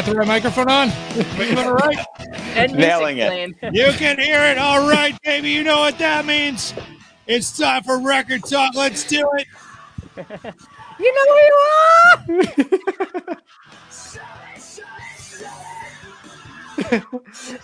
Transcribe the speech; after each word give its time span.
I 0.00 0.02
got 0.02 0.12
the 0.12 0.16
right 0.16 0.28
microphone 0.28 0.70
on. 0.70 0.88
Am 1.36 1.74
right? 1.74 2.06
And 2.56 2.72
Nailing 2.72 3.18
it. 3.18 3.54
You 3.74 3.92
can 3.92 4.18
hear 4.18 4.40
it. 4.46 4.56
All 4.56 4.88
right, 4.88 5.14
baby. 5.22 5.50
You 5.50 5.62
know 5.62 5.80
what 5.80 5.98
that 5.98 6.24
means. 6.24 6.72
It's 7.26 7.54
time 7.58 7.82
for 7.82 7.98
record 8.00 8.42
talk. 8.44 8.74
Let's 8.74 9.04
do 9.04 9.30
it. 9.34 9.46
You 10.98 11.14
know 11.14 11.26
who 12.26 12.36
you 12.36 12.50
are. 13.24 13.36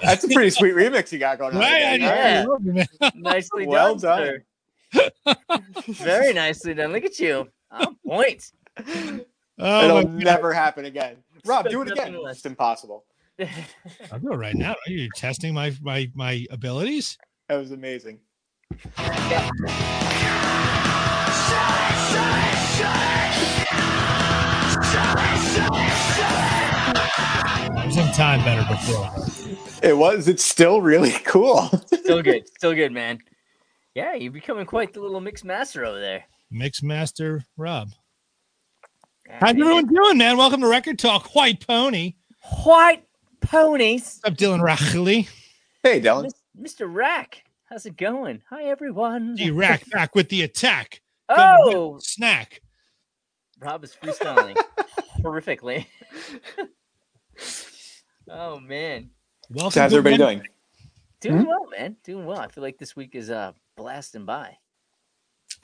That's 0.03 0.25
a 0.25 0.29
pretty 0.29 0.49
sweet 0.49 0.75
remix 0.75 1.13
you 1.13 1.19
got 1.19 1.37
going 1.39 1.55
on. 1.55 1.61
Right? 1.61 1.83
I 1.83 1.99
there. 1.99 2.17
Yeah. 2.17 2.47
man. 2.61 2.87
Nicely 3.15 3.67
Well 3.67 3.97
done. 3.97 4.43
sir. 4.95 5.05
Very 5.87 6.33
nicely 6.33 6.73
done. 6.73 6.93
Look 6.93 7.05
at 7.05 7.19
you. 7.19 7.51
On 7.71 7.95
point. 8.07 8.53
Oh, 9.59 9.85
It'll 9.85 10.09
never 10.09 10.55
happen 10.55 10.87
again. 10.87 11.17
Rob, 11.47 11.69
do 11.69 11.83
it 11.83 11.91
again. 11.91 12.13
nothing 12.13 12.23
less. 12.25 12.37
It's 12.37 12.47
impossible. 12.47 13.05
I'll 14.13 14.19
do 14.19 14.33
it 14.33 14.37
right 14.37 14.55
now. 14.55 14.73
Are 14.73 14.91
you 14.91 15.09
testing 15.15 15.55
my 15.55 15.73
my 15.81 16.11
my 16.15 16.47
abilities? 16.51 17.19
That 17.49 17.57
was 17.57 17.71
amazing. 17.71 18.21
I 26.59 27.83
was 27.87 27.97
in 27.97 28.07
time 28.13 28.45
better 28.45 28.67
before. 28.69 29.11
It 29.83 29.97
was. 29.97 30.29
It's 30.29 30.45
still 30.45 30.81
really 30.81 31.11
cool. 31.25 31.69
Still 31.87 32.23
good. 32.23 32.49
Still 32.57 32.75
good, 32.75 32.93
man. 32.93 33.19
Yeah, 33.95 34.15
you're 34.15 34.33
becoming 34.33 34.67
quite 34.67 34.93
the 34.93 35.01
little 35.01 35.21
mixed 35.21 35.45
master 35.45 35.85
over 35.85 36.01
there. 36.01 36.25
Mix 36.51 36.83
Master 36.83 37.45
Rob. 37.57 37.89
Yeah, 39.29 39.39
How's 39.41 39.51
everyone 39.51 39.87
doing, 39.87 40.19
man? 40.19 40.37
Welcome 40.37 40.61
to 40.61 40.69
Record 40.69 40.99
Talk. 40.99 41.35
White 41.35 41.67
Pony. 41.67 42.15
White 42.65 43.05
ponies. 43.41 44.21
What's 44.23 44.25
up, 44.25 44.35
Dylan 44.39 44.61
Rachley? 44.61 45.29
hey, 45.83 46.01
Dylan. 46.01 46.31
Mr. 46.61 46.93
Rack, 46.93 47.45
how's 47.69 47.87
it 47.87 47.97
going? 47.97 48.43
Hi, 48.51 48.65
everyone. 48.65 49.35
D 49.35 49.51
Rack 49.51 49.89
back 49.91 50.15
with 50.15 50.29
the 50.29 50.43
attack. 50.43 51.01
Oh, 51.29 51.95
with 51.95 52.05
Snack. 52.05 52.63
Rob 53.59 53.83
is 53.83 53.93
freestyling 54.01 54.57
horrifically. 55.23 55.87
oh 58.31 58.61
man, 58.61 59.11
Welcome. 59.51 59.71
So 59.73 59.81
how's 59.81 59.91
to 59.91 59.97
everybody 59.97 60.17
doing? 60.19 60.43
doing 61.21 61.39
Hmm? 61.39 61.47
well, 61.47 61.67
man. 61.77 61.97
Doing 62.05 62.27
well. 62.27 62.39
I 62.39 62.47
feel 62.47 62.63
like 62.63 62.79
this 62.79 62.95
week 62.95 63.17
is 63.17 63.29
uh 63.29 63.55
blasting 63.77 64.25
by. 64.25 64.57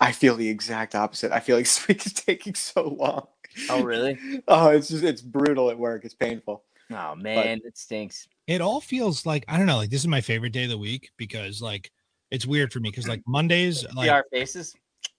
I 0.01 0.11
feel 0.11 0.35
the 0.35 0.49
exact 0.49 0.97
opposite. 0.97 1.31
I 1.31 1.39
feel 1.39 1.55
like 1.55 1.67
this 1.67 1.87
week 1.87 2.05
is 2.05 2.13
taking 2.13 2.57
so 2.57 2.89
long. 2.89 3.29
Oh 3.69 3.83
really? 3.83 4.19
Oh, 4.49 4.69
it's 4.69 4.89
just 4.89 5.05
it's 5.05 5.23
brutal 5.23 5.71
at 5.71 5.79
work. 5.79 6.05
It's 6.05 6.15
painful. 6.15 6.65
Oh 6.91 7.15
man, 7.15 7.61
it 7.65 7.79
stinks. 7.79 8.29
It 8.47 8.61
all 8.61 8.81
feels 8.81 9.25
like 9.25 9.45
I 9.49 9.57
don't 9.57 9.67
know. 9.67 9.77
Like 9.77 9.91
this 9.91 10.01
is 10.01 10.09
my 10.09 10.21
favorite 10.21 10.53
day 10.53 10.65
of 10.65 10.71
the 10.71 10.79
week 10.79 11.11
because 11.17 11.63
like 11.63 11.91
it's 12.31 12.47
weird 12.47 12.73
for 12.73 12.81
me 12.81 12.91
because 12.91 13.09
like 13.09 13.23
Mondays, 13.27 13.81
See 13.81 13.87
like 13.95 14.11
our 14.11 14.25
faces. 14.31 14.75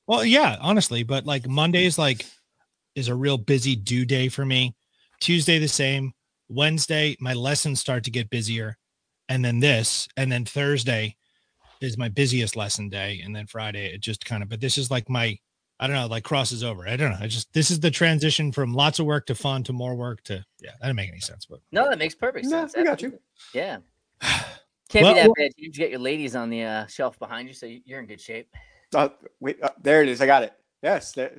well, 0.08 0.26
yeah, 0.26 0.58
honestly, 0.62 1.04
but 1.04 1.26
like 1.26 1.48
Mondays, 1.48 1.98
like 1.98 2.26
is 2.96 3.08
a 3.08 3.16
real 3.16 3.38
busy 3.38 3.76
due 3.76 4.06
day 4.06 4.30
for 4.30 4.46
me. 4.46 4.76
Tuesday 5.20 5.60
the 5.60 5.68
same. 5.68 6.14
Wednesday, 6.50 7.16
my 7.20 7.34
lessons 7.34 7.80
start 7.80 8.04
to 8.04 8.12
get 8.12 8.30
busier, 8.30 8.78
and 9.30 9.44
then 9.44 9.60
this, 9.60 10.08
and 10.18 10.32
then 10.32 10.46
Thursday 10.46 11.16
is 11.82 11.98
my 11.98 12.10
busiest 12.10 12.56
lesson 12.56 12.90
day, 12.90 13.22
and 13.24 13.36
then 13.36 13.48
Friday 13.48 13.88
it 13.94 14.02
just 14.02 14.26
kind 14.26 14.44
of. 14.44 14.50
But 14.50 14.62
this 14.62 14.78
is 14.78 14.92
like 14.92 15.10
my, 15.10 15.40
I 15.84 15.88
don't 15.88 15.98
know, 15.98 16.08
like 16.08 16.24
crosses 16.24 16.64
over. 16.64 16.88
I 16.88 16.96
don't 16.96 17.12
know. 17.12 17.18
I 17.20 17.28
just 17.28 17.52
this 17.52 17.70
is 17.70 17.82
the 17.82 17.92
transition 17.92 18.54
from 18.54 18.74
lots 18.74 19.00
of 19.00 19.06
work 19.06 19.26
to 19.26 19.36
fun 19.36 19.64
to 19.66 19.74
more 19.74 19.96
work 19.96 20.24
to 20.24 20.36
yeah. 20.62 20.72
That 20.80 20.88
didn't 20.88 20.96
make 20.96 21.10
any 21.10 21.20
sense, 21.20 21.46
but 21.46 21.60
No, 21.74 21.90
that 21.90 22.00
makes 22.00 22.16
perfect 22.16 22.46
No, 22.46 22.52
sense. 22.62 22.74
we 22.78 22.86
got 22.86 23.02
you. 23.02 23.20
Yeah. 23.54 23.80
Can't 24.22 25.04
Well, 25.04 25.14
be 25.14 25.20
that 25.20 25.26
well- 25.28 25.34
bad. 25.38 25.52
You 25.58 25.70
get 25.74 25.90
your 25.90 26.00
ladies 26.00 26.38
on 26.38 26.50
the 26.50 26.64
uh, 26.64 26.88
shelf 26.88 27.20
behind 27.20 27.50
you, 27.50 27.54
so 27.54 27.66
you- 27.66 27.82
you're 27.84 28.00
in 28.00 28.06
good 28.06 28.22
shape. 28.22 28.48
Uh, 28.96 29.10
wait, 29.42 29.62
uh, 29.62 29.72
there 29.82 30.02
it 30.04 30.08
is. 30.08 30.22
I 30.22 30.26
got 30.26 30.44
it. 30.44 30.54
Yes. 30.82 31.12
There, 31.12 31.34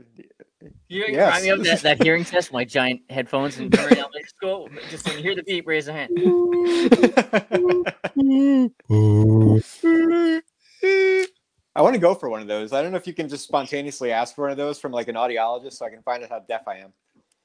You 0.88 1.06
Yes. 1.08 1.26
remind 1.26 1.44
me 1.44 1.48
of 1.50 1.64
that, 1.64 1.80
that 1.80 2.02
hearing 2.02 2.24
test, 2.24 2.52
my 2.52 2.66
giant 2.66 3.00
headphones 3.08 3.58
in 3.58 3.70
during 3.70 3.96
elementary 3.96 4.28
school. 4.28 4.68
Just 4.90 5.06
when 5.08 5.16
you 5.16 5.22
hear 5.22 5.34
the 5.34 5.42
beep, 5.42 5.66
raise 5.66 5.88
a 5.88 5.92
hand. 5.94 6.10
I 11.76 11.82
want 11.82 11.94
to 11.94 12.00
go 12.00 12.14
for 12.14 12.28
one 12.28 12.40
of 12.40 12.46
those. 12.48 12.72
I 12.72 12.82
don't 12.82 12.92
know 12.92 12.96
if 12.98 13.06
you 13.06 13.14
can 13.14 13.28
just 13.28 13.44
spontaneously 13.44 14.12
ask 14.12 14.34
for 14.34 14.42
one 14.42 14.50
of 14.52 14.56
those 14.56 14.78
from 14.78 14.92
like 14.92 15.08
an 15.08 15.16
audiologist, 15.16 15.74
so 15.74 15.86
I 15.86 15.90
can 15.90 16.02
find 16.02 16.22
out 16.22 16.30
how 16.30 16.40
deaf 16.40 16.68
I 16.68 16.76
am. 16.78 16.92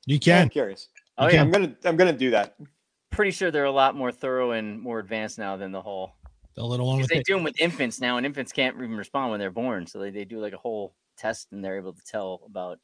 you 0.05 0.19
can 0.19 0.43
I'm 0.43 0.43
can. 0.43 0.49
curious. 0.49 0.89
Oh 1.17 1.27
Okay. 1.27 1.35
yeah, 1.35 1.41
I'm 1.41 1.51
gonna 1.51 1.75
I'm 1.83 1.97
gonna 1.97 2.13
do 2.13 2.31
that. 2.31 2.55
pretty 3.11 3.31
sure 3.31 3.51
they're 3.51 3.65
a 3.65 3.71
lot 3.71 3.95
more 3.95 4.11
thorough 4.11 4.51
and 4.51 4.79
more 4.79 4.99
advanced 4.99 5.37
now 5.37 5.57
than 5.57 5.71
the 5.71 5.81
whole. 5.81 6.13
The 6.55 6.63
little 6.63 6.87
one 6.87 6.99
with 6.99 7.09
they 7.09 7.19
it. 7.19 7.25
do 7.25 7.35
them 7.35 7.43
with 7.43 7.59
infants 7.59 7.99
now, 8.01 8.17
and 8.17 8.25
infants 8.25 8.51
can't 8.51 8.75
even 8.75 8.95
respond 8.97 9.31
when 9.31 9.39
they're 9.39 9.51
born. 9.51 9.87
So 9.87 9.99
they, 9.99 10.11
they 10.11 10.25
do 10.25 10.39
like 10.39 10.53
a 10.53 10.57
whole 10.57 10.95
test, 11.17 11.51
and 11.51 11.63
they're 11.63 11.77
able 11.77 11.93
to 11.93 12.01
tell 12.05 12.41
about, 12.45 12.79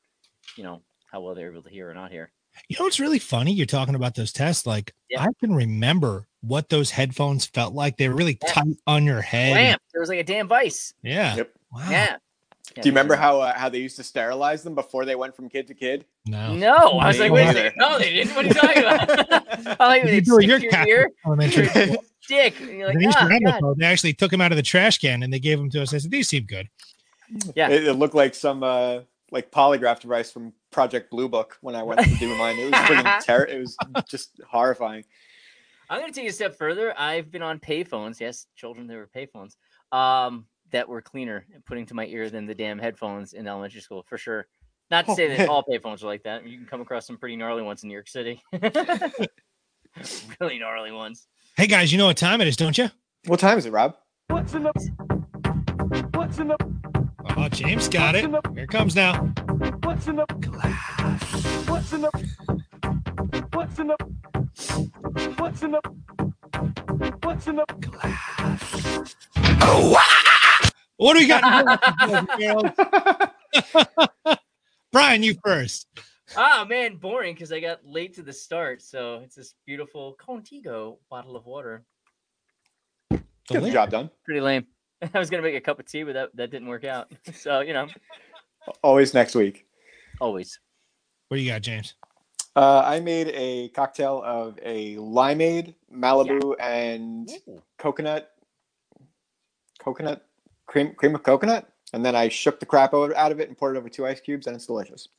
you 0.57 0.63
know, 0.63 0.81
how 1.12 1.22
well 1.22 1.35
they're 1.35 1.51
able 1.51 1.63
to 1.63 1.69
hear 1.69 1.89
or 1.89 1.94
not 1.94 2.12
hear. 2.12 2.31
You 2.70 2.78
know 2.80 2.86
what's 2.86 3.00
really 3.00 3.20
funny? 3.20 3.52
You're 3.54 3.66
talking 3.66 3.96
about 3.96 4.16
those 4.16 4.32
tests. 4.32 4.66
Like 4.66 4.94
Yeah. 5.10 5.24
I 5.24 5.28
can 5.40 5.54
remember 5.54 6.28
what 6.42 6.70
those 6.70 6.92
headphones 6.92 7.46
felt 7.46 7.74
like. 7.74 7.98
They 7.98 8.08
were 8.10 8.16
really 8.16 8.38
Yeah. 8.44 8.52
tight 8.54 8.78
on 8.88 9.04
your 9.06 9.22
head. 9.22 9.54
Clamp. 9.54 9.82
There 9.94 10.00
was 10.02 10.10
like 10.10 10.20
a 10.20 10.24
damn 10.24 10.48
vice. 10.48 10.94
Yeah. 11.04 11.36
Yep. 11.38 11.52
Wow. 11.72 11.88
Yeah. 11.90 12.16
Do 12.76 12.82
you 12.82 12.92
remember 12.92 13.16
how 13.16 13.40
uh, 13.40 13.54
how 13.58 13.70
they 13.70 13.78
used 13.78 13.96
to 13.98 14.04
sterilize 14.04 14.64
them 14.64 14.76
before 14.76 15.06
they 15.06 15.16
went 15.16 15.36
from 15.36 15.48
kid 15.50 15.68
to 15.68 15.74
kid? 15.74 16.04
No. 16.26 16.54
No, 16.56 16.76
I 17.00 17.08
was 17.08 17.18
Me 17.18 17.24
like, 17.24 17.32
wait 17.32 17.42
a 17.44 17.46
neither. 17.46 17.60
second. 17.66 17.80
No, 17.80 18.00
they 18.00 18.14
didn't. 18.14 18.36
What 18.36 18.46
are 18.46 18.48
you 18.48 18.54
talking 18.54 18.84
about? 18.84 19.78
I 19.82 19.88
like 19.88 20.04
You 20.04 20.10
they 20.10 20.20
do 20.22 20.38
it 20.40 20.44
stick 20.44 20.48
your 20.64 20.72
your 20.72 20.88
ear, 20.88 21.12
Elementary 21.26 21.70
your 21.76 21.98
dick, 22.28 22.60
and 22.60 22.70
you're 22.72 22.88
like, 22.88 22.98
Denise 22.98 23.16
Randall 23.16 23.52
God. 23.52 23.60
told- 23.60 23.80
they 23.80 23.86
actually 23.86 24.14
took 24.14 24.32
them 24.32 24.42
out 24.42 24.52
of 24.52 24.56
the 24.58 24.64
trash 24.64 24.98
can 24.98 25.24
and 25.24 25.32
they 25.32 25.40
gave 25.40 25.58
them 25.60 25.70
to 25.70 25.82
us. 25.84 25.94
I 25.94 26.00
said, 26.00 26.12
these 26.12 26.28
seem 26.28 26.46
good. 26.46 26.68
Yeah. 27.56 27.70
It, 27.70 27.88
it 27.88 27.94
looked 27.94 28.16
like 28.16 28.34
some 28.36 28.64
uh, 28.64 29.02
like 29.32 29.52
polygraph 29.52 30.00
device 30.02 30.32
from 30.32 30.52
Project 30.75 31.09
Blue 31.09 31.30
Book 31.30 31.58
when 31.62 31.74
I 31.74 31.84
went 31.84 32.02
to 32.02 32.16
do 32.18 32.36
mine. 32.38 32.58
It 32.59 32.66
was 32.66 32.74
freaking 32.74 33.24
ter- 33.24 33.46
It 33.46 33.59
was 33.62 33.78
just 34.09 34.41
horrifying. 34.46 35.06
I'm 35.90 36.02
going 36.02 36.12
to 36.12 36.19
take 36.19 36.28
it 36.28 36.31
a 36.31 36.34
step 36.34 36.58
further. 36.58 36.94
I've 37.00 37.31
been 37.31 37.41
on 37.41 37.59
payphones. 37.59 38.19
Yes, 38.19 38.47
children, 38.58 38.86
they 38.86 38.97
were 38.97 39.08
payphones. 39.16 39.56
Um, 39.97 40.47
that 40.72 40.90
were 40.90 41.02
cleaner 41.02 41.46
and 41.53 41.63
putting 41.63 41.86
to 41.86 41.94
my 41.94 42.06
ear 42.08 42.30
than 42.30 42.46
the 42.46 42.56
damn 42.56 42.78
headphones 42.78 43.31
in 43.31 43.47
elementary 43.47 43.80
school 43.80 44.03
for 44.09 44.18
sure. 44.18 44.47
Not 44.91 45.06
to 45.06 45.12
Oh, 45.12 45.16
say 45.16 45.38
that 45.38 45.47
all 45.47 45.63
payphones 45.63 46.03
are 46.03 46.08
like 46.08 46.24
that. 46.24 46.46
You 46.46 46.58
can 46.58 46.68
come 46.68 46.81
across 46.81 47.07
some 47.07 47.18
pretty 47.18 47.38
gnarly 47.38 47.62
ones 47.63 47.84
in 47.84 47.88
New 47.88 47.94
York 47.94 48.09
City. 48.09 48.42
really 50.42 50.59
gnarly 50.59 50.92
ones. 50.92 51.28
Hey 51.56 51.68
guys, 51.68 51.92
you 51.94 51.97
know 51.97 52.07
what 52.07 52.18
time 52.18 52.42
it 52.42 52.47
is, 52.50 52.57
don't 52.57 52.78
you? 52.78 52.90
What 53.28 53.40
time 53.40 53.57
is 53.57 53.66
it, 53.66 53.72
Rob? 53.72 53.96
What's 54.28 54.53
in 54.53 54.63
the 54.63 54.72
What's 56.13 56.40
in 56.40 56.50
the 56.50 56.57
Oh, 57.45 57.47
James 57.47 57.88
got 57.88 58.16
it. 58.16 58.25
Here 58.56 58.66
comes 58.66 58.95
now. 58.95 59.13
What's 59.83 60.07
in 60.07 60.16
the 60.16 60.25
glass? 60.25 61.69
What's 61.69 61.94
in 61.94 62.01
the 62.01 62.09
What's 63.53 63.78
in 63.78 63.85
the 63.85 63.95
What's 65.38 65.61
in 65.61 65.69
the 65.69 65.79
What's 67.22 67.45
in 67.45 67.57
the 67.57 67.66
glass? 67.81 69.13
What 70.97 71.13
do 71.13 71.19
we 71.19 71.27
got? 71.27 71.44
Brian, 74.91 75.21
you 75.21 75.36
first. 75.44 75.88
Ah, 76.36 76.65
man, 76.68 76.95
boring 76.95 77.36
because 77.36 77.51
I 77.51 77.59
got 77.59 77.86
late 77.86 78.15
to 78.15 78.24
the 78.24 78.33
start. 78.33 78.81
So 78.81 79.21
it's 79.24 79.36
this 79.36 79.53
beautiful 79.68 80.18
Contigo 80.19 80.98
bottle 81.12 81.36
of 81.36 81.45
water. 81.45 81.86
Get 83.12 83.62
the 83.62 83.69
job 83.69 83.91
done. 83.91 84.09
Pretty 84.24 84.41
lame. 84.41 84.65
I 85.13 85.19
was 85.19 85.30
going 85.30 85.42
to 85.44 85.47
make 85.47 85.56
a 85.57 85.62
cup 85.62 85.80
of 85.80 85.86
tea, 85.86 86.03
but 86.03 86.13
that, 86.13 86.36
that 86.36 86.51
didn't 86.51 86.68
work 86.68 86.83
out. 86.83 87.12
So, 87.33 87.59
you 87.62 87.74
know, 87.74 87.88
Always 88.83 89.13
next 89.13 89.36
week. 89.36 89.65
always. 90.19 90.59
What 91.27 91.38
do 91.38 91.44
you 91.44 91.51
got, 91.51 91.62
James? 91.62 91.94
Uh, 92.56 92.81
I 92.86 93.00
made 93.00 93.27
a 93.30 93.69
cocktail 93.69 94.21
of 94.25 94.57
a 94.63 94.95
limeade, 94.95 95.75
Malibu, 95.94 96.56
and 96.59 97.30
Ooh. 97.50 97.62
coconut, 97.77 98.31
coconut 99.80 100.25
cream, 100.65 100.94
cream 100.95 101.15
of 101.15 101.24
coconut, 101.24 101.69
and 101.94 102.06
then 102.06 102.15
I 102.15 102.30
shook 102.30 102.59
the 102.59 102.65
crap 102.65 102.94
out 102.94 103.13
out 103.15 103.31
of 103.31 103.39
it 103.39 103.50
and 103.50 103.57
poured 103.57 103.75
it 103.75 103.80
over 103.80 103.89
two 103.89 104.06
ice 104.07 104.21
cubes, 104.21 104.48
and 104.48 104.56
it's 104.56 104.65
delicious. 104.68 105.09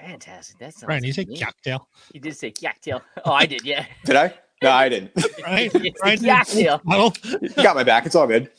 Fantastic. 0.00 0.58
That 0.58 0.74
sounds 0.74 0.84
Brian, 0.84 1.04
you 1.04 1.12
say 1.12 1.24
cocktail. 1.24 1.88
You 2.12 2.20
did 2.20 2.36
say 2.36 2.50
cocktail. 2.52 3.02
Oh, 3.24 3.32
I 3.32 3.46
did, 3.46 3.64
yeah. 3.64 3.86
Did 4.04 4.16
I? 4.16 4.34
No, 4.62 4.70
I 4.70 4.88
didn't. 4.88 5.10
Right? 5.44 5.70
It's 5.74 6.00
Brian 6.00 6.18
a 6.18 6.20
did 6.20 6.28
a 6.28 6.78
cocktail. 6.78 7.12
You 7.42 7.48
got 7.62 7.74
my 7.76 7.84
back. 7.84 8.06
It's 8.06 8.14
all 8.14 8.26
good. 8.26 8.50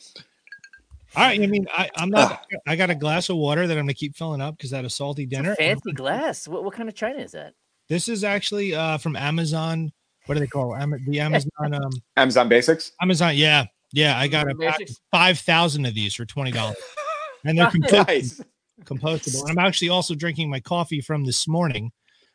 All 1.16 1.24
right. 1.24 1.40
I 1.40 1.46
mean, 1.46 1.66
I, 1.72 1.90
I'm 1.96 2.10
not. 2.10 2.46
I 2.66 2.76
got 2.76 2.90
a 2.90 2.94
glass 2.94 3.28
of 3.28 3.36
water 3.36 3.66
that 3.66 3.76
I'm 3.76 3.84
gonna 3.84 3.94
keep 3.94 4.16
filling 4.16 4.40
up 4.40 4.56
because 4.56 4.72
I 4.72 4.76
had 4.76 4.84
a 4.84 4.90
salty 4.90 5.26
dinner. 5.26 5.54
Fancy 5.56 5.92
glass. 5.92 6.46
What, 6.46 6.64
what 6.64 6.74
kind 6.74 6.88
of 6.88 6.94
china 6.94 7.18
is 7.18 7.32
that? 7.32 7.54
This 7.88 8.08
is 8.08 8.24
actually 8.24 8.74
uh, 8.74 8.98
from 8.98 9.16
Amazon. 9.16 9.90
What 10.26 10.34
do 10.34 10.40
they 10.40 10.46
call 10.46 10.74
it? 10.74 10.80
Am- 10.80 10.94
the 11.06 11.20
Amazon? 11.20 11.50
Um, 11.60 11.90
Amazon 12.16 12.48
Basics. 12.48 12.92
Amazon. 13.00 13.36
Yeah, 13.36 13.66
yeah. 13.92 14.18
I 14.18 14.28
got 14.28 14.50
a 14.50 14.54
pack 14.54 14.80
of 14.82 14.88
five 15.10 15.38
thousand 15.38 15.86
of 15.86 15.94
these 15.94 16.14
for 16.14 16.26
twenty 16.26 16.50
dollars, 16.50 16.76
and 17.44 17.58
they're 17.58 17.66
compostable. 17.66 18.06
Nice. 18.06 18.40
compostable. 18.84 19.48
And 19.48 19.58
I'm 19.58 19.66
actually 19.66 19.88
also 19.88 20.14
drinking 20.14 20.50
my 20.50 20.60
coffee 20.60 21.00
from 21.00 21.24
this 21.24 21.48
morning, 21.48 21.90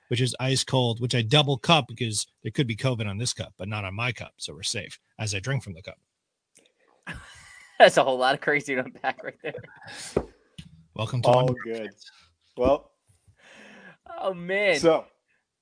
which 0.07 0.19
is 0.19 0.35
ice 0.39 0.63
cold, 0.63 0.99
which 0.99 1.13
I 1.13 1.21
double 1.21 1.57
cup 1.59 1.85
because 1.87 2.25
there 2.41 2.51
could 2.51 2.67
be 2.67 2.75
COVID 2.75 3.07
on 3.07 3.19
this 3.19 3.33
cup, 3.33 3.53
but 3.59 3.67
not 3.67 3.85
on 3.85 3.93
my 3.93 4.11
cup. 4.11 4.33
So 4.37 4.53
we're 4.53 4.63
safe 4.63 4.99
as 5.19 5.35
I 5.35 5.39
drink 5.39 5.63
from 5.63 5.73
the 5.73 5.83
cup. 5.83 5.99
That's 7.83 7.97
a 7.97 8.03
whole 8.05 8.17
lot 8.17 8.33
of 8.33 8.39
crazy 8.39 8.75
to 8.75 8.81
unpack 8.85 9.21
right 9.25 9.35
there. 9.43 10.25
Welcome 10.95 11.21
to 11.23 11.27
All 11.27 11.47
my- 11.49 11.53
good. 11.65 11.89
Well, 12.55 12.89
Oh 14.07 14.33
man. 14.33 14.79
so 14.79 15.05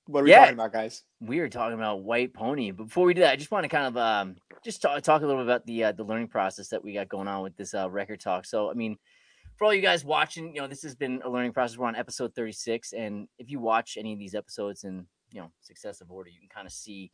what 0.06 0.20
are 0.20 0.24
we 0.26 0.30
Yeah. 0.30 0.42
talking 0.42 0.54
about, 0.54 0.72
guys? 0.72 1.04
we 1.20 1.40
were 1.40 1.50
talking 1.50 1.74
about 1.74 2.04
White 2.04 2.32
Pony. 2.32 2.70
But 2.70 2.84
before 2.84 3.08
we 3.08 3.16
do 3.16 3.22
that, 3.22 3.32
I 3.32 3.36
just 3.38 3.50
want 3.50 3.64
to 3.64 3.70
kind 3.70 3.88
of 3.88 3.98
um, 3.98 4.36
just 4.64 4.84
talk, 4.84 5.02
talk 5.02 5.24
a 5.24 5.26
little 5.26 5.42
bit 5.42 5.48
about 5.48 5.66
the 5.66 5.86
uh, 5.86 5.92
the 5.94 6.04
learning 6.04 6.28
process 6.28 6.68
that 6.68 6.84
we 6.84 6.94
got 6.94 7.10
going 7.10 7.28
on 7.28 7.42
with 7.42 7.58
this 7.58 7.74
uh, 7.74 7.90
record 7.90 8.20
talk. 8.20 8.46
So, 8.46 8.70
I 8.70 8.76
mean, 8.76 8.98
for 9.58 9.66
all 9.66 9.74
you 9.74 9.82
guys 9.82 10.06
watching, 10.06 10.54
you 10.54 10.62
know, 10.62 10.68
this 10.68 10.84
has 10.84 10.94
been 10.94 11.24
a 11.26 11.30
learning 11.30 11.54
process. 11.54 11.76
We're 11.76 11.88
on 11.88 11.96
episode 11.96 12.36
36, 12.36 12.94
and 12.94 13.28
if 13.40 13.50
you 13.50 13.60
watch 13.60 13.98
any 13.98 14.14
of 14.14 14.20
these 14.20 14.36
episodes 14.36 14.84
in 14.84 15.08
you 15.32 15.42
know 15.42 15.52
successive 15.62 16.12
order, 16.12 16.30
you 16.30 16.40
can 16.40 16.50
kind 16.50 16.68
of 16.68 16.72
see 16.72 17.12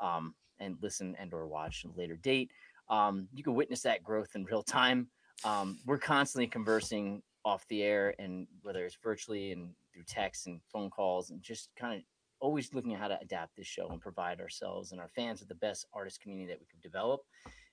um, 0.00 0.34
and 0.58 0.76
listen 0.82 1.14
and 1.16 1.32
or 1.32 1.46
watch 1.46 1.84
at 1.84 1.94
a 1.94 1.96
later 1.96 2.16
date. 2.16 2.50
Um, 2.90 3.28
you 3.32 3.42
can 3.42 3.54
witness 3.54 3.82
that 3.82 4.02
growth 4.02 4.30
in 4.34 4.44
real 4.44 4.62
time. 4.62 5.08
Um, 5.44 5.78
we're 5.86 5.98
constantly 5.98 6.46
conversing 6.46 7.22
off 7.44 7.66
the 7.68 7.82
air, 7.82 8.14
and 8.18 8.46
whether 8.62 8.84
it's 8.84 8.98
virtually 9.02 9.52
and 9.52 9.70
through 9.92 10.04
text 10.06 10.46
and 10.46 10.60
phone 10.72 10.90
calls, 10.90 11.30
and 11.30 11.42
just 11.42 11.70
kind 11.78 11.98
of 11.98 12.02
always 12.40 12.72
looking 12.72 12.94
at 12.94 13.00
how 13.00 13.08
to 13.08 13.18
adapt 13.20 13.56
this 13.56 13.66
show 13.66 13.88
and 13.88 14.00
provide 14.00 14.40
ourselves 14.40 14.92
and 14.92 15.00
our 15.00 15.08
fans 15.08 15.40
with 15.40 15.48
the 15.48 15.54
best 15.56 15.86
artist 15.92 16.20
community 16.20 16.46
that 16.48 16.60
we 16.60 16.66
could 16.66 16.80
develop. 16.80 17.20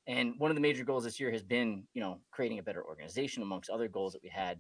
And 0.07 0.33
one 0.37 0.51
of 0.51 0.55
the 0.55 0.61
major 0.61 0.83
goals 0.83 1.03
this 1.03 1.19
year 1.19 1.31
has 1.31 1.43
been, 1.43 1.83
you 1.93 2.01
know, 2.01 2.19
creating 2.31 2.59
a 2.59 2.63
better 2.63 2.83
organization 2.83 3.41
amongst 3.41 3.69
other 3.69 3.87
goals 3.87 4.13
that 4.13 4.21
we 4.23 4.29
had, 4.29 4.59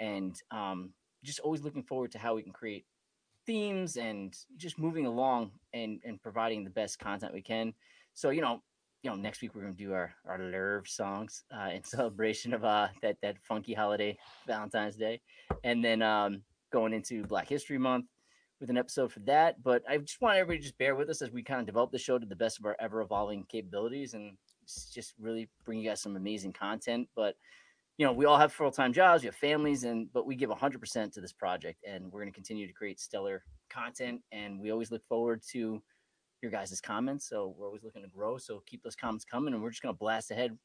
and 0.00 0.34
um, 0.50 0.92
just 1.22 1.40
always 1.40 1.62
looking 1.62 1.82
forward 1.82 2.10
to 2.12 2.18
how 2.18 2.34
we 2.34 2.42
can 2.42 2.52
create 2.52 2.84
themes 3.46 3.96
and 3.96 4.36
just 4.56 4.78
moving 4.78 5.06
along 5.06 5.52
and 5.72 6.00
and 6.04 6.20
providing 6.20 6.64
the 6.64 6.70
best 6.70 6.98
content 6.98 7.32
we 7.32 7.42
can. 7.42 7.72
So 8.14 8.30
you 8.30 8.40
know, 8.40 8.62
you 9.02 9.10
know, 9.10 9.16
next 9.16 9.40
week 9.40 9.54
we're 9.54 9.62
gonna 9.62 9.74
do 9.74 9.92
our 9.92 10.14
our 10.26 10.38
Lerv 10.38 10.86
songs 10.86 11.44
uh, 11.54 11.70
in 11.70 11.82
celebration 11.84 12.52
of 12.52 12.64
uh 12.64 12.88
that 13.02 13.16
that 13.22 13.36
funky 13.42 13.74
holiday 13.74 14.16
Valentine's 14.46 14.96
Day, 14.96 15.20
and 15.64 15.84
then 15.84 16.02
um 16.02 16.42
going 16.72 16.92
into 16.92 17.24
Black 17.24 17.48
History 17.48 17.78
Month 17.78 18.06
with 18.60 18.70
an 18.70 18.76
episode 18.76 19.10
for 19.10 19.20
that. 19.20 19.62
But 19.62 19.82
I 19.88 19.98
just 19.98 20.20
want 20.20 20.36
everybody 20.36 20.58
to 20.58 20.64
just 20.64 20.78
bear 20.78 20.94
with 20.94 21.08
us 21.08 21.22
as 21.22 21.30
we 21.30 21.42
kind 21.42 21.60
of 21.60 21.66
develop 21.66 21.90
the 21.90 21.98
show 21.98 22.18
to 22.18 22.26
the 22.26 22.36
best 22.36 22.58
of 22.58 22.66
our 22.66 22.76
ever 22.78 23.00
evolving 23.00 23.44
capabilities 23.48 24.14
and 24.14 24.36
just 24.92 25.14
really 25.18 25.48
bring 25.64 25.80
you 25.80 25.88
guys 25.88 26.00
some 26.00 26.16
amazing 26.16 26.52
content. 26.52 27.08
But 27.16 27.36
you 27.96 28.06
know, 28.06 28.12
we 28.12 28.24
all 28.24 28.38
have 28.38 28.52
full 28.52 28.70
time 28.70 28.92
jobs, 28.92 29.22
we 29.22 29.26
have 29.26 29.36
families, 29.36 29.84
and 29.84 30.12
but 30.12 30.26
we 30.26 30.34
give 30.34 30.50
100% 30.50 31.12
to 31.12 31.20
this 31.20 31.32
project, 31.32 31.84
and 31.86 32.04
we're 32.10 32.20
going 32.20 32.32
to 32.32 32.34
continue 32.34 32.66
to 32.66 32.72
create 32.72 33.00
stellar 33.00 33.42
content. 33.68 34.22
And 34.32 34.60
we 34.60 34.70
always 34.70 34.90
look 34.90 35.04
forward 35.06 35.42
to 35.52 35.82
your 36.42 36.50
guys' 36.50 36.80
comments. 36.80 37.28
So 37.28 37.54
we're 37.58 37.66
always 37.66 37.82
looking 37.82 38.02
to 38.02 38.08
grow. 38.08 38.38
So 38.38 38.62
keep 38.66 38.82
those 38.82 38.96
comments 38.96 39.24
coming, 39.24 39.54
and 39.54 39.62
we're 39.62 39.70
just 39.70 39.82
going 39.82 39.94
to 39.94 39.98
blast 39.98 40.30
ahead. 40.30 40.56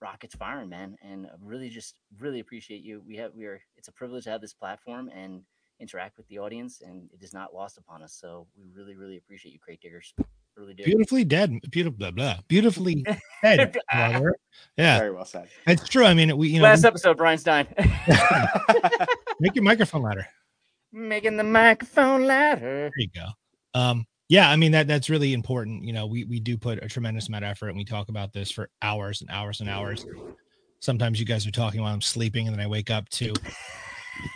Rockets 0.00 0.34
firing, 0.34 0.68
man, 0.68 0.94
and 1.00 1.26
really 1.42 1.70
just 1.70 1.94
really 2.18 2.40
appreciate 2.40 2.82
you. 2.82 3.02
We 3.06 3.16
have 3.16 3.32
we 3.34 3.46
are. 3.46 3.60
It's 3.78 3.88
a 3.88 3.92
privilege 3.92 4.24
to 4.24 4.30
have 4.30 4.42
this 4.42 4.52
platform 4.52 5.08
and 5.14 5.40
interact 5.80 6.18
with 6.18 6.28
the 6.28 6.38
audience, 6.38 6.82
and 6.84 7.08
it 7.14 7.22
is 7.22 7.32
not 7.32 7.54
lost 7.54 7.78
upon 7.78 8.02
us. 8.02 8.12
So 8.12 8.46
we 8.58 8.66
really, 8.74 8.94
really 8.94 9.16
appreciate 9.16 9.52
you, 9.52 9.58
Crate 9.58 9.80
Diggers. 9.80 10.12
Really 10.54 10.74
do. 10.74 10.84
beautifully 10.84 11.24
dead, 11.24 11.58
beautiful, 11.70 11.96
blah, 11.98 12.10
blah, 12.10 12.36
beautifully 12.48 13.04
dead. 13.42 13.76
brother. 13.90 14.34
Yeah, 14.76 14.98
Very 14.98 15.12
well 15.12 15.24
said. 15.26 15.48
it's 15.66 15.86
true. 15.88 16.04
I 16.04 16.12
mean, 16.14 16.34
we, 16.36 16.48
you 16.48 16.58
know, 16.58 16.64
Last 16.64 16.82
we- 16.82 16.88
episode, 16.88 17.16
Brian 17.16 17.38
Stein. 17.38 17.66
make 19.40 19.54
your 19.54 19.64
microphone 19.64 20.02
louder. 20.02 20.26
Making 20.92 21.36
the 21.36 21.44
microphone 21.44 22.26
louder. 22.26 22.90
There 22.90 22.92
you 22.96 23.08
go. 23.14 23.26
Um, 23.78 24.06
yeah, 24.28 24.50
I 24.50 24.56
mean 24.56 24.72
that 24.72 24.86
that's 24.86 25.08
really 25.08 25.32
important. 25.32 25.84
You 25.84 25.92
know, 25.92 26.06
we 26.06 26.24
we 26.24 26.40
do 26.40 26.56
put 26.58 26.82
a 26.82 26.88
tremendous 26.88 27.28
amount 27.28 27.44
of 27.44 27.50
effort, 27.50 27.68
and 27.68 27.76
we 27.76 27.84
talk 27.84 28.08
about 28.08 28.32
this 28.32 28.50
for 28.50 28.68
hours 28.82 29.20
and 29.20 29.30
hours 29.30 29.60
and 29.60 29.68
hours. 29.68 30.04
Sometimes 30.80 31.18
you 31.18 31.26
guys 31.26 31.46
are 31.46 31.52
talking 31.52 31.80
while 31.80 31.92
I'm 31.92 32.02
sleeping, 32.02 32.46
and 32.46 32.56
then 32.56 32.64
I 32.64 32.66
wake 32.68 32.90
up 32.90 33.08
to 33.10 33.34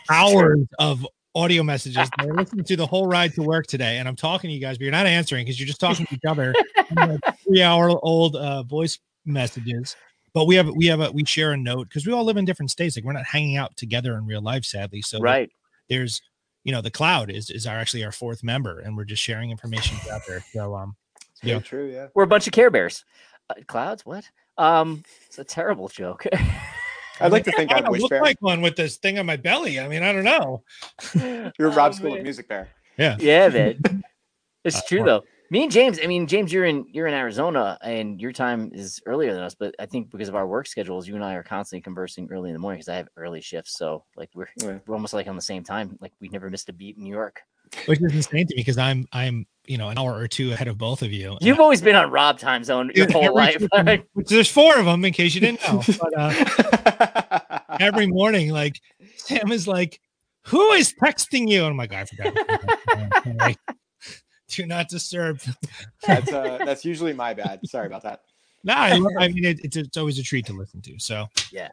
hours 0.09 0.59
of 0.79 1.07
audio 1.35 1.63
messages. 1.63 2.11
I 2.19 2.25
listened 2.25 2.67
to 2.67 2.77
the 2.77 2.87
whole 2.87 3.07
ride 3.07 3.35
to 3.35 3.43
work 3.43 3.67
today, 3.67 3.99
and 3.99 4.09
I'm 4.09 4.17
talking 4.17 4.49
to 4.49 4.55
you 4.55 4.61
guys, 4.61 4.79
but 4.79 4.85
you're 4.85 4.93
not 4.93 5.07
answering 5.07 5.45
because 5.45 5.59
you're 5.59 5.67
just 5.67 5.81
talking 5.81 6.07
to 6.07 6.15
each 6.15 6.25
other. 6.27 6.55
Three 7.47 7.63
hour 7.63 7.91
old 8.03 8.37
uh, 8.37 8.63
voice 8.65 8.99
messages. 9.25 9.97
But 10.33 10.47
we 10.47 10.55
have 10.55 10.69
we 10.69 10.87
have 10.87 11.01
a 11.01 11.11
we 11.11 11.25
share 11.25 11.53
a 11.53 11.57
note 11.57 11.89
because 11.89 12.07
we 12.07 12.13
all 12.13 12.25
live 12.25 12.37
in 12.37 12.45
different 12.45 12.71
states. 12.71 12.97
Like 12.97 13.05
we're 13.05 13.13
not 13.13 13.25
hanging 13.27 13.57
out 13.57 13.77
together 13.77 14.17
in 14.17 14.27
real 14.27 14.43
life, 14.43 14.65
sadly. 14.65 15.03
So 15.03 15.21
Right. 15.21 15.51
there's 15.89 16.23
you 16.65 16.73
know 16.73 16.81
the 16.81 16.91
cloud 16.91 17.31
is 17.31 17.51
is 17.51 17.67
our 17.67 17.77
actually 17.77 18.05
our 18.05 18.13
fourth 18.13 18.43
member 18.43 18.81
and 18.81 18.97
we're 18.97 19.05
just 19.05 19.23
sharing 19.23 19.51
information 19.51 19.97
out 20.13 20.21
there 20.29 20.45
so 20.53 20.75
um 20.75 20.95
It's 21.31 21.41
very 21.41 21.55
Yeah. 21.57 21.61
true. 21.61 21.91
Yeah. 21.91 22.07
We're 22.15 22.25
a 22.25 22.27
bunch 22.29 22.47
of 22.47 22.53
Care 22.53 22.71
Bears. 22.71 23.05
Uh, 23.49 23.55
clouds? 23.67 24.05
What? 24.07 24.25
Um, 24.59 25.03
it's 25.27 25.39
a 25.39 25.45
terrible 25.45 25.89
joke. 25.89 26.25
I'd 27.21 27.33
like 27.33 27.45
to 27.45 27.53
think 27.57 27.73
I 27.73 27.79
I'm 27.79 27.91
Wish 27.91 28.03
look 28.03 28.11
Bear. 28.11 28.23
like 28.23 28.37
one 28.41 28.61
with 28.61 28.77
this 28.77 28.97
thing 28.99 29.19
on 29.19 29.27
my 29.27 29.37
belly 29.37 29.81
i 29.81 29.89
mean 29.89 30.03
i 30.03 30.13
don't 30.13 30.25
know 30.25 30.63
You're 31.59 31.71
Oh, 31.71 31.75
Rob 31.75 31.95
School 31.99 32.15
of. 32.17 32.23
Music 32.23 32.47
Bear. 32.49 32.69
Yeah, 32.99 33.17
Yeah, 33.19 33.49
man. 33.49 34.03
It's 34.65 34.77
Uh, 34.77 34.83
true 34.87 35.03
though. 35.05 35.25
Me 35.53 35.65
and 35.65 35.73
James, 35.73 35.99
I 36.03 36.07
mean, 36.07 36.29
James, 36.29 36.53
you're 36.53 36.65
in 36.65 36.85
you're 36.93 37.09
in 37.09 37.15
Arizona 37.15 37.77
and 37.83 38.21
your 38.21 38.31
time 38.33 38.71
is 38.73 39.01
earlier 39.05 39.35
than 39.35 39.43
us, 39.43 39.57
but 39.57 39.75
I 39.81 39.87
think 39.87 40.09
because 40.11 40.29
of 40.29 40.37
our 40.37 40.47
work 40.47 40.69
schedules, 40.69 41.09
you 41.09 41.17
and 41.17 41.25
I 41.25 41.35
are 41.35 41.43
constantly 41.43 41.83
conversing 41.83 42.29
early 42.31 42.51
in 42.51 42.55
the 42.55 42.61
morning 42.61 42.79
because 42.79 42.89
I 42.89 42.97
have 42.97 43.09
early 43.17 43.41
shifts. 43.41 43.77
So 43.77 44.05
like 44.17 44.31
we're 44.33 44.47
Yeah. 44.63 44.79
we're 44.87 44.95
almost 44.95 45.13
like 45.13 45.27
on 45.27 45.35
the 45.35 45.43
same 45.43 45.65
time. 45.65 45.99
Like 46.01 46.13
we 46.21 46.29
never 46.29 46.51
missed 46.51 46.69
a 46.69 46.73
beat 46.73 46.97
in 46.99 47.03
New 47.03 47.11
York. 47.13 47.41
which 47.87 48.01
is 48.01 48.13
insane 48.13 48.45
to 48.49 48.55
me 48.57 48.61
because 48.63 48.79
i'm 48.79 49.07
i'm 49.13 49.47
you 49.65 49.79
know 49.79 49.91
an 49.91 49.97
hour 49.99 50.13
or 50.19 50.27
two 50.27 50.53
ahead 50.53 50.67
of 50.67 50.77
both 50.77 51.03
of 51.03 51.13
you 51.13 51.37
You've 51.41 51.61
always 51.61 51.81
been 51.81 51.95
on 51.95 52.11
Rob 52.11 52.37
time 52.37 52.65
zone 52.65 52.91
your 52.97 53.07
Dude, 53.07 53.15
whole 53.15 53.33
life. 53.33 53.59
freaking- 53.73 54.05
which 54.15 54.27
there's 54.29 54.51
four 54.51 54.77
of 54.77 54.87
them 54.87 55.05
in 55.05 55.13
case 55.13 55.37
you 55.37 55.41
didn't 55.41 55.63
know 55.63 55.81
but 56.01 56.13
uh 56.19 57.59
every 57.79 58.07
morning 58.19 58.51
like 58.51 58.81
sam 59.17 59.53
is 59.53 59.69
like 59.69 60.01
who 60.47 60.73
is 60.73 60.93
texting 61.01 61.49
you 61.49 61.61
and 61.63 61.71
i'm 61.71 61.77
like 61.77 61.93
i 61.93 62.05
forgot 62.05 62.35
sorry. 63.39 63.57
Do 64.51 64.67
not 64.67 64.89
disturb 64.89 65.41
that's 66.07 66.33
uh, 66.33 66.59
that's 66.65 66.85
usually 66.85 67.13
my 67.13 67.33
bad. 67.35 67.61
Sorry 67.67 67.87
about 67.87 68.03
that. 68.03 68.23
no 68.65 68.75
i, 68.75 69.01
I 69.19 69.29
mean 69.29 69.45
it, 69.45 69.61
it's, 69.65 69.77
it's 69.77 69.97
always 69.97 70.19
a 70.19 70.23
treat 70.23 70.47
to 70.47 70.53
listen 70.53 70.81
to 70.83 70.99
so 70.99 71.27
Yeah. 71.53 71.69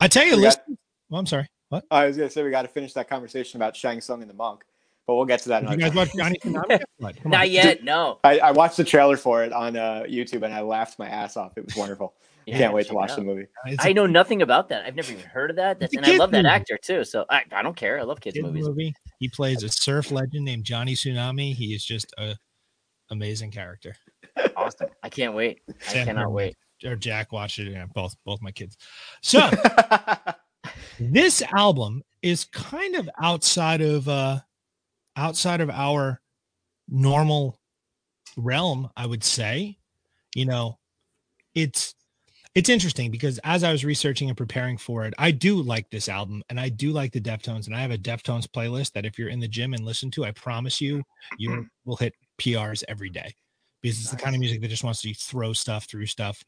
i 0.00 0.08
tell 0.08 0.24
you 0.24 0.36
We 0.36 0.42
got- 0.42 0.58
listen 0.66 0.78
well 1.10 1.20
i'm 1.20 1.26
sorry 1.26 1.46
what 1.70 1.84
I 1.90 2.06
was 2.06 2.16
gonna 2.16 2.30
say 2.30 2.42
we 2.44 2.50
got 2.50 2.62
to 2.62 2.68
finish 2.68 2.92
that 2.92 3.08
conversation 3.08 3.58
about 3.58 3.74
Shang 3.74 4.00
Tsung 4.00 4.20
and 4.20 4.30
the 4.30 4.34
monk, 4.34 4.60
but 5.06 5.16
we'll 5.16 5.24
get 5.24 5.40
to 5.40 5.48
that. 5.48 5.62
You 5.68 5.76
guys 5.76 5.88
time. 5.88 5.96
watch 5.96 6.10
Johnny 6.14 6.38
Tsunami? 6.44 6.68
Come 7.00 7.06
on. 7.06 7.14
Not 7.24 7.50
yet, 7.50 7.82
no. 7.82 8.20
I, 8.22 8.38
I 8.38 8.50
watched 8.52 8.76
the 8.76 8.84
trailer 8.84 9.16
for 9.16 9.42
it 9.42 9.52
on 9.52 9.74
uh, 9.76 10.04
YouTube 10.06 10.42
and 10.42 10.52
I 10.54 10.60
laughed 10.60 10.98
my 11.00 11.08
ass 11.08 11.36
off. 11.36 11.56
It 11.56 11.64
was 11.64 11.74
wonderful. 11.74 12.14
Yeah, 12.46 12.58
Can't 12.58 12.74
wait 12.74 12.86
to 12.88 12.94
watch 12.94 13.14
the 13.14 13.22
movie. 13.22 13.46
I 13.78 13.92
know 13.92 14.06
nothing 14.06 14.42
about 14.42 14.68
that. 14.68 14.84
I've 14.84 14.94
never 14.94 15.12
even 15.12 15.24
heard 15.24 15.50
of 15.50 15.56
that. 15.56 15.80
That's, 15.80 15.94
and 15.94 16.04
I 16.04 16.10
kid's 16.10 16.18
love 16.18 16.30
that 16.32 16.44
actor 16.44 16.78
too. 16.80 17.04
So 17.04 17.24
I, 17.30 17.44
I 17.52 17.62
don't 17.62 17.76
care. 17.76 17.98
I 17.98 18.02
love 18.02 18.20
kids 18.20 18.34
kid's 18.34 18.44
movies. 18.44 18.68
movie. 18.68 18.94
He 19.18 19.28
plays 19.28 19.62
a 19.62 19.68
surf 19.68 20.10
legend 20.10 20.44
named 20.44 20.64
Johnny 20.64 20.94
Tsunami. 20.94 21.54
He 21.54 21.74
is 21.74 21.84
just 21.84 22.12
a 22.18 22.36
amazing 23.10 23.50
character. 23.50 23.96
Awesome. 24.56 24.88
I 25.02 25.08
can't 25.08 25.34
wait. 25.34 25.60
I 25.88 25.92
Sam 25.92 26.06
cannot 26.06 26.32
wait. 26.32 26.56
Or 26.84 26.96
Jack 26.96 27.32
watched 27.32 27.58
it. 27.58 27.72
Yeah, 27.72 27.86
both 27.94 28.14
both 28.24 28.42
my 28.42 28.50
kids. 28.50 28.76
So 29.22 29.48
this 31.00 31.42
album 31.56 32.02
is 32.22 32.44
kind 32.44 32.96
of 32.96 33.08
outside 33.20 33.80
of 33.80 34.08
uh 34.08 34.40
outside 35.16 35.60
of 35.60 35.70
our 35.70 36.20
normal 36.88 37.58
realm, 38.36 38.90
I 38.96 39.06
would 39.06 39.24
say. 39.24 39.78
You 40.34 40.46
know, 40.46 40.78
it's 41.54 41.94
it's 42.54 42.68
interesting 42.68 43.10
because 43.10 43.38
as 43.42 43.64
I 43.64 43.72
was 43.72 43.84
researching 43.84 44.28
and 44.28 44.36
preparing 44.36 44.78
for 44.78 45.04
it, 45.04 45.14
I 45.18 45.30
do 45.32 45.60
like 45.60 45.90
this 45.90 46.08
album 46.08 46.42
and 46.48 46.60
I 46.60 46.68
do 46.68 46.92
like 46.92 47.12
the 47.12 47.20
Deftones 47.20 47.66
and 47.66 47.74
I 47.74 47.80
have 47.80 47.90
a 47.90 47.98
Deftones 47.98 48.46
playlist 48.46 48.92
that 48.92 49.04
if 49.04 49.18
you're 49.18 49.28
in 49.28 49.40
the 49.40 49.48
gym 49.48 49.74
and 49.74 49.84
listen 49.84 50.10
to, 50.12 50.24
I 50.24 50.30
promise 50.30 50.80
you 50.80 51.02
you 51.38 51.66
will 51.84 51.96
hit 51.96 52.14
PRs 52.40 52.84
every 52.88 53.10
day 53.10 53.34
because 53.82 53.98
it's 54.00 54.10
the 54.10 54.16
kind 54.16 54.36
of 54.36 54.40
music 54.40 54.60
that 54.60 54.68
just 54.68 54.84
wants 54.84 55.02
to 55.02 55.12
throw 55.14 55.52
stuff 55.52 55.84
through 55.86 56.06
stuff. 56.06 56.42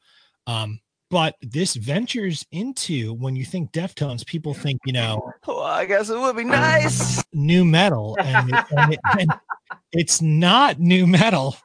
Um 0.47 0.81
but 1.09 1.37
this 1.41 1.75
ventures 1.77 2.45
into 2.51 3.15
when 3.15 3.37
you 3.37 3.45
think 3.45 3.71
Deftones, 3.71 4.27
people 4.27 4.55
think, 4.55 4.81
you 4.85 4.93
know, 4.93 5.33
Well, 5.47 5.61
I 5.63 5.85
guess 5.85 6.11
it 6.11 6.19
would 6.19 6.37
be 6.37 6.43
nice. 6.43 7.23
new 7.33 7.65
metal 7.65 8.17
and, 8.21 8.51
it- 8.51 8.65
and 8.77 8.93
it- 8.93 9.01
and 9.21 9.31
it's 9.93 10.21
not 10.21 10.81
new 10.81 11.07
metal 11.07 11.57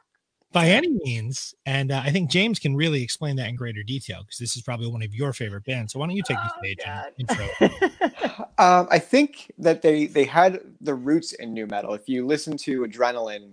by 0.52 0.68
any 0.68 0.90
means 1.04 1.54
and 1.66 1.90
uh, 1.90 2.00
i 2.04 2.10
think 2.10 2.30
james 2.30 2.58
can 2.58 2.76
really 2.76 3.02
explain 3.02 3.36
that 3.36 3.48
in 3.48 3.56
greater 3.56 3.82
detail 3.82 4.22
because 4.22 4.38
this 4.38 4.56
is 4.56 4.62
probably 4.62 4.88
one 4.88 5.02
of 5.02 5.14
your 5.14 5.32
favorite 5.32 5.64
bands 5.64 5.92
so 5.92 5.98
why 5.98 6.06
don't 6.06 6.16
you 6.16 6.22
take 6.22 6.36
the 6.36 6.52
Oh, 6.54 6.58
stage 6.58 6.78
and 6.86 7.12
intro 7.18 7.48
um, 8.58 8.88
I 8.90 8.98
think 8.98 9.52
that 9.58 9.82
they 9.82 10.06
they 10.06 10.24
had 10.24 10.60
the 10.80 10.94
roots 10.94 11.32
in 11.32 11.52
new 11.52 11.66
metal. 11.66 11.94
If 11.94 12.08
you 12.08 12.26
listen 12.26 12.56
to 12.58 12.82
Adrenaline 12.82 13.52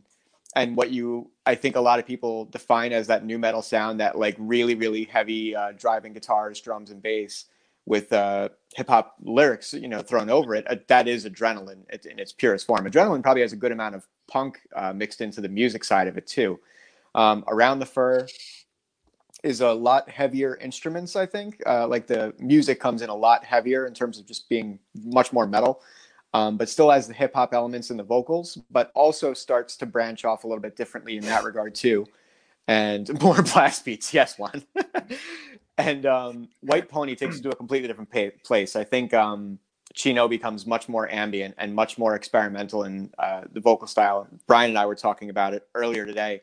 and 0.55 0.75
what 0.75 0.91
you 0.91 1.29
I 1.45 1.55
think 1.55 1.75
a 1.75 1.81
lot 1.81 1.99
of 1.99 2.05
people 2.05 2.45
define 2.45 2.91
as 2.91 3.07
that 3.07 3.25
new 3.25 3.39
metal 3.39 3.61
sound, 3.61 3.99
that 3.99 4.17
like 4.17 4.35
really 4.37 4.75
really 4.75 5.05
heavy 5.05 5.55
uh, 5.55 5.73
driving 5.73 6.13
guitars, 6.13 6.59
drums, 6.61 6.91
and 6.91 7.01
bass 7.01 7.45
with 7.85 8.13
uh, 8.13 8.49
hip 8.75 8.87
hop 8.87 9.15
lyrics, 9.21 9.73
you 9.73 9.87
know, 9.87 10.01
thrown 10.01 10.29
over 10.29 10.53
it, 10.53 10.69
uh, 10.69 10.75
that 10.87 11.07
is 11.07 11.25
adrenaline 11.25 11.83
in 12.05 12.19
its 12.19 12.31
purest 12.31 12.67
form. 12.67 12.85
Adrenaline 12.85 13.23
probably 13.23 13.41
has 13.41 13.53
a 13.53 13.55
good 13.57 13.71
amount 13.71 13.95
of 13.95 14.05
punk 14.27 14.59
uh, 14.75 14.93
mixed 14.93 15.21
into 15.21 15.41
the 15.41 15.49
music 15.49 15.83
side 15.83 16.07
of 16.07 16.17
it 16.17 16.27
too. 16.27 16.59
Um, 17.15 17.43
Around 17.47 17.79
the 17.79 17.85
Fur 17.85 18.27
is 19.43 19.61
a 19.61 19.71
lot 19.71 20.09
heavier 20.09 20.57
instruments, 20.57 21.15
I 21.15 21.25
think. 21.25 21.61
Uh, 21.65 21.87
like 21.87 22.07
the 22.07 22.33
music 22.39 22.79
comes 22.79 23.01
in 23.01 23.09
a 23.09 23.15
lot 23.15 23.43
heavier 23.43 23.85
in 23.85 23.93
terms 23.93 24.19
of 24.19 24.25
just 24.25 24.49
being 24.49 24.79
much 25.03 25.31
more 25.31 25.47
metal, 25.47 25.81
um, 26.33 26.57
but 26.57 26.69
still 26.69 26.89
has 26.89 27.07
the 27.07 27.13
hip 27.13 27.33
hop 27.33 27.53
elements 27.53 27.89
in 27.89 27.97
the 27.97 28.03
vocals, 28.03 28.57
but 28.69 28.91
also 28.95 29.33
starts 29.33 29.77
to 29.77 29.85
branch 29.85 30.25
off 30.25 30.43
a 30.43 30.47
little 30.47 30.61
bit 30.61 30.75
differently 30.75 31.17
in 31.17 31.23
that 31.25 31.43
regard 31.43 31.73
too. 31.73 32.05
And 32.67 33.21
more 33.21 33.41
blast 33.41 33.85
beats, 33.85 34.13
yes, 34.13 34.37
one. 34.37 34.63
and 35.77 36.05
um, 36.05 36.49
White 36.61 36.89
Pony 36.89 37.15
takes 37.15 37.39
it 37.39 37.43
to 37.43 37.49
a 37.49 37.55
completely 37.55 37.87
different 37.87 38.11
place. 38.43 38.75
I 38.75 38.83
think 38.83 39.13
um, 39.13 39.57
Chino 39.93 40.27
becomes 40.27 40.67
much 40.67 40.89
more 40.89 41.11
ambient 41.11 41.55
and 41.57 41.73
much 41.73 41.97
more 41.97 42.15
experimental 42.15 42.83
in 42.83 43.09
uh, 43.17 43.43
the 43.51 43.59
vocal 43.59 43.87
style. 43.87 44.27
Brian 44.47 44.71
and 44.71 44.77
I 44.77 44.85
were 44.85 44.95
talking 44.95 45.29
about 45.29 45.53
it 45.53 45.67
earlier 45.73 46.05
today, 46.05 46.41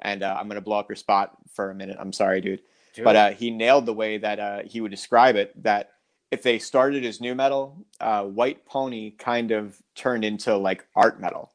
and 0.00 0.22
uh, 0.22 0.36
I'm 0.38 0.46
going 0.48 0.56
to 0.56 0.60
blow 0.64 0.78
up 0.78 0.88
your 0.88 0.96
spot 0.96 1.36
for 1.52 1.70
a 1.70 1.74
minute. 1.74 1.96
I'm 1.98 2.12
sorry, 2.12 2.40
dude. 2.40 2.62
Do 2.94 3.04
But 3.04 3.16
uh, 3.16 3.30
he 3.30 3.50
nailed 3.50 3.86
the 3.86 3.94
way 3.94 4.18
that 4.18 4.38
uh, 4.38 4.62
he 4.64 4.80
would 4.80 4.90
describe 4.90 5.36
it. 5.36 5.60
That 5.62 5.92
if 6.30 6.42
they 6.42 6.58
started 6.58 7.04
as 7.04 7.20
new 7.20 7.34
metal, 7.34 7.76
uh, 8.00 8.24
White 8.24 8.64
Pony 8.66 9.12
kind 9.12 9.50
of 9.50 9.76
turned 9.94 10.24
into 10.24 10.56
like 10.56 10.86
art 10.94 11.20
metal 11.20 11.52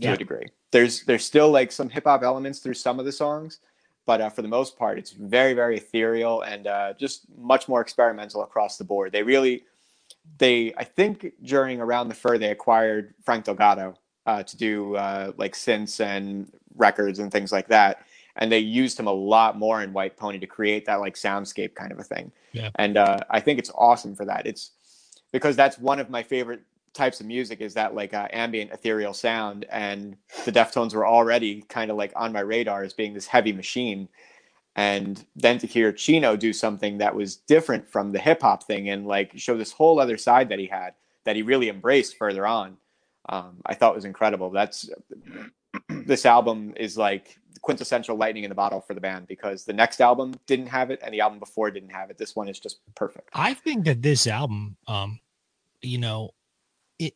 to 0.00 0.08
Yeah. 0.08 0.14
a 0.14 0.16
degree. 0.16 0.46
There's 0.70 1.04
there's 1.04 1.24
still 1.24 1.50
like 1.50 1.70
some 1.70 1.88
hip 1.88 2.04
hop 2.04 2.22
elements 2.22 2.58
through 2.58 2.74
some 2.74 2.98
of 2.98 3.04
the 3.04 3.12
songs, 3.12 3.60
but 4.06 4.20
uh, 4.20 4.28
for 4.28 4.42
the 4.42 4.48
most 4.48 4.76
part, 4.76 4.98
it's 4.98 5.12
very 5.12 5.54
very 5.54 5.76
ethereal 5.76 6.42
and 6.42 6.66
uh, 6.66 6.94
just 6.94 7.26
much 7.38 7.68
more 7.68 7.80
experimental 7.80 8.42
across 8.42 8.76
the 8.76 8.84
board. 8.84 9.12
They 9.12 9.22
really, 9.22 9.64
they 10.38 10.74
I 10.76 10.82
think 10.84 11.32
during 11.44 11.80
around 11.80 12.08
the 12.08 12.14
fur 12.14 12.38
they 12.38 12.50
acquired 12.50 13.14
Frank 13.22 13.44
Delgado 13.44 13.94
uh, 14.26 14.42
to 14.42 14.56
do 14.56 14.96
uh, 14.96 15.32
like 15.36 15.52
synths 15.54 16.04
and 16.04 16.52
records 16.76 17.18
and 17.18 17.30
things 17.30 17.52
like 17.52 17.68
that, 17.68 18.06
and 18.36 18.50
they 18.50 18.58
used 18.58 18.98
him 18.98 19.06
a 19.06 19.12
lot 19.12 19.58
more 19.58 19.82
in 19.82 19.92
White 19.92 20.16
Pony 20.16 20.38
to 20.38 20.46
create 20.46 20.86
that 20.86 21.00
like 21.00 21.14
soundscape 21.14 21.74
kind 21.74 21.92
of 21.92 21.98
a 21.98 22.04
thing. 22.04 22.32
Yeah. 22.52 22.70
and 22.76 22.96
uh, 22.96 23.18
I 23.30 23.40
think 23.40 23.58
it's 23.58 23.70
awesome 23.74 24.14
for 24.14 24.24
that. 24.26 24.46
It's 24.46 24.70
because 25.32 25.56
that's 25.56 25.78
one 25.78 25.98
of 25.98 26.10
my 26.10 26.22
favorite 26.22 26.62
types 26.94 27.20
of 27.20 27.26
music 27.26 27.60
is 27.60 27.74
that 27.74 27.94
like 27.94 28.14
uh, 28.14 28.28
ambient 28.32 28.70
ethereal 28.70 29.12
sound 29.12 29.66
and 29.68 30.16
the 30.44 30.52
deftones 30.52 30.94
were 30.94 31.06
already 31.06 31.62
kind 31.62 31.90
of 31.90 31.96
like 31.96 32.12
on 32.14 32.32
my 32.32 32.40
radar 32.40 32.84
as 32.84 32.92
being 32.92 33.12
this 33.12 33.26
heavy 33.26 33.52
machine 33.52 34.08
and 34.76 35.26
then 35.34 35.58
to 35.58 35.66
hear 35.66 35.92
chino 35.92 36.36
do 36.36 36.52
something 36.52 36.98
that 36.98 37.14
was 37.14 37.36
different 37.36 37.86
from 37.88 38.12
the 38.12 38.18
hip-hop 38.18 38.62
thing 38.62 38.88
and 38.88 39.06
like 39.06 39.32
show 39.34 39.58
this 39.58 39.72
whole 39.72 39.98
other 39.98 40.16
side 40.16 40.48
that 40.48 40.60
he 40.60 40.66
had 40.66 40.94
that 41.24 41.34
he 41.34 41.42
really 41.42 41.68
embraced 41.68 42.16
further 42.16 42.46
on 42.46 42.76
um, 43.28 43.56
i 43.66 43.74
thought 43.74 43.94
was 43.94 44.04
incredible 44.04 44.50
that's 44.50 44.88
this 46.06 46.26
album 46.26 46.72
is 46.76 46.96
like 46.96 47.38
quintessential 47.60 48.16
lightning 48.16 48.44
in 48.44 48.50
the 48.50 48.54
bottle 48.54 48.80
for 48.80 48.92
the 48.94 49.00
band 49.00 49.26
because 49.26 49.64
the 49.64 49.72
next 49.72 50.00
album 50.00 50.34
didn't 50.46 50.66
have 50.66 50.90
it 50.90 51.00
and 51.02 51.14
the 51.14 51.20
album 51.20 51.38
before 51.38 51.70
didn't 51.70 51.88
have 51.90 52.10
it 52.10 52.18
this 52.18 52.36
one 52.36 52.46
is 52.48 52.58
just 52.60 52.78
perfect 52.94 53.30
I 53.32 53.54
think 53.54 53.86
that 53.86 54.02
this 54.02 54.26
album, 54.26 54.76
um, 54.86 55.18
you 55.80 55.98
know, 55.98 56.30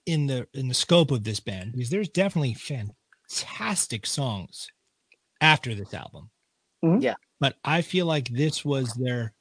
in 0.06 0.26
the 0.26 0.46
in 0.54 0.68
the 0.68 0.74
scope 0.74 1.10
of 1.10 1.22
this 1.24 1.38
band, 1.40 1.72
because 1.72 1.88
there's 1.90 2.08
definitely 2.08 2.54
fantastic 2.54 4.06
songs 4.06 4.68
after 5.40 5.74
this 5.74 5.94
album. 5.94 6.30
Mhm. 6.84 7.02
Yeah. 7.02 7.14
But 7.40 7.56
I 7.64 7.82
feel 7.82 8.06
like 8.06 8.28
this 8.28 8.64
was 8.64 8.92
their 8.94 9.32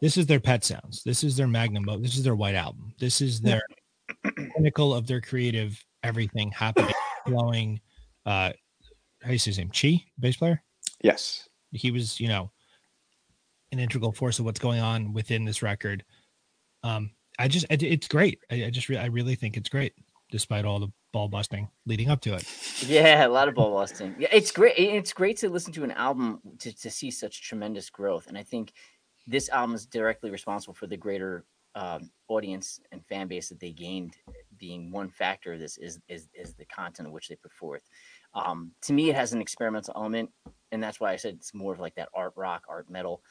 this 0.00 0.16
is 0.16 0.26
their 0.26 0.40
pet 0.40 0.64
sounds. 0.64 1.02
This 1.04 1.22
is 1.22 1.36
their 1.36 1.46
magnum. 1.46 1.88
o- 1.88 1.96
This 1.98 2.16
is 2.16 2.24
their 2.24 2.34
white 2.34 2.56
album. 2.56 2.92
This 2.98 3.20
is 3.20 3.40
their 3.40 3.62
pinnacle 4.56 4.92
of 4.94 5.06
their 5.06 5.20
creative 5.20 5.82
everything 6.02 6.50
happening, 6.50 6.94
flowing. 7.26 7.80
Uh, 8.26 8.52
how 9.20 9.28
do 9.28 9.32
you 9.32 9.38
say 9.38 9.50
his 9.50 9.58
name? 9.58 9.70
Chi, 9.70 10.04
bass 10.18 10.36
player 10.36 10.62
yes 11.02 11.48
he 11.72 11.90
was 11.90 12.20
you 12.20 12.28
know 12.28 12.50
an 13.72 13.78
integral 13.78 14.12
force 14.12 14.38
of 14.38 14.44
what's 14.44 14.60
going 14.60 14.78
on 14.80 15.12
within 15.12 15.44
this 15.44 15.62
record 15.62 16.04
um 16.84 17.10
i 17.38 17.48
just 17.48 17.66
it- 17.70 17.82
it's 17.82 18.06
great 18.06 18.38
i, 18.50 18.66
I 18.66 18.70
just 18.70 18.88
re- 18.88 18.98
i 18.98 19.06
really 19.06 19.34
think 19.34 19.56
it's 19.56 19.68
great 19.70 19.94
despite 20.30 20.64
all 20.64 20.78
the 20.78 20.92
ball 21.12 21.28
busting 21.28 21.68
leading 21.86 22.10
up 22.10 22.20
to 22.22 22.34
it 22.34 22.44
Yeah, 22.86 23.26
a 23.26 23.28
lot 23.28 23.48
of 23.48 23.54
ball 23.54 23.72
busting. 23.74 24.16
Yeah, 24.18 24.28
it's 24.32 24.50
great. 24.50 24.74
It's 24.78 25.12
great 25.12 25.36
to 25.38 25.48
listen 25.48 25.72
to 25.74 25.84
an 25.84 25.90
album 25.92 26.40
to, 26.58 26.72
to 26.74 26.90
see 26.90 27.10
such 27.10 27.42
tremendous 27.42 27.90
growth. 27.90 28.26
And 28.28 28.36
I 28.36 28.42
think 28.42 28.72
this 29.26 29.48
album 29.50 29.74
is 29.76 29.86
directly 29.86 30.30
responsible 30.30 30.74
for 30.74 30.86
the 30.86 30.96
greater 30.96 31.44
um, 31.74 32.10
audience 32.28 32.80
and 32.90 33.04
fan 33.06 33.28
base 33.28 33.48
that 33.50 33.60
they 33.60 33.72
gained. 33.72 34.16
Being 34.58 34.90
one 34.90 35.08
factor 35.10 35.52
of 35.52 35.60
this 35.60 35.76
is 35.78 36.00
is 36.08 36.28
is 36.34 36.54
the 36.54 36.64
content 36.64 37.06
of 37.06 37.12
which 37.12 37.28
they 37.28 37.36
put 37.36 37.52
forth. 37.52 37.82
Um, 38.34 38.72
to 38.82 38.92
me, 38.92 39.10
it 39.10 39.16
has 39.16 39.32
an 39.32 39.40
experimental 39.40 39.94
element, 39.96 40.30
and 40.70 40.82
that's 40.82 41.00
why 41.00 41.12
I 41.12 41.16
said 41.16 41.34
it's 41.34 41.54
more 41.54 41.72
of 41.72 41.80
like 41.80 41.94
that 41.96 42.08
art 42.14 42.32
rock, 42.36 42.64
art 42.68 42.90
metal. 42.90 43.22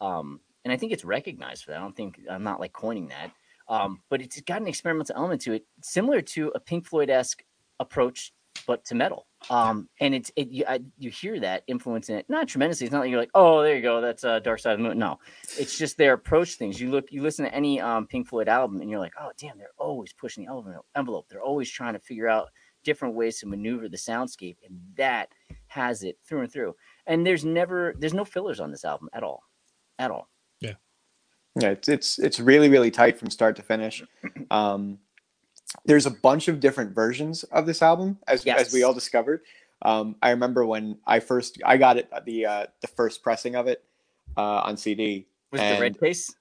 Um, 0.00 0.40
and 0.64 0.72
I 0.72 0.76
think 0.76 0.92
it's 0.92 1.04
recognized 1.04 1.64
for 1.64 1.70
that. 1.70 1.78
I 1.78 1.82
don't 1.82 1.96
think 1.96 2.20
I'm 2.30 2.42
not 2.42 2.60
like 2.60 2.72
coining 2.72 3.08
that. 3.08 3.30
Um, 3.68 4.00
but 4.08 4.20
it's 4.20 4.40
got 4.40 4.60
an 4.60 4.68
experimental 4.68 5.14
element 5.16 5.40
to 5.42 5.52
it, 5.52 5.64
similar 5.82 6.20
to 6.22 6.50
a 6.54 6.60
Pink 6.60 6.86
Floyd 6.86 7.08
esque 7.08 7.44
approach, 7.78 8.32
but 8.66 8.84
to 8.86 8.96
metal. 8.96 9.26
Um, 9.48 9.88
and 10.00 10.14
it's 10.14 10.30
it 10.36 10.48
you, 10.48 10.64
I, 10.68 10.80
you 10.98 11.08
hear 11.08 11.38
that 11.40 11.62
influence 11.66 12.08
in 12.08 12.16
it, 12.16 12.26
not 12.28 12.48
tremendously. 12.48 12.84
It's 12.84 12.92
not 12.92 13.00
like 13.00 13.10
you're 13.10 13.20
like, 13.20 13.30
oh, 13.34 13.62
there 13.62 13.76
you 13.76 13.82
go, 13.82 14.00
that's 14.00 14.24
uh, 14.24 14.40
Dark 14.40 14.58
Side 14.58 14.72
of 14.72 14.78
the 14.80 14.88
Moon. 14.88 14.98
No, 14.98 15.18
it's 15.56 15.78
just 15.78 15.96
their 15.96 16.14
approach 16.14 16.56
things. 16.56 16.80
You 16.80 16.90
look, 16.90 17.12
you 17.12 17.22
listen 17.22 17.44
to 17.44 17.54
any 17.54 17.80
um, 17.80 18.06
Pink 18.06 18.28
Floyd 18.28 18.48
album, 18.48 18.80
and 18.80 18.90
you're 18.90 18.98
like, 18.98 19.14
oh, 19.20 19.30
damn, 19.38 19.56
they're 19.56 19.70
always 19.78 20.12
pushing 20.12 20.44
the 20.44 20.52
envelope. 20.52 20.84
envelope. 20.96 21.26
They're 21.30 21.40
always 21.40 21.70
trying 21.70 21.94
to 21.94 22.00
figure 22.00 22.28
out 22.28 22.48
different 22.84 23.14
ways 23.14 23.38
to 23.40 23.46
maneuver 23.46 23.88
the 23.88 23.96
soundscape, 23.96 24.56
and 24.66 24.78
that 24.96 25.28
has 25.68 26.02
it 26.02 26.18
through 26.26 26.42
and 26.42 26.52
through. 26.52 26.74
And 27.06 27.26
there's 27.26 27.44
never, 27.44 27.94
there's 27.98 28.14
no 28.14 28.24
fillers 28.24 28.60
on 28.60 28.70
this 28.70 28.84
album 28.84 29.08
at 29.12 29.22
all, 29.22 29.42
at 29.98 30.10
all. 30.10 30.28
Yeah, 30.60 30.74
yeah, 31.58 31.70
it's 31.70 31.88
it's 31.88 32.18
it's 32.18 32.40
really 32.40 32.68
really 32.68 32.90
tight 32.90 33.18
from 33.18 33.30
start 33.30 33.56
to 33.56 33.62
finish. 33.62 34.02
Um, 34.50 34.98
there's 35.84 36.04
a 36.04 36.10
bunch 36.10 36.48
of 36.48 36.58
different 36.58 36.92
versions 36.92 37.44
of 37.44 37.64
this 37.64 37.82
album, 37.82 38.18
as 38.26 38.44
as 38.46 38.72
we 38.72 38.82
all 38.82 38.92
discovered. 38.92 39.42
Um, 39.82 40.16
I 40.20 40.30
remember 40.30 40.66
when 40.66 40.98
I 41.06 41.20
first 41.20 41.60
I 41.64 41.76
got 41.76 41.96
it 41.96 42.10
the 42.24 42.46
uh, 42.46 42.66
the 42.80 42.88
first 42.88 43.22
pressing 43.22 43.54
of 43.54 43.68
it 43.68 43.84
uh, 44.36 44.62
on 44.62 44.76
CD. 44.76 45.28
Was 45.52 45.60
the 45.60 45.78
red 45.80 46.00
case? 46.00 46.34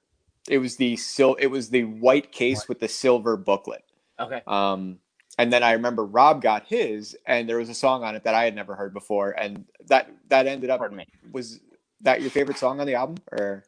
It 0.48 0.58
was 0.58 0.77
the 0.77 0.98
sil- 0.98 1.38
It 1.39 1.48
was 1.48 1.69
the 1.69 1.84
white 1.84 2.31
case 2.31 2.67
with 2.67 2.79
the 2.79 2.88
silver 2.88 3.38
booklet. 3.38 3.84
Okay. 4.19 4.41
Um, 4.48 5.00
and 5.39 5.51
then 5.51 5.63
I 5.63 5.72
remember 5.72 6.05
Rob 6.05 6.41
got 6.41 6.67
his, 6.67 7.17
and 7.25 7.50
there 7.50 7.58
was 7.58 7.69
a 7.69 7.74
song 7.74 8.03
on 8.03 8.15
it 8.15 8.24
that 8.25 8.36
I 8.36 8.43
had 8.43 8.53
never 8.53 8.75
heard 8.75 8.93
before, 8.93 9.31
and 9.31 9.65
that 9.88 10.12
that 10.27 10.46
ended 10.46 10.69
up 10.69 10.91
me. 10.91 11.05
was 11.31 11.62
that 12.01 12.22
your 12.22 12.29
favorite 12.29 12.58
song 12.58 12.79
on 12.79 12.86
the 12.86 12.93
album, 12.93 13.15
or 13.31 13.63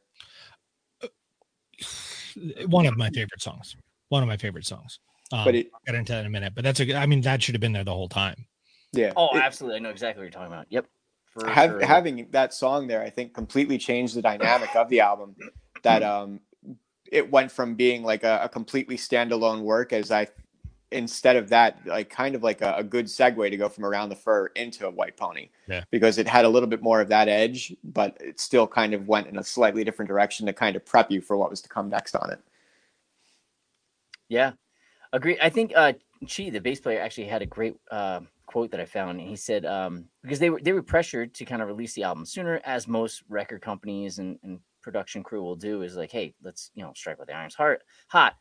one 2.67 2.85
of 2.85 2.95
my 2.97 3.09
favorite 3.09 3.41
songs 3.41 3.75
one 4.09 4.23
of 4.23 4.27
my 4.27 4.37
favorite 4.37 4.65
songs 4.65 4.99
um, 5.33 5.43
but 5.45 5.55
it 5.55 5.69
I'll 5.73 5.81
get 5.85 5.95
into 5.95 6.13
that 6.13 6.21
in 6.21 6.25
a 6.27 6.29
minute 6.29 6.53
but 6.55 6.63
that's 6.63 6.79
a 6.79 6.85
good 6.85 6.95
i 6.95 7.05
mean 7.05 7.21
that 7.21 7.41
should 7.43 7.55
have 7.55 7.59
been 7.59 7.73
there 7.73 7.83
the 7.83 7.93
whole 7.93 8.07
time 8.09 8.45
yeah 8.93 9.11
Oh, 9.15 9.35
it- 9.35 9.41
absolutely. 9.43 9.77
I 9.77 9.79
know 9.79 9.89
exactly 9.89 10.21
what 10.21 10.25
you're 10.25 10.31
talking 10.31 10.53
about. 10.53 10.67
Yep. 10.69 10.85
For 11.33 11.47
have, 11.47 11.69
sure. 11.69 11.85
having 11.85 12.27
that 12.31 12.53
song 12.53 12.87
there, 12.87 13.01
I 13.01 13.09
think, 13.09 13.33
completely 13.33 13.77
changed 13.77 14.15
the 14.15 14.21
dynamic 14.21 14.75
of 14.75 14.89
the 14.89 14.99
album. 14.99 15.35
That 15.83 16.03
um, 16.15 16.41
it 17.09 17.31
went 17.31 17.51
from 17.51 17.75
being 17.75 18.03
like 18.03 18.23
a, 18.23 18.41
a 18.43 18.49
completely 18.49 18.97
standalone 18.97 19.61
work 19.61 19.93
as 19.93 20.11
I, 20.11 20.27
instead 20.91 21.35
of 21.35 21.49
that, 21.49 21.79
like 21.85 22.09
kind 22.09 22.35
of 22.35 22.43
like 22.43 22.61
a, 22.61 22.75
a 22.77 22.83
good 22.83 23.05
segue 23.05 23.49
to 23.49 23.57
go 23.57 23.69
from 23.69 23.85
Around 23.85 24.09
the 24.09 24.15
Fur 24.15 24.47
into 24.55 24.87
a 24.87 24.89
White 24.89 25.17
Pony. 25.17 25.49
Yeah. 25.67 25.83
Because 25.89 26.17
it 26.17 26.27
had 26.27 26.45
a 26.45 26.49
little 26.49 26.67
bit 26.67 26.81
more 26.81 27.01
of 27.01 27.07
that 27.09 27.27
edge, 27.27 27.75
but 27.83 28.17
it 28.19 28.39
still 28.39 28.67
kind 28.67 28.93
of 28.93 29.07
went 29.07 29.27
in 29.27 29.37
a 29.37 29.43
slightly 29.43 29.83
different 29.83 30.09
direction 30.09 30.45
to 30.45 30.53
kind 30.53 30.75
of 30.75 30.85
prep 30.85 31.11
you 31.11 31.21
for 31.21 31.37
what 31.37 31.49
was 31.49 31.61
to 31.61 31.69
come 31.69 31.89
next 31.89 32.15
on 32.15 32.31
it. 32.31 32.39
Yeah, 34.29 34.53
agree. 35.11 35.37
I 35.41 35.49
think 35.49 35.73
uh, 35.75 35.93
Chi, 36.27 36.49
the 36.49 36.59
bass 36.59 36.79
player, 36.79 37.01
actually 37.01 37.27
had 37.27 37.41
a 37.41 37.45
great 37.45 37.75
uh, 37.89 38.21
quote 38.45 38.71
that 38.71 38.79
I 38.79 38.85
found. 38.85 39.19
He 39.19 39.35
said 39.35 39.65
um, 39.65 40.05
because 40.21 40.39
they 40.39 40.49
were 40.49 40.61
they 40.61 40.71
were 40.71 40.83
pressured 40.83 41.33
to 41.35 41.45
kind 41.45 41.61
of 41.61 41.67
release 41.67 41.93
the 41.93 42.03
album 42.03 42.25
sooner, 42.25 42.61
as 42.63 42.87
most 42.87 43.23
record 43.27 43.61
companies 43.61 44.19
and, 44.19 44.37
and 44.43 44.59
production 44.81 45.23
crew 45.23 45.41
will 45.41 45.55
do. 45.55 45.81
Is 45.81 45.95
like, 45.95 46.11
hey, 46.11 46.33
let's 46.43 46.71
you 46.75 46.83
know 46.83 46.93
strike 46.95 47.19
with 47.19 47.27
the 47.27 47.35
iron's 47.35 47.55
heart 47.55 47.83
hot. 48.07 48.35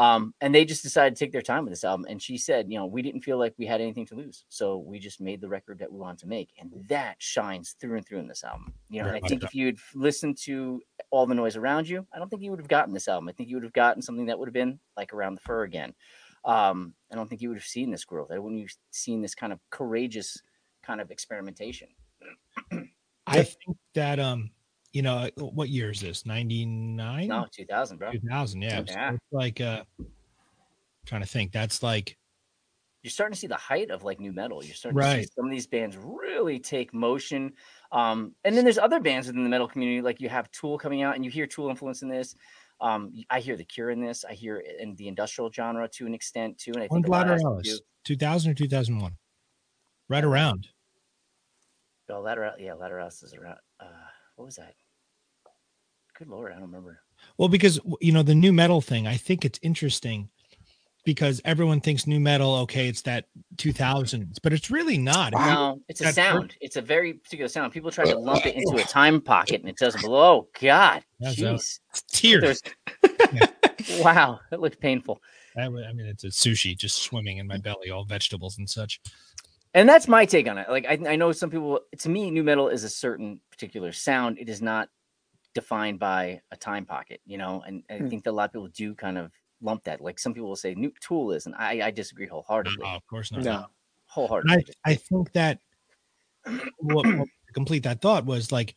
Um, 0.00 0.32
and 0.40 0.54
they 0.54 0.64
just 0.64 0.82
decided 0.82 1.14
to 1.14 1.22
take 1.22 1.30
their 1.30 1.42
time 1.42 1.62
with 1.64 1.72
this 1.72 1.84
album. 1.84 2.06
And 2.08 2.22
she 2.22 2.38
said, 2.38 2.70
you 2.70 2.78
know, 2.78 2.86
we 2.86 3.02
didn't 3.02 3.20
feel 3.20 3.38
like 3.38 3.52
we 3.58 3.66
had 3.66 3.82
anything 3.82 4.06
to 4.06 4.14
lose, 4.14 4.46
so 4.48 4.78
we 4.78 4.98
just 4.98 5.20
made 5.20 5.42
the 5.42 5.48
record 5.48 5.78
that 5.80 5.92
we 5.92 5.98
wanted 5.98 6.20
to 6.20 6.26
make, 6.26 6.48
and 6.58 6.70
that 6.88 7.16
shines 7.18 7.76
through 7.78 7.98
and 7.98 8.06
through 8.06 8.20
in 8.20 8.26
this 8.26 8.42
album. 8.42 8.72
You 8.88 9.02
know, 9.02 9.08
Very 9.08 9.18
and 9.18 9.26
I 9.26 9.28
think 9.28 9.44
if 9.44 9.54
you'd 9.54 9.78
listened 9.94 10.38
to 10.44 10.80
all 11.10 11.26
the 11.26 11.34
noise 11.34 11.54
around 11.54 11.86
you, 11.86 12.06
I 12.14 12.18
don't 12.18 12.30
think 12.30 12.40
you 12.40 12.50
would 12.50 12.60
have 12.60 12.68
gotten 12.68 12.94
this 12.94 13.08
album. 13.08 13.28
I 13.28 13.32
think 13.32 13.50
you 13.50 13.56
would 13.56 13.62
have 13.64 13.74
gotten 13.74 14.00
something 14.00 14.24
that 14.24 14.38
would 14.38 14.48
have 14.48 14.54
been 14.54 14.80
like 14.96 15.12
around 15.12 15.34
the 15.34 15.42
fur 15.42 15.64
again. 15.64 15.92
Um, 16.46 16.94
I 17.12 17.16
don't 17.16 17.28
think 17.28 17.42
you 17.42 17.50
would 17.50 17.58
have 17.58 17.64
seen 17.64 17.90
this 17.90 18.06
growth. 18.06 18.30
I 18.32 18.38
wouldn't 18.38 18.62
have 18.62 18.70
seen 18.92 19.20
this 19.20 19.34
kind 19.34 19.52
of 19.52 19.60
courageous 19.68 20.40
kind 20.82 21.02
of 21.02 21.10
experimentation. 21.10 21.88
I 23.26 23.42
think 23.42 23.76
that 23.94 24.18
um 24.18 24.50
you 24.92 25.02
know, 25.02 25.16
uh, 25.18 25.30
what 25.44 25.68
year 25.68 25.90
is 25.90 26.00
this? 26.00 26.26
99? 26.26 27.28
No, 27.28 27.46
2000, 27.50 27.96
bro. 27.98 28.12
2000. 28.12 28.62
Yeah. 28.62 28.84
So 28.84 28.92
Yeah. 28.92 29.12
it's 29.12 29.22
like, 29.30 29.60
uh, 29.60 29.84
trying 31.06 31.22
to 31.22 31.28
think. 31.28 31.52
That's 31.52 31.82
like, 31.82 32.16
You're 33.02 33.10
starting 33.10 33.32
to 33.32 33.38
see 33.40 33.46
the 33.46 33.56
height 33.56 33.90
of 33.90 34.02
like 34.04 34.20
new 34.20 34.32
metal. 34.32 34.62
You're 34.64 34.74
starting 34.74 35.00
to 35.00 35.22
see 35.22 35.28
some 35.34 35.46
of 35.46 35.50
these 35.50 35.66
bands 35.66 35.96
really 35.96 36.58
take 36.58 36.92
motion. 36.92 37.52
Um, 37.92 38.34
and 38.44 38.54
then 38.56 38.64
there's 38.64 38.78
other 38.78 39.00
bands 39.00 39.26
within 39.26 39.42
the 39.42 39.48
metal 39.48 39.68
community, 39.68 40.02
like 40.02 40.20
you 40.20 40.28
have 40.28 40.50
Tool 40.50 40.76
coming 40.76 41.02
out, 41.02 41.14
and 41.14 41.24
you 41.24 41.30
hear 41.30 41.46
Tool 41.46 41.70
influence 41.70 42.02
in 42.02 42.08
this. 42.08 42.34
Um, 42.80 43.12
I 43.30 43.40
hear 43.40 43.56
the 43.56 43.64
Cure 43.64 43.90
in 43.90 44.00
this. 44.00 44.24
I 44.24 44.34
hear 44.34 44.58
in 44.58 44.96
the 44.96 45.08
industrial 45.08 45.50
genre 45.50 45.88
to 45.88 46.06
an 46.06 46.14
extent 46.14 46.58
too. 46.58 46.72
And 46.74 46.82
I 46.82 46.88
think 46.88 47.06
a 47.06 47.10
lot 47.10 47.26
has 47.26 47.42
to 47.42 47.80
2000 48.04 48.50
or 48.50 48.54
2001? 48.54 49.16
Right 50.08 50.24
around. 50.24 50.68
Oh, 52.10 52.20
Ladder, 52.20 52.52
yeah, 52.58 52.72
Lateralus 52.72 53.22
is 53.22 53.34
around. 53.34 53.58
Uh, 53.78 53.86
what 54.40 54.46
was 54.46 54.56
that? 54.56 54.72
Good 56.18 56.28
lord, 56.28 56.50
I 56.52 56.54
don't 56.54 56.62
remember. 56.64 57.00
Well, 57.36 57.50
because 57.50 57.78
you 58.00 58.10
know 58.10 58.22
the 58.22 58.34
new 58.34 58.54
metal 58.54 58.80
thing, 58.80 59.06
I 59.06 59.18
think 59.18 59.44
it's 59.44 59.58
interesting 59.62 60.30
because 61.04 61.42
everyone 61.44 61.82
thinks 61.82 62.06
new 62.06 62.20
metal, 62.20 62.54
okay, 62.56 62.88
it's 62.88 63.02
that 63.02 63.26
2000s, 63.56 64.38
but 64.42 64.54
it's 64.54 64.70
really 64.70 64.96
not. 64.96 65.34
If 65.34 65.40
No, 65.40 65.80
it's 65.88 66.00
a 66.00 66.04
That 66.04 66.14
per- 66.14 66.22
sound. 66.22 66.54
It's 66.62 66.76
a 66.76 66.82
very 66.82 67.12
particular 67.14 67.48
sound. 67.48 67.74
People 67.74 67.90
try 67.90 68.06
to 68.06 68.16
uh, 68.16 68.20
lump 68.20 68.46
it 68.46 68.54
into 68.54 68.82
a 68.82 68.84
time 68.86 69.20
pocket, 69.20 69.60
and 69.60 69.68
it 69.68 69.76
doesn't. 69.76 70.04
Oh 70.06 70.48
God, 70.58 71.02
That's 71.20 71.36
jeez, 71.36 71.80
tears. 72.10 72.62
There's- 73.02 74.00
wow, 74.02 74.40
that 74.50 74.60
looked 74.60 74.80
painful. 74.80 75.20
I, 75.54 75.64
w- 75.64 75.84
I 75.84 75.92
mean, 75.92 76.06
it's 76.06 76.24
a 76.24 76.28
sushi 76.28 76.78
just 76.78 77.02
swimming 77.02 77.36
in 77.36 77.46
my 77.46 77.58
belly, 77.58 77.90
all 77.90 78.04
vegetables 78.04 78.56
and 78.56 78.70
such. 78.70 79.00
And 79.74 79.88
that's 79.88 80.08
my 80.08 80.24
take 80.24 80.48
on 80.48 80.58
it. 80.58 80.68
Like 80.68 80.86
I, 80.86 80.98
I 81.12 81.16
know 81.16 81.32
some 81.32 81.50
people. 81.50 81.80
To 81.98 82.08
me, 82.08 82.30
new 82.30 82.42
metal 82.42 82.68
is 82.68 82.84
a 82.84 82.88
certain 82.88 83.40
particular 83.50 83.92
sound. 83.92 84.38
It 84.38 84.48
is 84.48 84.60
not 84.60 84.88
defined 85.54 85.98
by 85.98 86.40
a 86.50 86.56
time 86.56 86.84
pocket. 86.84 87.20
You 87.24 87.38
know, 87.38 87.62
and 87.66 87.82
I 87.88 87.98
Hmm. 87.98 88.08
think 88.08 88.24
that 88.24 88.30
a 88.30 88.32
lot 88.32 88.46
of 88.46 88.52
people 88.52 88.68
do 88.68 88.94
kind 88.94 89.16
of 89.16 89.30
lump 89.62 89.84
that. 89.84 90.00
Like 90.00 90.18
some 90.18 90.34
people 90.34 90.48
will 90.48 90.56
say 90.56 90.74
new 90.74 90.92
Tool 91.00 91.32
is, 91.32 91.46
and 91.46 91.54
I, 91.54 91.86
I 91.86 91.90
disagree 91.90 92.26
wholeheartedly. 92.26 92.84
Oh, 92.84 92.96
of 92.96 93.06
course 93.06 93.30
not. 93.32 93.44
No. 93.44 93.56
And 93.56 93.66
Wholeheartedly. 94.06 94.74
I, 94.84 94.90
I 94.90 94.94
think 94.94 95.32
that 95.32 95.60
what, 96.78 97.06
what 97.06 97.28
to 97.46 97.52
complete 97.52 97.84
that 97.84 98.00
thought 98.00 98.26
was 98.26 98.50
like 98.50 98.74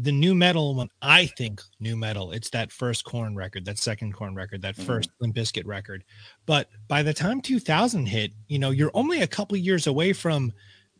the 0.00 0.12
new 0.12 0.34
metal 0.34 0.76
when 0.76 0.88
I 1.02 1.26
think 1.26 1.60
new 1.80 1.96
metal, 1.96 2.30
it's 2.32 2.50
that 2.50 2.70
first 2.70 3.04
Korn 3.04 3.34
record, 3.34 3.64
that 3.64 3.78
second 3.78 4.12
Korn 4.12 4.34
record, 4.34 4.62
that 4.62 4.76
Mhm. 4.76 4.84
first 4.84 5.10
Limp 5.20 5.34
Bizkit 5.34 5.66
record. 5.66 6.04
But 6.46 6.70
by 6.86 7.02
the 7.02 7.12
time 7.12 7.40
2000 7.40 8.06
hit, 8.06 8.32
you 8.46 8.58
know, 8.58 8.70
you're 8.70 8.92
only 8.94 9.20
a 9.22 9.26
couple 9.26 9.56
years 9.56 9.86
away 9.86 10.12
from 10.12 10.52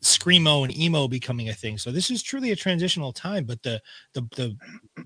screamo 0.02 0.64
and 0.64 0.76
emo 0.76 1.08
becoming 1.08 1.48
a 1.48 1.54
thing. 1.54 1.78
So 1.78 1.90
this 1.90 2.10
is 2.10 2.22
truly 2.22 2.50
a 2.52 2.56
transitional 2.56 3.12
time. 3.12 3.44
But 3.44 3.62
the 3.62 3.80
the 4.14 4.22
the 4.36 4.56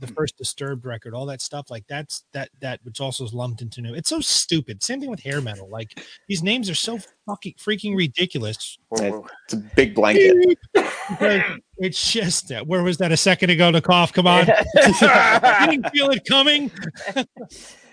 the 0.00 0.06
first 0.16 0.37
disturbed 0.37 0.84
record, 0.84 1.14
all 1.14 1.26
that 1.26 1.40
stuff, 1.40 1.70
like 1.70 1.84
that's 1.88 2.25
that 2.32 2.50
that 2.61 2.80
which 2.82 3.00
also 3.00 3.25
is 3.25 3.32
lumped 3.34 3.62
into 3.62 3.80
new. 3.80 3.94
It's 3.94 4.08
so 4.08 4.20
stupid. 4.20 4.82
Same 4.82 5.00
thing 5.00 5.11
with 5.11 5.20
hair 5.20 5.40
metal. 5.40 5.68
Like 5.68 6.02
these 6.28 6.42
names 6.42 6.68
are 6.68 6.75
so 6.75 6.99
fucking 7.26 7.54
freaking 7.54 7.96
ridiculous. 7.96 8.78
It's 8.92 9.54
a 9.54 9.56
big 9.76 9.94
blanket. 9.94 10.58
It's 11.78 12.12
just 12.12 12.49
that. 12.49 12.66
Where 12.66 12.82
was 12.82 12.99
that 12.99 13.12
a 13.12 13.16
second 13.16 13.50
ago? 13.50 13.72
The 13.72 13.80
cough. 13.80 14.12
Come 14.12 14.26
on. 14.26 14.46
you 14.76 15.70
didn't 15.70 15.90
feel 15.90 16.11
it 16.11 16.25
coming. 16.28 16.70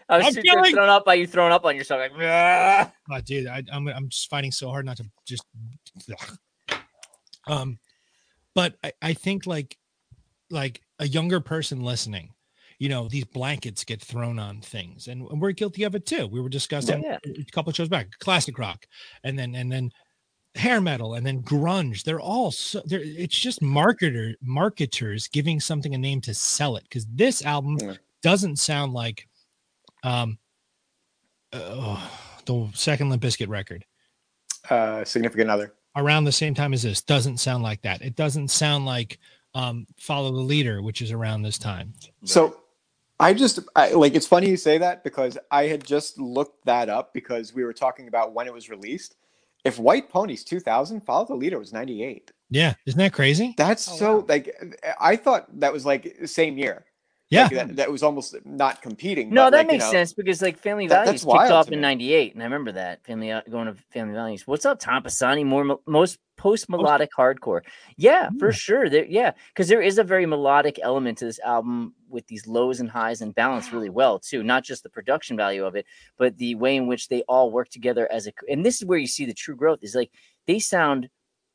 I 0.09 0.17
was 0.17 0.35
I'm 0.37 0.43
feeling- 0.43 0.73
thrown 0.73 0.89
up 0.89 1.05
by 1.05 1.13
you 1.13 1.27
throwing 1.27 1.51
up 1.51 1.65
on 1.65 1.75
yourself. 1.75 2.01
Like, 2.01 2.11
"Ah." 2.19 2.91
Oh, 3.11 3.21
dude, 3.21 3.47
I, 3.47 3.63
I'm 3.71 3.87
I'm 3.87 4.09
just 4.09 4.29
fighting 4.29 4.51
so 4.51 4.69
hard 4.69 4.85
not 4.85 4.97
to 4.97 5.05
just. 5.25 5.43
Um, 7.49 7.79
but 8.55 8.75
I, 8.83 8.93
I 9.01 9.13
think 9.13 9.45
like 9.45 9.77
like 10.49 10.81
a 10.99 11.07
younger 11.07 11.39
person 11.39 11.81
listening, 11.81 12.33
you 12.79 12.89
know, 12.89 13.07
these 13.07 13.25
blankets 13.25 13.83
get 13.83 14.01
thrown 14.01 14.39
on 14.39 14.61
things, 14.61 15.07
and, 15.07 15.27
and 15.29 15.41
we're 15.41 15.51
guilty 15.51 15.83
of 15.83 15.95
it 15.95 16.05
too. 16.05 16.27
We 16.27 16.41
were 16.41 16.49
discussing 16.49 17.03
Yeah. 17.03 17.17
a 17.25 17.43
couple 17.51 17.69
of 17.69 17.75
shows 17.75 17.89
back, 17.89 18.07
classic 18.19 18.57
rock, 18.57 18.85
and 19.23 19.37
then 19.37 19.55
and 19.55 19.71
then 19.71 19.91
hair 20.55 20.81
metal, 20.81 21.13
and 21.13 21.25
then 21.25 21.41
grunge. 21.43 22.03
They're 22.03 22.19
all 22.19 22.51
so. 22.51 22.81
They're, 22.85 23.01
it's 23.03 23.37
just 23.37 23.61
marketer 23.61 24.33
marketers 24.41 25.27
giving 25.27 25.59
something 25.59 25.93
a 25.93 25.97
name 25.97 26.21
to 26.21 26.33
sell 26.33 26.75
it 26.75 26.83
because 26.83 27.05
this 27.07 27.43
album 27.45 27.77
Yeah. 27.81 27.93
doesn't 28.21 28.57
sound 28.57 28.93
like 28.93 29.27
um 30.03 30.37
uh, 31.53 32.07
the 32.45 32.69
second 32.73 33.09
Limp 33.09 33.21
Bizkit 33.23 33.47
record 33.47 33.83
Uh, 34.69 35.03
significant 35.03 35.49
other. 35.49 35.73
Around 35.95 36.23
the 36.25 36.31
same 36.31 36.53
time 36.53 36.73
as 36.73 36.83
this 36.83 37.01
doesn't 37.01 37.37
sound 37.37 37.63
like 37.63 37.81
that. 37.81 38.01
It 38.01 38.15
doesn't 38.15 38.49
sound 38.49 38.85
like 38.85 39.19
um 39.55 39.87
Follow 39.97 40.31
the 40.31 40.39
Leader, 40.39 40.81
which 40.81 41.01
is 41.01 41.11
around 41.11 41.41
this 41.41 41.57
time. 41.57 41.93
So 42.23 42.57
I 43.19 43.33
just 43.33 43.59
I, 43.75 43.91
like 43.91 44.15
it's 44.15 44.27
funny 44.27 44.49
you 44.49 44.57
say 44.57 44.77
that 44.77 45.03
because 45.03 45.37
I 45.51 45.63
had 45.67 45.83
just 45.85 46.19
looked 46.19 46.65
that 46.65 46.89
up 46.89 47.13
because 47.13 47.53
we 47.53 47.63
were 47.63 47.73
talking 47.73 48.07
about 48.07 48.33
when 48.33 48.47
it 48.47 48.53
was 48.53 48.69
released. 48.69 49.15
If 49.65 49.77
White 49.77 50.09
Ponies 50.09 50.45
2000, 50.45 51.01
Follow 51.01 51.25
the 51.25 51.35
Leader 51.35 51.59
was 51.59 51.73
98. 51.73 52.31
Yeah, 52.49 52.75
isn't 52.85 52.97
that 52.97 53.11
crazy? 53.11 53.53
That's 53.57 53.89
Oh, 53.91 53.95
so 53.97 54.15
wow. 54.19 54.25
like 54.29 54.55
I 54.99 55.15
thought 55.17 55.59
that 55.59 55.73
was 55.73 55.85
like 55.85 56.17
the 56.19 56.27
same 56.27 56.57
year. 56.57 56.85
Yeah. 57.29 57.43
Like, 57.43 57.51
that, 57.51 57.75
that 57.75 57.91
was 57.91 58.01
almost 58.01 58.35
not 58.43 58.81
competing. 58.81 59.29
No, 59.29 59.45
but, 59.45 59.49
that 59.51 59.57
like, 59.57 59.65
you 59.67 59.71
makes 59.73 59.85
know, 59.85 59.91
sense 59.91 60.13
because 60.13 60.41
like 60.41 60.57
Family 60.57 60.87
That- 60.87 61.05
Values 61.05 61.21
that's 61.23 61.33
kicked 61.33 61.51
off 61.51 61.71
in 61.71 61.79
'98, 61.79 62.33
and 62.33 62.41
I 62.41 62.45
remember 62.45 62.71
that 62.71 63.03
Family 63.05 63.31
uh, 63.31 63.41
going 63.49 63.67
to 63.67 63.75
Family 63.91 64.15
Values. 64.15 64.47
What's 64.47 64.65
up, 64.65 64.79
Tom 64.79 65.03
Pisani? 65.03 65.43
More 65.43 65.79
most 65.85 66.17
post 66.37 66.69
melodic 66.69 67.11
hardcore. 67.15 67.61
Yeah, 67.97 68.29
for 68.39 68.51
sure. 68.51 68.89
There, 68.89 69.05
yeah, 69.05 69.33
because 69.53 69.67
there 69.67 69.81
is 69.81 69.99
a 69.99 70.03
very 70.03 70.25
melodic 70.25 70.79
element 70.81 71.19
to 71.19 71.25
this 71.25 71.39
album 71.39 71.93
with 72.07 72.25
these 72.25 72.47
lows 72.47 72.79
and 72.79 72.89
highs 72.89 73.21
and 73.21 73.35
balanced 73.35 73.71
really 73.71 73.89
well 73.91 74.17
too. 74.17 74.41
Not 74.41 74.63
just 74.63 74.81
the 74.81 74.89
production 74.89 75.37
value 75.37 75.65
of 75.65 75.75
it, 75.75 75.85
but 76.17 76.37
the 76.37 76.55
way 76.55 76.75
in 76.75 76.87
which 76.87 77.09
they 77.09 77.21
all 77.23 77.51
work 77.51 77.69
together 77.69 78.11
as 78.11 78.25
a. 78.25 78.31
And 78.49 78.65
this 78.65 78.81
is 78.81 78.85
where 78.85 78.97
you 78.97 79.07
see 79.07 79.25
the 79.25 79.33
true 79.35 79.55
growth. 79.55 79.79
Is 79.83 79.93
like 79.93 80.11
they 80.47 80.57
sound 80.57 81.09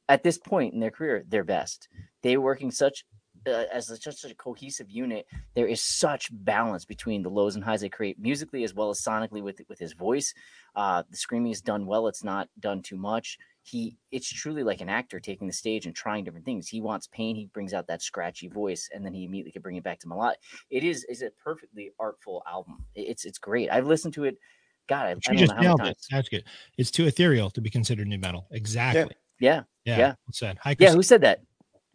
at 0.09 0.23
this 0.23 0.39
point 0.39 0.75
in 0.75 0.79
their 0.79 0.93
career 0.93 1.25
their 1.27 1.45
best. 1.45 1.89
They 2.23 2.37
were 2.37 2.45
working 2.45 2.71
such. 2.71 3.05
Uh, 3.47 3.65
as 3.73 3.91
a, 3.91 3.97
such 3.97 4.25
a 4.31 4.35
cohesive 4.35 4.91
unit, 4.91 5.27
there 5.55 5.67
is 5.67 5.81
such 5.83 6.31
balance 6.33 6.85
between 6.85 7.23
the 7.23 7.29
lows 7.29 7.57
and 7.57 7.65
highs 7.65 7.81
they 7.81 7.89
create 7.89 8.19
musically 8.19 8.65
as 8.65 8.75
well 8.75 8.91
as 8.91 9.01
sonically 9.01 9.43
with 9.43 9.61
with 9.69 9.79
his 9.79 9.93
voice. 9.93 10.33
Uh, 10.75 11.03
the 11.11 11.17
screaming 11.17 11.53
is 11.53 11.61
done 11.61 11.87
well; 11.87 12.09
it's 12.09 12.25
not 12.25 12.49
done 12.61 12.83
too 12.83 12.97
much. 12.97 13.39
He, 13.63 13.97
it's 14.11 14.31
truly 14.31 14.63
like 14.63 14.83
an 14.83 14.91
actor 14.91 15.19
taking 15.21 15.47
the 15.47 15.53
stage 15.53 15.87
and 15.87 15.95
trying 15.95 16.25
different 16.25 16.45
things. 16.45 16.69
He 16.69 16.83
wants 16.83 17.07
pain, 17.07 17.35
he 17.35 17.47
brings 17.47 17.73
out 17.73 17.87
that 17.87 18.03
scratchy 18.03 18.49
voice, 18.49 18.91
and 18.95 19.05
then 19.05 19.15
he 19.15 19.25
immediately 19.25 19.53
can 19.53 19.63
bring 19.63 19.77
it 19.77 19.83
back 19.83 20.01
to 20.01 20.09
melodic. 20.09 20.39
It 20.71 20.85
is 20.85 21.05
is 21.05 21.23
a 21.23 21.31
perfectly 21.43 21.93
artful 21.99 22.43
album. 22.47 22.85
It's 22.95 23.25
it's 23.25 23.39
great. 23.39 23.71
I've 23.71 23.87
listened 23.87 24.15
to 24.15 24.25
it. 24.25 24.39
God, 24.87 25.07
I, 25.07 25.11
I 25.11 25.13
You 25.13 25.21
don't 25.25 25.37
just 25.37 25.49
know 25.49 25.55
how 25.55 25.61
many 25.63 25.67
nailed 25.77 25.81
it. 25.87 25.97
That's 26.11 26.29
good. 26.29 26.45
It's 26.77 26.91
too 26.91 27.07
ethereal 27.07 27.49
to 27.51 27.61
be 27.63 27.71
considered 27.71 28.07
new 28.07 28.19
metal. 28.19 28.47
Exactly. 28.51 29.15
Yeah, 29.41 29.63
Yeah. 29.85 29.99
Yeah. 29.99 30.15
What's 30.27 30.41
that? 30.41 30.59
Hi, 30.63 30.77
yeah. 30.79 30.93
Who 30.93 31.03
said 31.03 31.23
that? 31.23 31.41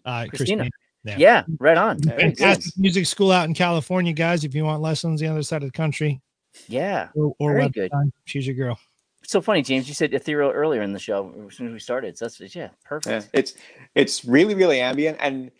uh, 0.06 0.26
Christina. 0.28 0.64
Christina. 0.64 0.70
Yeah. 1.04 1.16
Yeah, 1.18 1.44
right 1.60 1.78
on. 1.78 2.00
Yeah, 2.04 2.16
Very 2.16 2.30
good. 2.30 2.38
Fantastic 2.40 2.78
music 2.78 3.06
school 3.06 3.32
out 3.32 3.48
in 3.48 3.54
California, 3.54 4.12
guys. 4.14 4.44
If 4.44 4.54
you 4.54 4.66
want 4.66 4.82
lessons 4.82 5.22
the 5.22 5.28
other 5.28 5.44
side 5.44 5.64
of 5.64 5.70
the 5.72 5.78
country 5.78 6.22
Yeah, 6.68 7.08
or, 7.16 7.34
or 7.40 7.52
Very 7.52 7.64
web 7.64 7.74
good. 7.74 7.90
design, 7.92 8.12
she's 8.26 8.46
your 8.46 8.56
girl. 8.56 8.78
it's 9.24 9.32
so 9.32 9.40
funny, 9.42 9.62
James. 9.62 9.88
You 9.88 9.94
said 9.94 10.14
ethereal 10.14 10.52
earlier 10.52 10.82
in 10.82 10.92
the 10.92 11.00
show 11.00 11.34
as 11.48 11.56
soon 11.56 11.68
as 11.68 11.74
we 11.74 11.80
started. 11.80 12.18
So 12.18 12.26
that's 12.26 12.40
yeah, 12.56 12.64
Yeah, 12.64 12.70
perfect. 12.84 13.30
it's 13.34 13.54
it's 13.96 14.26
really 14.26 14.56
really 14.56 14.82
ambient, 14.82 15.18
and 15.22 15.52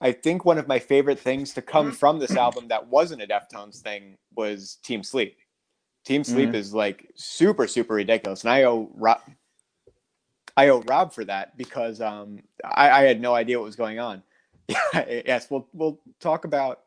I 0.00 0.12
think 0.12 0.44
one 0.44 0.58
of 0.58 0.68
my 0.68 0.78
favorite 0.78 1.18
things 1.18 1.52
to 1.54 1.62
come 1.62 1.90
from 1.90 2.18
this 2.18 2.36
album 2.36 2.68
that 2.68 2.86
wasn't 2.86 3.22
a 3.22 3.26
Deftones 3.26 3.80
thing 3.80 4.14
was 4.36 4.76
Team 4.84 5.02
Sleep. 5.02 5.36
Team 6.04 6.22
Sleep 6.22 6.54
is 6.54 6.72
like 6.72 7.10
super 7.16 7.66
super 7.66 7.94
ridiculous, 7.94 8.44
and 8.44 8.50
I 8.50 8.62
owe 8.64 8.88
Rob, 8.94 9.20
I 10.56 10.68
owe 10.68 10.82
Rob 10.82 11.12
for 11.12 11.24
that 11.24 11.56
because 11.56 12.00
um 12.00 12.38
I, 12.64 12.90
I 12.90 13.02
had 13.02 13.20
no 13.20 13.34
idea 13.34 13.58
what 13.58 13.64
was 13.64 13.74
going 13.76 13.98
on. 13.98 14.22
yes, 14.94 15.50
we'll 15.50 15.68
we'll 15.72 16.00
talk 16.20 16.44
about 16.44 16.80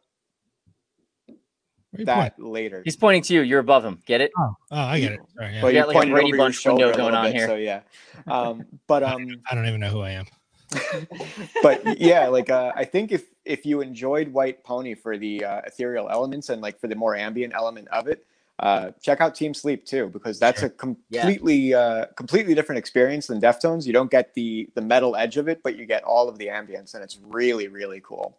Where 1.92 2.00
you 2.00 2.06
that 2.06 2.40
later. 2.40 2.82
He's 2.84 2.98
pointing 2.98 3.22
to 3.24 3.34
you. 3.34 3.42
You're 3.42 3.60
above 3.60 3.86
him. 3.86 4.02
Get 4.06 4.22
it? 4.22 4.32
Oh, 4.38 4.54
oh, 4.72 4.78
I 4.78 5.00
get 5.00 5.14
it. 5.14 5.20
Sorry, 5.36 5.54
yeah. 5.54 5.64
Well, 5.64 5.72
You 5.72 5.78
you 5.78 5.84
got 5.84 5.96
like 5.96 6.08
a 6.08 6.12
Brady 6.12 6.26
over 6.26 6.28
your 6.28 6.38
Bunch 6.38 6.56
shoulder 6.56 6.86
window 6.88 6.98
going 6.98 7.16
on 7.16 7.26
bit, 7.26 7.36
here. 7.36 7.48
So 7.48 7.56
yeah, 7.56 7.82
um, 8.28 8.66
but 8.88 9.04
um, 9.04 9.28
I 9.50 9.56
don't 9.56 9.68
even 9.68 9.80
know 9.80 9.90
who 9.90 10.02
I 10.02 10.12
am. 10.12 10.26
but 11.64 12.00
yeah, 12.00 12.28
like 12.28 12.50
uh, 12.50 12.72
I 12.76 12.86
think 12.86 13.12
if 13.12 13.26
if 13.46 13.66
you 13.66 13.82
enjoyed 13.82 14.28
White 14.28 14.64
Pony 14.64 14.94
for 14.94 15.18
the 15.18 15.44
uh, 15.44 15.62
ethereal 15.66 16.10
elements 16.10 16.50
and 16.50 16.62
like 16.62 16.80
for 16.80 16.88
the 16.88 16.96
more 16.96 17.16
ambient 17.16 17.54
element 17.56 17.88
of 17.88 18.08
it, 18.08 18.26
uh, 18.60 18.92
check 19.02 19.22
out 19.22 19.36
Team 19.36 19.54
Sleep 19.54 19.86
too 19.86 20.10
because 20.10 20.38
that's 20.38 20.64
a 20.64 20.70
completely 20.70 21.74
uh, 21.74 22.08
completely 22.18 22.54
different 22.54 22.78
experience 22.78 23.28
than 23.28 23.40
Deftones. 23.40 23.86
You 23.86 23.94
don't 23.94 24.12
get 24.12 24.34
the 24.34 24.70
the 24.76 24.82
metal 24.82 25.16
edge 25.16 25.38
of 25.38 25.48
it, 25.48 25.62
but 25.64 25.78
you 25.78 25.86
get 25.86 26.04
all 26.04 26.28
of 26.28 26.38
the 26.38 26.48
ambience, 26.48 26.94
and 26.94 27.04
it's 27.04 27.20
really 27.24 27.70
really 27.70 28.02
cool. 28.02 28.38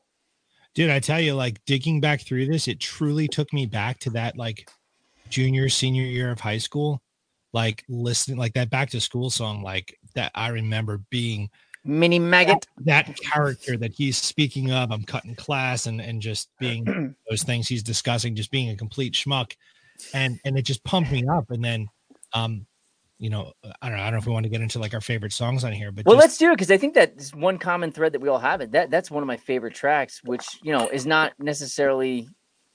Dude, 0.74 0.90
I 0.90 1.00
tell 1.00 1.20
you, 1.20 1.34
like 1.34 1.64
digging 1.64 2.00
back 2.00 2.20
through 2.20 2.46
this, 2.46 2.68
it 2.68 2.80
truly 2.80 3.28
took 3.28 3.52
me 3.52 3.64
back 3.64 3.98
to 4.00 4.10
that 4.10 4.36
like 4.36 4.70
junior, 5.30 5.68
senior 5.68 6.04
year 6.04 6.30
of 6.30 6.40
high 6.40 6.58
school. 6.58 7.00
Like 7.52 7.82
listening, 7.88 8.38
like 8.38 8.52
that 8.54 8.70
back 8.70 8.90
to 8.90 9.00
school 9.00 9.30
song, 9.30 9.62
like 9.62 9.98
that 10.14 10.30
I 10.34 10.48
remember 10.48 10.98
being 11.10 11.50
Mini 11.82 12.18
maggot. 12.18 12.66
that 12.84 13.16
character 13.16 13.76
that 13.78 13.92
he's 13.92 14.18
speaking 14.18 14.70
of, 14.70 14.92
I'm 14.92 15.02
cutting 15.02 15.34
class 15.34 15.86
and 15.86 16.00
and 16.00 16.20
just 16.20 16.50
being 16.60 17.16
those 17.30 17.42
things 17.42 17.66
he's 17.66 17.82
discussing, 17.82 18.36
just 18.36 18.50
being 18.50 18.68
a 18.70 18.76
complete 18.76 19.14
schmuck, 19.14 19.54
and 20.14 20.38
and 20.44 20.56
it 20.58 20.62
just 20.62 20.82
pumped 20.84 21.10
me 21.12 21.26
up. 21.28 21.50
And 21.50 21.64
then, 21.64 21.88
um, 22.32 22.66
you 23.18 23.28
know, 23.30 23.52
I 23.82 23.88
don't 23.88 23.98
know, 23.98 24.02
I 24.02 24.06
don't 24.06 24.12
know 24.12 24.18
if 24.18 24.26
we 24.26 24.32
want 24.32 24.44
to 24.44 24.50
get 24.50 24.60
into 24.62 24.78
like 24.78 24.94
our 24.94 25.00
favorite 25.00 25.32
songs 25.32 25.62
on 25.64 25.72
here, 25.72 25.92
but 25.92 26.06
Well, 26.06 26.16
just- 26.16 26.24
let's 26.24 26.38
do 26.38 26.50
it 26.50 26.54
because 26.54 26.70
I 26.70 26.76
think 26.78 26.94
that 26.94 27.14
is 27.18 27.34
one 27.34 27.58
common 27.58 27.92
thread 27.92 28.12
that 28.12 28.20
we 28.20 28.28
all 28.28 28.38
have. 28.38 28.60
It 28.60 28.72
that 28.72 28.90
that's 28.90 29.10
one 29.10 29.22
of 29.22 29.26
my 29.26 29.36
favorite 29.36 29.74
tracks, 29.74 30.20
which 30.24 30.46
you 30.62 30.72
know 30.72 30.88
is 30.88 31.06
not 31.06 31.32
necessarily 31.38 32.28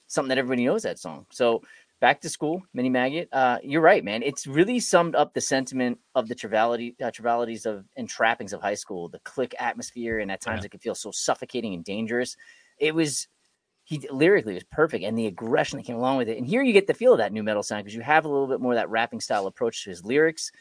something 0.08 0.30
that 0.30 0.38
everybody 0.38 0.66
knows 0.66 0.84
that 0.84 1.00
song. 1.00 1.26
So 1.32 1.62
back 2.00 2.22
to 2.22 2.30
school, 2.30 2.62
mini 2.74 2.90
maggot. 2.90 3.28
Uh, 3.32 3.58
you're 3.64 3.82
right, 3.82 4.04
man. 4.04 4.22
It's 4.22 4.46
really 4.46 4.80
summed 4.80 5.16
up 5.16 5.34
the 5.34 5.42
sentiment 5.42 5.98
of 6.14 6.28
the 6.28 6.36
triviality, 6.36 6.96
uh, 7.02 7.10
trivialities 7.10 7.66
of 7.66 7.86
and 7.96 8.08
trappings 8.08 8.54
of 8.54 8.62
high 8.62 8.76
school, 8.76 9.10
the 9.10 9.20
click 9.20 9.56
atmosphere, 9.60 10.20
and 10.20 10.32
at 10.32 10.42
times 10.42 10.62
Yeah. 10.62 10.66
it 10.68 10.70
could 10.72 10.82
feel 10.82 10.94
so 10.96 11.10
suffocating 11.12 11.74
and 11.74 11.84
dangerous. 11.84 12.36
It 12.80 12.94
was. 12.94 13.28
He 13.86 14.06
lyrically 14.12 14.56
was 14.56 14.64
perfect, 14.64 15.04
and 15.04 15.18
the 15.18 15.28
aggression 15.28 15.78
that 15.78 15.86
came 15.86 15.96
along 15.96 16.18
with 16.18 16.28
it. 16.28 16.38
And 16.38 16.46
here 16.46 16.62
you 16.62 16.74
get 16.74 16.88
the 16.88 16.94
feel 16.94 17.14
of 17.14 17.20
that 17.20 17.32
new 17.32 17.44
metal 17.44 17.64
sound 17.64 17.84
because 17.84 17.96
you 17.96 18.02
have 18.02 18.26
a 18.26 18.28
little 18.28 18.48
bit 18.48 18.60
more 18.60 18.74
of 18.74 18.78
that 18.78 18.90
rapping 18.90 19.22
style 19.22 19.48
approach 19.48 19.84
to 19.84 19.92
his 19.92 20.04
lyrics. 20.04 20.52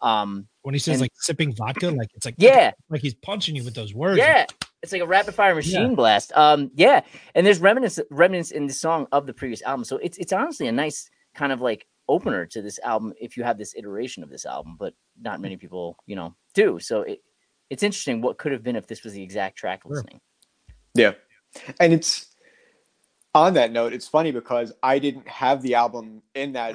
Um, 0.00 0.48
when 0.62 0.74
he 0.74 0.80
says 0.80 0.94
and- 0.94 1.02
like 1.02 1.12
sipping 1.14 1.54
vodka, 1.54 1.90
like 1.90 2.10
it's 2.14 2.26
like 2.26 2.34
yeah, 2.38 2.72
like 2.90 3.00
he's 3.00 3.14
punching 3.14 3.54
you 3.54 3.64
with 3.64 3.74
those 3.74 3.94
words. 3.94 4.18
Yeah, 4.18 4.46
it's 4.82 4.92
like 4.92 5.00
a 5.00 5.06
rapid 5.06 5.34
fire 5.34 5.54
machine 5.54 5.94
blast. 5.94 6.32
Um, 6.34 6.70
yeah, 6.74 7.02
and 7.34 7.46
there's 7.46 7.60
remnants 7.60 8.00
remnants 8.10 8.50
in 8.50 8.66
the 8.66 8.72
song 8.72 9.06
of 9.12 9.26
the 9.26 9.32
previous 9.32 9.62
album, 9.62 9.84
so 9.84 9.96
it's 9.98 10.18
it's 10.18 10.32
honestly 10.32 10.66
a 10.66 10.72
nice 10.72 11.08
kind 11.34 11.52
of 11.52 11.60
like 11.60 11.86
opener 12.08 12.46
to 12.46 12.60
this 12.60 12.80
album 12.80 13.12
if 13.20 13.36
you 13.36 13.44
have 13.44 13.58
this 13.58 13.74
iteration 13.76 14.24
of 14.24 14.28
this 14.28 14.44
album, 14.44 14.76
but 14.76 14.92
not 15.20 15.40
many 15.40 15.56
people 15.56 15.96
you 16.06 16.16
know 16.16 16.34
do. 16.52 16.80
So 16.80 17.02
it 17.02 17.22
it's 17.70 17.82
interesting 17.82 18.20
what 18.20 18.38
could 18.38 18.52
have 18.52 18.62
been 18.62 18.76
if 18.76 18.86
this 18.86 19.04
was 19.04 19.12
the 19.12 19.22
exact 19.22 19.56
track 19.56 19.82
listening. 19.86 20.20
Yeah. 20.94 21.12
And 21.80 21.92
it's 21.92 22.31
on 23.34 23.54
that 23.54 23.72
note, 23.72 23.92
it's 23.92 24.08
funny 24.08 24.30
because 24.30 24.72
I 24.82 24.98
didn't 24.98 25.26
have 25.28 25.62
the 25.62 25.74
album 25.74 26.22
in 26.34 26.52
that 26.52 26.74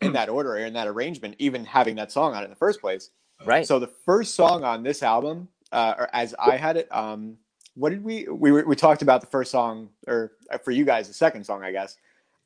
in 0.00 0.12
that 0.12 0.28
order 0.28 0.52
or 0.52 0.58
in 0.58 0.72
that 0.74 0.88
arrangement, 0.88 1.36
even 1.38 1.64
having 1.64 1.96
that 1.96 2.10
song 2.10 2.34
on 2.34 2.42
it 2.42 2.44
in 2.44 2.50
the 2.50 2.56
first 2.56 2.80
place. 2.80 3.10
Right. 3.44 3.66
So 3.66 3.78
the 3.78 3.86
first 4.04 4.34
song 4.34 4.64
on 4.64 4.82
this 4.82 5.02
album, 5.02 5.48
uh, 5.72 5.94
or 5.98 6.08
as 6.12 6.34
I 6.38 6.56
had 6.56 6.76
it, 6.76 6.88
um, 6.90 7.36
what 7.74 7.90
did 7.90 8.02
we 8.02 8.26
we 8.28 8.52
were, 8.52 8.64
we 8.64 8.76
talked 8.76 9.02
about 9.02 9.20
the 9.20 9.26
first 9.26 9.50
song, 9.50 9.90
or 10.06 10.32
uh, 10.50 10.58
for 10.58 10.70
you 10.70 10.84
guys, 10.84 11.08
the 11.08 11.14
second 11.14 11.44
song, 11.44 11.62
I 11.62 11.72
guess. 11.72 11.96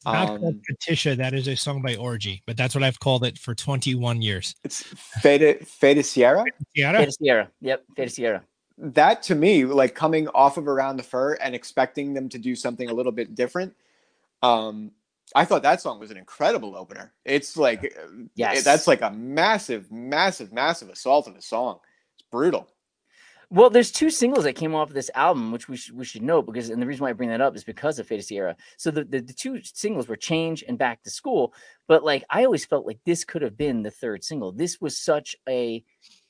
Not 0.05 0.31
Um, 0.31 0.39
called 0.39 0.61
Katisha, 0.71 1.17
that 1.17 1.35
is 1.35 1.49
a 1.49 1.57
song 1.57 1.83
by 1.83 1.97
Orgy, 1.97 2.43
but 2.47 2.57
that's 2.57 2.75
what 2.75 2.85
I've 2.85 3.01
called 3.01 3.25
it 3.25 3.37
for 3.37 3.53
21 3.55 4.23
years. 4.23 4.55
it's 4.63 4.83
Fade 4.83 5.67
Fade 5.67 6.05
Sierra. 6.05 6.45
Sierra? 6.75 6.99
Feiticeira. 7.05 7.49
Yep. 7.61 7.85
Feiticeira. 7.97 8.43
That 8.79 9.23
to 9.25 9.35
me, 9.35 9.65
like 9.65 9.95
coming 9.95 10.29
off 10.29 10.57
of 10.57 10.69
Around 10.69 10.99
the 10.99 11.03
Fur 11.03 11.35
and 11.35 11.55
expecting 11.55 12.15
them 12.15 12.29
to 12.29 12.39
do 12.39 12.55
something 12.55 12.89
a 12.89 12.95
little 12.95 13.13
bit 13.13 13.35
different, 13.35 13.75
um, 14.43 14.93
I 15.35 15.45
thought 15.45 15.63
that 15.63 15.81
song 15.81 15.99
was 15.99 16.11
an 16.11 16.17
incredible 16.17 16.77
opener. 16.77 17.13
It's 17.25 17.57
like, 17.57 17.85
uh, 17.85 18.09
Yes. 18.35 18.65
that's 18.65 18.87
like 18.87 19.03
a 19.03 19.11
massive, 19.11 19.91
massive, 19.91 20.53
massive 20.53 20.89
assault 20.89 21.27
of 21.27 21.37
a 21.37 21.43
song. 21.43 21.81
It's 22.15 22.27
brutal. 22.31 22.69
Well, 23.51 23.71
there's 23.71 23.91
two 23.91 24.11
singles 24.11 24.45
that 24.45 24.55
came 24.57 24.75
off 24.75 24.89
of 24.89 24.95
this 24.95 25.11
album, 25.15 25.53
which 25.53 25.69
we 25.69 25.77
should 25.79 25.97
we 25.97 26.05
should 26.05 26.23
know 26.23 26.43
because, 26.43 26.69
and 26.69 26.83
the 26.83 26.87
reason 26.87 27.03
why 27.03 27.11
I 27.11 27.15
bring 27.15 27.31
that 27.31 27.41
up 27.41 27.57
is 27.57 27.65
because 27.65 27.99
of 27.99 28.07
Feiticeira. 28.07 28.55
So 28.77 28.91
the, 28.91 29.05
the 29.05 29.21
the 29.21 29.33
two 29.33 29.61
singles 29.63 30.07
were 30.07 30.17
"Change" 30.17 30.63
and 30.69 30.77
"Back 30.77 31.03
to 31.05 31.11
School," 31.11 31.55
but 31.87 32.05
like 32.05 32.25
I 32.29 32.45
always 32.45 32.67
felt 32.67 32.87
like 32.87 32.99
this 33.07 33.25
could 33.25 33.41
have 33.41 33.57
been 33.57 33.83
the 33.83 33.91
third 33.91 34.23
single. 34.23 34.53
This 34.53 34.83
was 34.83 34.99
such 34.99 35.35
a 35.49 35.83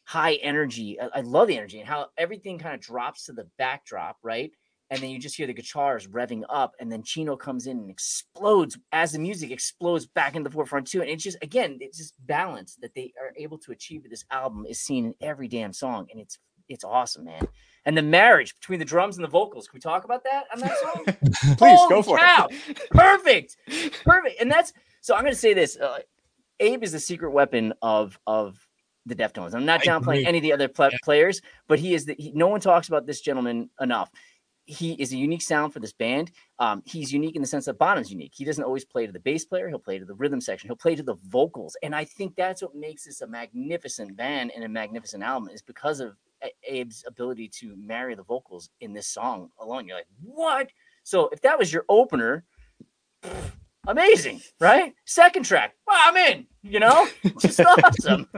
high 0.09 0.37
energy. 0.37 0.99
I, 0.99 1.19
I 1.19 1.21
love 1.21 1.49
the 1.49 1.57
energy 1.59 1.81
and 1.81 1.89
how 1.89 2.07
everything 2.17 2.59
kind 2.59 2.75
of 2.75 2.81
drops 2.81 3.27
to 3.27 3.33
the 3.35 3.47
backdrop, 3.59 4.17
right? 4.23 4.51
And 4.89 5.03
then 5.03 5.11
you 5.11 5.19
just 5.19 5.37
hear 5.37 5.47
the 5.47 5.53
guitars 5.53 6.07
revving 6.07 6.45
up, 6.49 6.75
and 6.81 6.91
then 6.91 7.03
Chino 7.03 7.37
comes 7.37 7.67
in 7.67 7.77
and 7.77 7.91
explodes 7.91 8.79
as 8.93 9.13
the 9.13 9.19
music 9.19 9.51
explodes 9.51 10.07
back 10.07 10.35
in 10.35 10.43
the 10.43 10.51
forefront 10.51 10.87
too. 10.87 11.03
And 11.03 11.11
it's 11.11 11.23
just 11.23 11.37
again, 11.43 11.77
it's 11.83 11.99
just 11.99 12.15
balance 12.27 12.79
that 12.81 12.95
they 12.95 13.13
are 13.21 13.35
able 13.37 13.59
to 13.59 13.73
achieve 13.73 14.01
with 14.01 14.11
this 14.11 14.25
album 14.31 14.65
is 14.67 14.81
seen 14.81 15.05
in 15.05 15.15
every 15.21 15.47
damn 15.47 15.75
song, 15.75 16.07
and 16.11 16.19
it's 16.19 16.39
it's 16.71 16.85
awesome, 16.85 17.25
man. 17.25 17.47
And 17.85 17.95
the 17.95 18.03
marriage 18.03 18.55
between 18.55 18.79
the 18.79 18.87
drums 18.87 19.19
and 19.19 19.25
the 19.25 19.29
vocals. 19.29 19.69
Can 19.69 19.77
we 19.77 19.81
talk 19.81 20.05
about 20.05 20.25
that 20.25 20.45
on 20.55 20.61
that 20.61 20.79
song? 20.79 21.05
Please 21.59 21.79
Holy 21.81 21.89
go 21.91 22.03
for 22.03 22.17
cow. 22.17 22.49
it. 22.51 22.91
Perfect. 22.91 23.57
Perfect. 24.05 24.41
And 24.41 24.51
that's 24.51 24.73
so 25.03 25.15
I'm 25.15 25.21
going 25.21 25.35
to 25.35 25.39
say 25.39 25.53
this. 25.53 25.77
Uh, 25.77 25.99
Abe 26.61 26.83
is 26.83 26.93
the 26.93 27.01
secret 27.01 27.31
weapon 27.31 27.75
of 27.83 28.19
of 28.27 28.68
the 29.09 29.17
Deftones. 29.17 29.55
I'm 29.55 29.65
not 29.65 29.83
downplaying 29.83 30.27
any 30.27 30.39
of 30.39 30.43
the 30.43 30.53
other 30.53 30.69
pla- 30.69 30.89
Yeah. 30.93 30.99
players, 31.03 31.41
but 31.67 31.79
he 31.79 31.95
is 31.95 32.05
the 32.07 32.15
he, 32.19 32.33
no 32.33 32.47
one 32.49 32.61
talks 32.61 32.89
about 32.89 33.07
this 33.07 33.21
gentleman 33.21 33.71
enough. 33.81 34.11
He 34.71 34.93
is 34.93 35.13
a 35.15 35.17
unique 35.17 35.41
sound 35.41 35.73
for 35.73 35.81
this 35.81 35.95
band. 35.95 36.31
Um, 36.59 36.83
he's 36.85 37.11
unique 37.11 37.35
in 37.37 37.41
the 37.41 37.49
sense 37.49 37.65
that 37.65 37.79
Bonham's 37.79 38.11
unique. 38.11 38.33
He 38.37 38.45
doesn't 38.45 38.63
always 38.63 38.85
play 38.85 39.07
to 39.07 39.13
the 39.13 39.19
bass 39.21 39.47
player. 39.47 39.67
He'll 39.69 39.79
play 39.79 39.99
to 39.99 40.05
the 40.05 40.15
rhythm 40.15 40.43
section. 40.43 40.69
He'll 40.69 40.77
play 40.77 40.95
to 40.95 41.03
the 41.03 41.15
vocals, 41.27 41.75
and 41.83 41.95
I 41.95 42.05
think 42.05 42.37
that's 42.37 42.61
what 42.63 42.75
makes 42.75 43.05
this 43.07 43.23
a 43.23 43.27
magnificent 43.27 44.15
band 44.17 44.53
and 44.55 44.65
a 44.65 44.69
magnificent 44.69 45.23
album 45.23 45.49
is 45.49 45.63
because 45.63 46.01
of 46.01 46.17
Abe's 46.71 47.03
ability 47.07 47.49
to 47.61 47.75
marry 47.77 48.15
the 48.15 48.23
vocals 48.25 48.69
in 48.81 48.93
this 48.93 49.07
song 49.09 49.49
alone. 49.59 49.87
You're 49.89 49.97
like, 49.97 50.07
what? 50.23 50.69
So 51.03 51.29
if 51.33 51.41
that 51.41 51.59
was 51.59 51.73
your 51.73 51.85
opener, 51.89 52.45
amazing, 53.87 54.41
right? 54.61 54.95
Second 55.05 55.45
track, 55.45 55.75
well, 55.87 55.97
I'm 55.99 56.17
in. 56.17 56.47
You 56.63 56.81
know, 56.81 57.09
just 57.41 57.61
awesome. 57.67 58.29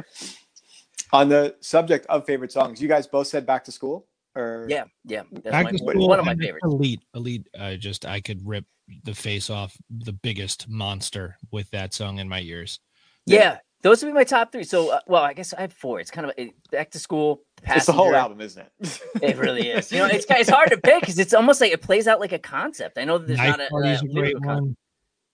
On 1.12 1.28
the 1.28 1.56
subject 1.60 2.06
of 2.06 2.24
favorite 2.24 2.52
songs, 2.52 2.80
you 2.80 2.88
guys 2.88 3.06
both 3.06 3.26
said 3.26 3.46
Back 3.46 3.64
to 3.64 3.72
School? 3.72 4.06
Or 4.36 4.66
Yeah, 4.68 4.84
yeah. 5.04 5.22
Back 5.30 5.64
my, 5.64 5.72
to 5.72 5.84
one 5.84 6.18
of 6.18 6.24
my 6.24 6.32
and 6.32 6.40
favorites. 6.40 6.64
Elite, 6.64 7.00
elite. 7.14 7.48
I 7.58 7.76
just 7.76 8.06
I 8.06 8.20
could 8.20 8.46
rip 8.46 8.64
the 9.04 9.14
face 9.14 9.50
off 9.50 9.76
the 9.88 10.12
biggest 10.12 10.68
monster 10.68 11.36
with 11.50 11.70
that 11.70 11.94
song 11.94 12.18
in 12.18 12.28
my 12.28 12.40
ears. 12.40 12.80
Yeah, 13.26 13.58
those 13.82 14.02
would 14.02 14.10
be 14.10 14.14
my 14.14 14.24
top 14.24 14.52
three. 14.52 14.64
So, 14.64 14.90
uh, 14.90 15.00
well, 15.06 15.22
I 15.22 15.32
guess 15.32 15.52
I 15.52 15.62
have 15.62 15.72
four. 15.72 16.00
It's 16.00 16.10
kind 16.10 16.28
of 16.28 16.34
it, 16.36 16.52
back 16.70 16.90
to 16.92 16.98
school. 16.98 17.42
It's 17.62 17.86
the 17.86 17.92
whole 17.92 18.14
album, 18.14 18.40
isn't 18.40 18.66
it? 18.80 19.00
It 19.22 19.36
really 19.36 19.68
is. 19.68 19.92
You 19.92 19.98
know, 19.98 20.06
it's 20.06 20.26
it's 20.30 20.50
hard 20.50 20.70
to 20.70 20.78
pick 20.78 21.00
because 21.00 21.18
it's 21.18 21.34
almost 21.34 21.60
like 21.60 21.72
it 21.72 21.82
plays 21.82 22.06
out 22.06 22.20
like 22.20 22.32
a 22.32 22.38
concept. 22.38 22.98
I 22.98 23.04
know 23.04 23.18
that 23.18 23.26
there's 23.26 23.38
Knife 23.38 23.58
not 23.58 23.66
a, 23.66 23.70
Party 23.70 23.88
a 23.88 23.94
a 23.94 23.98
great 23.98 24.12
lyrical 24.12 24.40
con- 24.42 24.54
one. 24.54 24.76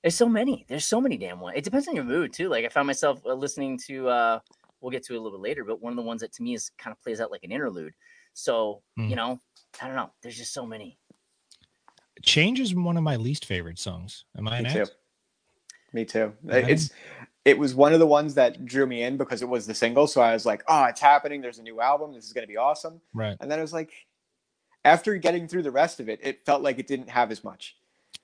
There's 0.02 0.14
so 0.14 0.28
many. 0.28 0.64
There's 0.68 0.86
so 0.86 1.00
many 1.00 1.16
damn 1.16 1.40
ones. 1.40 1.56
It 1.58 1.64
depends 1.64 1.86
on 1.88 1.94
your 1.94 2.04
mood 2.04 2.32
too. 2.32 2.48
Like 2.48 2.64
I 2.64 2.68
found 2.68 2.86
myself 2.86 3.20
uh, 3.26 3.34
listening 3.34 3.78
to. 3.86 4.08
uh 4.08 4.38
We'll 4.80 4.90
get 4.90 5.04
to 5.04 5.14
it 5.14 5.16
a 5.16 5.20
little 5.20 5.38
bit 5.38 5.42
later, 5.42 5.64
but 5.64 5.80
one 5.82 5.92
of 5.92 5.96
the 5.96 6.02
ones 6.02 6.20
that 6.20 6.32
to 6.34 6.42
me 6.42 6.54
is 6.54 6.70
kind 6.78 6.92
of 6.92 7.02
plays 7.02 7.20
out 7.20 7.30
like 7.30 7.44
an 7.44 7.52
interlude. 7.52 7.94
So 8.34 8.82
Hmm. 8.96 9.08
you 9.08 9.16
know, 9.16 9.40
I 9.80 9.86
don't 9.86 9.96
know. 9.96 10.10
There's 10.22 10.36
just 10.36 10.52
so 10.52 10.66
many. 10.66 10.98
Change 12.22 12.60
is 12.60 12.74
one 12.74 12.96
of 12.96 13.02
my 13.02 13.16
least 13.16 13.44
favorite 13.44 13.78
songs. 13.78 14.24
Am 14.38 14.48
I 14.48 14.62
Me 14.62 14.68
an 14.68 14.74
too. 14.74 14.92
Me 15.92 16.04
too. 16.04 16.32
Yeah. 16.44 16.56
It's 16.56 16.90
it 17.44 17.58
was 17.58 17.74
one 17.74 17.92
of 17.92 18.00
the 18.00 18.06
ones 18.06 18.34
that 18.34 18.64
drew 18.64 18.86
me 18.86 19.02
in 19.04 19.16
because 19.16 19.40
it 19.42 19.48
was 19.48 19.66
the 19.66 19.74
single. 19.74 20.06
So 20.08 20.20
I 20.20 20.32
was 20.32 20.44
like, 20.44 20.64
oh, 20.66 20.84
it's 20.84 21.00
happening. 21.00 21.40
There's 21.40 21.58
a 21.58 21.62
new 21.62 21.80
album. 21.80 22.12
This 22.12 22.24
is 22.24 22.32
gonna 22.32 22.46
be 22.46 22.56
awesome. 22.56 23.00
Right. 23.14 23.36
And 23.40 23.50
then 23.50 23.58
it 23.58 23.62
was 23.62 23.72
like, 23.72 23.92
after 24.84 25.16
getting 25.16 25.46
through 25.46 25.62
the 25.62 25.70
rest 25.70 26.00
of 26.00 26.08
it, 26.08 26.20
it 26.22 26.44
felt 26.44 26.62
like 26.62 26.78
it 26.78 26.86
didn't 26.86 27.08
have 27.10 27.30
as 27.30 27.44
much. 27.44 27.76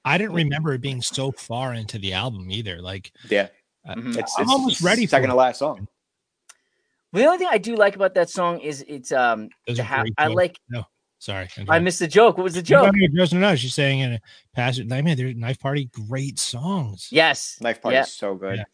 I 0.04 0.18
didn't 0.18 0.34
remember 0.34 0.72
it 0.72 0.80
being 0.80 1.02
so 1.02 1.30
far 1.30 1.74
into 1.74 1.98
the 1.98 2.12
album 2.14 2.50
either. 2.50 2.80
Like 2.82 3.12
Yeah, 3.28 3.48
uh, 3.88 3.94
it's, 3.96 4.36
I'm 4.36 4.42
it's 4.42 4.50
almost 4.50 4.80
ready 4.80 5.06
for 5.06 5.10
Second 5.10 5.30
it. 5.30 5.32
to 5.32 5.36
last 5.36 5.58
song. 5.58 5.86
Well, 7.12 7.22
the 7.22 7.26
only 7.26 7.38
thing 7.38 7.48
I 7.50 7.58
do 7.58 7.76
like 7.76 7.94
about 7.96 8.14
that 8.14 8.30
song 8.30 8.60
is 8.60 8.84
it's 8.88 9.12
um 9.12 9.48
Those 9.66 9.76
the 9.78 9.84
ha- 9.84 10.04
I 10.18 10.28
like. 10.28 10.58
No, 10.70 10.84
sorry. 11.18 11.48
I 11.68 11.78
missed 11.78 11.98
the 11.98 12.08
joke. 12.08 12.38
What 12.38 12.44
was 12.44 12.54
the 12.54 12.62
joke? 12.62 12.94
no, 12.94 13.24
no, 13.32 13.38
no, 13.38 13.54
She's 13.56 13.74
saying 13.74 14.00
in 14.00 14.12
a 14.14 14.20
passage, 14.54 14.88
like, 14.88 15.04
man, 15.04 15.16
there's 15.16 15.36
Knife 15.36 15.58
Party, 15.60 15.90
great 16.08 16.38
songs. 16.38 17.08
Yes, 17.10 17.58
Knife 17.60 17.82
Party 17.82 17.96
Yeah. 17.96 18.02
is 18.02 18.14
so 18.16 18.34
good. 18.34 18.56
Yeah. 18.58 18.64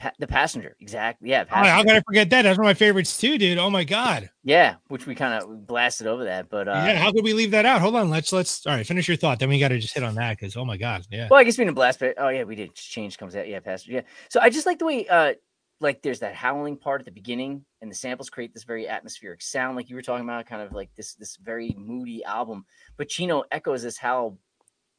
pa- 0.00 0.12
the 0.20 0.26
passenger. 0.28 0.76
Exactly. 0.80 1.28
Yeah, 1.30 1.44
Oh, 1.50 1.54
how 1.56 1.62
passenger. 1.64 1.84
could 1.84 1.96
I 1.96 2.02
forget 2.06 2.30
that? 2.30 2.42
That's 2.42 2.56
one 2.56 2.66
of 2.66 2.68
my 2.70 2.74
favorites 2.74 3.18
too, 3.18 3.36
dude. 3.36 3.58
Oh 3.58 3.68
my 3.68 3.82
god. 3.84 4.30
yeah, 4.44 4.76
which 4.86 5.06
we 5.06 5.14
kind 5.16 5.34
of 5.42 5.66
blasted 5.66 6.06
over 6.06 6.24
that, 6.24 6.48
but 6.48 6.68
uh, 6.68 6.84
yeah, 6.86 6.96
how 6.96 7.10
could 7.12 7.24
we 7.24 7.32
leave 7.34 7.50
that 7.50 7.66
out? 7.66 7.80
Hold 7.80 7.96
on, 7.96 8.08
let's 8.08 8.32
let's 8.32 8.64
all 8.66 8.74
right, 8.76 8.86
finish 8.86 9.08
your 9.08 9.16
thought. 9.16 9.38
Then 9.40 9.48
we 9.48 9.58
got 9.58 9.68
to 9.68 9.78
just 9.80 9.94
hit 9.94 10.04
on 10.04 10.14
that 10.14 10.38
because 10.38 10.56
oh 10.56 10.64
my 10.64 10.76
god, 10.76 11.04
yeah. 11.10 11.26
Well, 11.30 11.40
I 11.40 11.44
guess 11.44 11.58
we 11.58 11.64
didn't 11.64 11.74
blast, 11.74 11.98
but 11.98 12.14
oh 12.16 12.28
yeah, 12.28 12.44
we 12.44 12.54
did. 12.54 12.74
Change 12.76 13.18
comes 13.18 13.34
out. 13.36 13.48
Yeah, 13.48 13.58
pastor. 13.60 13.90
Yeah. 13.92 14.02
So 14.30 14.38
I 14.40 14.50
just 14.50 14.66
like 14.66 14.78
the 14.78 14.86
way 14.86 15.06
uh 15.08 15.34
like 15.80 16.02
there's 16.02 16.20
that 16.20 16.34
howling 16.34 16.76
part 16.76 17.00
at 17.00 17.04
the 17.04 17.12
beginning 17.12 17.64
and 17.80 17.90
the 17.90 17.94
samples 17.94 18.30
create 18.30 18.52
this 18.52 18.64
very 18.64 18.88
atmospheric 18.88 19.40
sound 19.40 19.76
like 19.76 19.88
you 19.88 19.96
were 19.96 20.02
talking 20.02 20.24
about 20.24 20.46
kind 20.46 20.62
of 20.62 20.72
like 20.72 20.90
this 20.96 21.14
this 21.14 21.36
very 21.36 21.74
moody 21.78 22.24
album. 22.24 22.64
But 22.96 23.08
chino 23.08 23.44
echoes 23.52 23.82
this 23.82 23.98
howl 23.98 24.38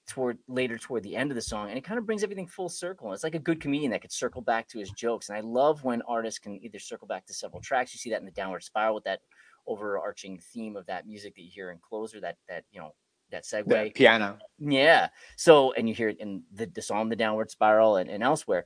toward 0.07 0.39
later 0.47 0.77
toward 0.77 1.03
the 1.03 1.15
end 1.15 1.31
of 1.31 1.35
the 1.35 1.41
song 1.41 1.69
and 1.69 1.77
it 1.77 1.83
kind 1.83 1.99
of 1.99 2.05
brings 2.05 2.23
everything 2.23 2.47
full 2.47 2.69
circle. 2.69 3.11
It's 3.13 3.23
like 3.23 3.35
a 3.35 3.39
good 3.39 3.61
comedian 3.61 3.91
that 3.91 4.01
could 4.01 4.11
circle 4.11 4.41
back 4.41 4.67
to 4.69 4.79
his 4.79 4.89
jokes 4.91 5.29
and 5.29 5.37
i 5.37 5.41
love 5.41 5.83
when 5.83 6.01
artists 6.03 6.39
can 6.39 6.55
either 6.63 6.79
circle 6.79 7.07
back 7.07 7.25
to 7.27 7.33
several 7.33 7.61
tracks. 7.61 7.93
You 7.93 7.99
see 7.99 8.09
that 8.11 8.19
in 8.19 8.25
the 8.25 8.31
downward 8.31 8.63
spiral 8.63 8.95
with 8.95 9.03
that 9.03 9.19
overarching 9.67 10.39
theme 10.53 10.75
of 10.75 10.85
that 10.87 11.05
music 11.05 11.35
that 11.35 11.41
you 11.41 11.51
hear 11.53 11.71
in 11.71 11.77
closer 11.77 12.19
that 12.21 12.37
that 12.47 12.63
you 12.71 12.79
know 12.79 12.93
that 13.31 13.43
segue. 13.43 13.67
The 13.67 13.91
piano. 13.91 14.37
Yeah. 14.59 15.09
So, 15.35 15.73
and 15.73 15.87
you 15.87 15.95
hear 15.95 16.09
it 16.09 16.19
in 16.19 16.43
the, 16.53 16.65
the 16.65 16.81
song, 16.81 17.09
The 17.09 17.15
Downward 17.15 17.49
Spiral, 17.51 17.97
and, 17.97 18.09
and 18.09 18.23
elsewhere. 18.23 18.65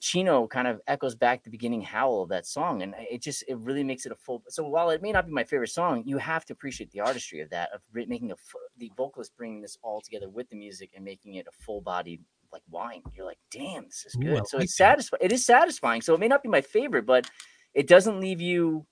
Chino 0.00 0.46
kind 0.46 0.68
of 0.68 0.80
echoes 0.86 1.14
back 1.14 1.42
the 1.42 1.50
beginning 1.50 1.82
howl 1.82 2.22
of 2.22 2.28
that 2.28 2.46
song. 2.46 2.82
And 2.82 2.94
it 2.98 3.22
just, 3.22 3.44
it 3.48 3.56
really 3.58 3.84
makes 3.84 4.06
it 4.06 4.12
a 4.12 4.16
full. 4.16 4.42
So, 4.48 4.62
while 4.64 4.90
it 4.90 5.02
may 5.02 5.12
not 5.12 5.26
be 5.26 5.32
my 5.32 5.44
favorite 5.44 5.70
song, 5.70 6.02
you 6.06 6.18
have 6.18 6.44
to 6.46 6.52
appreciate 6.52 6.90
the 6.90 7.00
artistry 7.00 7.40
of 7.40 7.50
that, 7.50 7.70
of 7.74 7.80
making 7.92 8.30
a, 8.30 8.36
the 8.78 8.90
vocalist 8.96 9.36
bringing 9.36 9.60
this 9.60 9.78
all 9.82 10.00
together 10.00 10.28
with 10.28 10.48
the 10.50 10.56
music 10.56 10.90
and 10.94 11.04
making 11.04 11.34
it 11.34 11.46
a 11.46 11.62
full 11.64 11.80
bodied 11.80 12.20
like 12.52 12.62
wine. 12.70 13.02
You're 13.14 13.26
like, 13.26 13.38
damn, 13.50 13.84
this 13.84 14.04
is 14.06 14.14
good. 14.14 14.40
I 14.40 14.42
so, 14.44 14.58
like 14.58 14.64
it's 14.64 14.76
satisfying. 14.76 15.22
It 15.22 15.32
is 15.32 15.44
satisfying. 15.44 16.02
So, 16.02 16.14
it 16.14 16.20
may 16.20 16.28
not 16.28 16.42
be 16.42 16.48
my 16.48 16.60
favorite, 16.60 17.06
but 17.06 17.28
it 17.74 17.86
doesn't 17.86 18.20
leave 18.20 18.40
you 18.40 18.86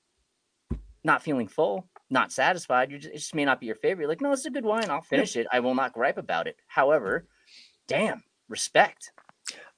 not 1.02 1.22
feeling 1.22 1.48
full, 1.48 1.88
not 2.10 2.32
satisfied. 2.32 2.90
You 2.90 2.98
just, 2.98 3.14
it 3.14 3.18
just 3.18 3.34
may 3.34 3.44
not 3.44 3.60
be 3.60 3.66
your 3.66 3.76
favorite. 3.76 4.02
You're 4.02 4.10
like, 4.10 4.20
no, 4.20 4.32
it's 4.32 4.46
a 4.46 4.50
good 4.50 4.64
wine. 4.64 4.90
I'll 4.90 5.02
finish 5.02 5.36
it. 5.36 5.46
I 5.52 5.60
will 5.60 5.74
not 5.74 5.92
gripe 5.92 6.18
about 6.18 6.46
it. 6.46 6.56
However, 6.66 7.26
damn, 7.86 8.22
respect. 8.48 9.12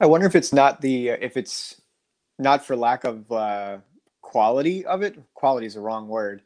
I 0.01 0.07
wonder 0.07 0.27
if 0.27 0.35
it's 0.35 0.53
not 0.53 0.81
the 0.81 1.09
if 1.09 1.37
it's 1.37 1.81
not 2.39 2.65
for 2.65 2.77
lack 2.77 3.05
of 3.05 3.31
uh, 3.31 3.79
quality 4.21 4.85
of 4.85 5.03
it. 5.03 5.19
Quality 5.35 5.67
is 5.67 5.75
the 5.75 5.81
wrong 5.81 6.09
word. 6.09 6.43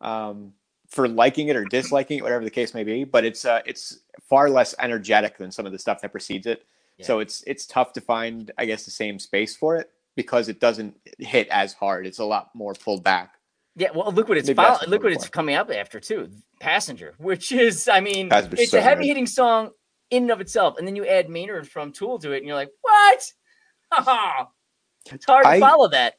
Um, 0.00 0.52
for 0.88 1.08
liking 1.08 1.48
it 1.48 1.56
or 1.56 1.64
disliking 1.64 2.18
it, 2.18 2.22
whatever 2.22 2.44
the 2.44 2.50
case 2.50 2.74
may 2.74 2.84
be, 2.84 3.04
but 3.04 3.24
it's 3.24 3.44
uh, 3.44 3.62
it's 3.66 4.00
far 4.28 4.48
less 4.48 4.74
energetic 4.78 5.38
than 5.38 5.50
some 5.50 5.66
of 5.66 5.72
the 5.72 5.78
stuff 5.78 6.00
that 6.02 6.12
precedes 6.12 6.46
it. 6.46 6.64
So 7.00 7.18
it's 7.18 7.42
it's 7.46 7.66
tough 7.66 7.92
to 7.94 8.00
find, 8.00 8.52
I 8.56 8.66
guess, 8.66 8.84
the 8.84 8.90
same 8.90 9.18
space 9.18 9.56
for 9.56 9.76
it 9.76 9.90
because 10.14 10.48
it 10.48 10.60
doesn't 10.60 10.96
hit 11.18 11.48
as 11.48 11.72
hard. 11.72 12.06
It's 12.06 12.20
a 12.20 12.24
lot 12.24 12.54
more 12.54 12.74
pulled 12.74 13.02
back. 13.02 13.34
Yeah, 13.76 13.88
well, 13.94 14.12
look 14.12 14.28
what 14.28 14.38
it's 14.38 14.50
follow- 14.52 14.86
look 14.86 15.02
what 15.02 15.12
it's 15.12 15.28
coming 15.28 15.56
up 15.56 15.70
after 15.70 15.98
too. 16.00 16.30
Passenger, 16.60 17.14
which 17.18 17.50
is, 17.50 17.88
I 17.88 18.00
mean, 18.00 18.28
it's 18.32 18.70
so 18.70 18.78
a 18.78 18.80
heavy 18.80 19.08
hitting 19.08 19.26
song 19.26 19.70
in 20.10 20.24
and 20.24 20.30
of 20.30 20.40
itself, 20.40 20.78
and 20.78 20.86
then 20.86 20.94
you 20.96 21.04
add 21.06 21.28
Maynard 21.28 21.68
from 21.68 21.90
Tool 21.92 22.18
to 22.20 22.32
it, 22.32 22.38
and 22.38 22.46
you're 22.46 22.54
like, 22.56 22.70
what? 22.82 23.32
It's 25.12 25.26
hard 25.26 25.44
to 25.44 25.48
I- 25.48 25.60
follow 25.60 25.88
that. 25.88 26.14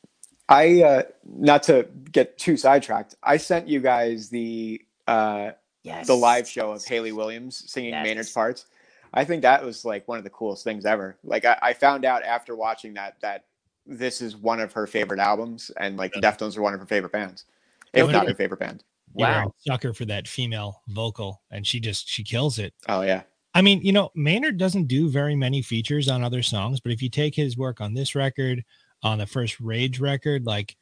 I 0.47 0.83
uh, 0.83 1.01
not 1.27 1.63
to 1.63 1.87
get 2.11 2.37
too 2.37 2.55
sidetracked. 2.55 3.15
I 3.23 3.37
sent 3.37 3.67
you 3.67 3.79
guys 3.79 4.29
the 4.29 4.79
uh, 5.07 5.51
Yes, 5.83 6.05
the 6.05 6.15
live 6.15 6.47
show 6.47 6.71
of 6.71 6.85
Hayley 6.85 7.11
Williams 7.11 7.63
singing 7.71 7.91
Yes. 7.93 8.03
Maynard's 8.03 8.31
parts. 8.31 8.65
I 9.11 9.23
think 9.25 9.41
that 9.41 9.63
was 9.65 9.85
like 9.85 10.07
one 10.07 10.19
of 10.19 10.23
the 10.23 10.29
coolest 10.29 10.63
things 10.63 10.85
ever. 10.85 11.17
Like 11.23 11.45
I, 11.45 11.57
I 11.61 11.73
found 11.73 12.05
out 12.05 12.21
after 12.23 12.55
watching 12.55 12.93
that 12.93 13.15
that 13.21 13.45
this 13.85 14.21
is 14.21 14.35
one 14.35 14.59
of 14.59 14.73
her 14.73 14.87
favorite 14.87 15.19
albums, 15.19 15.71
and 15.77 15.97
like 15.97 16.13
the 16.13 16.21
Deftones 16.21 16.57
are 16.57 16.61
one 16.61 16.73
of 16.73 16.79
her 16.79 16.85
favorite 16.85 17.11
bands, 17.11 17.45
if 17.93 18.09
not 18.09 18.27
her 18.27 18.35
favorite 18.35 18.59
band. 18.59 18.83
Wow. 19.13 19.53
sucker 19.57 19.93
for 19.93 20.05
that 20.05 20.27
female 20.27 20.81
vocal, 20.89 21.41
and 21.51 21.65
she 21.65 21.79
just 21.79 22.07
she 22.09 22.23
kills 22.23 22.59
it. 22.59 22.73
Oh 22.89 23.01
yeah, 23.01 23.21
I 23.55 23.61
mean, 23.61 23.81
you 23.81 23.93
know, 23.93 24.11
Maynard 24.15 24.57
doesn't 24.57 24.87
do 24.89 25.07
very 25.09 25.33
many 25.33 25.61
features 25.61 26.09
on 26.09 26.21
other 26.21 26.43
songs, 26.43 26.81
but 26.81 26.91
if 26.91 27.01
you 27.01 27.09
take 27.09 27.33
his 27.33 27.57
work 27.57 27.79
on 27.79 27.93
this 27.93 28.13
record, 28.13 28.65
on 29.01 29.17
the 29.17 29.25
first 29.25 29.61
Rage 29.61 30.01
record, 30.01 30.45
like, 30.45 30.75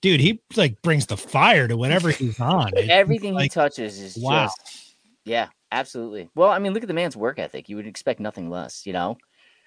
dude, 0.00 0.20
he 0.20 0.40
like 0.54 0.80
brings 0.80 1.06
the 1.06 1.16
fire 1.16 1.66
to 1.66 1.76
whatever 1.76 2.10
he's 2.12 2.38
on. 2.38 2.70
It's 2.76 2.88
Everything 2.88 3.36
he 3.36 3.48
touches 3.48 4.00
is 4.00 4.16
wow. 4.16 4.44
just, 4.44 4.94
yeah, 5.24 5.48
absolutely. 5.72 6.30
Well, 6.36 6.50
I 6.50 6.60
mean, 6.60 6.72
look 6.72 6.84
at 6.84 6.88
the 6.88 6.94
man's 6.94 7.16
work 7.16 7.40
ethic. 7.40 7.68
You 7.68 7.74
would 7.74 7.86
expect 7.88 8.20
nothing 8.20 8.48
less, 8.48 8.86
you 8.86 8.92
know. 8.92 9.18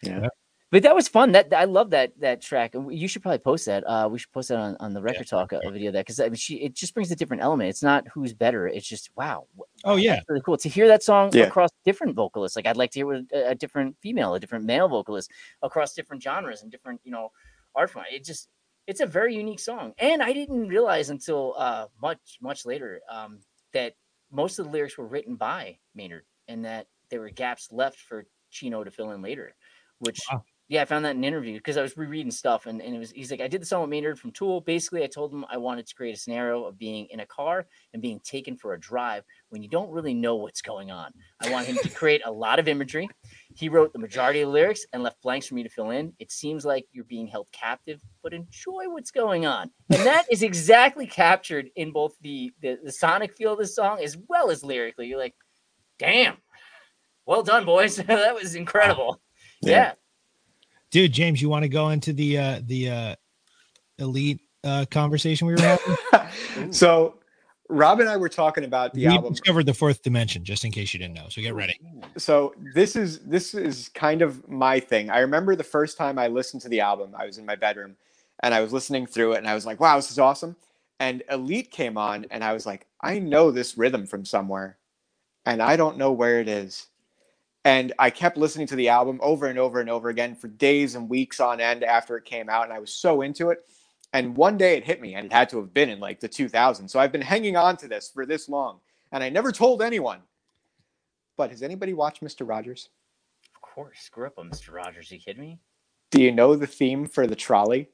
yeah. 0.02 0.30
But 0.74 0.82
that 0.82 0.96
was 0.96 1.08
fun. 1.08 1.34
That 1.34 1.54
I 1.54 1.66
love 1.66 1.92
that 1.92 2.20
that 2.20 2.42
track. 2.42 2.74
And 2.74 2.92
you 2.92 3.08
should 3.08 3.22
probably 3.22 3.38
post 3.38 3.68
that. 3.68 3.84
Uh, 3.86 4.10
we 4.12 4.18
should 4.18 4.32
post 4.32 4.50
that 4.50 4.58
on, 4.58 4.76
on 4.80 4.96
the 4.96 5.04
record 5.04 5.28
talk 5.28 5.54
uh, 5.54 5.60
video 5.70 5.92
that 5.92 6.00
because 6.00 6.20
I 6.20 6.24
mean, 6.24 6.34
she 6.34 6.56
it 6.56 6.74
just 6.74 6.96
brings 6.96 7.12
a 7.12 7.16
different 7.16 7.44
element. 7.44 7.70
It's 7.70 7.84
not 7.84 8.08
who's 8.12 8.34
better. 8.34 8.68
It's 8.68 8.88
just 8.88 9.12
wow. 9.16 9.46
Oh, 9.84 9.98
yeah. 9.98 10.16
that's 10.16 10.26
really 10.28 10.42
cool 10.42 10.58
to 10.58 10.68
hear 10.68 10.88
that 10.88 11.04
song 11.04 11.30
Yeah. 11.32 11.44
across 11.44 11.70
different 11.86 12.16
vocalists. 12.16 12.56
Like 12.56 12.66
I'd 12.66 12.76
like 12.76 12.90
to 12.94 13.00
hear 13.02 13.06
with 13.06 13.28
a, 13.32 13.50
a 13.50 13.56
different 13.56 13.98
female, 14.02 14.34
a 14.34 14.40
different 14.40 14.66
male 14.66 14.88
vocalist 14.88 15.30
across 15.62 15.94
different 15.94 16.24
genres 16.24 16.64
and 16.64 16.72
different 16.72 17.02
you 17.04 17.12
know 17.12 17.30
art 17.76 17.92
form. 17.92 18.06
It 18.12 18.26
just 18.26 18.50
it's 18.88 19.00
a 19.00 19.06
very 19.06 19.36
unique 19.36 19.60
song, 19.60 19.94
and 20.00 20.24
I 20.24 20.34
didn't 20.34 20.70
realize 20.70 21.12
until 21.12 21.54
uh, 21.56 21.86
much 22.02 22.40
much 22.42 22.66
later 22.66 23.00
um, 23.12 23.42
that 23.74 23.94
most 24.32 24.58
of 24.58 24.66
the 24.66 24.72
lyrics 24.72 24.98
were 24.98 25.06
written 25.06 25.36
by 25.36 25.78
Maynard, 25.94 26.26
and 26.48 26.66
that 26.66 26.88
there 27.12 27.20
were 27.20 27.30
gaps 27.30 27.72
left 27.72 28.00
for 28.00 28.26
Chino 28.50 28.84
to 28.84 28.90
fill 28.90 29.12
in 29.12 29.22
later, 29.22 29.54
which 30.00 30.20
Wow. 30.32 30.44
Yeah, 30.70 30.82
I 30.82 30.86
found 30.86 31.04
that 31.04 31.12
in 31.12 31.18
an 31.18 31.24
interview 31.24 31.58
because 31.58 31.78
I 31.78 31.82
was 31.82 31.98
rereading 31.98 32.32
stuff 32.32 32.68
and, 32.68 32.82
and 32.82 32.96
it 32.96 33.00
was 33.00 33.12
he's 33.12 33.30
like, 33.32 33.42
I 33.42 33.50
did 33.50 33.62
the 33.62 33.66
song 33.66 33.82
with 33.82 33.90
Maynard 33.90 34.18
from 34.18 34.32
Tool. 34.32 34.62
Basically, 34.62 35.04
I 35.04 35.08
told 35.08 35.34
him 35.34 35.46
I 35.50 35.58
wanted 35.58 35.86
to 35.88 35.96
create 35.96 36.16
a 36.16 36.20
scenario 36.20 36.64
of 36.64 36.78
being 36.78 37.08
in 37.12 37.20
a 37.20 37.26
car 37.26 37.68
and 37.92 38.02
being 38.02 38.22
taken 38.22 38.56
for 38.56 38.74
a 38.74 38.80
drive 38.80 39.24
when 39.50 39.62
you 39.62 39.68
don't 39.68 39.92
really 39.92 40.14
know 40.14 40.36
what's 40.36 40.62
going 40.62 40.90
on. 40.90 41.12
I 41.42 41.52
want 41.52 41.68
him 41.68 41.78
to 41.84 41.90
create 41.90 42.22
a 42.26 42.32
lot 42.32 42.60
of 42.60 42.70
imagery. 42.70 43.10
He 43.56 43.68
wrote 43.68 43.92
the 43.92 44.00
majority 44.00 44.42
of 44.42 44.48
the 44.48 44.54
lyrics 44.54 44.86
and 44.94 45.04
left 45.04 45.22
blanks 45.22 45.48
for 45.48 45.56
me 45.56 45.64
to 45.64 45.70
fill 45.70 45.90
in. 45.92 46.14
It 46.18 46.32
seems 46.32 46.66
like 46.66 46.86
you're 46.94 47.04
being 47.04 47.28
held 47.28 47.48
captive, 47.52 48.02
but 48.24 48.34
enjoy 48.34 48.86
what's 48.88 49.12
going 49.12 49.46
on. 49.46 49.70
And 49.92 50.06
that 50.06 50.26
is 50.32 50.44
exactly 50.44 51.06
captured 51.06 51.70
in 51.76 51.92
both 51.92 52.16
the, 52.22 52.54
the 52.62 52.80
the 52.82 52.92
sonic 52.92 53.36
feel 53.36 53.54
of 53.54 53.60
the 53.60 53.68
song 53.68 54.00
as 54.02 54.18
well 54.30 54.50
as 54.50 54.64
lyrically. 54.64 55.08
You're 55.08 55.20
like, 55.20 55.36
damn, 56.00 56.38
well 57.26 57.44
done, 57.44 57.66
boys. 57.66 57.96
that 58.08 58.34
was 58.34 58.56
incredible. 58.56 59.22
Yeah. 59.62 59.72
yeah. 59.72 59.94
Dude, 60.94 61.12
James, 61.12 61.42
you 61.42 61.50
want 61.50 61.64
to 61.64 61.70
go 61.70 61.90
into 61.90 62.14
the 62.14 62.38
uh 62.38 62.62
the 62.66 62.90
uh 62.90 63.16
elite 63.98 64.40
uh 64.64 64.86
conversation 64.90 65.48
we 65.48 65.54
were 65.54 65.62
having? 65.62 66.72
so 66.72 67.20
Rob 67.68 68.00
and 68.00 68.08
I 68.08 68.16
were 68.16 68.30
talking 68.30 68.64
about 68.64 68.94
the 68.94 69.08
we 69.08 69.14
album. 69.14 69.34
discovered 69.34 69.66
the 69.66 69.74
fourth 69.74 70.04
dimension, 70.04 70.46
just 70.46 70.64
in 70.64 70.72
case 70.72 70.94
you 70.94 71.00
didn't 71.00 71.16
know. 71.16 71.28
So 71.30 71.42
get 71.42 71.56
ready. 71.56 71.80
so 72.16 72.54
this 72.74 72.96
is 72.96 73.20
this 73.20 73.54
is 73.54 73.90
kind 73.90 74.22
of 74.22 74.48
my 74.48 74.80
thing. 74.80 75.10
I 75.10 75.20
remember 75.20 75.56
the 75.56 75.64
first 75.64 75.98
time 75.98 76.18
I 76.18 76.28
listened 76.28 76.62
to 76.62 76.70
the 76.70 76.80
album, 76.80 77.14
I 77.18 77.26
was 77.26 77.38
in 77.38 77.46
my 77.46 77.56
bedroom 77.56 77.98
and 78.42 78.54
I 78.54 78.62
was 78.62 78.72
listening 78.72 79.08
through 79.08 79.34
it 79.34 79.40
and 79.40 79.48
I 79.48 79.56
was 79.56 79.66
like, 79.66 79.80
wow, 79.80 79.96
this 79.96 80.12
is 80.12 80.20
awesome. 80.20 80.56
And 81.00 81.24
Elite 81.30 81.72
came 81.72 81.98
on 81.98 82.28
and 82.30 82.44
I 82.44 82.54
was 82.54 82.66
like, 82.66 82.86
I 83.02 83.20
know 83.20 83.52
this 83.52 83.78
rhythm 83.78 84.06
from 84.06 84.24
somewhere 84.24 84.78
and 85.46 85.62
I 85.62 85.76
don't 85.76 85.98
know 85.98 86.12
where 86.12 86.40
it 86.40 86.48
is. 86.48 86.88
And 87.66 87.94
I 87.98 88.10
kept 88.10 88.38
listening 88.38 88.68
to 88.68 88.76
the 88.76 88.90
album 88.90 89.20
over 89.22 89.48
and 89.48 89.58
over 89.58 89.80
and 89.80 89.90
over 89.90 90.10
again 90.10 90.36
for 90.36 90.48
days 90.50 90.96
and 90.96 91.10
weeks 91.10 91.40
on 91.40 91.62
end 91.62 91.84
after 91.84 92.18
it 92.18 92.26
came 92.26 92.50
out 92.50 92.66
and 92.66 92.74
I 92.74 92.80
was 92.80 92.94
so 92.94 93.22
into 93.22 93.52
it. 93.52 93.60
And 94.12 94.36
one 94.36 94.58
day 94.58 94.76
it 94.78 94.84
hit 94.84 95.02
me 95.02 95.16
and 95.16 95.26
it 95.26 95.34
had 95.34 95.50
to 95.50 95.58
have 95.58 95.74
been 95.74 95.90
in 95.90 96.00
like 96.00 96.20
the 96.20 96.30
2000s. 96.30 96.90
So 96.90 97.00
I've 97.00 97.12
been 97.12 97.22
hanging 97.22 97.56
on 97.56 97.78
to 97.78 97.88
this 97.88 98.12
for 98.14 98.26
this 98.26 98.50
long 98.50 98.80
and 99.12 99.24
I 99.24 99.30
never 99.30 99.52
told 99.52 99.82
anyone. 99.82 100.20
But 101.38 101.52
has 101.52 101.64
anybody 101.64 101.94
watched 101.94 102.22
Mr. 102.24 102.48
Rogers? 102.48 102.90
Of 103.56 103.62
course. 103.62 104.00
Screw 104.02 104.28
up 104.28 104.38
on 104.38 104.50
Mr. 104.50 104.74
Rogers. 104.74 105.10
you 105.12 105.20
kidding 105.20 105.42
me? 105.42 105.60
Do 106.12 106.22
you 106.22 106.32
know 106.32 106.56
the 106.56 106.68
theme 106.68 107.08
for 107.08 107.26
the 107.26 107.36
trolley? 107.36 107.90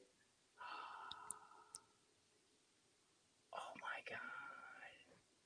Oh 3.54 3.72
my 3.80 4.00
god. 4.10 4.18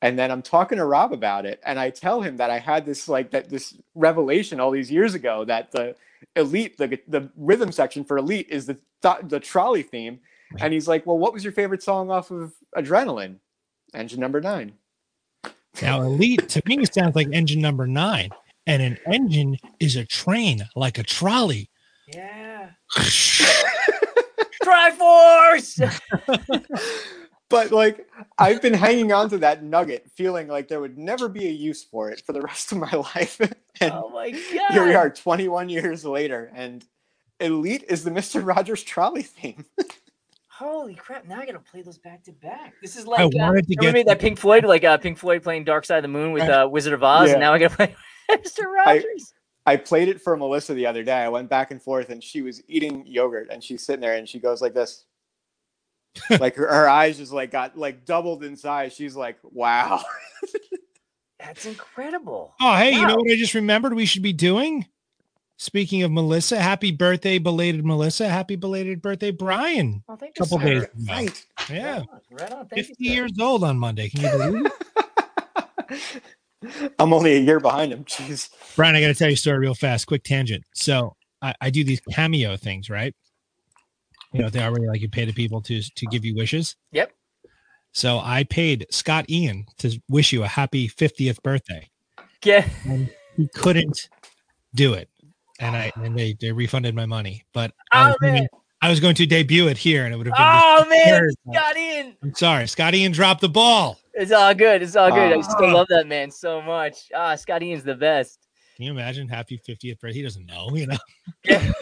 And 0.05 0.19
then 0.19 0.31
I'm 0.31 0.43
talking 0.43 0.77
to 0.77 0.85
Rob 0.85 1.15
about 1.15 1.47
it, 1.47 1.63
and 1.65 1.81
I 1.81 1.89
tell 1.89 2.21
him 2.21 2.37
that 2.37 2.51
I 2.51 2.59
had 2.59 2.85
this 2.85 3.09
like 3.09 3.31
that 3.31 3.49
this 3.49 3.75
revelation 3.95 4.61
all 4.61 4.71
these 4.71 4.91
years 4.91 5.15
ago 5.15 5.47
that 5.47 5.73
the 5.73 5.97
elite 6.37 6.77
the 6.77 7.01
the 7.09 7.31
rhythm 7.39 7.73
section 7.73 8.05
for 8.05 8.19
elite 8.19 8.49
is 8.51 8.67
the 8.67 8.77
th- 9.01 9.25
the 9.29 9.41
trolley 9.41 9.83
theme, 9.83 10.21
and 10.61 10.75
he's 10.75 10.87
like, 10.87 11.07
"Well, 11.07 11.17
what 11.17 11.33
was 11.33 11.43
your 11.43 11.55
favorite 11.55 11.83
song 11.83 12.11
off 12.11 12.31
of 12.31 12.53
Adrenaline?" 12.77 13.37
Engine 13.95 14.21
number 14.21 14.43
nine. 14.43 14.75
Now, 15.81 16.03
elite 16.07 16.51
to 16.51 16.61
me 16.67 16.85
sounds 16.85 17.17
like 17.17 17.29
engine 17.33 17.63
number 17.63 17.87
nine, 17.87 18.29
and 18.67 18.83
an 18.83 18.99
engine 19.11 19.57
is 19.81 19.97
a 19.97 20.05
train, 20.05 20.69
like 20.77 20.99
a 20.99 21.03
trolley. 21.03 21.71
Yeah. 22.09 22.73
Triforce! 24.63 25.81
But 27.51 27.71
like 27.71 28.09
I've 28.39 28.63
been 28.63 28.75
hanging 28.75 29.13
on 29.13 29.29
to 29.31 29.39
that 29.39 29.63
nugget, 29.63 30.11
feeling 30.17 30.49
like 30.49 30.67
there 30.69 30.81
would 30.81 30.99
never 30.99 31.29
be 31.29 31.47
a 31.47 31.51
use 31.51 31.85
for 31.85 32.11
it 32.11 32.23
for 32.25 32.33
the 32.33 32.41
rest 32.51 32.73
of 32.73 32.79
my 32.79 32.91
life. 32.93 33.41
and 33.81 33.93
oh 33.93 34.09
my 34.11 34.31
god. 34.31 34.73
here 34.73 34.85
we 34.87 34.95
are 34.95 35.11
21 35.11 35.69
years 35.69 36.05
later 36.05 36.51
and 36.55 36.85
elite 37.41 37.85
is 37.89 38.05
the 38.05 38.11
mr 38.13 38.47
rogers 38.47 38.83
trolley 38.83 39.23
theme 39.23 39.65
Holy 40.49 40.95
crap! 40.95 41.27
Now 41.27 41.41
I 41.41 41.47
gotta 41.47 41.59
play 41.59 41.83
those 41.83 41.99
back 41.99 42.23
to 42.25 42.33
back. 42.33 42.75
This 42.81 42.95
is 42.97 43.07
I 43.07 43.09
like 43.09 43.21
uh, 43.35 43.39
wanted 43.39 43.67
to 43.67 43.75
remember 43.81 43.99
get 43.99 44.07
that 44.07 44.21
Pink 44.21 44.39
Floyd, 44.39 44.65
like 44.65 44.85
uh, 44.85 44.97
Pink 44.99 45.19
Floyd 45.19 45.43
playing 45.43 45.65
Dark 45.65 45.85
Side 45.85 45.97
of 45.97 46.03
the 46.03 46.09
Moon 46.09 46.31
with 46.33 46.45
uh, 46.49 46.69
Wizard 46.71 46.93
of 46.93 47.03
Oz, 47.03 47.27
Yeah. 47.27 47.33
and 47.35 47.41
now 47.41 47.53
I 47.53 47.59
gotta 47.59 47.75
play 47.75 47.97
Mr. 48.31 48.63
Rogers. 48.73 49.35
i 49.67 49.77
played 49.77 50.07
it 50.09 50.21
for 50.21 50.37
melissa 50.37 50.73
the 50.73 50.87
other 50.87 51.03
day 51.03 51.17
i 51.25 51.29
went 51.29 51.51
back 51.51 51.73
and 51.73 51.83
forth 51.83 52.11
and 52.11 52.23
she 52.23 52.41
was 52.41 52.63
eating 52.69 53.05
yogurt 53.05 53.49
and 53.51 53.63
she's 53.65 53.85
sitting 53.85 54.01
there 54.01 54.15
and 54.15 54.29
she 54.29 54.39
goes 54.39 54.63
like 54.63 54.75
this 54.75 55.07
like 56.41 56.57
her, 56.57 56.69
her 56.69 56.89
eyes 56.89 57.19
just 57.19 57.33
like 57.33 57.51
got 57.51 57.77
like 57.77 58.05
doubled 58.05 58.45
in 58.45 58.57
size 58.57 58.93
she's 58.93 59.17
like 59.17 59.39
wow 59.43 60.03
That's 61.45 61.67
incredible. 61.67 62.55
Oh, 62.61 62.75
hey, 62.75 62.93
you 62.93 63.07
know 63.07 63.17
what 63.17 63.31
I 63.31 63.37
just 63.37 63.55
remembered 63.55 63.93
we 63.93 64.07
should 64.07 64.23
be 64.23 64.33
doing? 64.33 64.87
Speaking 65.59 66.03
of 66.03 66.11
Melissa, 66.11 66.61
happy 66.61 66.91
birthday, 66.91 67.39
belated 67.39 67.85
Melissa. 67.85 68.29
Happy 68.29 68.57
belated 68.57 69.03
birthday, 69.03 69.31
Brian. 69.31 70.03
Oh, 70.09 70.17
thank 70.17 70.35
Couple 70.37 70.61
you, 70.63 70.67
sir. 70.67 70.73
days 70.75 70.83
ago. 70.83 71.13
right 71.13 71.47
Yeah, 71.71 71.95
Right 71.95 71.99
on. 71.99 72.21
Right 72.31 72.53
on. 72.53 72.69
Thank 72.69 72.87
50 72.87 72.95
you, 72.99 73.13
years 73.13 73.33
old 73.39 73.63
on 73.63 73.79
Monday. 73.79 74.09
Can 74.09 74.23
you 74.23 74.31
believe 74.31 74.67
it? 75.91 76.23
I'm 76.99 77.13
only 77.13 77.35
a 77.35 77.41
year 77.41 77.61
behind 77.61 77.93
him. 77.93 78.05
Jeez. 78.05 78.49
Brian, 78.75 78.97
I 78.97 79.01
got 79.03 79.09
to 79.09 79.15
tell 79.15 79.29
you 79.29 79.35
a 79.35 79.37
story 79.37 79.59
real 79.59 79.75
fast. 79.75 80.07
Quick 80.07 80.25
tangent. 80.25 80.65
So 80.75 81.15
I, 81.43 81.55
I 81.61 81.71
do 81.71 81.85
these 81.85 82.01
cameo 82.11 82.57
things, 82.57 82.89
right? 82.89 83.15
You 84.35 84.43
know, 84.43 84.51
they 84.51 84.63
already 84.63 84.87
like 84.87 85.01
you 85.01 85.09
pay 85.09 85.25
the 85.25 85.33
people 85.33 85.61
to 85.63 85.81
to 85.81 86.07
give 86.07 86.25
you 86.25 86.35
wishes. 86.35 86.77
Yep. 86.93 87.13
So 87.93 88.19
I 88.19 88.43
paid 88.45 88.87
Scott 88.91 89.31
Ian 89.31 89.67
to 89.79 89.99
wish 90.09 90.33
you 90.33 90.43
a 90.43 90.49
happy 90.49 90.89
50th 90.89 91.41
birthday. 91.43 91.89
Yeah. 92.43 92.67
And 92.85 93.09
he 93.37 93.49
couldn't 93.55 94.09
do 94.75 94.95
it. 94.95 95.09
And 95.61 95.77
I 95.77 95.93
and 95.97 96.19
they 96.19 96.37
they 96.41 96.51
refunded 96.51 96.95
my 96.95 97.07
money. 97.07 97.45
But 97.53 97.73
I 97.93 98.03
Oh 98.03 98.09
was, 98.09 98.17
man. 98.21 98.35
going, 98.35 98.49
I 98.83 98.91
was 98.91 98.99
going 98.99 99.15
to 99.15 99.27
debut 99.27 99.69
it 99.69 99.79
here 99.79 100.05
and 100.05 100.13
it 100.13 100.17
would 100.17 100.27
have 100.27 100.35
been 100.35 100.45
Oh 100.45 100.85
man. 100.91 101.31
Scott 101.53 101.77
Ian. 101.77 102.17
I'm 102.25 102.35
sorry. 102.35 102.67
Scott 102.67 102.95
Ian 102.95 103.13
dropped 103.13 103.41
the 103.41 103.49
ball. 103.49 103.99
It's 104.15 104.33
all 104.33 104.53
good. 104.55 104.83
It's 104.83 104.97
all 104.97 105.11
good. 105.11 105.33
I 105.33 105.41
still 105.43 105.67
Ah. 105.71 105.75
love 105.75 105.87
that 105.91 106.09
man 106.09 106.31
so 106.33 106.61
much. 106.61 106.97
Ah, 107.15 107.37
Scott 107.37 107.63
Ian's 107.63 107.85
the 107.85 107.95
best. 107.95 108.41
Can 108.77 108.87
you 108.87 108.91
imagine 108.91 109.29
happy 109.29 109.57
50th 109.69 110.01
birthday? 110.01 110.19
He 110.19 110.23
doesn't 110.23 110.47
know, 110.47 110.69
you 110.75 110.89
know. 110.89 110.97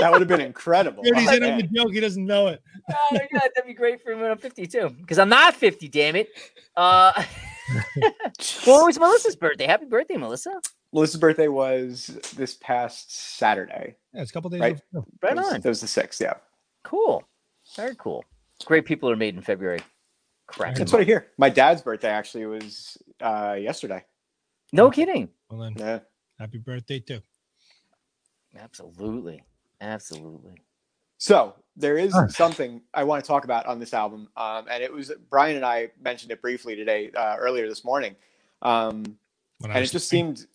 That 0.00 0.10
would 0.10 0.20
have 0.20 0.28
been 0.28 0.40
incredible. 0.40 1.02
Dude, 1.02 1.16
he's 1.16 1.28
Oh, 1.28 1.34
in 1.34 1.44
on 1.44 1.58
the 1.58 1.64
joke. 1.64 1.92
He 1.92 2.00
doesn't 2.00 2.24
know 2.24 2.48
it. 2.48 2.62
Oh 2.90 3.08
my 3.12 3.28
god, 3.32 3.48
that'd 3.54 3.66
be 3.66 3.74
great 3.74 4.02
for 4.02 4.12
him 4.12 4.20
when 4.20 4.30
I'm 4.30 4.38
52. 4.38 4.90
Because 5.00 5.18
I'm 5.18 5.28
not 5.28 5.54
50, 5.54 5.88
damn 5.88 6.16
it. 6.16 6.28
Uh, 6.76 7.12
well, 8.66 8.82
it 8.82 8.86
was 8.86 8.98
Melissa's 8.98 9.36
birthday. 9.36 9.66
Happy 9.66 9.86
birthday, 9.86 10.16
Melissa. 10.16 10.60
Melissa's 10.92 11.20
birthday 11.20 11.48
was 11.48 12.06
this 12.36 12.54
past 12.54 13.14
Saturday. 13.14 13.96
Yeah, 14.12 14.22
it's 14.22 14.30
a 14.30 14.34
couple 14.34 14.50
days. 14.50 14.60
Right. 14.60 14.80
before. 14.92 15.06
Right 15.22 15.36
was, 15.36 15.46
on. 15.48 15.56
It 15.56 15.64
was 15.64 15.80
the 15.80 15.86
sixth. 15.86 16.20
Yeah, 16.20 16.34
Cool. 16.82 17.22
Very 17.76 17.94
cool. 17.96 18.24
Great 18.64 18.84
people 18.84 19.08
are 19.10 19.16
made 19.16 19.36
in 19.36 19.42
February. 19.42 19.80
Correct. 20.48 20.78
that's 20.78 20.92
what 20.92 21.00
I 21.00 21.04
hear. 21.04 21.28
My 21.38 21.48
dad's 21.48 21.80
birthday 21.82 22.08
actually 22.08 22.46
was 22.46 22.98
uh, 23.20 23.56
yesterday. 23.58 24.04
No 24.72 24.90
kidding. 24.90 25.28
Well 25.48 25.60
then, 25.60 25.74
Yeah. 25.76 26.00
happy 26.38 26.58
birthday 26.58 26.98
too. 26.98 27.20
Absolutely. 28.58 29.42
Absolutely. 29.80 30.54
So 31.18 31.54
there 31.76 31.98
is 31.98 32.14
something 32.28 32.80
I 32.94 33.04
want 33.04 33.22
to 33.22 33.28
talk 33.28 33.44
about 33.44 33.66
on 33.66 33.78
this 33.78 33.92
album, 33.94 34.28
um, 34.36 34.66
and 34.70 34.82
it 34.82 34.92
was 34.92 35.12
Brian 35.28 35.56
and 35.56 35.64
I 35.64 35.90
mentioned 36.02 36.32
it 36.32 36.40
briefly 36.40 36.74
today, 36.76 37.10
uh, 37.14 37.36
earlier 37.38 37.68
this 37.68 37.84
morning, 37.84 38.16
um, 38.62 39.04
When 39.58 39.70
and 39.70 39.84
it 39.84 39.90
just 39.90 40.08
sleeping. 40.08 40.36
seemed. 40.36 40.46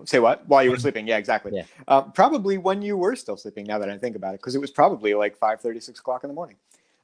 say 0.08 0.18
what? 0.18 0.46
While 0.48 0.64
you 0.64 0.70
were 0.70 0.78
sleeping? 0.78 1.06
Yeah, 1.06 1.16
exactly. 1.16 1.52
Yeah. 1.54 1.62
Um, 1.86 2.10
probably 2.12 2.58
when 2.58 2.82
you 2.82 2.96
were 2.96 3.14
still 3.16 3.36
sleeping. 3.36 3.64
Now 3.66 3.78
that 3.78 3.88
I 3.88 3.96
think 3.96 4.16
about 4.16 4.34
it, 4.34 4.40
because 4.40 4.54
it 4.56 4.60
was 4.60 4.70
probably 4.72 5.14
like 5.14 5.36
five 5.36 5.60
thirty, 5.60 5.78
six 5.80 6.00
o'clock 6.00 6.24
in 6.24 6.28
the 6.28 6.34
morning. 6.34 6.56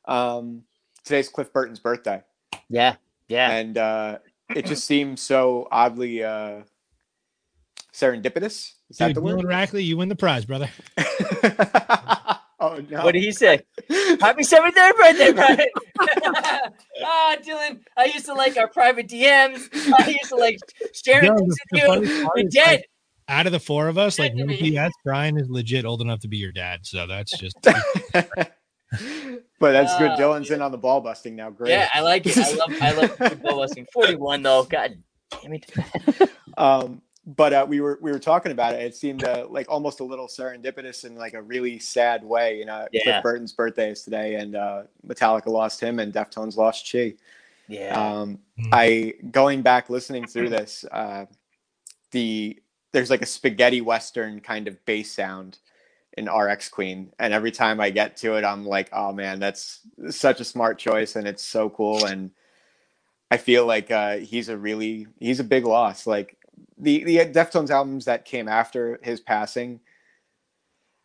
Um, 0.07 0.64
today's 1.05 1.29
Cliff 1.29 1.53
Burton's 1.53 1.79
birthday, 1.81 2.22
Yeah. 2.68 2.96
Yeah. 3.29 3.50
and 3.50 3.79
uh, 3.79 4.18
it 4.55 4.66
just 4.66 4.85
seems 4.85 5.22
so 5.22 5.68
oddly 5.70 6.22
uh, 6.24 6.62
serendipitous. 7.94 8.72
Is 8.90 8.98
that 8.98 9.09
Dude, 9.09 9.16
the 9.16 9.20
word? 9.22 9.38
Dylan 9.38 9.44
Rackley, 9.44 9.85
you 9.85 9.96
win 9.96 10.09
the 10.09 10.16
prize, 10.16 10.44
brother. 10.44 10.68
oh 12.61 12.83
no! 12.90 13.04
What 13.04 13.12
did 13.12 13.22
he 13.22 13.33
say? 13.33 13.61
Happy 14.20 14.42
73rd 14.42 14.96
birthday, 14.96 15.33
Brian. 15.33 15.61
Ah, 17.07 17.37
Dylan, 17.44 17.80
I 17.96 18.07
used 18.07 18.26
to 18.26 18.35
like 18.35 18.57
our 18.57 18.68
private 18.68 19.09
DMs. 19.09 19.68
I 19.98 20.09
used 20.09 20.30
to 20.30 20.37
like 20.37 20.59
sharing 20.92 21.26
Yo, 21.26 21.37
things 21.37 21.57
with 21.72 21.83
you. 21.83 22.24
part 22.24 22.52
You're 22.52 22.64
like. 22.64 22.88
Out 23.26 23.46
of 23.46 23.52
the 23.52 23.61
four 23.61 23.88
of 23.88 23.96
us, 23.96 24.18
like 24.18 24.37
Dead 24.37 24.48
to 24.48 24.54
no. 24.54 24.54
BS, 24.54 24.90
Brian 25.02 25.38
is 25.38 25.48
legit 25.48 25.85
old 25.85 26.02
enough 26.02 26.20
to 26.20 26.28
be 26.28 26.37
your 26.37 26.52
dad. 26.52 26.80
So 26.83 27.07
that's 27.07 27.37
just 27.38 27.57
but 27.62 27.74
that's 29.61 29.98
good. 29.98 30.12
Oh, 30.12 30.16
Dylan's 30.16 30.50
in 30.50 30.62
on 30.62 30.70
the 30.70 30.78
ball 30.78 31.00
busting 31.00 31.35
now. 31.35 31.50
Great. 31.50 31.70
Yeah, 31.70 31.88
I 31.92 32.00
like 32.00 32.26
it. 32.26 32.37
I 32.37 32.52
love 32.52 32.83
I 32.83 32.92
love 32.92 33.42
ball 33.42 33.59
busting. 33.59 33.87
41 33.92 34.42
though. 34.42 34.64
God 34.64 34.98
damn 35.30 35.54
it. 35.54 35.70
Um, 36.57 37.02
but 37.26 37.52
uh, 37.52 37.66
we 37.68 37.80
were 37.80 37.98
we 38.02 38.12
were 38.12 38.18
talking 38.18 38.52
about 38.52 38.74
it. 38.74 38.82
It 38.82 38.94
seemed 38.94 39.24
uh, 39.24 39.46
like 39.48 39.66
almost 39.70 40.00
a 40.00 40.04
little 40.04 40.26
serendipitous 40.26 41.04
in 41.04 41.16
like 41.16 41.34
a 41.34 41.42
really 41.42 41.78
sad 41.78 42.22
way. 42.22 42.58
You 42.58 42.66
know, 42.66 42.87
Yeah. 42.92 43.02
Cliff 43.04 43.22
Burton's 43.22 43.52
birthday 43.52 43.90
is 43.90 44.02
today, 44.02 44.34
and 44.37 44.54
uh, 44.54 44.82
Metallica 45.06 45.46
lost 45.46 45.80
him, 45.80 45.98
and 46.00 46.12
Deftones 46.12 46.56
lost 46.56 46.90
Chi. 46.90 47.14
Yeah. 47.68 47.98
Um, 47.98 48.38
Mm. 48.56 48.68
I 48.72 49.14
going 49.32 49.62
back 49.62 49.90
listening 49.90 50.28
through 50.28 50.48
this, 50.48 50.84
uh, 50.92 51.26
the 52.12 52.56
there's 52.92 53.10
like 53.10 53.22
a 53.22 53.26
spaghetti 53.26 53.80
western 53.80 54.40
kind 54.40 54.68
of 54.68 54.84
bass 54.84 55.10
sound 55.10 55.58
in 56.16 56.30
RX 56.30 56.68
Queen, 56.68 57.12
and 57.18 57.34
every 57.34 57.50
time 57.50 57.80
I 57.80 57.90
get 57.90 58.16
to 58.18 58.37
it, 58.37 58.44
I'm 58.44 58.64
like, 58.64 58.90
oh 58.92 59.12
man, 59.12 59.40
that's 59.40 59.80
such 60.10 60.38
a 60.40 60.44
smart 60.44 60.78
choice, 60.78 61.16
and 61.16 61.26
it's 61.26 61.42
so 61.42 61.68
cool, 61.68 62.04
and 62.04 62.30
I 63.32 63.38
feel 63.38 63.66
like 63.66 63.90
uh, 63.90 64.18
he's 64.18 64.48
a 64.48 64.56
really 64.56 65.08
he's 65.18 65.40
a 65.40 65.44
big 65.44 65.64
loss. 65.64 66.06
Like 66.06 66.37
the 66.78 67.04
the 67.04 67.16
Deftones 67.18 67.70
albums 67.70 68.04
that 68.06 68.24
came 68.24 68.48
after 68.48 68.98
his 69.02 69.20
passing 69.20 69.80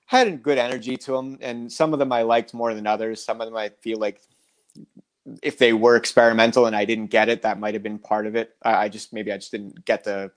had 0.05 0.27
a 0.27 0.31
good 0.31 0.57
energy 0.57 0.97
to 0.97 1.11
them, 1.11 1.37
and 1.41 1.71
some 1.71 1.93
of 1.93 1.99
them 1.99 2.11
I 2.11 2.23
liked 2.23 2.53
more 2.53 2.73
than 2.73 2.87
others. 2.87 3.23
Some 3.23 3.41
of 3.41 3.47
them 3.47 3.55
I 3.55 3.69
feel 3.81 3.99
like 3.99 4.21
if 5.43 5.57
they 5.59 5.73
were 5.73 5.95
experimental 5.95 6.65
and 6.65 6.75
I 6.75 6.85
didn't 6.85 7.07
get 7.11 7.29
it, 7.29 7.43
that 7.43 7.59
might 7.59 7.75
have 7.75 7.83
been 7.83 7.99
part 7.99 8.25
of 8.25 8.35
it. 8.35 8.55
I, 8.63 8.85
I 8.85 8.89
just 8.89 9.13
maybe 9.13 9.31
I 9.31 9.37
just 9.37 9.51
didn't 9.51 9.85
get 9.85 10.03
the 10.03 10.31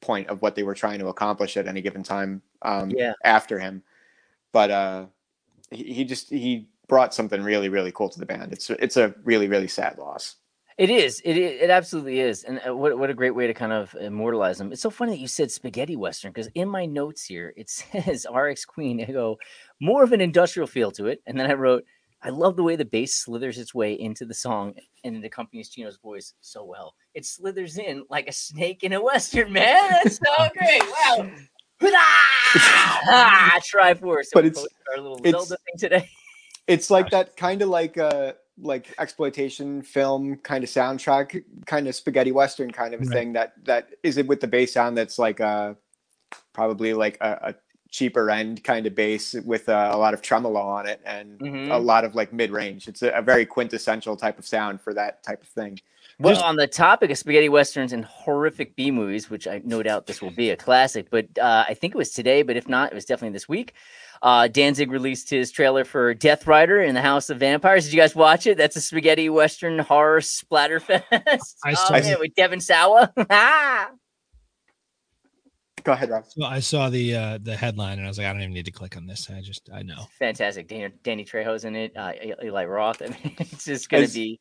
point 0.00 0.28
of 0.28 0.42
what 0.42 0.56
they 0.56 0.64
were 0.64 0.74
trying 0.74 0.98
to 0.98 1.06
accomplish 1.06 1.56
at 1.56 1.68
any 1.68 1.80
given 1.80 2.02
time 2.02 2.42
um, 2.62 2.90
Yeah. 2.90 3.12
after 3.24 3.58
him. 3.60 3.84
But 4.50 4.70
uh, 4.70 5.06
he, 5.70 5.84
he 5.94 6.04
just 6.04 6.28
he 6.28 6.68
brought 6.88 7.14
something 7.14 7.42
really 7.42 7.68
really 7.68 7.92
cool 7.92 8.08
to 8.08 8.18
the 8.18 8.26
band. 8.26 8.52
It's 8.52 8.68
it's 8.70 8.96
a 8.96 9.14
really 9.22 9.46
really 9.46 9.68
sad 9.68 9.98
loss. 9.98 10.36
It 10.82 10.90
is. 10.90 11.20
It 11.24 11.36
it, 11.36 11.62
it 11.62 11.70
absolutely 11.70 12.18
is. 12.18 12.42
And 12.42 12.60
uh, 12.66 12.74
what 12.74 12.98
what 12.98 13.08
a 13.08 13.14
great 13.14 13.36
way 13.36 13.46
to 13.46 13.54
kind 13.54 13.72
of 13.72 13.94
immortalize 14.00 14.58
them. 14.58 14.72
It's 14.72 14.82
so 14.82 14.90
funny 14.90 15.12
that 15.12 15.20
you 15.20 15.28
said 15.28 15.48
spaghetti 15.48 15.94
western 15.94 16.32
because 16.32 16.48
in 16.56 16.68
my 16.68 16.86
notes 16.86 17.22
here 17.24 17.54
it 17.56 17.70
says 17.78 18.26
RX 18.34 18.64
Queen. 18.64 19.00
I 19.00 19.12
go 19.12 19.38
more 19.80 20.02
of 20.02 20.10
an 20.12 20.20
industrial 20.20 20.66
feel 20.66 20.90
to 20.92 21.06
it, 21.06 21.22
and 21.26 21.38
then 21.38 21.48
I 21.48 21.54
wrote. 21.54 21.84
I 22.24 22.30
love 22.30 22.54
the 22.56 22.62
way 22.64 22.74
the 22.76 22.84
bass 22.84 23.14
slithers 23.16 23.58
its 23.58 23.74
way 23.74 23.94
into 23.94 24.24
the 24.24 24.34
song 24.34 24.74
and 25.02 25.16
it 25.16 25.24
accompanies 25.24 25.70
Chino's 25.70 25.96
voice 25.96 26.34
so 26.40 26.64
well. 26.64 26.94
It 27.14 27.26
slithers 27.26 27.78
in 27.78 28.04
like 28.10 28.28
a 28.28 28.32
snake 28.32 28.84
in 28.84 28.92
a 28.92 29.02
western, 29.02 29.52
man. 29.52 29.90
That's 29.90 30.18
so 30.18 30.48
great. 30.56 30.82
Wow. 30.82 31.30
ah, 33.10 33.58
try 33.64 33.94
for 33.94 34.22
so 34.22 34.30
But 34.34 34.44
it's- 34.46 34.66
our 34.92 35.02
little 35.02 35.18
it's- 35.18 35.32
Zelda 35.32 35.56
thing 35.64 35.78
today. 35.78 36.08
It's 36.68 36.90
like 36.90 37.10
that 37.10 37.36
kind 37.36 37.60
of 37.60 37.68
like 37.70 37.98
uh 37.98 38.34
like 38.60 38.94
exploitation 38.98 39.82
film 39.82 40.36
kind 40.36 40.62
of 40.62 40.70
soundtrack, 40.70 41.42
kind 41.66 41.88
of 41.88 41.94
spaghetti 41.94 42.32
western 42.32 42.70
kind 42.70 42.94
of 42.94 43.00
a 43.00 43.04
Right. 43.04 43.12
thing 43.12 43.32
that 43.32 43.54
that 43.64 43.88
is 44.02 44.18
it 44.18 44.26
with 44.26 44.40
the 44.40 44.46
bass 44.46 44.74
sound 44.74 44.96
that's 44.96 45.18
like 45.18 45.40
uh 45.40 45.74
probably 46.52 46.92
like 46.94 47.16
a, 47.20 47.30
a 47.50 47.54
cheaper 47.90 48.30
end 48.30 48.62
kind 48.64 48.86
of 48.86 48.94
bass 48.94 49.34
with 49.44 49.68
uh, 49.68 49.90
a 49.92 49.98
lot 49.98 50.14
of 50.14 50.22
tremolo 50.22 50.60
on 50.60 50.86
it 50.86 51.00
and 51.04 51.38
Mhm. 51.40 51.70
a 51.70 51.78
lot 51.78 52.04
of 52.04 52.14
like 52.14 52.32
mid 52.32 52.50
range. 52.50 52.88
It's 52.88 53.02
a, 53.02 53.10
a 53.10 53.22
very 53.22 53.44
quintessential 53.46 54.16
type 54.16 54.38
of 54.38 54.46
sound 54.46 54.80
for 54.80 54.94
that 54.94 55.22
type 55.22 55.42
of 55.42 55.48
thing. 55.48 55.78
Well, 56.22 56.34
Just- 56.34 56.44
on 56.44 56.54
the 56.54 56.68
topic 56.68 57.10
of 57.10 57.18
spaghetti 57.18 57.48
westerns 57.48 57.92
and 57.92 58.04
horrific 58.04 58.76
B 58.76 58.92
movies, 58.92 59.28
which 59.28 59.48
I 59.48 59.60
no 59.64 59.82
doubt 59.82 60.06
this 60.06 60.22
will 60.22 60.30
be 60.30 60.50
a 60.50 60.56
classic, 60.56 61.08
but 61.10 61.26
uh, 61.36 61.64
I 61.68 61.74
think 61.74 61.94
it 61.94 61.98
was 61.98 62.12
today, 62.12 62.42
but 62.42 62.56
if 62.56 62.68
not, 62.68 62.92
it 62.92 62.94
was 62.94 63.04
definitely 63.04 63.32
this 63.32 63.48
week. 63.48 63.74
Uh, 64.22 64.46
Danzig 64.46 64.92
released 64.92 65.28
his 65.30 65.50
trailer 65.50 65.84
for 65.84 66.14
Death 66.14 66.46
Rider 66.46 66.80
in 66.80 66.94
the 66.94 67.02
House 67.02 67.28
of 67.28 67.40
Vampires. 67.40 67.84
Did 67.86 67.92
you 67.92 68.00
guys 68.00 68.14
watch 68.14 68.46
it? 68.46 68.56
That's 68.56 68.76
a 68.76 68.80
spaghetti 68.80 69.28
western 69.30 69.80
horror 69.80 70.20
splatterfest. 70.20 71.02
I 71.64 71.72
oh, 71.72 71.74
saw 71.74 71.92
man, 71.94 72.04
it. 72.04 72.20
with 72.20 72.34
Devon 72.36 72.60
Sawa. 72.60 73.12
Ah! 73.28 73.90
Go 75.82 75.90
ahead, 75.90 76.10
Rob. 76.10 76.24
well, 76.36 76.48
I 76.48 76.60
saw 76.60 76.88
the 76.88 77.16
uh 77.16 77.38
the 77.42 77.56
headline 77.56 77.98
and 77.98 78.06
I 78.06 78.08
was 78.08 78.16
like, 78.16 78.28
I 78.28 78.32
don't 78.32 78.42
even 78.42 78.54
need 78.54 78.66
to 78.66 78.70
click 78.70 78.96
on 78.96 79.06
this. 79.06 79.28
I 79.28 79.40
just 79.40 79.68
I 79.74 79.82
know. 79.82 80.06
Fantastic. 80.20 80.68
Danny, 80.68 80.94
Danny 81.02 81.24
Trejo's 81.24 81.64
in 81.64 81.74
it. 81.74 81.96
Uh, 81.96 82.12
Eli 82.44 82.64
Roth. 82.66 83.02
I 83.04 83.08
mean, 83.08 83.34
it's 83.38 83.64
just 83.64 83.88
going 83.88 84.02
to 84.02 84.04
As- 84.04 84.14
be. 84.14 84.38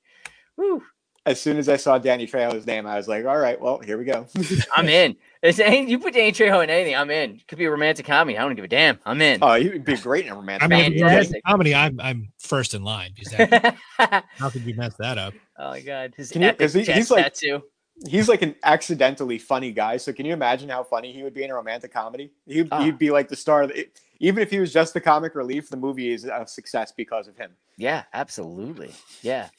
Woo, 0.57 0.83
As 1.25 1.39
soon 1.39 1.57
as 1.57 1.69
I 1.69 1.75
saw 1.77 1.99
Danny 1.99 2.25
Trejo's 2.25 2.65
name, 2.65 2.87
I 2.87 2.97
was 2.97 3.07
like, 3.07 3.25
all 3.25 3.37
right, 3.37 3.59
well, 3.61 3.77
here 3.79 3.95
we 3.99 4.05
go. 4.05 4.25
I'm 4.75 4.89
in. 4.89 5.15
It's, 5.43 5.59
you 5.59 5.99
put 5.99 6.15
Danny 6.15 6.31
Trejo 6.31 6.63
in 6.63 6.69
anything, 6.71 6.95
I'm 6.95 7.11
in. 7.11 7.39
Could 7.47 7.59
be 7.59 7.65
a 7.65 7.71
romantic 7.71 8.07
comedy. 8.07 8.39
I 8.39 8.41
don't 8.41 8.55
give 8.55 8.65
a 8.65 8.67
damn. 8.67 8.97
I'm 9.05 9.21
in. 9.21 9.37
oh, 9.43 9.53
he 9.53 9.69
would 9.69 9.85
be 9.85 9.97
great 9.97 10.25
in 10.25 10.31
a 10.31 10.35
romantic. 10.35 10.63
I 10.63 10.67
mean, 10.67 10.83
comedy. 10.85 11.03
romantic 11.03 11.43
comedy, 11.45 11.75
I'm 11.75 11.99
I'm 12.01 12.31
first 12.39 12.73
in 12.73 12.83
line 12.83 13.11
because 13.15 13.33
that, 13.49 13.75
how 14.37 14.49
could 14.49 14.63
you 14.63 14.73
mess 14.75 14.95
that 14.97 15.19
up? 15.19 15.33
Oh 15.59 15.69
my 15.69 15.81
god, 15.81 16.13
his 16.17 16.31
Can 16.31 16.41
you- 16.41 16.47
epic 16.47 16.59
'cause 16.59 16.73
he- 16.73 16.85
chest 16.85 16.97
he's 16.97 17.11
like- 17.11 17.25
tattoo. 17.25 17.61
he's 18.07 18.27
like 18.27 18.41
an 18.41 18.55
accidentally 18.63 19.37
funny 19.37 19.71
guy. 19.71 19.97
So 19.97 20.11
can 20.13 20.25
you 20.25 20.33
imagine 20.33 20.69
how 20.69 20.83
funny 20.83 21.13
he 21.13 21.21
would 21.21 21.35
be 21.35 21.43
in 21.43 21.51
a 21.51 21.55
romantic 21.55 21.93
comedy? 21.93 22.31
He'd, 22.47 22.67
Ah. 22.71 22.81
he'd 22.81 22.97
be 22.97 23.11
like 23.11 23.27
the 23.29 23.35
star. 23.35 23.63
Of 23.63 23.69
the, 23.69 23.87
even 24.19 24.41
if 24.41 24.49
he 24.49 24.59
was 24.59 24.73
just 24.73 24.95
the 24.95 25.01
comic 25.01 25.35
relief, 25.35 25.69
the 25.69 25.77
movie 25.77 26.11
is 26.11 26.25
a 26.25 26.45
success 26.47 26.91
because 26.91 27.27
of 27.27 27.37
him. 27.37 27.51
Yeah, 27.77 28.03
absolutely. 28.13 28.91
Yeah, 29.21 29.49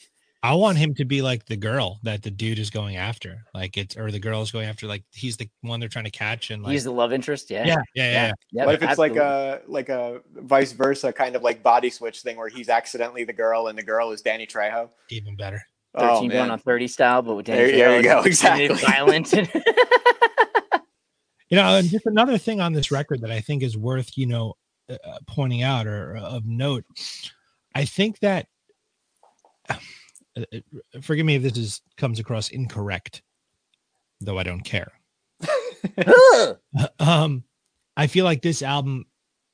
I 0.44 0.54
want 0.54 0.76
him 0.78 0.94
to 0.96 1.04
be 1.04 1.22
like 1.22 1.46
the 1.46 1.56
girl 1.56 2.00
that 2.02 2.22
the 2.22 2.30
dude 2.30 2.58
is 2.58 2.68
going 2.68 2.96
after, 2.96 3.44
like 3.54 3.76
it's 3.76 3.96
or 3.96 4.10
the 4.10 4.18
girl 4.18 4.42
is 4.42 4.50
going 4.50 4.66
after, 4.66 4.86
like 4.88 5.04
he's 5.12 5.36
the 5.36 5.48
one 5.60 5.78
they're 5.78 5.88
trying 5.88 6.04
to 6.06 6.10
catch 6.10 6.50
and 6.50 6.62
like 6.62 6.72
he's 6.72 6.84
the 6.84 6.90
love 6.92 7.12
interest. 7.12 7.48
Yeah, 7.50 7.64
yeah, 7.64 7.74
yeah, 7.74 7.82
yeah, 7.94 8.12
yeah. 8.12 8.32
Yep, 8.52 8.66
what 8.66 8.74
if 8.74 8.82
it's 8.82 8.98
like 8.98 9.16
a 9.16 9.60
like 9.68 9.88
a 9.88 10.20
vice 10.34 10.72
versa 10.72 11.12
kind 11.12 11.36
of 11.36 11.42
like 11.42 11.62
body 11.62 11.90
switch 11.90 12.22
thing 12.22 12.36
where 12.36 12.48
he's 12.48 12.68
accidentally 12.68 13.22
the 13.24 13.32
girl 13.32 13.68
and 13.68 13.78
the 13.78 13.82
girl 13.84 14.10
is 14.10 14.20
Danny 14.20 14.46
Trejo? 14.46 14.88
even 15.10 15.36
better. 15.36 15.62
Oh, 15.94 16.14
13 16.16 16.30
going 16.30 16.50
on 16.50 16.58
30 16.58 16.88
style, 16.88 17.22
but 17.22 17.34
with 17.36 17.46
There- 17.46 17.66
Danny 17.66 17.78
there 17.78 17.96
you 17.98 18.02
go, 18.02 18.08
and- 18.10 18.18
and 18.18 18.26
exactly. 18.26 18.68
Violent. 18.76 19.34
You 21.52 21.56
know, 21.56 21.76
and 21.76 21.86
just 21.86 22.06
another 22.06 22.38
thing 22.38 22.62
on 22.62 22.72
this 22.72 22.90
record 22.90 23.20
that 23.20 23.30
I 23.30 23.40
think 23.42 23.62
is 23.62 23.76
worth, 23.76 24.16
you 24.16 24.24
know, 24.24 24.54
uh, 24.88 24.96
uh, 25.06 25.18
pointing 25.26 25.62
out 25.62 25.86
or 25.86 26.16
uh, 26.16 26.22
of 26.22 26.46
note. 26.46 26.86
I 27.74 27.84
think 27.84 28.20
that, 28.20 28.46
uh, 29.68 29.74
forgive 31.00 31.26
me 31.26 31.36
if 31.36 31.42
this 31.42 31.56
is 31.56 31.82
comes 31.96 32.18
across 32.18 32.50
incorrect, 32.50 33.22
though 34.20 34.38
I 34.38 34.42
don't 34.42 34.62
care. 34.62 34.92
um, 36.98 37.44
I 37.96 38.06
feel 38.06 38.24
like 38.24 38.42
this 38.42 38.62
album 38.62 39.06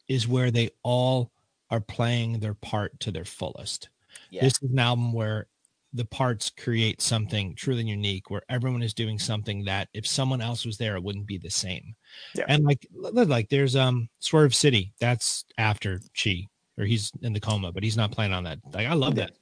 is 0.09 0.29
where 0.29 0.51
they 0.51 0.71
all 0.83 1.33
are 1.71 1.81
playing 1.81 2.41
their 2.41 2.55
part 2.55 2.99
to 3.01 3.11
their 3.11 3.25
fullest. 3.25 3.89
Yeah. 4.31 4.43
This 4.43 4.55
is 4.63 4.71
an 4.71 4.79
album 4.79 5.13
where 5.13 5.47
the 5.93 6.05
parts 6.05 6.51
create 6.51 7.01
something 7.01 7.55
truly 7.55 7.85
unique, 7.85 8.31
where 8.31 8.43
everyone 8.49 8.83
is 8.83 8.95
doing 8.95 9.19
something 9.19 9.65
that 9.65 9.89
if 9.95 10.07
someone 10.07 10.41
else 10.41 10.65
was 10.65 10.77
there, 10.77 10.97
it 10.97 11.03
wouldn't 11.03 11.27
be 11.27 11.39
the 11.39 11.51
same. 11.51 11.95
Yeah. 12.35 12.45
And 12.49 12.65
like, 12.65 12.87
li- 12.95 13.11
li- 13.13 13.25
like 13.25 13.49
there's 13.49 13.77
um 13.77 14.09
Swerve 14.21 14.55
City. 14.55 14.93
That's 15.01 15.45
after 15.57 16.01
Chi, 16.21 16.47
or 16.79 16.85
he's 16.85 17.11
in 17.23 17.33
the 17.33 17.41
coma, 17.41 17.73
but 17.73 17.83
he's 17.83 17.97
not 17.97 18.13
playing 18.13 18.33
on 18.33 18.45
that. 18.45 18.59
Like, 18.73 18.87
I 18.87 18.95
love 18.95 19.15
that. 19.17 19.33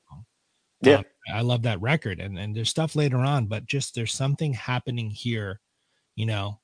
Yeah. 0.83 0.99
Um, 0.99 1.05
I 1.33 1.41
love 1.41 1.63
that 1.63 1.81
record, 1.81 2.21
and 2.21 2.39
and 2.39 2.55
there's 2.55 2.71
stuff 2.71 2.97
later 2.97 3.19
on, 3.19 3.47
but 3.47 3.67
just 3.67 3.95
there's 3.95 4.13
something 4.13 4.53
happening 4.53 5.11
here. 5.11 5.61
You 6.15 6.27
know, 6.27 6.61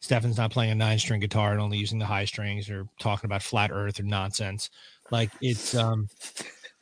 Stephen's 0.00 0.36
not 0.36 0.50
playing 0.50 0.72
a 0.72 0.74
nine 0.74 0.98
string 0.98 1.20
guitar 1.20 1.52
and 1.52 1.60
only 1.60 1.78
using 1.78 1.98
the 1.98 2.04
high 2.04 2.24
strings, 2.24 2.68
or 2.68 2.86
talking 2.98 3.26
about 3.26 3.42
flat 3.42 3.70
Earth 3.72 4.00
or 4.00 4.04
nonsense. 4.04 4.68
Like 5.10 5.30
it's 5.40 5.74
um, 5.74 6.08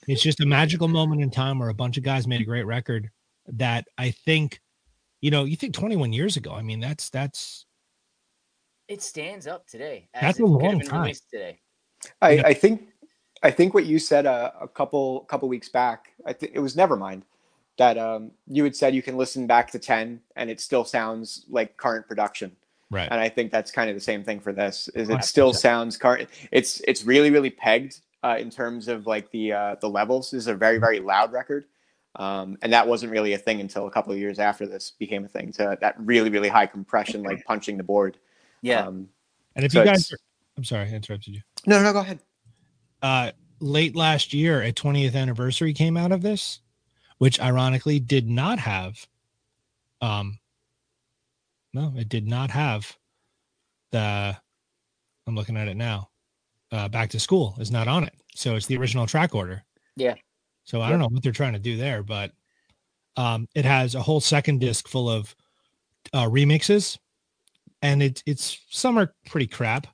it's 0.09 0.23
just 0.23 0.41
a 0.41 0.47
magical 0.47 0.89
moment 0.89 1.23
in 1.23 1.31
time 1.31 1.59
where 1.59 1.69
a 1.69 1.75
bunch 1.75 1.97
of 1.97 2.03
guys 2.03 2.27
made 2.27 2.41
a 2.41 2.45
great 2.45 2.67
record 2.67 3.11
that 3.47 3.87
I 3.99 4.11
think, 4.11 4.61
you 5.21 5.31
know, 5.31 5.45
you 5.45 5.57
think 5.57 5.75
21 5.75 6.13
years 6.13 6.37
ago. 6.37 6.53
I 6.53 6.63
mean, 6.63 6.81
that's 6.81 7.11
that's 7.11 7.67
it 8.89 9.03
stands 9.03 9.47
up 9.47 9.67
today. 9.67 10.09
That's 10.21 10.41
a 10.41 10.45
long 10.45 10.81
time. 10.81 11.15
Today. 11.31 11.61
I, 12.21 12.31
I 12.39 12.55
think 12.55 12.89
I 13.43 13.51
think 13.51 13.73
what 13.75 13.87
you 13.87 13.99
said 13.99 14.27
a, 14.27 14.53
a 14.61 14.69
couple 14.69 15.21
couple 15.21 15.49
weeks 15.49 15.69
back, 15.69 16.13
I 16.27 16.33
think 16.33 16.53
it 16.55 16.61
was 16.61 16.77
Nevermind, 16.77 17.23
that 17.79 17.97
um, 17.97 18.31
you 18.47 18.65
had 18.65 18.77
said 18.77 18.95
you 18.95 19.03
can 19.03 19.17
listen 19.17 19.47
back 19.47 19.71
to 19.71 19.79
ten 19.79 20.21
and 20.37 20.51
it 20.51 20.61
still 20.61 20.85
sounds 20.85 21.47
like 21.49 21.77
current 21.77 22.07
production. 22.07 22.55
right. 22.91 23.09
And 23.11 23.21
I 23.21 23.29
think 23.29 23.51
that's 23.51 23.71
kind 23.71 23.89
of 23.89 23.97
the 23.97 24.01
same 24.01 24.23
thing 24.25 24.41
for 24.41 24.53
this. 24.53 24.89
Is 24.95 25.09
it 25.09 25.25
still 25.25 25.53
sounds 25.55 25.97
current? 25.97 26.29
It's 26.53 26.81
it's 26.87 27.05
really 27.05 27.31
really 27.31 27.51
pegged 27.51 28.01
uh, 28.23 28.37
in 28.39 28.51
terms 28.51 28.89
of 28.89 29.07
like 29.07 29.31
the 29.31 29.53
uh, 29.53 29.77
the 29.81 29.89
levels. 29.89 30.31
This 30.31 30.41
is 30.43 30.47
a 30.49 30.55
very 30.55 30.79
very 30.79 31.01
loud 31.01 31.33
record, 31.33 31.65
um, 32.17 32.59
and 32.61 32.73
that 32.73 32.87
wasn't 32.87 33.13
really 33.13 33.33
a 33.33 33.39
thing 33.39 33.61
until 33.61 33.87
a 33.87 33.91
couple 33.91 34.13
of 34.13 34.19
years 34.19 34.39
after 34.39 34.67
this 34.67 34.93
became 34.99 35.25
a 35.25 35.29
thing. 35.29 35.53
So 35.53 35.75
that 35.81 35.95
really 35.99 36.29
really 36.29 36.49
high 36.49 36.67
compression, 36.67 37.23
like 37.23 37.45
punching 37.47 37.79
the 37.79 37.85
board. 37.85 38.19
Yeah. 38.61 38.87
Um, 38.87 39.09
And 39.57 39.65
if 39.65 39.73
so 39.73 39.81
you 39.81 39.87
guys, 39.87 40.13
are, 40.13 40.19
I'm 40.59 40.65
sorry, 40.65 40.85
I 40.85 40.93
interrupted 40.93 41.35
you. 41.35 41.41
no, 41.67 41.83
no, 41.83 41.93
go 41.95 42.01
ahead. 42.01 42.21
Uh, 43.03 43.33
late 43.61 43.97
last 43.97 44.33
year, 44.33 44.63
a 44.63 44.73
20th 44.73 45.15
anniversary 45.15 45.73
came 45.73 45.97
out 45.97 46.13
of 46.13 46.23
this, 46.23 46.61
which 47.19 47.41
ironically 47.41 48.01
did 48.01 48.29
not 48.29 48.59
have, 48.59 49.07
um, 50.01 50.39
no, 51.73 51.93
it 51.97 52.09
did 52.09 52.27
not 52.27 52.51
have 52.51 52.97
the. 53.93 54.37
I'm 55.27 55.37
looking 55.37 55.57
at 55.57 55.69
it 55.69 55.77
now. 55.77 56.09
Uh, 56.73 56.89
Back 56.89 57.11
to 57.11 57.21
School 57.21 57.55
is 57.61 57.71
not 57.71 57.87
on 57.87 58.05
it, 58.05 58.15
so 58.35 58.57
it's 58.57 58.67
the 58.67 58.77
original 58.77 59.07
track 59.07 59.35
order. 59.35 59.63
Yeah. 59.97 60.15
So 60.65 60.81
I 60.81 60.89
don't 60.89 60.99
know 60.99 61.09
what 61.09 61.23
they're 61.23 61.33
trying 61.33 61.53
to 61.53 61.59
do 61.59 61.77
there, 61.77 62.03
but 62.03 62.33
um, 63.17 63.49
it 63.55 63.65
has 63.65 63.95
a 63.95 64.03
whole 64.03 64.21
second 64.21 64.61
disc 64.61 64.89
full 64.89 65.11
of 65.11 65.35
uh, 66.13 66.27
remixes, 66.27 66.99
and 67.83 68.03
it's 68.03 68.23
it's 68.27 68.59
some 68.71 68.99
are 68.99 69.15
pretty 69.27 69.47
crap, 69.47 69.87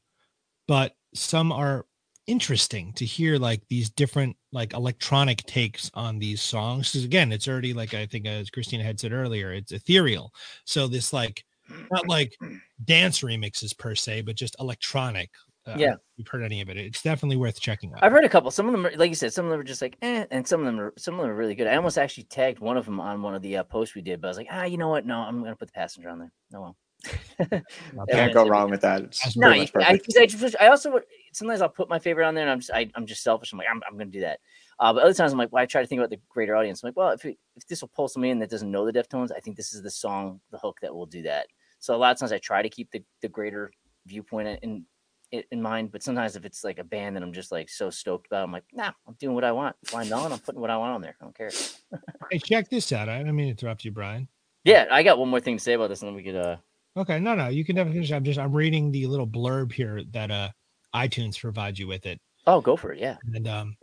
but 0.66 0.94
some 1.14 1.52
are 1.52 1.86
interesting 2.26 2.92
to 2.94 3.04
hear 3.04 3.36
like 3.38 3.62
these 3.68 3.88
different 3.90 4.36
like 4.52 4.72
electronic 4.72 5.38
takes 5.44 5.90
on 5.94 6.18
these 6.18 6.42
songs 6.42 6.90
because 6.90 7.04
again 7.04 7.30
it's 7.30 7.46
already 7.46 7.72
like 7.72 7.94
i 7.94 8.04
think 8.04 8.26
as 8.26 8.50
christina 8.50 8.82
had 8.82 8.98
said 8.98 9.12
earlier 9.12 9.52
it's 9.52 9.70
ethereal 9.72 10.32
so 10.64 10.88
this 10.88 11.12
like 11.12 11.44
not 11.90 12.08
like 12.08 12.36
dance 12.84 13.20
remixes 13.20 13.76
per 13.78 13.94
se 13.94 14.22
but 14.22 14.34
just 14.34 14.56
electronic 14.58 15.30
uh, 15.66 15.74
Yeah. 15.78 15.94
you've 16.16 16.28
heard 16.28 16.42
any 16.42 16.60
of 16.60 16.68
it 16.68 16.76
it's 16.76 17.02
definitely 17.02 17.36
worth 17.36 17.60
checking 17.60 17.92
out 17.92 18.02
I've 18.02 18.12
heard 18.12 18.24
a 18.24 18.28
couple. 18.28 18.50
Some 18.52 18.66
of 18.66 18.72
them, 18.72 18.86
are, 18.86 18.96
like 18.96 19.08
you 19.08 19.16
said, 19.16 19.32
some 19.32 19.46
of 19.46 19.50
them 19.50 19.58
are 19.58 19.64
just 19.64 19.82
like, 19.82 19.96
eh, 20.00 20.24
and 20.30 20.46
some 20.46 20.60
of 20.60 20.66
them 20.66 20.78
are 20.78 20.92
some 20.96 21.14
of 21.14 21.22
them 21.22 21.30
are 21.30 21.34
really 21.34 21.56
good. 21.56 21.66
I 21.66 21.74
almost 21.74 21.98
actually 21.98 22.22
tagged 22.24 22.60
one 22.60 22.76
of 22.76 22.84
them 22.84 23.00
on 23.00 23.20
one 23.20 23.34
of 23.34 23.42
the 23.42 23.56
uh, 23.56 23.64
posts 23.64 23.96
we 23.96 24.02
did, 24.02 24.20
but 24.20 24.28
I 24.28 24.30
was 24.30 24.36
like, 24.36 24.46
ah, 24.48 24.62
you 24.62 24.78
know 24.78 24.88
what? 24.88 25.04
No, 25.06 25.18
I'm 25.18 25.42
gonna 25.42 25.56
put 25.56 25.66
the 25.66 25.72
passenger 25.72 26.08
on 26.08 26.20
there. 26.20 26.30
No, 26.52 26.60
well. 26.60 26.76
Can't 28.10 28.32
go 28.32 28.48
wrong 28.48 28.70
with 28.70 28.80
that. 28.80 29.02
It's 29.02 29.36
No, 29.36 29.50
you, 29.50 29.66
I, 29.76 29.98
I, 30.16 30.28
I 30.60 30.68
also 30.68 31.00
sometimes 31.32 31.60
I'll 31.60 31.68
put 31.68 31.88
my 31.88 31.98
favorite 31.98 32.26
on 32.26 32.34
there, 32.34 32.44
and 32.44 32.50
I'm 32.50 32.60
just 32.60 32.70
I, 32.72 32.90
I'm 32.94 33.06
just 33.06 33.22
selfish. 33.22 33.52
I'm 33.52 33.58
like 33.58 33.68
I'm, 33.70 33.80
I'm 33.88 33.96
going 33.96 34.10
to 34.10 34.18
do 34.18 34.22
that. 34.22 34.40
Uh, 34.78 34.92
but 34.92 35.02
other 35.02 35.14
times 35.14 35.32
I'm 35.32 35.38
like, 35.38 35.52
well, 35.52 35.62
I 35.62 35.66
try 35.66 35.80
to 35.80 35.86
think 35.86 36.00
about 36.00 36.10
the 36.10 36.20
greater 36.28 36.56
audience. 36.56 36.82
I'm 36.82 36.88
like, 36.88 36.96
well, 36.96 37.10
if 37.10 37.24
it, 37.24 37.38
if 37.56 37.66
this 37.66 37.80
will 37.80 37.90
pull 37.94 38.08
somebody 38.08 38.30
in 38.30 38.38
that 38.40 38.50
doesn't 38.50 38.70
know 38.70 38.84
the 38.84 38.92
Deftones, 38.92 39.30
I 39.34 39.40
think 39.40 39.56
this 39.56 39.72
is 39.72 39.82
the 39.82 39.90
song, 39.90 40.40
the 40.50 40.58
hook 40.58 40.78
that 40.82 40.94
will 40.94 41.06
do 41.06 41.22
that. 41.22 41.46
So 41.78 41.94
a 41.94 41.98
lot 41.98 42.12
of 42.12 42.18
times 42.18 42.32
I 42.32 42.38
try 42.38 42.62
to 42.62 42.68
keep 42.68 42.90
the, 42.90 43.02
the 43.22 43.28
greater 43.28 43.70
viewpoint 44.06 44.48
in, 44.62 44.84
in 45.32 45.42
in 45.50 45.62
mind. 45.62 45.92
But 45.92 46.02
sometimes 46.02 46.36
if 46.36 46.44
it's 46.44 46.64
like 46.64 46.78
a 46.78 46.84
band 46.84 47.16
that 47.16 47.22
I'm 47.22 47.32
just 47.32 47.52
like 47.52 47.68
so 47.68 47.90
stoked 47.90 48.26
about, 48.26 48.44
I'm 48.44 48.52
like, 48.52 48.64
nah, 48.72 48.92
I'm 49.06 49.14
doing 49.18 49.34
what 49.34 49.44
I 49.44 49.52
want. 49.52 49.76
Blind 49.90 50.10
not? 50.10 50.32
I'm 50.32 50.38
putting 50.38 50.60
what 50.60 50.70
I 50.70 50.76
want 50.76 50.92
on 50.92 51.00
there. 51.02 51.16
I 51.20 51.24
don't 51.24 51.36
care. 51.36 51.50
hey 52.30 52.38
check 52.38 52.68
this 52.68 52.90
out 52.92 53.08
i 53.08 53.18
didn't 53.18 53.36
mean 53.36 53.46
to 53.46 53.50
interrupt 53.50 53.84
you 53.84 53.92
brian 53.92 54.26
Yeah, 54.64 54.86
I 54.90 55.04
got 55.04 55.16
one 55.16 55.28
more 55.28 55.38
thing 55.38 55.58
to 55.58 55.62
say 55.62 55.74
about 55.74 55.90
this, 55.90 56.02
and 56.02 56.08
then 56.08 56.16
we 56.16 56.24
could. 56.24 56.34
uh 56.34 56.56
okay 56.96 57.18
no 57.18 57.34
no 57.34 57.48
you 57.48 57.64
can 57.64 57.76
definitely 57.76 57.98
finish 57.98 58.12
i'm 58.12 58.24
just 58.24 58.38
i'm 58.38 58.52
reading 58.52 58.90
the 58.90 59.06
little 59.06 59.26
blurb 59.26 59.72
here 59.72 60.02
that 60.10 60.30
uh 60.30 60.48
itunes 60.94 61.38
provides 61.38 61.78
you 61.78 61.86
with 61.86 62.06
it 62.06 62.20
Oh, 62.46 62.60
go 62.60 62.76
for 62.76 62.92
it. 62.92 63.00
Yeah. 63.00 63.16
And 63.34 63.48
um, 63.48 63.76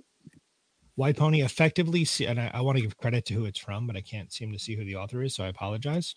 White 0.96 1.18
Pony 1.18 1.42
effectively, 1.42 2.06
see, 2.06 2.26
and 2.26 2.40
I, 2.40 2.52
I 2.54 2.62
want 2.62 2.78
to 2.78 2.82
give 2.82 2.98
credit 2.98 3.26
to 3.26 3.34
who 3.34 3.46
it's 3.46 3.60
from, 3.60 3.88
but 3.88 3.98
I 3.98 4.02
can't 4.02 4.32
seem 4.32 4.52
to 4.54 4.60
see 4.60 4.76
who 4.76 4.86
the 4.86 4.96
author 4.96 5.22
is, 5.22 5.36
so 5.36 5.44
I 5.44 5.48
apologize 5.48 6.16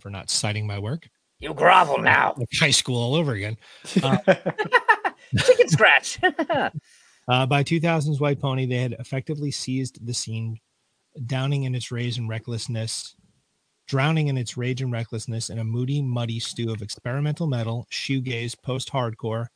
for 0.00 0.10
not 0.10 0.30
citing 0.30 0.66
my 0.66 0.78
work. 0.78 1.08
You 1.38 1.54
grovel 1.54 1.98
now. 1.98 2.34
High 2.58 2.70
school 2.70 2.98
all 2.98 3.14
over 3.14 3.32
again. 3.32 3.56
Chicken 3.84 5.68
scratch. 5.68 6.18
Uh, 7.28 7.44
by 7.44 7.64
2000s, 7.64 8.20
White 8.20 8.40
Pony, 8.40 8.66
they 8.66 8.76
had 8.76 8.92
effectively 9.00 9.50
seized 9.50 10.06
the 10.06 10.14
scene, 10.14 10.60
downing 11.26 11.64
in 11.64 11.74
its 11.74 11.90
rage 11.90 12.18
and 12.18 12.28
recklessness, 12.28 13.16
drowning 13.86 14.28
in 14.28 14.36
its 14.36 14.56
rage 14.56 14.82
and 14.82 14.92
recklessness 14.92 15.50
in 15.50 15.58
a 15.58 15.64
moody, 15.64 16.02
muddy 16.02 16.40
stew 16.40 16.72
of 16.72 16.82
experimental 16.82 17.46
metal, 17.46 17.86
shoegaze, 17.90 18.60
post-hardcore, 18.60 19.46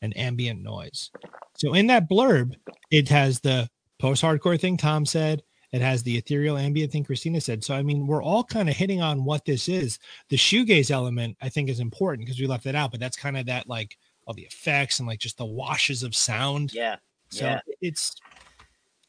and 0.00 0.16
ambient 0.16 0.62
noise. 0.62 1.10
So 1.54 1.74
in 1.74 1.86
that 1.88 2.08
blurb, 2.08 2.54
it 2.90 3.08
has 3.08 3.40
the 3.40 3.68
post-hardcore 3.98 4.60
thing 4.60 4.76
Tom 4.76 5.06
said. 5.06 5.42
It 5.72 5.80
has 5.80 6.02
the 6.02 6.18
ethereal 6.18 6.58
ambient 6.58 6.92
thing 6.92 7.04
Christina 7.04 7.40
said. 7.40 7.64
So 7.64 7.74
I 7.74 7.82
mean, 7.82 8.06
we're 8.06 8.22
all 8.22 8.44
kind 8.44 8.68
of 8.68 8.76
hitting 8.76 9.00
on 9.00 9.24
what 9.24 9.44
this 9.44 9.68
is. 9.68 9.98
The 10.28 10.36
shoegaze 10.36 10.90
element, 10.90 11.36
I 11.40 11.48
think, 11.48 11.70
is 11.70 11.80
important 11.80 12.26
because 12.26 12.40
we 12.40 12.46
left 12.46 12.66
it 12.66 12.74
out, 12.74 12.90
but 12.90 13.00
that's 13.00 13.16
kind 13.16 13.36
of 13.38 13.46
that 13.46 13.68
like 13.68 13.96
all 14.26 14.34
the 14.34 14.42
effects 14.42 14.98
and 14.98 15.08
like 15.08 15.18
just 15.18 15.38
the 15.38 15.46
washes 15.46 16.02
of 16.02 16.14
sound. 16.14 16.74
yeah. 16.74 16.96
So 17.30 17.46
Yeah. 17.46 17.60
it's 17.80 18.14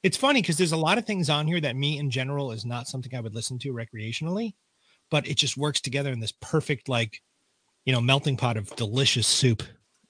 it's 0.04 0.18
funny 0.18 0.42
because 0.42 0.58
there's 0.58 0.72
a 0.74 0.78
lot 0.78 0.98
of 0.98 1.06
things 1.06 1.30
on 1.30 1.48
here 1.48 1.62
that 1.62 1.76
me 1.76 1.98
in 1.98 2.10
general 2.10 2.52
is 2.52 2.66
not 2.66 2.88
something 2.88 3.14
I 3.16 3.20
would 3.22 3.34
listen 3.36 3.58
to 3.60 3.74
recreationally, 3.74 4.54
but 5.14 5.28
it 5.28 5.38
just 5.38 5.58
works 5.58 5.80
together 5.80 6.12
in 6.12 6.20
this 6.20 6.34
perfect 6.42 6.90
like 6.90 7.22
you 7.86 7.94
know 7.94 8.02
melting 8.02 8.36
pot 8.36 8.58
of 8.58 8.76
delicious 8.76 9.28
soup. 9.28 9.62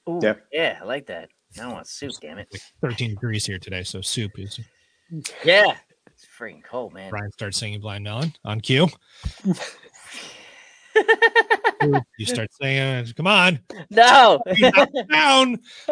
Ooh, 0.10 0.18
Yeah. 0.24 0.36
yeah, 0.50 0.80
I 0.82 0.86
like 0.86 1.08
that. 1.08 1.28
I 1.62 1.68
want 1.68 1.88
soup, 1.88 2.14
damn 2.22 2.38
it. 2.38 2.48
Like 2.54 2.62
13 2.94 3.10
degrees 3.10 3.46
here 3.46 3.60
today, 3.60 3.84
so 3.84 4.00
soup 4.00 4.32
is. 4.40 4.62
Yeah. 5.44 5.76
It's 6.08 6.26
freaking 6.40 6.64
cold, 6.64 6.94
man. 6.94 7.10
Brian 7.10 7.32
starts 7.34 7.58
singing 7.58 7.82
Blind 7.82 8.06
Melon 8.06 8.34
on 8.46 8.62
cue. 8.62 8.88
You 12.18 12.26
start 12.26 12.48
saying, 12.62 13.08
"Come 13.18 13.28
on, 13.28 13.60
no. 13.90 14.40
down!" 15.12 15.58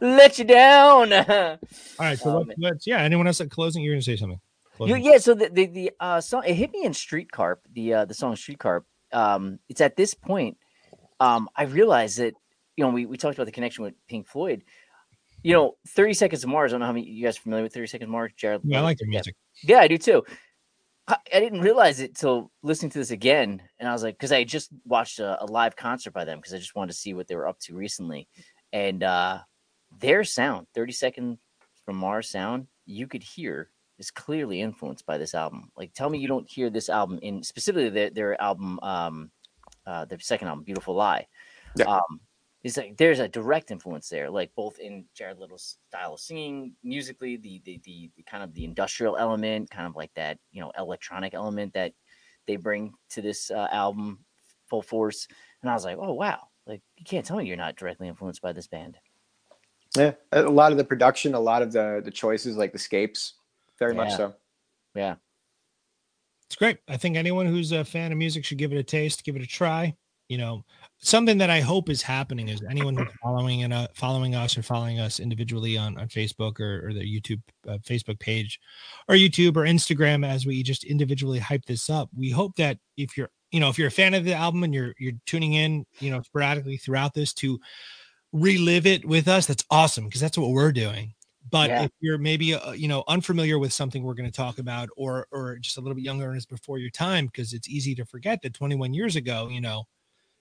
Let 0.00 0.38
you 0.38 0.44
down. 0.44 1.12
All 1.12 1.58
right, 1.98 2.16
so 2.16 2.30
Oh, 2.30 2.38
let's, 2.46 2.50
let's 2.58 2.86
yeah. 2.86 2.98
Anyone 3.02 3.26
else 3.26 3.40
at 3.40 3.50
closing? 3.50 3.82
You're 3.82 3.94
gonna 3.94 4.02
say 4.02 4.14
something. 4.14 4.38
You- 4.88 4.96
yeah, 4.96 5.18
so 5.18 5.34
the, 5.34 5.48
the 5.48 5.66
the 5.66 5.90
uh 6.00 6.20
song 6.20 6.42
it 6.46 6.54
hit 6.54 6.70
me 6.72 6.84
in 6.84 6.94
Street 6.94 7.30
Carp, 7.30 7.60
the 7.72 7.94
uh 7.94 8.04
the 8.04 8.14
song 8.14 8.36
Street 8.36 8.58
Carp. 8.58 8.86
Um 9.12 9.58
it's 9.68 9.80
at 9.80 9.96
this 9.96 10.14
point 10.14 10.56
um 11.20 11.48
I 11.56 11.64
realized 11.64 12.18
that 12.18 12.34
you 12.76 12.84
know 12.84 12.90
we, 12.90 13.06
we 13.06 13.16
talked 13.16 13.36
about 13.36 13.46
the 13.46 13.52
connection 13.52 13.84
with 13.84 13.94
Pink 14.08 14.26
Floyd. 14.26 14.64
You 15.44 15.54
know, 15.54 15.76
30 15.88 16.14
Seconds 16.14 16.44
of 16.44 16.50
Mars. 16.50 16.70
I 16.70 16.74
don't 16.74 16.80
know 16.80 16.86
how 16.86 16.92
many 16.92 17.06
you 17.06 17.24
guys 17.24 17.36
are 17.36 17.40
familiar 17.42 17.64
with 17.64 17.74
30 17.74 17.88
Seconds 17.88 18.06
of 18.06 18.12
Mars, 18.12 18.30
Jared. 18.36 18.60
Yeah, 18.64 18.78
I 18.78 18.82
like 18.82 18.98
their 18.98 19.08
music. 19.08 19.34
Yeah, 19.64 19.78
I 19.78 19.88
do 19.88 19.98
too. 19.98 20.22
I, 21.08 21.16
I 21.34 21.40
didn't 21.40 21.62
realize 21.62 21.98
it 21.98 22.14
till 22.14 22.52
listening 22.62 22.90
to 22.92 22.98
this 23.00 23.10
again, 23.10 23.60
and 23.80 23.88
I 23.88 23.92
was 23.92 24.04
like, 24.04 24.14
because 24.14 24.30
I 24.30 24.44
just 24.44 24.70
watched 24.84 25.18
a, 25.18 25.42
a 25.42 25.46
live 25.46 25.74
concert 25.74 26.12
by 26.12 26.24
them 26.24 26.38
because 26.38 26.54
I 26.54 26.58
just 26.58 26.76
wanted 26.76 26.92
to 26.92 26.98
see 26.98 27.12
what 27.12 27.26
they 27.26 27.34
were 27.34 27.48
up 27.48 27.58
to 27.62 27.74
recently, 27.74 28.28
and 28.72 29.02
uh 29.02 29.40
their 29.98 30.22
sound, 30.22 30.68
thirty 30.74 30.92
seconds 30.92 31.38
from 31.84 31.96
Mars 31.96 32.30
sound, 32.30 32.68
you 32.86 33.08
could 33.08 33.24
hear 33.24 33.68
is 33.98 34.10
clearly 34.10 34.60
influenced 34.60 35.06
by 35.06 35.18
this 35.18 35.34
album. 35.34 35.70
Like, 35.76 35.92
tell 35.94 36.10
me 36.10 36.18
you 36.18 36.28
don't 36.28 36.48
hear 36.50 36.70
this 36.70 36.88
album 36.88 37.18
in 37.22 37.42
specifically 37.42 37.90
their, 37.90 38.10
their 38.10 38.40
album, 38.40 38.78
um, 38.82 39.30
uh, 39.86 40.04
their 40.04 40.18
second 40.20 40.48
album, 40.48 40.64
Beautiful 40.64 40.94
Lie. 40.94 41.26
Yeah. 41.76 41.86
Um, 41.86 42.20
it's 42.62 42.76
like 42.76 42.96
there's 42.96 43.18
a 43.18 43.28
direct 43.28 43.70
influence 43.70 44.08
there, 44.08 44.30
like 44.30 44.54
both 44.54 44.78
in 44.78 45.04
Jared 45.14 45.38
Leto's 45.38 45.78
style 45.88 46.14
of 46.14 46.20
singing, 46.20 46.74
musically, 46.84 47.36
the, 47.36 47.60
the 47.64 47.80
the 47.82 48.10
the 48.16 48.22
kind 48.22 48.44
of 48.44 48.54
the 48.54 48.64
industrial 48.64 49.16
element, 49.16 49.68
kind 49.68 49.86
of 49.86 49.96
like 49.96 50.14
that, 50.14 50.38
you 50.52 50.60
know, 50.60 50.70
electronic 50.78 51.34
element 51.34 51.74
that 51.74 51.92
they 52.46 52.56
bring 52.56 52.92
to 53.10 53.20
this 53.20 53.50
uh, 53.50 53.66
album 53.72 54.24
full 54.68 54.82
force. 54.82 55.26
And 55.60 55.70
I 55.70 55.74
was 55.74 55.84
like, 55.84 55.96
oh 55.98 56.12
wow, 56.12 56.38
like 56.66 56.82
you 56.96 57.04
can't 57.04 57.26
tell 57.26 57.36
me 57.36 57.46
you're 57.46 57.56
not 57.56 57.76
directly 57.76 58.06
influenced 58.06 58.42
by 58.42 58.52
this 58.52 58.68
band. 58.68 58.96
Yeah, 59.96 60.12
a 60.30 60.42
lot 60.42 60.70
of 60.70 60.78
the 60.78 60.84
production, 60.84 61.34
a 61.34 61.40
lot 61.40 61.62
of 61.62 61.72
the 61.72 62.00
the 62.04 62.12
choices, 62.12 62.56
like 62.56 62.72
the 62.72 62.78
scapes, 62.78 63.34
very 63.82 63.94
much 63.94 64.16
so. 64.16 64.34
Yeah, 64.94 65.16
It's 66.46 66.56
great. 66.56 66.78
I 66.88 66.96
think 66.96 67.16
anyone 67.16 67.46
who's 67.46 67.72
a 67.72 67.84
fan 67.84 68.12
of 68.12 68.18
music 68.18 68.44
should 68.44 68.58
give 68.58 68.72
it 68.72 68.78
a 68.78 68.82
taste, 68.82 69.24
give 69.24 69.36
it 69.36 69.42
a 69.42 69.46
try. 69.46 69.96
You 70.28 70.38
know, 70.38 70.64
something 70.98 71.36
that 71.38 71.50
I 71.50 71.60
hope 71.60 71.90
is 71.90 72.00
happening 72.00 72.48
is 72.48 72.62
anyone 72.70 72.96
who's 72.96 73.08
following 73.22 73.64
and 73.64 73.72
uh, 73.72 73.88
following 73.94 74.34
us 74.34 74.56
or 74.56 74.62
following 74.62 74.98
us 75.00 75.20
individually 75.20 75.76
on, 75.76 75.98
on 75.98 76.08
Facebook 76.08 76.60
or, 76.60 76.88
or 76.88 76.92
the 76.94 77.00
YouTube 77.00 77.42
uh, 77.68 77.78
Facebook 77.78 78.18
page 78.18 78.58
or 79.08 79.14
YouTube 79.14 79.56
or 79.56 79.64
Instagram 79.64 80.26
as 80.26 80.46
we 80.46 80.62
just 80.62 80.84
individually 80.84 81.38
hype 81.38 81.64
this 81.66 81.90
up. 81.90 82.08
We 82.16 82.30
hope 82.30 82.54
that 82.56 82.78
if 82.96 83.16
you're, 83.16 83.30
you 83.50 83.60
know, 83.60 83.68
if 83.68 83.78
you're 83.78 83.88
a 83.88 83.90
fan 83.90 84.14
of 84.14 84.24
the 84.24 84.32
album 84.32 84.62
and 84.62 84.72
you're 84.72 84.94
you're 84.98 85.18
tuning 85.26 85.54
in, 85.54 85.84
you 85.98 86.10
know, 86.10 86.22
sporadically 86.22 86.78
throughout 86.78 87.12
this 87.14 87.34
to 87.34 87.58
relive 88.32 88.86
it 88.86 89.04
with 89.04 89.28
us, 89.28 89.46
that's 89.46 89.64
awesome 89.70 90.04
because 90.04 90.20
that's 90.20 90.38
what 90.38 90.50
we're 90.50 90.72
doing. 90.72 91.12
But 91.50 91.70
Yeah. 91.70 91.82
if 91.84 91.90
you're 92.00 92.18
maybe 92.18 92.54
uh, 92.54 92.72
you 92.72 92.88
know 92.88 93.04
unfamiliar 93.08 93.58
with 93.58 93.72
something 93.72 94.02
we're 94.02 94.14
going 94.14 94.30
to 94.30 94.36
talk 94.36 94.58
about, 94.58 94.88
or 94.96 95.26
or 95.32 95.56
just 95.58 95.76
a 95.76 95.80
little 95.80 95.94
bit 95.94 96.04
younger 96.04 96.28
and 96.28 96.36
is 96.36 96.46
before 96.46 96.78
your 96.78 96.90
time, 96.90 97.26
because 97.26 97.52
it's 97.52 97.68
easy 97.68 97.94
to 97.96 98.04
forget 98.04 98.40
that 98.42 98.54
21 98.54 98.94
years 98.94 99.16
ago, 99.16 99.48
you 99.48 99.60
know, 99.60 99.84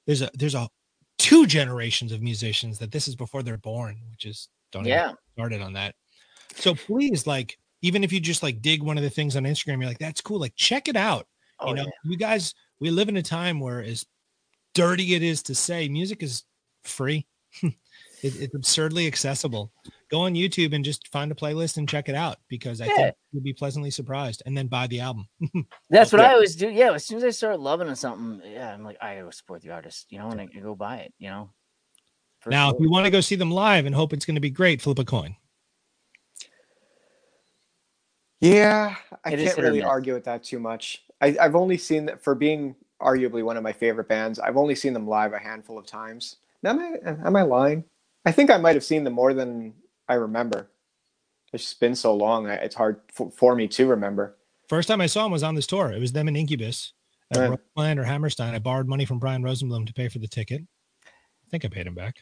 there's 0.05 0.21
a 0.21 0.29
there's 0.35 0.55
a 0.55 0.69
two 1.17 1.45
generations 1.45 2.11
of 2.11 2.21
musicians 2.21 2.79
that 2.79 2.91
this 2.91 3.07
is 3.07 3.15
before 3.15 3.43
they're 3.43 3.57
born, 3.57 3.99
which 4.11 4.25
is 4.25 4.49
don't 4.71 4.85
yeah, 4.85 5.09
get 5.09 5.17
started 5.33 5.61
on 5.61 5.73
that. 5.73 5.95
So 6.55 6.75
please, 6.75 7.25
like, 7.27 7.57
even 7.81 8.03
if 8.03 8.11
you 8.11 8.19
just 8.19 8.43
like 8.43 8.61
dig 8.61 8.83
one 8.83 8.97
of 8.97 9.03
the 9.03 9.09
things 9.09 9.35
on 9.35 9.43
Instagram, 9.43 9.79
you're 9.79 9.87
like, 9.87 9.99
that's 9.99 10.21
cool. 10.21 10.39
Like, 10.39 10.55
check 10.55 10.87
it 10.87 10.95
out. 10.95 11.27
oh, 11.59 11.69
you 11.69 11.75
know, 11.75 11.83
yeah. 11.83 11.89
you 12.11 12.17
guys, 12.17 12.53
we 12.79 12.89
live 12.89 13.09
in 13.09 13.17
a 13.17 13.21
time 13.21 13.59
where 13.59 13.81
as 13.81 14.05
dirty 14.73 15.13
it 15.15 15.23
is 15.23 15.43
to 15.43 15.55
say, 15.55 15.87
music 15.89 16.23
is 16.23 16.43
free. 16.83 17.25
it, 18.23 18.35
it's 18.39 18.55
absurdly 18.55 19.07
accessible. 19.07 19.71
Go 20.09 20.21
on 20.21 20.33
YouTube 20.33 20.73
and 20.73 20.83
just 20.83 21.07
find 21.07 21.31
a 21.31 21.35
playlist 21.35 21.77
and 21.77 21.87
check 21.87 22.09
it 22.09 22.15
out 22.15 22.37
because 22.47 22.81
I 22.81 22.85
Yeah. 22.85 22.95
think 22.95 23.15
you'll 23.31 23.43
be 23.43 23.53
pleasantly 23.53 23.91
surprised 23.91 24.43
and 24.45 24.57
then 24.57 24.67
buy 24.67 24.87
the 24.87 24.99
album. 24.99 25.27
That's 25.89 26.11
what 26.11 26.21
Yeah. 26.21 26.29
I 26.29 26.33
always 26.33 26.55
do. 26.55 26.69
Yeah, 26.69 26.93
as 26.93 27.05
soon 27.05 27.17
as 27.17 27.23
I 27.23 27.29
start 27.29 27.59
loving 27.59 27.93
something, 27.95 28.41
yeah, 28.49 28.73
I'm 28.73 28.83
like, 28.83 28.97
I 29.01 29.15
gotta 29.15 29.31
support 29.31 29.61
the 29.61 29.71
artist, 29.71 30.07
you 30.09 30.19
know, 30.19 30.29
and 30.29 30.41
I, 30.41 30.47
I 30.55 30.59
go 30.59 30.75
buy 30.75 30.97
it, 30.97 31.13
you 31.17 31.29
know. 31.29 31.49
Now, 32.47 32.69
sure. 32.69 32.75
if 32.75 32.81
you 32.81 32.89
want 32.89 33.05
to 33.05 33.11
go 33.11 33.21
see 33.21 33.35
them 33.35 33.51
live 33.51 33.85
and 33.85 33.93
hope 33.93 34.13
it's 34.13 34.25
going 34.25 34.35
to 34.35 34.41
be 34.41 34.49
great, 34.49 34.81
flip 34.81 34.97
a 34.99 35.05
coin. 35.05 35.35
Yeah, 38.39 38.95
I 39.23 39.33
It 39.33 39.39
is 39.39 39.53
can't 39.53 39.59
really 39.59 39.83
argue 39.83 40.15
with 40.15 40.23
that 40.25 40.43
too 40.43 40.59
much. 40.59 41.03
I, 41.21 41.37
I've 41.39 41.55
only 41.55 41.77
seen 41.77 42.07
that 42.07 42.23
for 42.23 42.33
being 42.33 42.75
arguably 42.99 43.43
one 43.43 43.57
of 43.57 43.63
my 43.63 43.71
favorite 43.71 44.07
bands. 44.07 44.39
I've 44.39 44.57
only 44.57 44.73
seen 44.73 44.93
them 44.93 45.07
live 45.07 45.33
a 45.33 45.39
handful 45.39 45.77
of 45.77 45.85
times. 45.85 46.37
Now, 46.63 46.71
am 46.71 46.79
I 46.79 47.27
am 47.27 47.35
I 47.35 47.41
lying? 47.43 47.83
I 48.25 48.31
think 48.31 48.51
I 48.51 48.57
might 48.57 48.75
have 48.75 48.83
seen 48.83 49.03
them 49.03 49.13
more 49.13 49.33
than 49.33 49.73
I 50.07 50.15
remember. 50.15 50.69
It's 51.53 51.73
been 51.73 51.95
so 51.95 52.15
long; 52.15 52.47
it's 52.47 52.75
hard 52.75 53.01
for, 53.13 53.31
for 53.31 53.55
me 53.55 53.67
to 53.69 53.87
remember. 53.87 54.37
First 54.69 54.87
time 54.87 55.01
I 55.01 55.07
saw 55.07 55.23
them 55.23 55.31
was 55.31 55.43
on 55.43 55.55
this 55.55 55.67
tour. 55.67 55.91
It 55.91 55.99
was 55.99 56.13
them 56.13 56.27
and 56.27 56.37
Incubus 56.37 56.93
at. 57.31 57.49
Roseland 57.49 57.99
or 57.99 58.03
Hammerstein. 58.03 58.53
I 58.55 58.59
borrowed 58.59 58.87
money 58.87 59.05
from 59.05 59.19
Brian 59.19 59.43
Rosenblum 59.43 59.85
to 59.87 59.93
pay 59.93 60.07
for 60.07 60.19
the 60.19 60.27
ticket. 60.27 60.61
I 61.05 61.49
think 61.49 61.65
I 61.65 61.67
paid 61.67 61.87
him 61.87 61.95
back. 61.95 62.17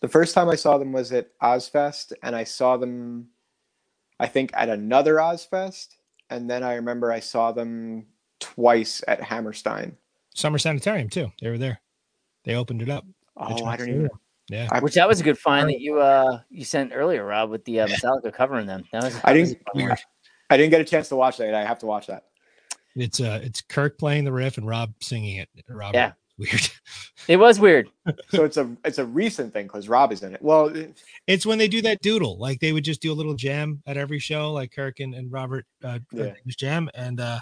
The 0.00 0.08
first 0.08 0.34
time 0.34 0.48
I 0.48 0.54
saw 0.54 0.78
them 0.78 0.92
was 0.92 1.12
at 1.12 1.36
Ozzfest, 1.42 2.12
and 2.22 2.36
I 2.36 2.44
saw 2.44 2.76
them, 2.76 3.28
I 4.20 4.28
think, 4.28 4.52
at 4.54 4.68
another 4.68 5.16
Ozzfest, 5.16 5.96
and 6.30 6.48
then 6.48 6.62
I 6.62 6.74
remember 6.74 7.10
I 7.10 7.18
saw 7.18 7.50
them 7.50 8.06
twice 8.38 9.02
at 9.08 9.20
Hammerstein. 9.20 9.96
Summer 10.34 10.58
Sanitarium 10.58 11.08
too. 11.08 11.32
They 11.40 11.50
were 11.50 11.58
there. 11.58 11.80
They 12.44 12.54
opened 12.54 12.82
it 12.82 12.88
up. 12.88 13.04
Oh, 13.36 13.64
I 13.64 13.76
don't 13.76 13.88
even. 13.88 14.10
Yeah. 14.50 14.68
I, 14.70 14.80
which 14.80 14.94
that 14.94 15.06
was 15.08 15.20
a 15.20 15.24
good 15.24 15.38
find 15.38 15.68
that 15.68 15.80
you 15.80 16.00
uh 16.00 16.40
you 16.50 16.64
sent 16.64 16.92
earlier, 16.94 17.24
Rob, 17.24 17.50
with 17.50 17.64
the 17.64 17.80
uh, 17.80 17.86
Metallica 17.86 18.32
covering 18.32 18.66
them. 18.66 18.84
That 18.92 19.02
was 19.04 19.16
I 19.24 19.32
that 19.34 19.40
was 19.40 19.50
didn't- 19.52 19.62
a 19.74 19.86
fun 19.88 19.96
I 20.50 20.56
didn't 20.56 20.70
get 20.70 20.80
a 20.80 20.84
chance 20.84 21.08
to 21.10 21.16
watch 21.16 21.36
that. 21.36 21.52
I 21.54 21.64
have 21.64 21.78
to 21.80 21.86
watch 21.86 22.06
that. 22.06 22.24
It's 22.96 23.20
uh 23.20 23.40
it's 23.42 23.60
Kirk 23.60 23.98
playing 23.98 24.24
the 24.24 24.32
riff 24.32 24.56
and 24.58 24.66
Rob 24.66 24.94
singing 25.00 25.36
it. 25.36 25.48
Rob 25.68 25.94
Yeah. 25.94 26.12
weird. 26.38 26.68
It 27.28 27.36
was 27.36 27.60
weird. 27.60 27.90
So 28.30 28.44
it's 28.44 28.56
a 28.56 28.74
it's 28.86 28.96
a 28.96 29.04
recent 29.04 29.52
thing 29.52 29.66
because 29.66 29.86
Rob 29.86 30.12
is 30.12 30.22
in 30.22 30.32
it. 30.34 30.40
Well, 30.40 30.72
It's 31.26 31.44
when 31.44 31.58
they 31.58 31.68
do 31.68 31.82
that 31.82 32.00
doodle. 32.00 32.38
Like 32.38 32.58
they 32.60 32.72
would 32.72 32.84
just 32.84 33.02
do 33.02 33.12
a 33.12 33.14
little 33.14 33.34
jam 33.34 33.82
at 33.86 33.98
every 33.98 34.18
show, 34.18 34.50
like 34.54 34.72
Kirk 34.72 35.00
and, 35.00 35.14
and 35.14 35.30
Robert 35.30 35.66
uh 35.84 35.98
Yeah. 36.10 36.32
jam. 36.56 36.88
And 36.94 37.20
uh 37.20 37.40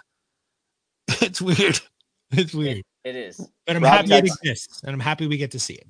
it's 1.23 1.41
weird. 1.41 1.79
It's 2.33 2.53
weird. 2.53 2.83
It 3.05 3.15
is 3.15 3.37
But 3.65 3.77
I'm 3.77 3.85
Rob, 3.85 4.09
happy 4.09 4.15
it 4.15 4.25
exists 4.25 4.83
and 4.83 4.93
I'm 4.93 4.99
happy 4.99 5.29
we 5.29 5.37
get 5.37 5.53
to 5.53 5.61
see 5.61 5.75
it. 5.75 5.87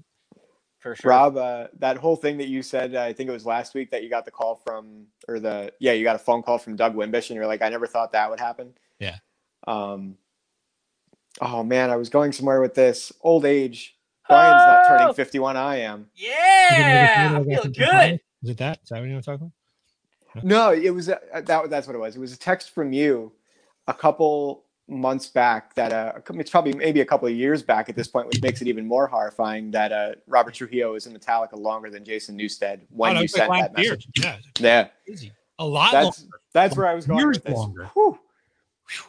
For 0.87 0.95
sure. 0.95 1.11
Rob, 1.11 1.37
uh, 1.37 1.67
that 1.79 1.97
whole 1.97 2.17
thing 2.17 2.39
that 2.39 2.49
you 2.49 2.63
said, 2.63 2.95
I 2.95 3.13
think 3.13 3.29
it 3.29 3.33
was 3.33 3.45
last 3.45 3.75
week 3.75 3.91
that 3.91 4.03
you 4.05 4.11
got 4.11 4.25
the 4.25 4.31
call 4.31 4.55
from, 4.55 5.07
or 5.27 5.41
the 5.41 5.73
yeah, 5.81 5.93
you 5.93 6.05
got 6.05 6.17
a 6.17 6.21
phone 6.21 6.43
call 6.43 6.59
from 6.59 6.77
Doug 6.77 6.95
Wimbish, 6.95 7.31
and 7.31 7.37
you're 7.37 7.47
like, 7.47 7.63
I 7.63 7.69
never 7.69 7.87
thought 7.87 8.13
that 8.13 8.31
would 8.31 8.41
happen. 8.41 8.75
Yeah. 8.99 9.17
Um. 9.67 10.17
Oh 11.41 11.63
man, 11.65 11.91
I 11.91 11.97
was 11.97 12.09
going 12.09 12.33
somewhere 12.33 12.61
with 12.61 12.75
this. 12.75 13.13
Old 13.21 13.45
age. 13.45 13.97
Brian's 14.29 14.67
not 14.67 14.81
Oh! 14.87 14.99
turning 14.99 15.15
51. 15.15 15.57
I 15.57 15.77
am. 15.81 16.07
Yeah, 16.15 17.39
I 17.41 17.45
feel 17.45 17.65
good. 17.65 18.21
Is 18.43 18.51
it 18.51 18.59
that? 18.59 18.81
Is 18.83 18.89
that 18.89 19.01
what 19.01 19.09
you 19.09 19.15
were 19.15 19.23
talking 19.23 19.53
talk 20.37 20.43
about? 20.43 20.45
No, 20.45 20.73
it 20.73 20.91
was 20.91 21.09
uh, 21.09 21.19
that. 21.33 21.71
That's 21.71 21.87
what 21.87 21.97
it 21.97 22.01
was. 22.01 22.17
It 22.17 22.21
was 22.21 22.33
a 22.33 22.39
text 22.39 22.71
from 22.71 22.93
you 22.93 23.33
a 23.87 23.95
couple 23.95 24.66
months 24.89 25.27
back 25.27 25.75
that 25.75 25.93
uh 25.93 26.13
it's 26.35 26.51
probably 26.51 26.73
maybe 26.73 27.01
a 27.01 27.05
couple 27.05 27.27
of 27.27 27.35
years 27.35 27.61
back 27.61 27.89
at 27.89 27.97
this 27.97 28.07
point 28.07 28.27
which 28.29 28.41
makes 28.41 28.63
it 28.63 28.69
even 28.69 28.87
more 28.87 29.09
horrifying 29.09 29.69
that 29.71 29.91
uh 29.93 30.13
robert 30.29 30.55
trujillo 30.55 30.95
is 30.95 31.07
in 31.07 31.13
metallica 31.13 31.59
longer 31.59 31.91
than 31.91 32.05
jason 32.05 32.37
newsted 32.39 32.81
when 32.91 33.17
Oh, 33.17 33.21
you 33.21 33.27
sent 33.27 33.51
that 33.53 33.77
year. 33.77 33.91
message 33.91 34.09
Yeah, 34.17 34.37
yeah 34.61 34.89
crazy. 35.05 35.33
A 35.59 35.67
lot 35.67 35.91
that's 35.91 36.21
longer. 36.23 36.41
that's 36.53 36.77
where 36.77 36.87
i 36.87 36.95
was 36.95 37.05
going 37.07 37.19
Years 37.19 37.37
with 37.39 37.45
this. 37.45 37.57
longer. 37.57 37.91
Whew. 37.95 38.17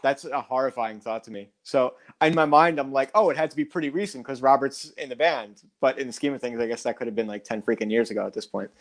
that's 0.01 0.25
a 0.25 0.41
horrifying 0.41 0.99
thought 0.99 1.23
to 1.25 1.31
me 1.31 1.49
so 1.61 1.93
in 2.21 2.33
my 2.33 2.45
mind 2.45 2.79
i'm 2.79 2.91
like 2.91 3.11
oh 3.13 3.29
it 3.29 3.37
had 3.37 3.51
to 3.51 3.55
be 3.55 3.63
pretty 3.63 3.89
recent 3.89 4.23
because 4.25 4.41
robert's 4.41 4.89
in 4.97 5.09
the 5.09 5.15
band 5.15 5.61
but 5.79 5.99
in 5.99 6.07
the 6.07 6.13
scheme 6.13 6.33
of 6.33 6.41
things 6.41 6.59
i 6.59 6.65
guess 6.65 6.81
that 6.81 6.97
could 6.97 7.05
have 7.05 7.15
been 7.15 7.27
like 7.27 7.43
10 7.43 7.61
freaking 7.61 7.91
years 7.91 8.09
ago 8.09 8.25
at 8.25 8.33
this 8.33 8.47
point 8.47 8.71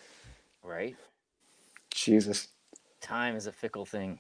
Right. 0.62 0.96
jesus 1.92 2.48
Time 3.02 3.36
is 3.36 3.46
a 3.46 3.52
fickle 3.52 3.84
thing. 3.84 4.18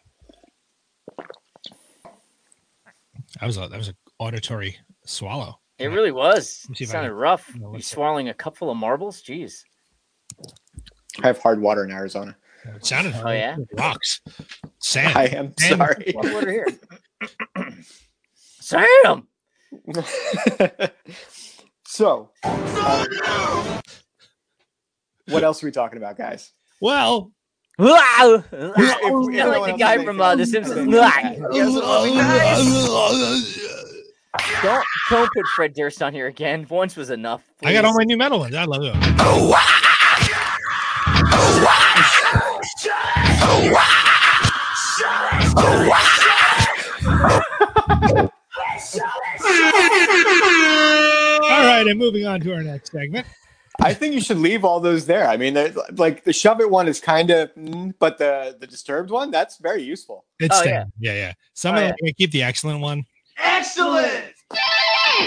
That 3.40 3.46
was 3.46 3.56
a 3.58 3.68
that 3.68 3.76
was 3.78 3.88
an 3.88 3.96
auditory 4.18 4.76
swallow. 5.04 5.60
It 5.78 5.88
really 5.88 6.12
was. 6.12 6.62
Let 6.64 6.70
me 6.70 6.76
see 6.76 6.84
It 6.84 6.88
sounded 6.90 7.10
can- 7.10 7.16
rough. 7.18 7.54
No, 7.54 7.66
You 7.68 7.72
let's 7.74 7.86
see. 7.86 7.94
swallowing 7.94 8.28
a 8.30 8.34
cup 8.34 8.56
full 8.56 8.70
of 8.70 8.76
marbles? 8.78 9.22
Jeez. 9.22 9.62
i 11.22 11.26
have 11.26 11.38
hard 11.38 11.60
water 11.60 11.84
in 11.84 11.90
arizona 11.90 12.36
It 12.64 12.84
sounded 12.84 13.14
Oh, 13.22 13.30
yeah? 13.30 13.56
like 13.58 13.68
rocks. 13.78 14.20
Sand. 14.80 15.16
i 15.16 15.24
am 15.26 15.46
And- 15.46 15.60
sorry 15.78 16.12
What 16.14 16.32
water 16.32 16.50
here? 16.50 16.66
Sam. 18.34 19.28
so, 21.86 22.30
um, 22.44 23.80
what 25.28 25.42
else 25.42 25.62
are 25.62 25.66
we 25.66 25.72
talking 25.72 25.98
about, 25.98 26.16
guys? 26.16 26.52
Well, 26.80 27.20
Wow. 27.22 27.30
If- 27.78 28.52
You're 28.52 28.70
if 28.78 29.44
no 29.44 29.50
like 29.60 29.72
the 29.72 29.78
guy 29.78 29.96
else 29.96 30.04
from 30.04 30.20
uh, 30.20 30.34
The 30.34 30.46
Simpsons. 30.46 30.90
then- 30.90 31.40
Don't 34.62 34.84
don't 35.10 35.30
put 35.32 35.46
Fred 35.54 35.74
Durst 35.74 36.02
on 36.02 36.12
here 36.12 36.26
again. 36.26 36.66
Once 36.70 36.96
was 36.96 37.10
enough. 37.10 37.42
I 37.64 37.72
got 37.72 37.84
all 37.84 37.94
my 37.94 38.04
new 38.04 38.16
metal 38.16 38.38
ones. 38.38 38.54
I 38.54 38.64
love 38.64 38.82
them. 38.82 38.96
All 51.48 51.62
right, 51.62 51.84
and 51.86 51.98
moving 51.98 52.26
on 52.26 52.40
to 52.40 52.54
our 52.54 52.62
next 52.62 52.92
segment. 52.92 53.26
I 53.82 53.92
think 53.94 54.14
you 54.14 54.20
should 54.20 54.38
leave 54.38 54.64
all 54.64 54.80
those 54.80 55.06
there. 55.06 55.28
I 55.28 55.36
mean, 55.36 55.54
like 55.96 56.24
the 56.24 56.32
shove 56.32 56.60
it 56.60 56.70
one 56.70 56.88
is 56.88 57.00
kind 57.00 57.30
of, 57.30 57.54
mm, 57.54 57.94
but 57.98 58.18
the 58.18 58.56
the 58.58 58.66
disturbed 58.66 59.10
one 59.10 59.30
that's 59.30 59.58
very 59.58 59.82
useful. 59.82 60.24
It's 60.40 60.56
Oh, 60.56 60.62
staying. 60.62 60.92
yeah, 60.98 61.12
yeah. 61.14 61.32
Some 61.54 61.74
Oh, 61.74 61.78
of 61.78 61.82
yeah. 61.84 61.94
them 62.00 62.14
keep 62.16 62.30
the 62.30 62.42
excellent 62.42 62.80
one 62.80 63.04
Excellent! 63.38 64.32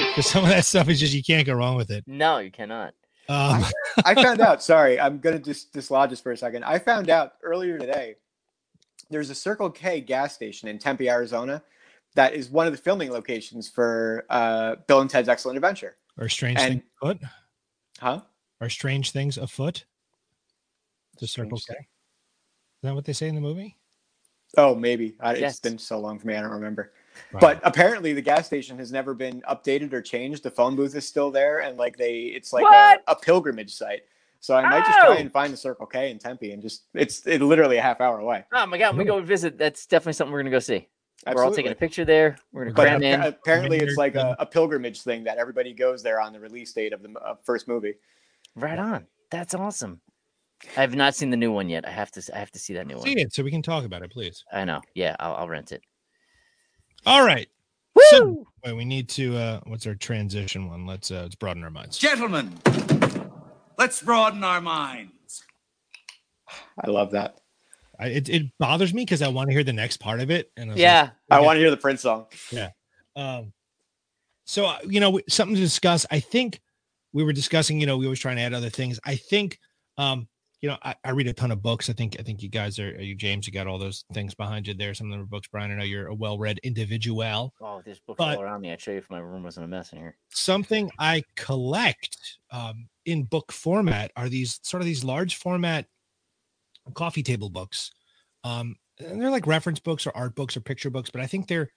because 0.10 0.26
some 0.28 0.44
of 0.44 0.50
that 0.50 0.66
stuff 0.66 0.90
is 0.90 1.00
just 1.00 1.14
you 1.14 1.24
can't 1.24 1.46
go 1.46 1.54
wrong 1.54 1.76
with 1.76 1.92
it. 1.92 2.04
No, 2.08 2.40
you 2.40 2.52
cannot. 2.52 2.94
Um, 3.28 3.64
I 4.06 4.16
found 4.16 4.42
out. 4.42 4.64
Sorry, 4.64 5.00
I'm 5.00 5.20
gonna 5.20 5.38
just 5.40 5.72
dislodge 5.74 6.10
this 6.10 6.20
for 6.20 6.32
a 6.32 6.38
second. 6.38 6.64
I 6.64 6.80
found 6.80 7.10
out 7.10 7.34
earlier 7.44 7.78
today 7.78 8.16
there's 9.12 9.30
a 9.30 9.36
Circle 9.36 9.70
K 9.72 10.02
gas 10.02 10.34
station 10.34 10.68
in 10.68 10.80
Tempe, 10.80 11.10
Arizona, 11.10 11.62
that 12.16 12.34
is 12.34 12.50
one 12.50 12.66
of 12.66 12.74
the 12.74 12.78
filming 12.80 13.12
locations 13.12 13.70
for 13.70 14.26
uh, 14.30 14.76
Bill 14.88 15.02
and 15.02 15.10
Ted's 15.10 15.30
Excellent 15.30 15.58
Adventure. 15.58 15.96
Or 16.18 16.28
strange 16.30 16.60
And- 16.60 16.82
things 16.82 16.84
afoot. 17.02 17.20
Huh? 18.00 18.22
Or 18.62 18.70
strange 18.70 19.12
things 19.12 19.38
afoot. 19.38 19.86
The 21.20 21.28
Circle 21.28 21.58
K. 21.60 21.74
Is 21.74 21.78
that 22.84 22.96
what 22.96 23.06
they 23.06 23.14
say 23.14 23.28
in 23.28 23.36
the 23.36 23.42
movie? 23.42 23.78
Oh, 24.58 24.74
maybe. 24.76 25.16
I, 25.20 25.36
Yes. 25.36 25.52
It's 25.52 25.60
been 25.60 25.78
so 25.78 26.00
long 26.00 26.18
for 26.20 26.28
me, 26.28 26.36
I 26.36 26.42
don't 26.42 26.52
remember. 26.52 26.92
Wow. 27.34 27.40
But 27.42 27.60
apparently, 27.64 28.14
the 28.14 28.22
gas 28.22 28.48
station 28.48 28.78
has 28.80 28.92
never 28.92 29.14
been 29.14 29.42
updated 29.42 29.92
or 29.94 30.02
changed. 30.02 30.44
The 30.44 30.52
phone 30.52 30.76
booth 30.76 30.96
is 30.96 31.06
still 31.08 31.32
there, 31.32 31.60
and 31.60 31.78
like 31.78 31.98
they, 31.98 32.22
it's 32.22 32.54
like 32.54 32.66
a, 32.66 33.12
a 33.12 33.16
pilgrimage 33.16 33.74
site. 33.74 34.04
So 34.40 34.56
I 34.56 34.62
might 34.62 34.86
just 34.86 34.98
try 35.00 35.08
Oh! 35.10 35.14
and 35.18 35.30
find 35.32 35.52
the 35.52 35.58
Circle 35.58 35.86
K 35.86 36.12
in 36.12 36.18
Tempe, 36.20 36.52
and 36.52 36.62
just 36.62 36.84
it's 36.94 37.28
it 37.28 37.42
literally 37.42 37.76
a 37.78 37.82
half 37.82 38.00
hour 38.00 38.20
away. 38.20 38.46
Oh 38.54 38.66
my 38.66 38.78
god, 38.78 38.92
when 38.92 39.00
we 39.00 39.04
go 39.06 39.20
visit. 39.22 39.58
That's 39.58 39.86
definitely 39.86 40.14
something 40.14 40.32
we're 40.32 40.40
gonna 40.40 40.52
go 40.52 40.60
see. 40.60 40.88
We're 41.28 41.44
all 41.44 41.54
taking 41.54 41.74
a 41.74 41.76
picture 41.76 42.06
there. 42.06 42.38
We're 42.54 42.66
gonna 42.66 42.76
But 42.76 42.84
cram 42.84 43.04
in. 43.04 43.20
apparently, 43.22 43.80
it's 43.80 43.98
like 43.98 44.16
a, 44.16 44.38
a 44.40 44.46
pilgrimage 44.46 45.02
thing 45.02 45.26
that 45.26 45.38
everybody 45.38 45.74
goes 45.74 46.02
there 46.02 46.22
on 46.22 46.32
the 46.32 46.40
release 46.40 46.72
date 46.72 46.94
of 46.94 47.04
the 47.04 47.12
uh, 47.20 47.36
first 47.44 47.68
movie. 47.68 47.96
Right 48.56 48.80
on. 48.80 49.08
That's 49.32 49.54
awesome. 49.54 50.02
I 50.76 50.82
have 50.82 50.96
not 50.96 51.16
seen 51.16 51.30
the 51.30 51.38
new 51.38 51.52
one 51.52 51.70
yet. 51.70 51.88
I 51.88 51.92
have 51.92 52.12
to. 52.12 52.36
I 52.36 52.40
have 52.40 52.52
to 52.52 52.60
see 52.60 52.74
that 52.74 52.86
new 52.86 53.00
See 53.02 53.12
one. 53.12 53.18
it 53.20 53.34
so 53.34 53.44
we 53.44 53.52
can 53.52 53.62
talk 53.62 53.86
about 53.86 54.02
it, 54.02 54.12
please. 54.12 54.44
I 54.52 54.66
know. 54.66 54.82
Yeah, 54.94 55.16
I'll, 55.20 55.36
I'll 55.36 55.48
rent 55.48 55.72
it. 55.72 55.82
All 57.06 57.26
right. 57.26 57.48
Woo! 57.96 58.02
So, 58.10 58.46
wait, 58.66 58.74
we 58.74 58.84
need 58.86 59.08
to. 59.10 59.38
uh 59.38 59.60
What's 59.68 59.88
our 59.88 59.96
transition 59.96 60.68
one? 60.70 60.86
Let's 60.86 61.12
uh 61.12 61.22
let's 61.24 61.36
broaden 61.36 61.64
our 61.64 61.70
minds. 61.70 61.98
Gentlemen, 61.98 62.52
let's 63.78 64.02
broaden 64.02 64.44
our 64.44 64.60
minds. 64.60 65.46
I 66.84 66.90
love 66.90 67.12
that. 67.12 67.38
I, 68.00 68.08
it, 68.08 68.30
it 68.30 68.58
bothers 68.58 68.94
me 68.94 69.04
because 69.04 69.22
I 69.22 69.28
want 69.28 69.50
to 69.50 69.54
hear 69.54 69.64
the 69.64 69.74
next 69.74 69.98
part 69.98 70.22
of 70.22 70.32
it. 70.32 70.52
And 70.56 70.72
I 70.72 70.74
was 70.74 70.76
like, 70.78 70.82
yeah. 70.82 71.10
I 71.30 71.42
want 71.42 71.58
to 71.58 71.60
hear 71.60 71.70
the 71.70 71.78
Prince 71.78 72.02
song. 72.02 72.28
Yeah. 72.50 72.70
Um, 73.16 73.52
so 74.46 74.66
uh, 74.66 74.78
you 74.88 75.00
know, 75.00 75.20
something 75.30 75.56
to 75.56 75.62
discuss. 75.62 76.06
I 76.12 76.20
think 76.20 76.62
we 77.14 77.24
were 77.24 77.34
discussing. 77.34 77.80
You 77.80 77.88
know, 77.88 77.98
we 77.98 78.06
always 78.06 78.20
trying 78.20 78.38
to 78.38 78.42
add 78.42 78.54
other 78.54 78.70
things. 78.70 79.00
I 79.06 79.16
think, 79.16 79.60
um, 79.98 80.28
you 80.62 80.68
know, 80.68 80.78
I, 80.84 80.94
I 81.06 81.12
read 81.12 81.28
a 81.28 81.34
ton 81.34 81.52
of 81.52 81.62
books. 81.62 81.90
I 81.90 81.94
think, 81.94 82.18
I 82.20 82.24
think 82.24 82.44
you 82.44 82.50
guys 82.50 82.80
are, 82.80 83.02
you 83.02 83.16
James, 83.16 83.48
you 83.48 83.54
got 83.54 83.66
all 83.66 83.78
those 83.78 84.04
things 84.14 84.36
behind 84.36 84.68
you 84.68 84.74
there. 84.74 84.94
Some 84.94 85.08
of 85.08 85.12
them 85.12 85.22
are 85.22 85.26
books. 85.26 85.48
Brian, 85.48 85.72
I 85.72 85.76
know 85.76 85.84
you're 85.84 86.08
a 86.08 86.14
well-read 86.14 86.60
individual. 86.64 87.54
Oh, 87.62 87.82
there's 87.86 88.02
books 88.02 88.20
all 88.20 88.42
around 88.42 88.62
me. 88.62 88.72
I'd 88.72 88.82
show 88.82 88.92
you 88.92 88.98
if 88.98 89.10
my 89.10 89.20
room 89.20 89.44
wasn't 89.44 89.66
a 89.66 89.68
mess 89.70 89.94
in 89.94 90.00
here. 90.00 90.18
Something 90.32 90.92
I 91.00 91.24
collect 91.38 92.18
um, 92.52 92.90
in 93.06 93.24
book 93.24 93.52
format 93.54 94.12
are 94.18 94.28
these 94.28 94.60
sort 94.64 94.82
of 94.82 94.86
these 94.86 95.04
large 95.04 95.36
format 95.36 95.86
coffee 96.94 97.24
table 97.24 97.50
books. 97.50 97.92
Um, 98.44 98.76
and 99.00 99.22
they're 99.22 99.32
like 99.32 99.48
reference 99.48 99.80
books 99.80 100.06
or 100.06 100.12
art 100.16 100.36
books 100.36 100.58
or 100.58 100.62
picture 100.62 100.90
books, 100.90 101.10
but 101.10 101.22
I 101.22 101.28
think 101.28 101.48
they're 101.48 101.70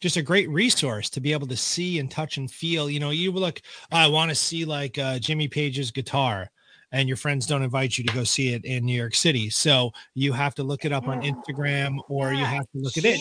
just 0.00 0.16
a 0.16 0.22
great 0.22 0.48
resource 0.48 1.10
to 1.10 1.20
be 1.20 1.32
able 1.32 1.46
to 1.48 1.56
see 1.56 1.98
and 1.98 2.10
touch 2.10 2.36
and 2.36 2.50
feel. 2.50 2.88
You 2.88 3.00
know, 3.00 3.10
you 3.10 3.32
look, 3.32 3.60
I 3.90 4.06
want 4.06 4.30
to 4.30 4.34
see 4.34 4.64
like 4.64 4.98
uh, 4.98 5.18
Jimmy 5.18 5.48
Page's 5.48 5.90
guitar, 5.90 6.50
and 6.92 7.08
your 7.08 7.16
friends 7.16 7.46
don't 7.46 7.62
invite 7.62 7.98
you 7.98 8.04
to 8.04 8.14
go 8.14 8.24
see 8.24 8.54
it 8.54 8.64
in 8.64 8.84
New 8.84 8.96
York 8.96 9.14
City. 9.14 9.50
So 9.50 9.92
you 10.14 10.32
have 10.32 10.54
to 10.56 10.62
look 10.62 10.84
it 10.84 10.92
up 10.92 11.08
on 11.08 11.22
Instagram 11.22 11.98
or 12.08 12.32
you 12.32 12.44
have 12.44 12.64
to 12.72 12.78
look 12.78 12.96
at 12.96 13.04
it. 13.04 13.20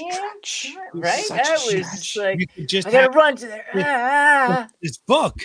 Right? 0.94 1.26
That 1.30 1.60
was 1.66 1.74
just 1.74 2.18
like 2.18 2.40
You 2.40 2.48
could 2.48 2.70
just 2.70 2.88
I 2.88 2.92
gotta 2.92 3.12
run 3.12 3.36
to 3.38 3.48
there. 3.48 3.66
Ah. 3.76 4.68
this 4.82 4.98
book, 4.98 5.36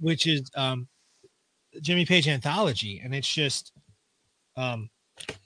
which 0.00 0.26
is 0.26 0.50
um, 0.54 0.86
Jimmy 1.80 2.04
Page 2.04 2.28
anthology, 2.28 3.00
and 3.02 3.14
it's 3.14 3.32
just, 3.32 3.72
um, 4.56 4.90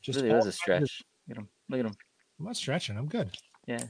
just 0.02 0.20
really 0.20 0.34
was 0.34 0.46
a 0.46 0.52
stretch. 0.52 1.04
Look 1.28 1.36
at 1.36 1.42
him. 1.42 1.48
Look 1.68 1.80
at 1.80 1.86
him. 1.86 1.96
I'm 2.40 2.46
not 2.46 2.56
stretching. 2.56 2.96
I'm 2.96 3.06
good. 3.06 3.30
Yeah. 3.66 3.84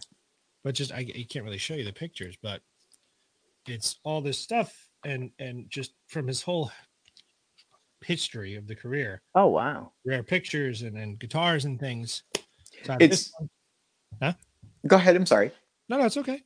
But 0.65 0.75
just 0.75 0.93
I, 0.93 0.99
I 0.99 1.27
can't 1.31 1.45
really 1.45 1.59
show 1.59 1.75
you 1.75 1.85
the 1.85 1.93
pictures, 1.93 2.37
but 2.43 2.61
it's 3.67 3.99
all 4.05 4.21
this 4.21 4.39
stuff 4.39 4.75
and 5.05 5.31
and 5.39 5.71
just 5.71 5.93
from 6.09 6.27
his 6.27 6.43
whole 6.43 6.71
history 8.05 8.57
of 8.57 8.67
the 8.67 8.75
career, 8.75 9.23
Oh 9.35 9.49
wow. 9.49 9.93
rare 10.07 10.23
pictures 10.23 10.83
and, 10.83 10.97
and 10.97 11.19
guitars 11.19 11.65
and 11.67 11.79
things. 11.79 12.23
So 12.85 12.95
It's- 13.01 13.33
one- 13.39 14.35
Go 14.87 14.97
ahead. 14.97 15.15
I'm 15.15 15.27
sorry. 15.27 15.51
no, 15.91 15.99
no, 15.99 16.07
it's 16.07 16.17
okay. 16.17 16.43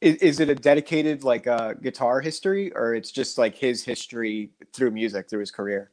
Is, 0.00 0.16
is 0.16 0.40
it 0.40 0.48
a 0.48 0.54
dedicated 0.56 1.22
like 1.22 1.46
uh, 1.46 1.74
guitar 1.74 2.20
history, 2.20 2.72
or 2.72 2.94
it's 2.94 3.12
just 3.12 3.38
like 3.38 3.54
his 3.54 3.84
history 3.84 4.50
through 4.72 4.90
music, 4.90 5.30
through 5.30 5.38
his 5.38 5.52
career, 5.52 5.92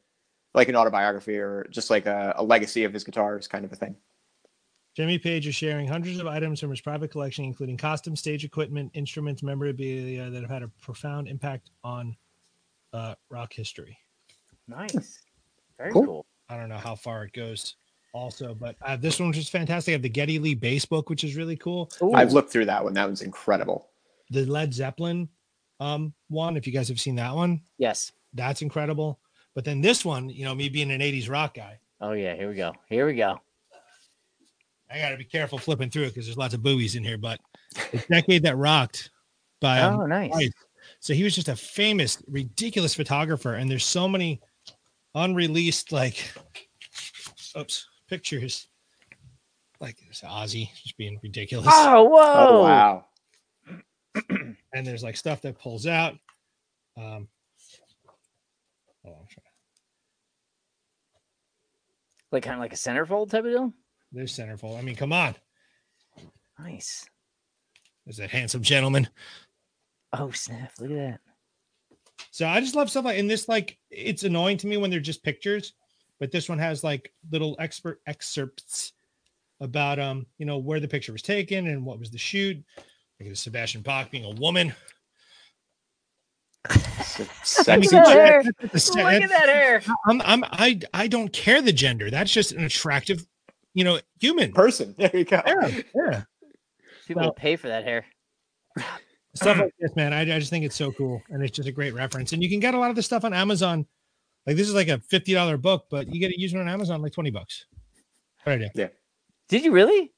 like 0.54 0.68
an 0.68 0.74
autobiography, 0.74 1.38
or 1.38 1.68
just 1.70 1.88
like 1.90 2.06
a, 2.06 2.34
a 2.36 2.42
legacy 2.42 2.82
of 2.82 2.92
his 2.92 3.04
guitars, 3.04 3.46
kind 3.46 3.64
of 3.64 3.72
a 3.72 3.76
thing? 3.76 3.94
Jimmy 4.98 5.16
Page 5.16 5.46
is 5.46 5.54
sharing 5.54 5.86
hundreds 5.86 6.18
of 6.18 6.26
items 6.26 6.58
from 6.58 6.70
his 6.70 6.80
private 6.80 7.12
collection, 7.12 7.44
including 7.44 7.76
costume, 7.76 8.16
stage 8.16 8.44
equipment, 8.44 8.90
instruments, 8.94 9.44
memorabilia 9.44 10.28
that 10.28 10.40
have 10.42 10.50
had 10.50 10.64
a 10.64 10.68
profound 10.82 11.28
impact 11.28 11.70
on 11.84 12.16
uh, 12.92 13.14
rock 13.30 13.52
history. 13.52 13.96
Nice. 14.66 15.20
Very 15.78 15.92
Cool. 15.92 16.04
cool. 16.04 16.26
I 16.48 16.56
don't 16.56 16.68
know 16.68 16.78
how 16.78 16.96
far 16.96 17.22
it 17.22 17.32
goes, 17.32 17.76
also, 18.12 18.56
but 18.56 18.74
uh, 18.84 18.96
this 18.96 19.20
one 19.20 19.28
was 19.28 19.36
just 19.36 19.52
fantastic. 19.52 19.92
I 19.92 19.94
have 19.94 20.02
the 20.02 20.08
Geddy 20.08 20.40
Lee 20.40 20.56
bass 20.56 20.84
book, 20.84 21.08
which 21.08 21.22
is 21.22 21.36
really 21.36 21.56
cool. 21.56 21.88
Ooh. 22.02 22.12
I've 22.14 22.32
looked 22.32 22.50
through 22.50 22.64
that 22.64 22.82
one. 22.82 22.92
That 22.94 23.04
one's 23.06 23.22
incredible. 23.22 23.90
The 24.30 24.46
Led 24.46 24.74
Zeppelin 24.74 25.28
um, 25.78 26.12
one, 26.28 26.56
if 26.56 26.66
you 26.66 26.72
guys 26.72 26.88
have 26.88 26.98
seen 26.98 27.14
that 27.14 27.36
one, 27.36 27.60
Yes. 27.78 28.10
that's 28.34 28.62
incredible. 28.62 29.20
But 29.54 29.64
then 29.64 29.80
this 29.80 30.04
one, 30.04 30.28
you 30.28 30.44
know, 30.44 30.56
me 30.56 30.68
being 30.68 30.90
an 30.90 31.00
80s 31.00 31.30
rock 31.30 31.54
guy, 31.54 31.78
Oh 32.00 32.12
yeah. 32.14 32.34
Here 32.34 32.48
we 32.48 32.56
go. 32.56 32.72
Here 32.88 33.06
we 33.06 33.14
go. 33.14 33.40
I 34.90 34.98
got 34.98 35.10
to 35.10 35.16
be 35.16 35.24
careful 35.24 35.58
flipping 35.58 35.90
through 35.90 36.04
it 36.04 36.08
because 36.14 36.26
there's 36.26 36.38
lots 36.38 36.54
of 36.54 36.62
boobies 36.62 36.96
in 36.96 37.04
here. 37.04 37.18
But 37.18 37.40
the 37.92 37.98
decade 38.08 38.42
that 38.44 38.56
rocked 38.56 39.10
by 39.60 39.80
um, 39.82 40.00
oh 40.00 40.06
nice. 40.06 40.32
Right. 40.34 40.52
So 41.00 41.12
he 41.14 41.22
was 41.22 41.34
just 41.34 41.48
a 41.48 41.56
famous, 41.56 42.22
ridiculous 42.28 42.94
photographer, 42.94 43.54
and 43.54 43.70
there's 43.70 43.84
so 43.84 44.08
many 44.08 44.40
unreleased 45.14 45.92
like, 45.92 46.32
oops, 47.56 47.86
pictures. 48.08 48.68
Like 49.80 49.96
this 50.08 50.22
Ozzy 50.26 50.70
just 50.82 50.96
being 50.96 51.20
ridiculous, 51.22 51.68
Oh 51.70 52.02
whoa. 52.04 52.48
Oh, 52.48 52.62
wow. 52.64 53.04
and 54.74 54.84
there's 54.86 55.04
like 55.04 55.16
stuff 55.16 55.40
that 55.42 55.56
pulls 55.58 55.86
out. 55.86 56.14
Um, 56.96 57.28
hold 59.04 59.14
on, 59.14 59.20
I'm 59.20 59.26
trying- 59.28 59.44
Like 62.32 62.42
kind 62.42 62.54
of 62.54 62.60
like 62.60 62.72
a 62.72 62.76
centerfold 62.76 63.30
type 63.30 63.44
of 63.44 63.50
deal. 63.52 63.72
There's 64.12 64.36
centerfold. 64.36 64.78
I 64.78 64.82
mean, 64.82 64.96
come 64.96 65.12
on, 65.12 65.34
Nice. 66.58 67.08
there's 68.04 68.16
that 68.18 68.30
handsome 68.30 68.62
gentleman. 68.62 69.08
Oh 70.12 70.30
snap! 70.30 70.72
Look 70.80 70.90
at 70.90 70.96
that. 70.96 71.20
So 72.30 72.46
I 72.46 72.60
just 72.60 72.74
love 72.74 72.90
stuff 72.90 73.04
like, 73.04 73.18
and 73.18 73.30
this 73.30 73.48
like 73.48 73.78
it's 73.90 74.24
annoying 74.24 74.56
to 74.58 74.66
me 74.66 74.76
when 74.76 74.90
they're 74.90 75.00
just 75.00 75.22
pictures, 75.22 75.74
but 76.18 76.30
this 76.32 76.48
one 76.48 76.58
has 76.58 76.82
like 76.82 77.12
little 77.30 77.56
expert 77.58 78.00
excerpts 78.06 78.92
about 79.60 79.98
um 79.98 80.24
you 80.38 80.46
know 80.46 80.58
where 80.58 80.80
the 80.80 80.88
picture 80.88 81.12
was 81.12 81.22
taken 81.22 81.66
and 81.66 81.84
what 81.84 81.98
was 81.98 82.10
the 82.10 82.18
shoot. 82.18 82.56
Look 83.20 83.30
at 83.30 83.36
Sebastian 83.36 83.82
Bach 83.82 84.10
being 84.10 84.24
a 84.24 84.30
woman. 84.40 84.72
Look 86.70 87.28
at 87.28 87.90
that 87.90 88.08
hair. 88.08 88.42
Look 88.42 88.74
at 88.74 89.28
that 89.28 89.48
hair. 89.48 89.82
I'm 90.06 90.20
I'm 90.22 90.44
I 90.44 90.80
I 90.94 91.08
don't 91.08 91.32
care 91.32 91.62
the 91.62 91.72
gender. 91.72 92.10
That's 92.10 92.32
just 92.32 92.52
an 92.52 92.64
attractive, 92.64 93.26
you 93.74 93.84
know, 93.84 94.00
human. 94.20 94.52
person. 94.52 94.94
There 94.98 95.10
you 95.14 95.24
go. 95.24 95.42
Yeah, 95.46 95.68
yeah. 95.94 96.22
People 97.06 97.20
Well- 97.20 97.28
will 97.30 97.34
pay 97.34 97.56
for 97.56 97.68
that 97.68 97.84
hair. 97.84 98.04
Stuff 99.34 99.58
like 99.58 99.74
this, 99.80 99.94
man. 99.96 100.12
I, 100.12 100.22
I 100.22 100.38
just 100.38 100.50
think 100.50 100.64
it's 100.64 100.76
so 100.76 100.92
cool, 100.92 101.22
and 101.30 101.42
it's 101.42 101.56
just 101.56 101.68
a 101.68 101.72
great 101.72 101.94
reference. 101.94 102.32
And 102.32 102.42
you 102.42 102.48
can 102.48 102.60
get 102.60 102.74
a 102.74 102.78
lot 102.78 102.90
of 102.90 102.96
this 102.96 103.06
stuff 103.06 103.24
on 103.24 103.32
Amazon. 103.34 103.86
Like 104.46 104.56
this 104.56 104.68
is 104.68 104.74
like 104.74 104.88
a 104.88 104.98
fifty 105.00 105.34
dollar 105.34 105.56
book, 105.56 105.86
but 105.90 106.08
you 106.12 106.20
get 106.20 106.30
it 106.30 106.38
used 106.40 106.56
on 106.56 106.68
Amazon 106.68 107.02
like 107.02 107.12
twenty 107.12 107.30
bucks. 107.30 107.66
What 108.44 108.54
idea? 108.60 108.90
Did 109.48 109.64
you 109.64 109.72
really? 109.72 110.12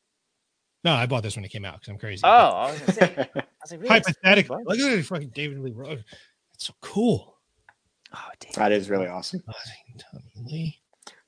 No, 0.84 0.92
I 0.94 1.06
bought 1.06 1.22
this 1.22 1.36
when 1.36 1.44
it 1.44 1.48
came 1.50 1.64
out 1.64 1.74
because 1.74 1.88
I'm 1.88 1.98
crazy. 1.98 2.22
Oh, 2.24 2.28
I 2.30 2.70
was 2.70 2.80
gonna 2.80 2.92
say. 2.92 3.14
I 3.36 3.42
was 3.62 3.70
like, 3.72 3.80
really? 3.80 3.88
Hypothetically, 3.88 4.62
look 4.64 4.78
at 4.78 4.92
it, 4.98 5.02
fucking 5.04 5.30
David 5.34 5.58
Lee 5.58 5.72
Roth. 5.72 5.98
It's 6.54 6.66
so 6.66 6.74
cool. 6.80 7.36
Oh, 8.14 8.28
damn. 8.40 8.52
that 8.54 8.72
is 8.72 8.88
really 8.90 9.06
awesome. 9.06 9.40
Tommy 9.98 10.24
Lee. 10.46 10.80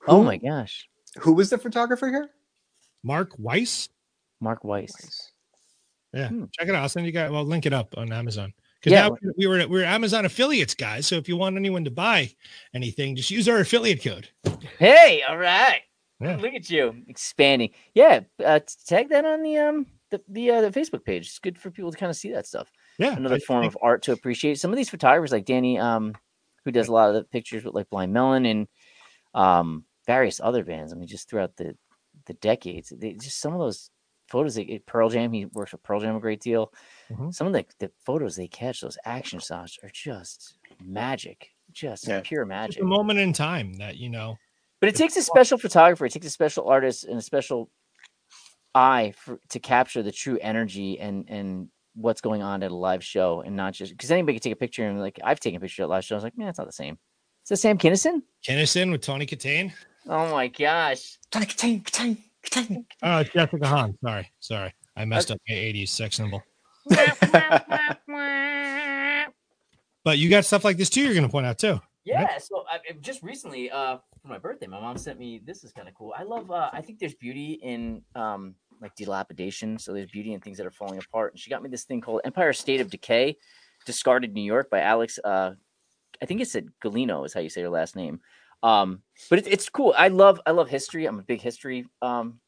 oh 0.08 0.22
my 0.22 0.36
gosh. 0.36 0.88
Who 1.20 1.32
was 1.34 1.50
the 1.50 1.58
photographer 1.58 2.08
here? 2.08 2.30
Mark 3.02 3.32
Weiss. 3.38 3.88
Mark 4.40 4.64
Weiss. 4.64 5.32
Yeah, 6.12 6.28
Hmm. 6.28 6.44
check 6.52 6.68
it 6.68 6.74
out. 6.74 6.82
I'll 6.82 6.88
send 6.88 7.06
you 7.06 7.12
guys. 7.12 7.30
Well, 7.30 7.44
link 7.44 7.66
it 7.66 7.72
up 7.72 7.94
on 7.96 8.12
Amazon. 8.12 8.52
Because 8.80 8.92
Yeah. 8.92 9.08
now 9.08 9.16
we 9.36 9.46
were 9.46 9.58
we 9.58 9.78
were 9.80 9.84
Amazon 9.84 10.24
affiliates, 10.24 10.74
guys. 10.74 11.06
So 11.06 11.16
if 11.16 11.28
you 11.28 11.36
want 11.36 11.56
anyone 11.56 11.84
to 11.84 11.90
buy 11.90 12.32
anything, 12.74 13.14
just 13.16 13.30
use 13.30 13.48
our 13.48 13.58
affiliate 13.60 14.02
code. 14.02 14.28
Hey, 14.78 15.22
all 15.22 15.38
right. 15.38 15.82
Yeah. 16.20 16.36
Look 16.36 16.54
at 16.54 16.68
you 16.70 17.02
expanding. 17.08 17.70
Yeah, 17.94 18.20
uh, 18.44 18.60
t- 18.60 18.74
tag 18.86 19.08
that 19.10 19.24
on 19.24 19.42
the 19.42 19.56
um 19.58 19.86
the 20.10 20.20
the, 20.28 20.50
uh, 20.50 20.60
the 20.62 20.70
Facebook 20.70 21.04
page. 21.04 21.26
It's 21.26 21.38
good 21.38 21.58
for 21.58 21.70
people 21.70 21.90
to 21.92 21.96
kind 21.98 22.10
of 22.10 22.16
see 22.16 22.30
that 22.32 22.46
stuff. 22.46 22.70
Yeah, 22.98 23.16
Another 23.16 23.36
I 23.36 23.38
form 23.40 23.62
think- 23.62 23.72
of 23.74 23.78
art 23.82 24.02
to 24.02 24.12
appreciate. 24.12 24.58
Some 24.58 24.70
of 24.70 24.76
these 24.76 24.90
photographers, 24.90 25.32
like 25.32 25.44
Danny, 25.46 25.78
um, 25.78 26.14
who 26.64 26.70
does 26.72 26.88
a 26.88 26.92
lot 26.92 27.08
of 27.08 27.14
the 27.14 27.24
pictures 27.24 27.64
with 27.64 27.74
like 27.74 27.88
Blind 27.90 28.12
Melon 28.12 28.44
and 28.46 28.68
um 29.34 29.84
various 30.06 30.40
other 30.40 30.64
bands. 30.64 30.92
I 30.92 30.96
mean, 30.96 31.08
just 31.08 31.28
throughout 31.28 31.56
the 31.56 31.76
the 32.26 32.34
decades. 32.34 32.92
They, 32.96 33.14
just 33.14 33.40
some 33.40 33.52
of 33.54 33.58
those 33.58 33.90
photos. 34.28 34.54
They, 34.54 34.80
Pearl 34.86 35.08
Jam. 35.08 35.32
He 35.32 35.46
works 35.46 35.72
with 35.72 35.82
Pearl 35.82 36.00
Jam 36.00 36.14
a 36.16 36.20
great 36.20 36.40
deal. 36.40 36.72
Mhm. 37.10 37.34
Some 37.34 37.46
of 37.46 37.52
the, 37.52 37.64
the 37.78 37.90
photos 38.04 38.36
they 38.36 38.48
catch, 38.48 38.80
those 38.80 38.98
action 39.04 39.38
shots, 39.40 39.78
are 39.82 39.90
just 39.92 40.58
magic. 40.84 41.50
Just 41.72 42.06
Yeah. 42.06 42.20
pure 42.22 42.42
It's 42.42 42.48
magic. 42.48 42.82
a 42.82 42.84
moment 42.84 43.18
in 43.18 43.32
time 43.32 43.72
that 43.74 43.96
you 43.96 44.08
know. 44.10 44.36
But 44.80 44.88
it 44.90 44.96
takes 44.96 45.16
a 45.16 45.22
special 45.22 45.58
photographer, 45.58 46.04
it 46.06 46.12
takes 46.12 46.26
a 46.26 46.30
special 46.30 46.68
artist 46.68 47.04
and 47.04 47.18
a 47.18 47.22
special 47.22 47.70
eye 48.74 49.12
for, 49.16 49.38
to 49.50 49.58
capture 49.60 50.02
the 50.02 50.12
true 50.12 50.38
energy 50.40 50.98
and 50.98 51.24
and 51.28 51.68
what's 51.94 52.20
going 52.22 52.42
on 52.42 52.62
at 52.62 52.70
a 52.70 52.74
live 52.76 53.04
show, 53.04 53.42
and 53.42 53.54
not 53.54 53.74
just 53.74 53.92
because 53.92 54.10
anybody 54.10 54.34
can 54.38 54.42
take 54.42 54.52
a 54.52 54.56
picture 54.56 54.86
and 54.88 54.98
like 55.00 55.18
I've 55.22 55.40
taken 55.40 55.58
a 55.58 55.60
picture 55.60 55.82
at 55.82 55.88
live 55.88 56.04
shows, 56.04 56.22
like 56.22 56.36
man, 56.38 56.48
it's 56.48 56.58
not 56.58 56.66
the 56.66 56.72
same. 56.72 56.98
Is 57.44 57.48
that 57.50 57.56
Sam 57.58 57.76
Kinison? 57.78 58.22
Kinnison 58.42 58.90
with 58.90 59.00
Tawny 59.02 59.26
Kitaen. 59.26 59.72
Oh 60.08 60.30
my 60.32 60.48
gosh! 60.48 61.18
Oh, 63.02 63.18
it's 63.18 63.30
Jessica 63.30 63.66
Hahn. 63.66 63.96
Sorry, 64.04 64.30
sorry, 64.40 64.74
I 64.96 65.04
messed 65.04 65.30
up 65.30 65.38
my 65.48 65.54
'80s 65.54 65.88
sex 65.88 66.16
symbol. 66.16 66.42
But 70.04 70.18
you 70.18 70.28
got 70.28 70.44
stuff 70.44 70.64
like 70.64 70.76
this 70.76 70.90
too. 70.90 71.02
You're 71.02 71.14
going 71.14 71.22
to 71.22 71.28
point 71.30 71.46
out 71.46 71.58
too. 71.58 71.80
Yeah, 72.04 72.36
so 72.38 72.64
I, 72.68 72.76
I- 72.76 72.92
just 73.00 73.22
recently, 73.22 73.70
uh, 73.70 73.98
for 74.20 74.26
my 74.28 74.38
birthday, 74.38 74.66
my 74.66 74.80
mom 74.80 74.98
sent 74.98 75.18
me. 75.18 75.40
This 75.44 75.62
is 75.62 75.70
kind 75.70 75.86
of 75.88 75.94
cool. 75.94 76.12
I 76.18 76.24
love. 76.24 76.50
Uh, 76.50 76.70
I 76.72 76.80
think 76.80 76.98
there's 76.98 77.14
beauty 77.14 77.52
in 77.62 78.02
um, 78.16 78.56
like 78.80 78.96
dilapidation. 78.96 79.78
So 79.78 79.92
there's 79.92 80.10
beauty 80.10 80.32
in 80.32 80.40
things 80.40 80.56
that 80.58 80.66
are 80.66 80.72
falling 80.72 80.98
apart. 80.98 81.34
And 81.34 81.40
she 81.40 81.50
got 81.50 81.62
me 81.62 81.68
this 81.68 81.84
thing 81.84 82.00
called 82.00 82.22
Empire 82.24 82.52
State 82.52 82.80
of 82.80 82.90
Decay, 82.90 83.36
Discarded 83.86 84.34
New 84.34 84.42
York 84.42 84.68
by 84.70 84.80
Alex. 84.80 85.20
Uh, 85.22 85.52
I 86.20 86.26
think 86.26 86.40
it's 86.40 86.56
at 86.56 86.64
Galino 86.84 87.24
is 87.24 87.32
how 87.32 87.40
you 87.40 87.48
say 87.48 87.62
her 87.62 87.68
last 87.70 87.94
name. 87.94 88.20
Um, 88.62 89.02
but 89.28 89.38
it's 89.38 89.48
it's 89.48 89.68
cool. 89.68 89.94
I 89.96 90.08
love 90.08 90.40
I 90.46 90.52
love 90.52 90.68
history. 90.68 91.06
I'm 91.06 91.18
a 91.18 91.22
big 91.22 91.40
history 91.40 91.86
um, 92.00 92.40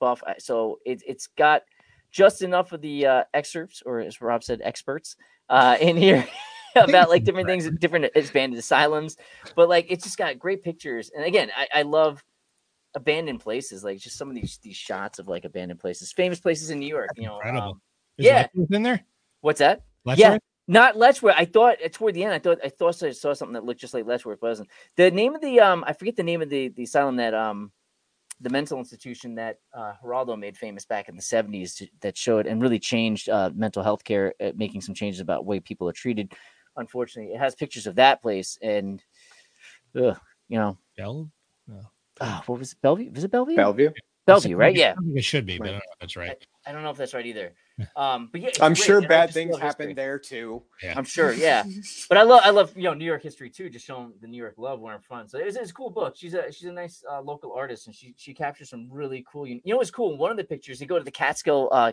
buff. 0.00 0.22
So 0.38 0.78
it, 0.84 1.02
it's 1.06 1.26
got 1.26 1.62
just 2.10 2.42
enough 2.42 2.72
of 2.72 2.80
the 2.80 3.06
uh, 3.06 3.24
excerpts, 3.34 3.82
or 3.84 4.00
as 4.00 4.20
Rob 4.20 4.42
said, 4.44 4.60
experts 4.62 5.16
uh, 5.48 5.76
in 5.80 5.96
here 5.96 6.26
about 6.76 7.08
like 7.08 7.24
different 7.24 7.48
things, 7.48 7.68
different 7.78 8.06
abandoned 8.14 8.58
asylums. 8.58 9.16
But 9.54 9.68
like 9.68 9.86
it's 9.88 10.04
just 10.04 10.18
got 10.18 10.38
great 10.38 10.62
pictures. 10.62 11.10
And 11.14 11.24
again, 11.24 11.50
I, 11.56 11.68
I 11.72 11.82
love 11.82 12.22
abandoned 12.94 13.40
places, 13.40 13.84
like 13.84 13.98
just 13.98 14.16
some 14.16 14.28
of 14.28 14.34
these 14.34 14.58
these 14.62 14.76
shots 14.76 15.18
of 15.18 15.28
like 15.28 15.44
abandoned 15.44 15.80
places, 15.80 16.12
famous 16.12 16.40
places 16.40 16.70
in 16.70 16.78
New 16.78 16.88
York. 16.88 17.10
You 17.16 17.26
know, 17.26 17.40
um, 17.42 17.80
Is 18.18 18.26
Yeah. 18.26 18.46
In 18.70 18.82
there? 18.82 19.04
what's 19.40 19.60
that? 19.60 19.82
Letchworth? 20.04 20.18
Yeah. 20.18 20.38
Not 20.68 20.96
Letchworth. 20.96 21.36
I 21.36 21.44
thought 21.44 21.76
uh, 21.84 21.88
toward 21.88 22.14
the 22.14 22.24
end, 22.24 22.34
I 22.34 22.38
thought 22.38 22.58
I 22.64 22.68
thought 22.68 23.02
I 23.02 23.12
saw 23.12 23.32
something 23.32 23.54
that 23.54 23.64
looked 23.64 23.80
just 23.80 23.94
like 23.94 24.06
Letchworth, 24.06 24.40
but 24.40 24.48
it 24.48 24.50
wasn't. 24.50 24.70
The 24.96 25.10
name 25.10 25.34
of 25.34 25.40
the 25.40 25.60
um, 25.60 25.84
I 25.86 25.92
forget 25.92 26.16
the 26.16 26.22
name 26.22 26.42
of 26.42 26.48
the 26.48 26.68
the 26.68 26.82
asylum 26.82 27.16
that 27.16 27.34
um, 27.34 27.70
the 28.40 28.50
mental 28.50 28.78
institution 28.78 29.34
that 29.36 29.58
uh, 29.72 29.92
Geraldo 30.04 30.38
made 30.38 30.56
famous 30.56 30.84
back 30.84 31.08
in 31.08 31.16
the 31.16 31.22
seventies 31.22 31.82
that 32.00 32.16
showed 32.16 32.46
and 32.46 32.60
really 32.60 32.78
changed 32.78 33.28
uh, 33.28 33.50
mental 33.54 33.82
health 33.82 34.04
care, 34.04 34.34
uh, 34.40 34.52
making 34.56 34.80
some 34.80 34.94
changes 34.94 35.20
about 35.20 35.42
the 35.42 35.48
way 35.48 35.60
people 35.60 35.88
are 35.88 35.92
treated. 35.92 36.32
Unfortunately, 36.76 37.32
it 37.32 37.38
has 37.38 37.54
pictures 37.54 37.86
of 37.86 37.94
that 37.94 38.20
place 38.20 38.58
and, 38.60 39.02
ugh, 39.98 40.18
you 40.48 40.58
know, 40.58 40.76
Bell? 40.98 41.30
ah, 42.20 42.42
what 42.44 42.58
was 42.58 42.72
it, 42.72 42.80
Bellevue? 42.82 43.10
Was 43.12 43.24
it 43.24 43.30
Bellevue? 43.30 43.56
Bellevue. 43.56 43.90
Bellevue, 44.26 44.56
right? 44.56 44.76
Yeah. 44.76 44.94
It 45.14 45.24
should 45.24 45.46
be, 45.46 45.56
but 45.58 45.68
I 45.68 45.70
don't 45.70 45.76
know 45.78 45.92
if 45.92 45.98
that's 46.00 46.16
right. 46.16 46.46
I 46.66 46.72
don't 46.72 46.82
know 46.82 46.90
if 46.90 46.96
that's 46.96 47.14
right 47.14 47.24
either. 47.24 47.52
Um, 47.94 48.28
but 48.32 48.40
yeah, 48.40 48.48
I'm 48.60 48.72
great, 48.72 48.84
sure 48.84 48.98
and 48.98 49.08
bad 49.08 49.32
things 49.32 49.52
love 49.52 49.60
history. 49.60 49.84
happen 49.84 49.96
there 49.96 50.18
too. 50.18 50.62
I'm 50.96 51.04
sure, 51.04 51.32
yeah. 51.34 51.62
But 52.08 52.18
I 52.18 52.22
love, 52.22 52.40
I 52.42 52.50
love, 52.50 52.72
you 52.76 52.84
know, 52.84 52.94
New 52.94 53.04
York 53.04 53.22
history 53.22 53.50
too. 53.50 53.70
Just 53.70 53.86
showing 53.86 54.12
the 54.20 54.26
New 54.26 54.36
York 54.36 54.54
love 54.56 54.80
where 54.80 54.94
I'm 54.94 55.00
from. 55.00 55.28
So 55.28 55.38
it's, 55.38 55.56
it's 55.56 55.70
a 55.70 55.74
cool 55.74 55.90
book. 55.90 56.14
She's 56.16 56.34
a 56.34 56.50
she's 56.50 56.68
a 56.68 56.72
nice 56.72 57.04
uh, 57.10 57.20
local 57.20 57.52
artist, 57.52 57.86
and 57.86 57.94
she 57.94 58.14
she 58.16 58.34
captures 58.34 58.70
some 58.70 58.88
really 58.90 59.24
cool. 59.30 59.46
You 59.46 59.60
know 59.64 59.76
what's 59.76 59.90
cool? 59.90 60.16
One 60.16 60.30
of 60.30 60.36
the 60.36 60.44
pictures, 60.44 60.78
they 60.78 60.86
go 60.86 60.98
to 60.98 61.04
the 61.04 61.10
Catskill 61.10 61.68
uh, 61.70 61.92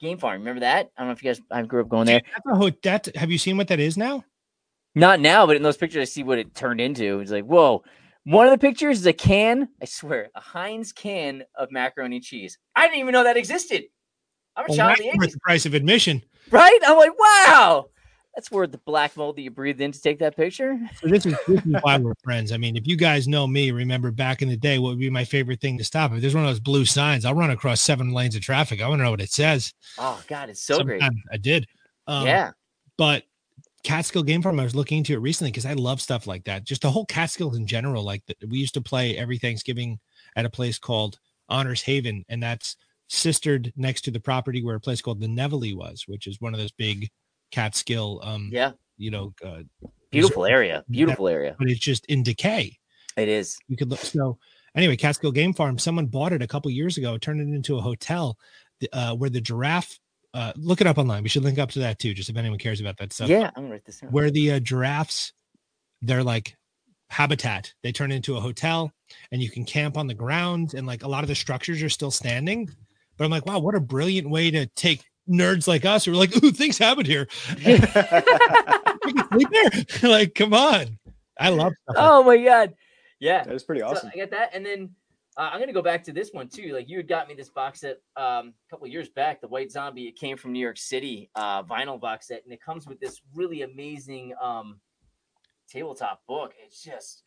game 0.00 0.18
farm. 0.18 0.38
Remember 0.38 0.60
that? 0.60 0.90
I 0.96 1.00
don't 1.00 1.08
know 1.08 1.12
if 1.12 1.22
you 1.22 1.30
guys. 1.30 1.40
I 1.50 1.62
grew 1.62 1.80
up 1.80 1.88
going 1.88 2.06
there. 2.06 2.22
That's 2.44 2.62
a 2.62 2.72
that, 2.82 3.16
have 3.16 3.30
you 3.30 3.38
seen 3.38 3.56
what 3.56 3.68
that 3.68 3.80
is 3.80 3.96
now? 3.96 4.24
Not 4.94 5.20
now, 5.20 5.46
but 5.46 5.56
in 5.56 5.62
those 5.62 5.76
pictures, 5.76 6.02
I 6.02 6.04
see 6.04 6.24
what 6.24 6.38
it 6.38 6.54
turned 6.54 6.80
into. 6.80 7.20
It's 7.20 7.30
like, 7.30 7.44
whoa. 7.44 7.84
One 8.24 8.46
of 8.46 8.52
the 8.52 8.58
pictures 8.58 8.98
is 8.98 9.06
a 9.06 9.14
can. 9.14 9.68
I 9.80 9.86
swear, 9.86 10.28
a 10.34 10.40
Heinz 10.40 10.92
can 10.92 11.42
of 11.54 11.70
macaroni 11.70 12.16
and 12.16 12.24
cheese. 12.24 12.58
I 12.76 12.86
didn't 12.86 13.00
even 13.00 13.12
know 13.12 13.24
that 13.24 13.38
existed. 13.38 13.84
I'm 14.56 14.66
a 14.70 14.76
child 14.76 14.98
the 14.98 15.12
worth 15.18 15.32
the 15.32 15.40
price 15.40 15.66
of 15.66 15.74
admission. 15.74 16.22
right? 16.50 16.78
I'm 16.86 16.96
like, 16.96 17.18
wow. 17.18 17.86
That's 18.34 18.50
worth 18.50 18.70
the 18.70 18.78
black 18.78 19.16
mold 19.16 19.36
that 19.36 19.42
you 19.42 19.50
breathed 19.50 19.80
in 19.80 19.90
to 19.90 20.00
take 20.00 20.20
that 20.20 20.36
picture. 20.36 20.78
So 21.00 21.08
this 21.08 21.26
is 21.26 21.34
this 21.48 21.64
is 21.66 21.74
why 21.80 21.98
we're 21.98 22.14
friends. 22.22 22.52
I 22.52 22.58
mean, 22.58 22.76
if 22.76 22.86
you 22.86 22.96
guys 22.96 23.26
know 23.26 23.46
me, 23.46 23.72
remember 23.72 24.12
back 24.12 24.40
in 24.40 24.48
the 24.48 24.56
day, 24.56 24.78
what 24.78 24.90
would 24.90 25.00
be 25.00 25.10
my 25.10 25.24
favorite 25.24 25.60
thing 25.60 25.76
to 25.78 25.84
stop? 25.84 26.12
If 26.12 26.20
there's 26.20 26.34
one 26.34 26.44
of 26.44 26.50
those 26.50 26.60
blue 26.60 26.84
signs, 26.84 27.24
I'll 27.24 27.34
run 27.34 27.50
across 27.50 27.80
seven 27.80 28.12
lanes 28.12 28.36
of 28.36 28.42
traffic. 28.42 28.80
I 28.80 28.88
want 28.88 29.00
to 29.00 29.04
know 29.04 29.10
what 29.10 29.20
it 29.20 29.32
says. 29.32 29.74
Oh 29.98 30.22
God, 30.28 30.48
it's 30.48 30.62
so 30.62 30.82
great. 30.84 31.02
I 31.02 31.36
did. 31.38 31.66
Um, 32.06 32.26
yeah. 32.26 32.52
but 32.96 33.24
Catskill 33.82 34.22
Game 34.22 34.42
Farm, 34.42 34.60
I 34.60 34.64
was 34.64 34.74
looking 34.74 34.98
into 34.98 35.14
it 35.14 35.18
recently 35.18 35.50
because 35.50 35.66
I 35.66 35.72
love 35.72 36.00
stuff 36.00 36.26
like 36.26 36.44
that. 36.44 36.64
Just 36.64 36.82
the 36.82 36.90
whole 36.90 37.06
Catskills 37.06 37.56
in 37.56 37.66
general. 37.66 38.02
Like 38.04 38.24
the, 38.26 38.34
we 38.46 38.58
used 38.58 38.74
to 38.74 38.80
play 38.80 39.16
every 39.16 39.38
Thanksgiving 39.38 39.98
at 40.36 40.44
a 40.44 40.50
place 40.50 40.78
called 40.78 41.18
Honors 41.48 41.82
Haven, 41.82 42.24
and 42.28 42.42
that's 42.42 42.76
sistered 43.12 43.72
next 43.76 44.02
to 44.02 44.10
the 44.12 44.20
property 44.20 44.62
where 44.62 44.76
a 44.76 44.80
place 44.80 45.02
called 45.02 45.20
the 45.20 45.26
Nevele 45.26 45.74
was, 45.74 46.04
which 46.06 46.26
is 46.28 46.40
one 46.40 46.54
of 46.54 46.60
those 46.60 46.70
big 46.72 47.08
Catskill, 47.50 48.20
um, 48.22 48.48
Yeah. 48.52 48.72
you 48.96 49.10
know, 49.10 49.34
uh, 49.44 49.62
Beautiful 50.12 50.46
area. 50.46 50.84
Beautiful 50.88 51.26
area. 51.28 51.56
but 51.58 51.68
it's 51.68 51.80
just 51.80 52.06
in 52.06 52.22
decay. 52.22 52.78
It 53.16 53.28
is. 53.28 53.58
You 53.68 53.76
could 53.76 53.90
look. 53.90 53.98
So 53.98 54.38
anyway, 54.76 54.96
Catskill 54.96 55.32
Game 55.32 55.52
Farm. 55.52 55.76
Someone 55.78 56.06
bought 56.06 56.32
it 56.32 56.40
a 56.42 56.46
couple 56.46 56.70
years 56.70 56.96
ago, 56.96 57.18
turned 57.18 57.40
it 57.40 57.52
into 57.54 57.76
a 57.76 57.80
hotel, 57.80 58.38
uh, 58.92 59.14
where 59.16 59.28
the 59.30 59.40
giraffe. 59.40 59.98
Uh, 60.32 60.52
look 60.56 60.80
it 60.80 60.86
up 60.86 60.96
online. 60.96 61.24
We 61.24 61.28
should 61.28 61.42
link 61.42 61.58
up 61.58 61.70
to 61.72 61.80
that 61.80 61.98
too, 61.98 62.14
just 62.14 62.30
if 62.30 62.36
anyone 62.36 62.60
cares 62.60 62.80
about 62.80 62.96
that 62.98 63.12
stuff. 63.12 63.28
yeah, 63.28 63.50
I'm 63.56 63.64
gonna 63.64 63.70
write 63.72 63.84
this 63.84 63.98
down. 63.98 64.12
Where 64.12 64.30
the 64.30 64.52
uh, 64.52 64.60
giraffes, 64.60 65.32
they're 66.02 66.22
like 66.22 66.56
habitat. 67.08 67.74
They 67.82 67.90
turn 67.90 68.12
into 68.12 68.36
a 68.36 68.40
hotel, 68.40 68.92
and 69.32 69.42
you 69.42 69.50
can 69.50 69.64
camp 69.64 69.96
on 69.96 70.06
the 70.06 70.14
ground, 70.14 70.74
and 70.74 70.86
like 70.86 71.02
a 71.02 71.08
lot 71.08 71.24
of 71.24 71.28
the 71.28 71.34
structures 71.34 71.82
are 71.82 71.88
still 71.88 72.12
standing. 72.12 72.70
But 73.20 73.26
I'm 73.26 73.32
like, 73.32 73.44
wow, 73.44 73.58
what 73.58 73.74
a 73.74 73.80
brilliant 73.80 74.30
way 74.30 74.50
to 74.50 74.64
take 74.64 75.04
nerds 75.28 75.68
like 75.68 75.84
us 75.84 76.06
who 76.06 76.12
are 76.12 76.16
like, 76.16 76.42
ooh, 76.42 76.52
things 76.52 76.78
happen 76.78 77.04
here. 77.04 77.28
Sleep 77.60 79.48
there. 79.50 79.70
like, 80.10 80.34
come 80.34 80.54
on. 80.54 80.98
I 81.38 81.50
love 81.50 81.74
stuff. 81.82 81.96
Oh 81.98 82.24
my 82.24 82.38
god. 82.38 82.72
Yeah. 83.18 83.44
That 83.44 83.52
is 83.52 83.62
pretty 83.62 83.82
So 83.82 83.88
awesome. 83.88 84.10
I 84.14 84.16
got 84.16 84.30
that, 84.30 84.52
and 84.54 84.64
then 84.64 84.88
uh, 85.36 85.50
I'm 85.52 85.60
gonna 85.60 85.74
go 85.74 85.82
back 85.82 86.02
to 86.04 86.14
this 86.14 86.30
one 86.32 86.48
too. 86.48 86.72
Like 86.72 86.88
you 86.88 86.96
had 86.96 87.08
got 87.08 87.28
me 87.28 87.34
this 87.34 87.50
box 87.50 87.80
set 87.80 87.98
um, 88.16 88.54
a 88.66 88.70
couple 88.70 88.86
years 88.86 89.10
back, 89.10 89.42
the 89.42 89.48
White 89.48 89.70
Zombie. 89.70 90.08
It 90.08 90.16
came 90.16 90.38
from 90.38 90.52
New 90.52 90.58
York 90.58 90.78
City, 90.78 91.28
uh, 91.34 91.62
vinyl 91.62 92.00
box 92.00 92.28
set, 92.28 92.42
and 92.44 92.54
it 92.54 92.62
comes 92.62 92.86
with 92.86 93.00
this 93.00 93.20
really 93.34 93.60
amazing 93.60 94.32
um, 94.40 94.80
tabletop 95.68 96.22
book. 96.26 96.54
It's 96.64 96.82
just 96.82 97.24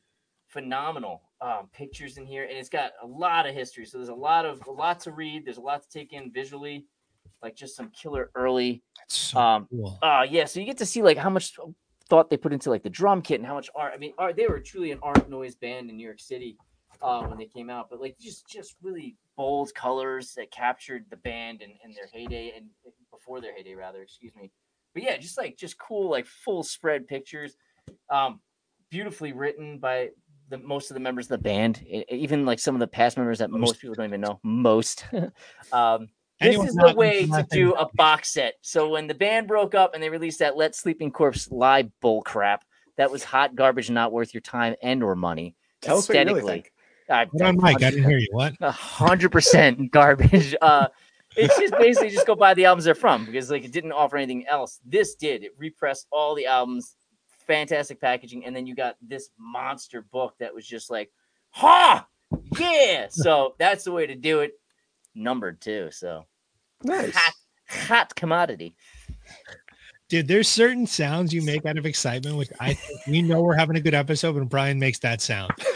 phenomenal 0.47 1.21
um, 1.43 1.67
pictures 1.73 2.17
in 2.17 2.25
here, 2.25 2.43
and 2.45 2.57
it's 2.57 2.69
got 2.69 2.93
a 3.01 3.05
lot 3.05 3.45
of 3.45 3.53
history. 3.53 3.85
So 3.85 3.97
there's 3.97 4.09
a 4.09 4.13
lot 4.13 4.45
of 4.45 4.65
a 4.65 4.71
lot 4.71 5.01
to 5.01 5.11
read. 5.11 5.45
There's 5.45 5.57
a 5.57 5.61
lot 5.61 5.83
to 5.83 5.89
take 5.89 6.13
in 6.13 6.31
visually, 6.31 6.85
like 7.41 7.55
just 7.55 7.75
some 7.75 7.89
killer 7.89 8.31
early 8.33 8.81
It's 9.03 9.17
so 9.17 9.39
um, 9.39 9.67
cool. 9.69 9.99
uh 10.01 10.25
yeah, 10.29 10.45
so 10.45 10.59
you 10.61 10.65
get 10.65 10.77
to 10.77 10.85
see 10.85 11.01
like 11.01 11.17
how 11.17 11.29
much 11.29 11.53
thought 12.09 12.29
they 12.29 12.37
put 12.37 12.53
into 12.53 12.69
like 12.69 12.83
the 12.83 12.89
drum 12.89 13.21
kit 13.21 13.39
and 13.39 13.47
how 13.47 13.55
much 13.55 13.69
art. 13.75 13.91
I 13.93 13.97
mean, 13.97 14.13
art 14.17 14.37
they 14.37 14.47
were 14.47 14.59
truly 14.59 14.91
an 14.91 14.99
art 15.03 15.29
noise 15.29 15.55
band 15.55 15.89
in 15.89 15.97
New 15.97 16.05
York 16.05 16.21
City 16.21 16.57
uh, 17.01 17.23
when 17.25 17.37
they 17.37 17.45
came 17.45 17.69
out, 17.69 17.89
but 17.89 17.99
like 17.99 18.17
just 18.19 18.47
just 18.47 18.75
really 18.81 19.17
bold 19.35 19.73
colors 19.75 20.33
that 20.37 20.49
captured 20.51 21.05
the 21.09 21.17
band 21.17 21.61
and, 21.61 21.73
and 21.83 21.93
their 21.93 22.07
heyday 22.13 22.53
and 22.55 22.67
before 23.11 23.41
their 23.41 23.53
heyday 23.53 23.75
rather, 23.75 24.01
excuse 24.01 24.33
me. 24.35 24.49
But 24.93 25.03
yeah, 25.03 25.17
just 25.17 25.37
like 25.37 25.57
just 25.57 25.77
cool 25.77 26.09
like 26.09 26.25
full 26.25 26.63
spread 26.63 27.05
pictures, 27.07 27.57
um, 28.09 28.39
beautifully 28.89 29.33
written 29.33 29.79
by 29.79 30.09
the 30.53 30.59
most 30.59 30.91
of 30.91 30.93
the 30.93 30.99
members 30.99 31.25
of 31.25 31.29
the 31.29 31.37
band, 31.39 31.83
even 32.09 32.45
like 32.45 32.59
some 32.59 32.75
of 32.75 32.79
the 32.79 32.87
past 32.87 33.17
members 33.17 33.39
that 33.39 33.49
most, 33.49 33.59
Most. 33.59 33.81
people 33.81 33.95
don't 33.95 34.05
even 34.05 34.21
know. 34.21 34.39
Most. 34.43 35.05
um, 35.73 36.07
this 36.39 36.57
is 36.57 36.75
the 36.75 36.93
way 36.95 37.25
to 37.25 37.45
do 37.51 37.73
a 37.73 37.87
box 37.95 38.33
set. 38.33 38.55
So 38.61 38.89
when 38.89 39.07
the 39.07 39.13
band 39.13 39.47
broke 39.47 39.75
up 39.75 39.93
and 39.93 40.03
they 40.03 40.09
released 40.09 40.39
that 40.39 40.55
"Let 40.55 40.75
Sleeping 40.75 41.11
Corpse 41.11 41.49
Lie" 41.51 41.89
bull 42.01 42.21
crap, 42.21 42.63
that 42.97 43.09
was 43.09 43.23
hot 43.23 43.55
garbage, 43.55 43.89
not 43.89 44.11
worth 44.11 44.33
your 44.33 44.41
time 44.41 44.75
and 44.81 45.03
or 45.03 45.15
money. 45.15 45.55
Tell 45.81 45.97
us 45.97 46.07
what 46.07 46.17
you 46.17 46.35
really 46.35 46.41
think. 46.41 46.71
I- 47.09 47.25
Hold 47.25 47.41
on, 47.41 47.57
Mike. 47.57 47.83
I 47.83 47.89
didn't 47.91 48.09
hear 48.09 48.19
you. 48.19 48.29
What? 48.31 48.53
a 48.61 48.71
hundred 48.71 49.31
percent 49.31 49.91
garbage. 49.91 50.55
Uh, 50.61 50.87
it's 51.35 51.57
just 51.57 51.73
basically 51.79 52.11
just 52.11 52.27
go 52.27 52.35
buy 52.35 52.53
the 52.53 52.65
albums 52.65 52.85
they're 52.85 52.93
from 52.93 53.25
because 53.25 53.49
like 53.49 53.65
it 53.65 53.71
didn't 53.71 53.91
offer 53.91 54.17
anything 54.17 54.45
else. 54.47 54.79
This 54.85 55.15
did. 55.15 55.43
It 55.43 55.53
repressed 55.57 56.05
all 56.11 56.35
the 56.35 56.45
albums, 56.45 56.95
fantastic 57.47 57.99
packaging, 58.01 58.45
and 58.45 58.55
then 58.55 58.65
you 58.67 58.75
got 58.75 58.95
this 59.01 59.29
monster 59.37 60.01
book 60.01 60.35
that 60.39 60.53
was 60.53 60.65
just 60.65 60.89
like, 60.89 61.11
ha, 61.51 62.07
yeah. 62.59 63.07
So 63.11 63.55
that's 63.59 63.83
the 63.83 63.91
way 63.91 64.07
to 64.07 64.15
do 64.15 64.39
it. 64.41 64.53
Numbered 65.15 65.61
too. 65.61 65.89
So 65.91 66.25
Nice. 66.83 67.13
hot, 67.15 67.33
hot 67.69 68.15
commodity. 68.15 68.75
Dude, 70.09 70.27
there's 70.27 70.47
certain 70.47 70.85
sounds 70.85 71.33
you 71.33 71.41
make 71.41 71.65
out 71.65 71.77
of 71.77 71.85
excitement, 71.85 72.35
which 72.35 72.49
I 72.59 72.73
think 72.73 73.01
we 73.07 73.21
know 73.23 73.41
we're 73.41 73.55
having 73.55 73.77
a 73.77 73.81
good 73.81 73.93
episode 73.95 74.35
when 74.35 74.45
Brian 74.45 74.77
makes 74.77 74.99
that 74.99 75.21
sound. 75.21 75.53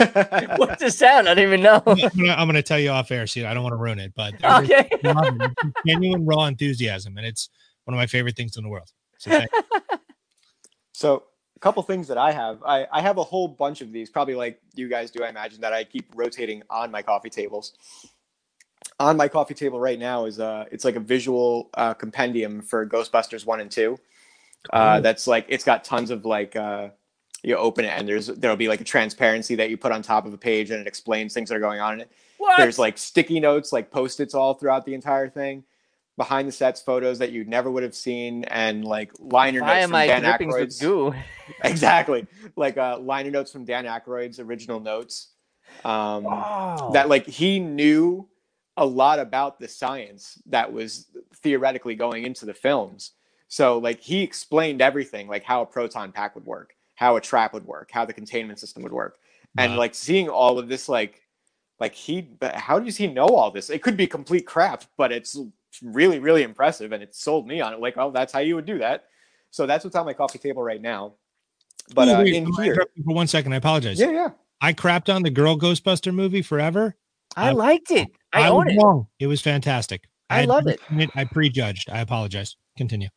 What's 0.57 0.84
the 0.84 0.91
sound? 0.91 1.28
I 1.28 1.34
don't 1.34 1.45
even 1.45 1.61
know. 1.61 1.82
I'm 1.88 1.95
gonna, 1.97 2.34
I'm 2.34 2.47
gonna 2.47 2.61
tell 2.61 2.78
you 2.78 2.89
off 2.89 3.09
air, 3.09 3.26
so 3.26 3.47
I 3.47 3.53
don't 3.53 3.63
want 3.63 3.74
to 3.74 3.78
ruin 3.78 3.99
it, 3.99 4.13
but 4.15 4.36
Okay. 4.43 4.89
genuine 5.86 6.26
raw 6.26 6.45
enthusiasm, 6.45 7.18
and 7.18 7.26
it's 7.26 7.49
one 7.86 7.93
of 7.95 7.97
my 7.97 8.05
favorite 8.05 8.36
things 8.36 8.57
in 8.57 8.63
the 8.63 8.70
world. 8.70 8.91
So 9.18 9.32
thank 9.32 9.49
you. 9.72 9.99
So 10.91 11.24
a 11.58 11.60
couple 11.60 11.82
things 11.82 12.08
that 12.08 12.20
I 12.20 12.32
have. 12.32 12.62
I, 12.64 12.86
I 12.93 13.01
have 13.01 13.18
a 13.18 13.24
whole 13.24 13.47
bunch 13.47 13.82
of 13.82 13.91
these, 13.91 14.12
probably 14.12 14.36
like 14.36 14.62
you 14.76 14.88
guys 14.88 15.10
do, 15.10 15.24
I 15.24 15.30
imagine, 15.30 15.60
that 15.62 15.74
I 15.74 15.84
keep 15.84 16.05
rotating 16.16 16.62
on 16.70 16.91
my 16.91 17.01
coffee 17.01 17.32
tables. 17.32 17.74
On 18.99 19.18
my 19.18 19.28
coffee 19.28 19.55
table 19.55 19.80
right 19.80 19.97
now 19.99 20.26
is 20.26 20.39
uh 20.39 20.66
it's 20.72 20.86
like 20.86 20.95
a 20.95 20.99
visual 20.99 21.70
uh, 21.74 21.93
compendium 21.95 22.62
for 22.62 22.88
Ghostbusters 22.88 23.45
one 23.45 23.60
and 23.60 23.72
two. 23.72 23.97
Uh, 24.72 24.95
Cool. 24.95 25.01
that's 25.01 25.28
like 25.28 25.45
it's 25.49 25.64
got 25.64 25.84
tons 25.84 26.12
of 26.12 26.26
like 26.26 26.55
uh, 26.55 26.89
you 27.43 27.55
open 27.58 27.86
it 27.86 27.89
and 27.89 28.08
there's 28.08 28.28
there'll 28.28 28.58
be 28.58 28.68
like 28.68 28.82
a 28.82 28.84
transparency 28.84 29.55
that 29.55 29.70
you 29.72 29.78
put 29.78 29.91
on 29.91 30.01
top 30.03 30.26
of 30.28 30.34
a 30.34 30.38
page 30.38 30.70
and 30.72 30.80
it 30.80 30.88
explains 30.88 31.34
things 31.34 31.49
that 31.49 31.55
are 31.55 31.60
going 31.60 31.80
on 31.80 31.93
in 31.95 32.01
it. 32.01 32.12
What? 32.38 32.58
There's 32.58 32.78
like 32.78 32.97
sticky 32.99 33.39
notes, 33.39 33.74
like 33.74 33.89
post-its 33.91 34.36
all 34.36 34.53
throughout 34.53 34.86
the 34.86 34.93
entire 34.93 35.28
thing. 35.30 35.64
Behind 36.18 36.47
the 36.47 36.51
sets 36.51 36.82
photos 36.82 37.20
that 37.20 37.32
you 37.32 37.45
never 37.45 37.70
would 37.70 37.84
have 37.84 37.93
seen, 37.93 38.43
and 38.45 38.84
like 38.84 39.11
liner 39.20 39.61
Why 39.61 39.76
notes 39.76 39.86
from 39.86 39.95
I 39.95 40.07
Dan 40.07 40.24
Aykroyd's 40.24 40.80
goo? 40.82 41.13
exactly 41.63 42.26
like 42.55 42.76
uh, 42.78 42.97
liner 42.99 43.30
notes 43.30 43.51
from 43.51 43.65
Dan 43.65 43.86
Aykroyd's 43.86 44.39
original 44.39 44.80
notes. 44.80 45.30
Um, 45.86 46.26
Oh. 46.26 46.89
That 46.93 47.07
like 47.07 47.28
he 47.28 47.59
knew 47.59 48.28
a 48.78 48.86
lot 48.86 49.20
about 49.20 49.59
the 49.59 49.68
science 49.68 50.41
that 50.47 50.72
was 50.74 51.07
theoretically 51.36 51.95
going 51.95 52.24
into 52.26 52.45
the 52.45 52.53
films. 52.53 53.11
So 53.47 53.78
like 53.78 53.99
he 54.01 54.24
explained 54.24 54.82
everything, 54.82 55.28
like 55.28 55.43
how 55.43 55.61
a 55.61 55.65
proton 55.65 56.11
pack 56.11 56.34
would 56.36 56.45
work, 56.45 56.74
how 56.95 57.15
a 57.15 57.22
trap 57.22 57.53
would 57.53 57.65
work, 57.65 57.89
how 57.91 58.05
the 58.05 58.13
containment 58.13 58.59
system 58.59 58.82
would 58.84 58.91
work, 58.91 59.18
and 59.57 59.74
Wow. 59.74 59.78
like 59.80 59.93
seeing 59.95 60.30
all 60.30 60.57
of 60.57 60.68
this, 60.68 60.89
like 60.89 61.22
like 61.80 61.93
he, 61.93 62.28
how 62.55 62.80
does 62.80 62.97
he 62.97 63.05
know 63.05 63.28
all 63.28 63.51
this? 63.51 63.70
It 63.70 63.84
could 63.84 63.95
be 63.97 64.07
complete 64.07 64.47
crap, 64.47 64.84
but 64.97 65.11
it's 65.11 65.38
really 65.82 66.20
really 66.20 66.44
impressive, 66.44 66.92
and 66.92 67.02
it 67.04 67.16
sold 67.16 67.48
me 67.48 67.62
on 67.62 67.74
it. 67.74 67.80
Like, 67.80 67.98
oh, 67.98 68.12
that's 68.12 68.34
how 68.34 68.40
you 68.40 68.56
would 68.56 68.66
do 68.66 68.80
that. 68.80 69.06
So 69.52 69.66
that's 69.66 69.84
what's 69.84 69.96
on 69.96 70.06
my 70.06 70.14
coffee 70.14 70.40
table 70.40 70.64
right 70.64 70.82
now. 70.82 71.14
But 71.96 72.08
Ooh, 72.08 72.12
uh, 72.12 72.24
wait, 72.24 72.34
in 72.34 72.52
here, 72.62 72.76
for 72.76 73.14
one 73.14 73.28
second. 73.28 73.54
I 73.54 73.58
apologize. 73.58 74.00
yeah, 74.00 74.12
yeah. 74.12 74.30
I 74.60 74.74
crapped 74.74 75.14
on 75.14 75.24
the 75.24 75.30
Girl 75.30 75.58
Ghostbuster 75.58 76.14
movie 76.14 76.42
forever. 76.42 76.96
I 77.36 77.50
I- 77.50 77.52
liked 77.52 77.92
it. 77.92 78.08
I, 78.34 78.50
was 78.50 78.52
own 78.52 78.70
it. 78.70 78.78
wrong. 78.84 79.08
It 79.20 79.28
was 79.28 79.42
fantastic. 79.42 80.04
I 80.30 80.40
had 80.40 80.50
love 80.50 80.66
never 80.66 80.78
it. 81.02 81.10
I 81.16 81.24
prejudged. 81.24 81.90
I 81.90 82.00
apologize. 82.00 82.58
Continue. 82.76 83.08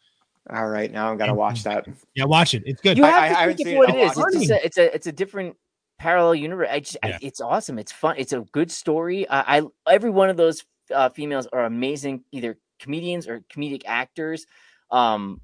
All 0.49 0.69
right, 0.69 0.91
now 0.91 1.11
I'm 1.11 1.19
gonna 1.19 1.35
watch 1.35 1.65
that. 1.65 1.87
Yeah, 2.15 2.25
watch 2.25 2.55
it. 2.55 2.63
It's 2.67 2.81
good. 2.81 2.97
You 2.97 3.05
have 3.05 3.15
I 3.23 3.29
to 3.29 3.35
haven't 3.35 3.57
think 3.57 3.69
seen 3.69 3.77
of 3.77 3.79
what 3.79 3.89
it 3.91 4.17
I'll 4.17 4.27
It's, 4.27 4.35
just 4.39 4.51
a, 4.51 4.65
it's 4.65 4.79
a 4.79 4.95
it's 4.95 5.07
a 5.07 5.13
different 5.13 5.57
parallel 5.99 6.35
universe. 6.37 6.69
I 6.71 6.81
just, 6.81 6.97
I- 7.03 7.19
it's 7.21 7.41
awesome. 7.41 7.79
It's 7.79 7.93
fun. 7.93 8.15
It's 8.19 8.33
a 8.33 8.41
good 8.53 8.71
story. 8.71 9.29
I, 9.29 9.59
I 9.59 9.63
every 9.89 10.11
one 10.11 10.31
of 10.31 10.37
those 10.37 10.65
uh, 10.95 11.09
females 11.11 11.47
are 11.53 11.65
amazing, 11.65 12.25
either 12.33 12.59
comedians 12.79 13.29
or 13.29 13.41
comedic 13.53 13.83
actors. 13.87 14.47
Um, 14.91 15.41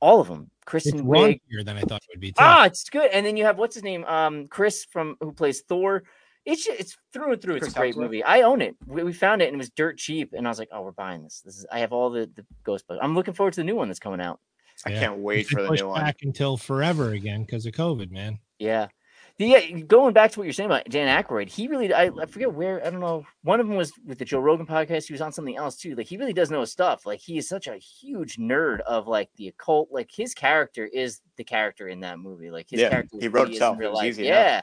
all 0.00 0.20
of 0.20 0.28
them. 0.28 0.50
It's 0.50 0.70
Kristen 0.70 1.04
Wiig. 1.06 1.40
raunchier 1.50 1.64
than 1.64 1.76
I 1.76 1.80
thought 1.82 2.02
it 2.08 2.10
would 2.14 2.20
be. 2.20 2.28
Too. 2.28 2.34
Ah, 2.38 2.66
it's 2.66 2.88
good. 2.90 3.10
And 3.12 3.24
then 3.24 3.36
you 3.36 3.44
have 3.44 3.58
what's 3.58 3.74
his 3.74 3.82
name? 3.84 4.04
Um, 4.04 4.46
Chris 4.48 4.84
from 4.84 5.16
who 5.20 5.32
plays 5.32 5.62
Thor. 5.62 6.02
It's 6.44 6.64
ju- 6.64 6.74
it's 6.78 6.96
through 7.12 7.32
and 7.32 7.42
through. 7.42 7.56
It's 7.56 7.64
Chris 7.64 7.74
a 7.74 7.78
great 7.78 7.94
Hemsworth? 7.94 7.98
movie. 8.02 8.22
I 8.24 8.42
own 8.42 8.60
it. 8.62 8.76
We, 8.86 9.02
we 9.02 9.12
found 9.12 9.42
it 9.42 9.46
and 9.46 9.54
it 9.54 9.58
was 9.58 9.70
dirt 9.70 9.98
cheap. 9.98 10.32
And 10.34 10.46
I 10.46 10.50
was 10.50 10.58
like, 10.58 10.68
oh, 10.72 10.82
we're 10.82 10.92
buying 10.92 11.22
this. 11.22 11.42
This 11.44 11.58
is. 11.58 11.66
I 11.72 11.80
have 11.80 11.92
all 11.92 12.10
the 12.10 12.30
the 12.34 12.44
Ghostbusters. 12.64 12.98
I'm 13.02 13.14
looking 13.14 13.34
forward 13.34 13.54
to 13.54 13.60
the 13.60 13.64
new 13.64 13.76
one 13.76 13.88
that's 13.88 13.98
coming 13.98 14.20
out. 14.20 14.40
I 14.86 14.90
can't 14.90 15.18
wait 15.18 15.40
It's 15.40 15.50
for 15.50 15.62
the 15.62 15.68
pushed 15.68 15.82
new 15.82 15.88
one. 15.88 16.00
back 16.00 16.18
until 16.22 16.56
forever 16.56 17.10
again 17.10 17.42
because 17.42 17.66
of 17.66 17.72
COVID, 17.72 18.10
man. 18.12 18.38
Yeah. 18.60 18.86
The, 19.38 19.46
yeah, 19.46 19.70
going 19.70 20.14
back 20.14 20.32
to 20.32 20.40
what 20.40 20.44
you're 20.44 20.52
saying 20.52 20.68
about 20.68 20.88
Dan 20.88 21.06
Aykroyd, 21.06 21.48
he 21.48 21.68
really, 21.68 21.92
I, 21.94 22.10
I 22.20 22.26
forget 22.26 22.52
where, 22.52 22.84
I 22.84 22.90
don't 22.90 22.98
know. 22.98 23.24
One 23.44 23.60
of 23.60 23.68
them 23.68 23.76
was 23.76 23.92
with 24.04 24.18
the 24.18 24.24
Joe 24.24 24.40
Rogan 24.40 24.66
podcast. 24.66 25.06
He 25.06 25.12
was 25.12 25.20
on 25.20 25.30
something 25.30 25.56
else 25.56 25.76
too. 25.76 25.94
Like, 25.94 26.08
he 26.08 26.16
really 26.16 26.32
does 26.32 26.50
know 26.50 26.60
his 26.60 26.72
stuff. 26.72 27.06
Like, 27.06 27.20
he 27.20 27.38
is 27.38 27.48
such 27.48 27.68
a 27.68 27.76
huge 27.76 28.36
nerd 28.36 28.80
of 28.80 29.06
like 29.06 29.30
the 29.36 29.46
occult. 29.46 29.90
Like, 29.92 30.10
his 30.12 30.34
character 30.34 30.86
is 30.86 31.20
the 31.36 31.44
character 31.44 31.86
in 31.86 32.00
that 32.00 32.18
movie. 32.18 32.50
Like, 32.50 32.68
his 32.68 32.80
Yeah, 32.80 32.88
character, 32.88 33.16
he 33.20 33.28
wrote 33.28 33.46
who 33.48 33.54
is 33.54 33.60
in 33.60 33.68
himself. 33.68 33.76
It 33.76 33.80
real 33.80 33.94
life. 33.94 34.08
easy. 34.08 34.24
Yeah. 34.24 34.60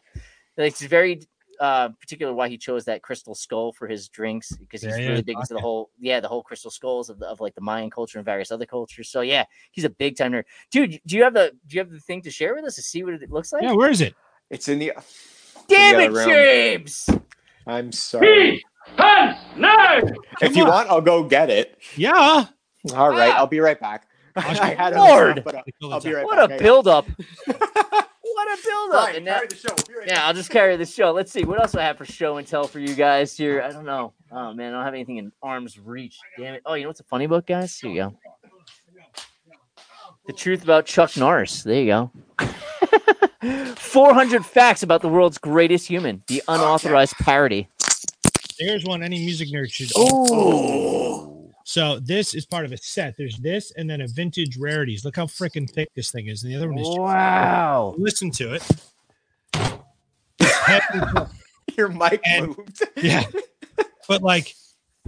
Like, 0.57 0.73
it's 0.73 0.81
very 0.81 1.21
uh 1.61 1.87
particular 1.87 2.33
why 2.33 2.49
he 2.49 2.57
chose 2.57 2.83
that 2.83 3.01
crystal 3.01 3.33
skull 3.33 3.71
for 3.71 3.87
his 3.87 4.09
drinks 4.09 4.51
because 4.57 4.81
he's 4.81 4.91
Yeah, 4.91 5.03
yeah, 5.03 5.09
really 5.11 5.21
big 5.21 5.37
into 5.37 5.53
the 5.53 5.59
whole 5.61 5.89
yeah 5.97 6.19
the 6.19 6.27
whole 6.27 6.43
crystal 6.43 6.69
skulls 6.69 7.09
of, 7.09 7.17
the, 7.17 7.25
of 7.27 7.39
like 7.39 7.55
the 7.55 7.61
mayan 7.61 7.89
culture 7.89 8.17
and 8.17 8.25
various 8.25 8.51
other 8.51 8.65
cultures 8.65 9.07
so 9.07 9.21
yeah 9.21 9.45
he's 9.71 9.85
a 9.85 9.89
big 9.89 10.17
time 10.17 10.33
nerd 10.33 10.43
dude 10.69 10.99
do 11.05 11.15
you 11.15 11.23
have 11.23 11.33
the 11.33 11.53
do 11.65 11.77
you 11.77 11.79
have 11.79 11.89
the 11.89 11.99
thing 12.01 12.21
to 12.21 12.29
share 12.29 12.53
with 12.55 12.65
us 12.65 12.75
to 12.75 12.81
see 12.81 13.05
what 13.05 13.13
it 13.13 13.31
looks 13.31 13.53
like 13.53 13.63
Yeah, 13.63 13.71
where 13.71 13.89
is 13.89 14.01
it? 14.01 14.15
It's 14.49 14.67
in 14.67 14.79
the. 14.79 14.93
Damn 15.67 15.95
the 15.97 16.03
it, 16.03 16.09
other 16.09 16.13
room. 16.19 16.29
James! 16.29 17.09
I'm 17.67 17.91
sorry. 17.91 18.63
If 18.97 20.55
you 20.55 20.63
on. 20.63 20.69
want, 20.69 20.89
I'll 20.89 21.01
go 21.01 21.23
get 21.23 21.49
it. 21.49 21.77
Yeah. 21.95 22.45
All 22.93 23.09
right, 23.09 23.31
Ah. 23.33 23.37
I'll 23.37 23.47
be 23.47 23.59
right 23.59 23.79
back. 23.79 24.07
I 24.35 24.71
it. 24.71 24.77
had 24.77 24.93
it 24.93 24.97
Lord. 24.99 25.43
but 25.43 25.55
I'll, 25.55 25.93
I'll 25.93 25.99
be 26.01 26.13
right 26.13 26.23
What 26.25 26.35
back. 26.37 26.45
a 26.49 26.51
Hang 26.53 26.59
on. 26.59 26.63
build-up! 26.63 27.05
What 28.35 28.59
a 28.59 28.61
build-up! 28.67 29.05
Brian, 29.05 29.23
now, 29.23 29.35
carry 29.35 29.47
the 29.47 29.55
show. 29.55 29.69
We'll 29.69 29.85
be 29.87 29.93
right 29.99 30.07
yeah, 30.09 30.27
I'll 30.27 30.33
just 30.33 30.49
carry 30.49 30.75
the 30.75 30.85
show. 30.85 31.11
Let's 31.11 31.31
see 31.31 31.45
what 31.45 31.57
else 31.59 31.71
do 31.71 31.79
I 31.79 31.83
have 31.83 31.97
for 31.97 32.03
show 32.05 32.35
and 32.35 32.45
tell 32.45 32.67
for 32.67 32.79
you 32.79 32.93
guys 32.93 33.35
here. 33.37 33.61
I 33.61 33.71
don't 33.71 33.85
know. 33.85 34.11
Oh 34.29 34.53
man, 34.53 34.73
I 34.73 34.75
don't 34.75 34.83
have 34.83 34.93
anything 34.93 35.17
in 35.17 35.31
arm's 35.41 35.79
reach. 35.79 36.19
Damn 36.37 36.55
it! 36.55 36.61
Oh, 36.65 36.73
you 36.73 36.83
know 36.83 36.89
what's 36.89 36.99
a 36.99 37.03
funny 37.05 37.27
book, 37.27 37.47
guys? 37.47 37.79
Here 37.79 37.89
you 37.91 37.95
go. 37.97 38.17
The 40.27 40.33
truth 40.33 40.63
about 40.63 40.85
Chuck 40.85 41.15
Norris. 41.15 41.63
There 41.63 41.81
you 41.81 41.85
go. 41.87 42.11
400 43.75 44.45
facts 44.45 44.83
about 44.83 45.01
the 45.01 45.09
world's 45.09 45.37
greatest 45.37 45.87
human. 45.87 46.23
The 46.27 46.41
unauthorized 46.47 47.15
parody. 47.17 47.67
There's 48.59 48.85
one 48.85 49.03
any 49.03 49.19
music 49.19 49.49
nerd 49.49 49.71
should. 49.71 49.91
Oh, 49.95 51.51
So 51.65 51.99
this 51.99 52.33
is 52.33 52.45
part 52.45 52.65
of 52.65 52.71
a 52.71 52.77
set. 52.77 53.15
There's 53.17 53.37
this 53.37 53.71
and 53.71 53.89
then 53.89 54.01
a 54.01 54.07
vintage 54.07 54.57
rarities. 54.57 55.03
Look 55.03 55.15
how 55.17 55.25
freaking 55.25 55.69
thick 55.69 55.89
this 55.95 56.11
thing 56.11 56.27
is. 56.27 56.43
And 56.43 56.51
the 56.53 56.57
other 56.57 56.69
one 56.69 56.79
is 56.79 56.87
just 56.87 56.99
wow. 56.99 57.95
listen 57.97 58.31
to 58.31 58.53
it. 58.53 58.63
It's 60.39 60.55
heavy, 60.59 60.99
back. 60.99 61.27
Your 61.77 61.89
mic 61.89 62.21
And- 62.25 62.47
moved. 62.47 62.83
yeah. 62.97 63.23
But 64.07 64.21
like 64.21 64.53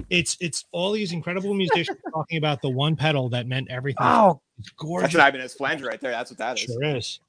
it's 0.09 0.37
it's 0.39 0.65
all 0.71 0.91
these 0.91 1.11
incredible 1.11 1.53
musicians 1.55 1.97
talking 2.13 2.37
about 2.37 2.61
the 2.61 2.69
one 2.69 2.95
pedal 2.95 3.29
that 3.29 3.47
meant 3.47 3.69
everything. 3.71 4.05
Oh, 4.05 4.41
It's 4.59 4.67
That's 4.69 4.75
gorgeous. 4.77 5.15
an 5.15 5.21
Ibanez 5.21 5.53
flanger 5.53 5.85
right 5.87 5.99
there. 6.01 6.11
That's 6.11 6.29
what 6.31 6.37
that 6.39 6.57
is. 6.57 6.63
Sure 6.65 6.83
is. 6.83 7.19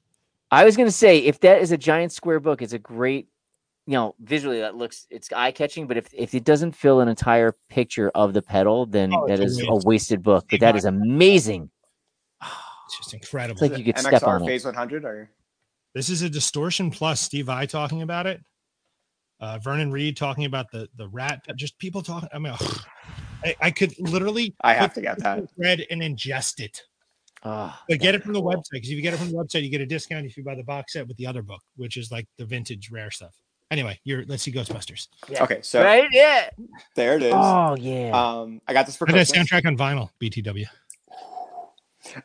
I 0.51 0.65
was 0.65 0.75
gonna 0.77 0.91
say 0.91 1.19
if 1.19 1.39
that 1.41 1.61
is 1.61 1.71
a 1.71 1.77
giant 1.77 2.11
square 2.11 2.39
book, 2.39 2.61
it's 2.61 2.73
a 2.73 2.79
great, 2.79 3.27
you 3.85 3.93
know, 3.93 4.15
visually 4.19 4.59
that 4.59 4.75
looks 4.75 5.05
it's 5.09 5.31
eye 5.31 5.51
catching. 5.51 5.87
But 5.87 5.97
if 5.97 6.07
if 6.13 6.33
it 6.33 6.43
doesn't 6.43 6.73
fill 6.73 7.01
an 7.01 7.07
entire 7.07 7.55
picture 7.69 8.11
of 8.15 8.33
the 8.33 8.41
pedal, 8.41 8.85
then 8.85 9.13
Oh, 9.13 9.27
that 9.27 9.39
it's 9.39 9.57
a 9.57 9.61
is 9.61 9.67
a 9.67 9.73
waste. 9.73 9.85
wasted 9.87 10.23
book. 10.23 10.45
But 10.49 10.59
that 10.61 10.75
is 10.75 10.85
amazing. 10.85 11.69
It's 12.85 12.97
just 12.97 13.13
incredible. 13.13 13.61
It's 13.63 13.71
like 13.71 13.77
you 13.77 13.85
could 13.85 13.99
step 13.99 14.23
on 14.23 14.41
MXR 14.41 14.45
it. 14.45 14.47
Phase 14.47 14.65
100 14.65 15.05
or 15.05 15.29
This 15.93 16.09
is 16.09 16.23
a 16.23 16.29
distortion 16.29 16.89
plus 16.89 17.21
Steve 17.21 17.45
Vai 17.45 17.67
talking 17.67 18.01
about 18.01 18.25
it. 18.25 18.41
Uh, 19.39 19.59
Vernon 19.59 19.91
Reid 19.91 20.17
talking 20.17 20.45
about 20.45 20.71
the 20.71 20.89
the 20.95 21.07
rat. 21.09 21.45
Just 21.55 21.77
people 21.77 22.01
talking. 22.01 22.27
I 22.33 22.39
mean, 22.39 22.53
I, 23.45 23.55
I 23.61 23.69
could 23.69 23.93
literally 23.99 24.55
I 24.61 24.73
have 24.73 24.95
to 24.95 25.01
get 25.01 25.19
that. 25.19 25.43
Read 25.55 25.85
and 25.91 26.01
ingest 26.01 26.59
it. 26.59 26.81
Oh, 27.43 27.73
But 27.87 27.99
get 27.99 28.15
it 28.15 28.23
from 28.23 28.33
the 28.33 28.41
website 28.41 28.71
because 28.73 28.89
if 28.89 28.95
you 28.95 29.01
get 29.01 29.13
it 29.13 29.17
from 29.17 29.31
the 29.31 29.37
website, 29.37 29.63
you 29.63 29.69
get 29.69 29.81
a 29.81 29.85
discount 29.85 30.25
if 30.25 30.35
you 30.35 30.43
buy 30.43 30.55
the 30.55 30.63
box 30.63 30.93
set 30.93 31.07
with 31.07 31.15
the 31.17 31.25
other 31.25 31.41
book, 31.41 31.61
which 31.77 31.95
is 31.95 32.11
like 32.11 32.27
the 32.37 32.45
vintage 32.45 32.91
rare 32.91 33.11
stuff. 33.11 33.33
Anyway, 33.71 33.99
you're 34.03 34.25
let's 34.25 34.43
see 34.43 34.51
Ghostbusters. 34.51 35.07
Yeah. 35.29 35.43
Okay, 35.43 35.59
so 35.61 35.83
right? 35.83 36.07
Yeah. 36.11 36.49
there 36.95 37.15
it 37.15 37.23
is. 37.23 37.33
Oh 37.35 37.75
yeah. 37.79 38.09
Um, 38.11 38.61
I 38.67 38.73
got 38.73 38.87
this 38.87 38.97
for 38.97 39.07
I 39.07 39.11
got 39.11 39.21
a 39.21 39.31
Christmas. 39.31 39.49
soundtrack 39.49 39.65
on 39.67 39.77
vinyl, 39.77 40.09
BTW. 40.21 40.65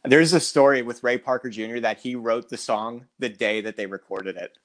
There's 0.04 0.32
a 0.32 0.40
story 0.40 0.82
with 0.82 1.02
Ray 1.04 1.18
Parker 1.18 1.50
Jr. 1.50 1.80
that 1.80 1.98
he 1.98 2.14
wrote 2.14 2.48
the 2.48 2.56
song 2.56 3.06
the 3.18 3.28
day 3.28 3.60
that 3.60 3.76
they 3.76 3.86
recorded 3.86 4.36
it. 4.36 4.56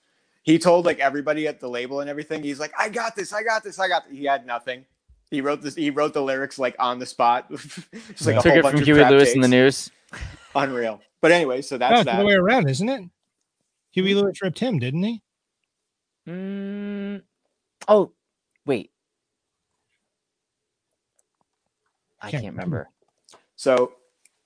He 0.44 0.58
told 0.58 0.86
like 0.86 1.00
everybody 1.00 1.48
at 1.48 1.60
the 1.60 1.68
label 1.70 2.00
and 2.00 2.10
everything. 2.10 2.42
He's 2.42 2.60
like, 2.60 2.72
"I 2.80 2.90
got 2.90 3.16
this, 3.16 3.34
I 3.34 3.44
got 3.44 3.64
this, 3.64 3.78
I 3.78 3.88
got." 3.88 4.08
This. 4.08 4.18
He 4.18 4.24
had 4.26 4.46
nothing. 4.46 4.86
He 5.30 5.42
wrote 5.42 5.62
this. 5.62 5.76
He 5.76 5.90
wrote 5.90 6.14
the 6.14 6.24
lyrics 6.24 6.58
like 6.58 6.76
on 6.80 6.98
the 6.98 7.06
spot. 7.06 7.50
Just 7.52 8.26
like 8.26 8.38
a 8.38 8.42
Took 8.42 8.52
whole 8.52 8.60
it 8.60 8.62
bunch 8.64 8.72
from 8.72 8.80
of 8.82 8.86
Huey 8.86 9.00
crap 9.00 9.12
Lewis 9.12 9.34
in 9.34 9.42
the 9.42 9.48
news. 9.48 9.92
Unreal. 10.56 11.02
But 11.22 11.32
anyway, 11.32 11.62
so 11.62 11.76
Oh, 11.76 11.78
that's 11.80 11.92
it's 11.94 12.00
the 12.02 12.06
that. 12.12 12.16
other 12.20 12.26
way 12.26 12.34
around, 12.34 12.70
isn't 12.70 12.88
it? 12.90 13.04
Huey 13.92 14.14
Lewis 14.16 14.42
ripped 14.42 14.60
him, 14.60 14.80
didn't 14.80 15.04
he? 15.04 15.22
Mm, 16.28 17.22
oh, 17.88 18.12
wait. 18.66 18.92
I 22.22 22.30
Can't 22.32 22.44
can't 22.44 22.56
remember. 22.56 22.90
So 23.56 23.94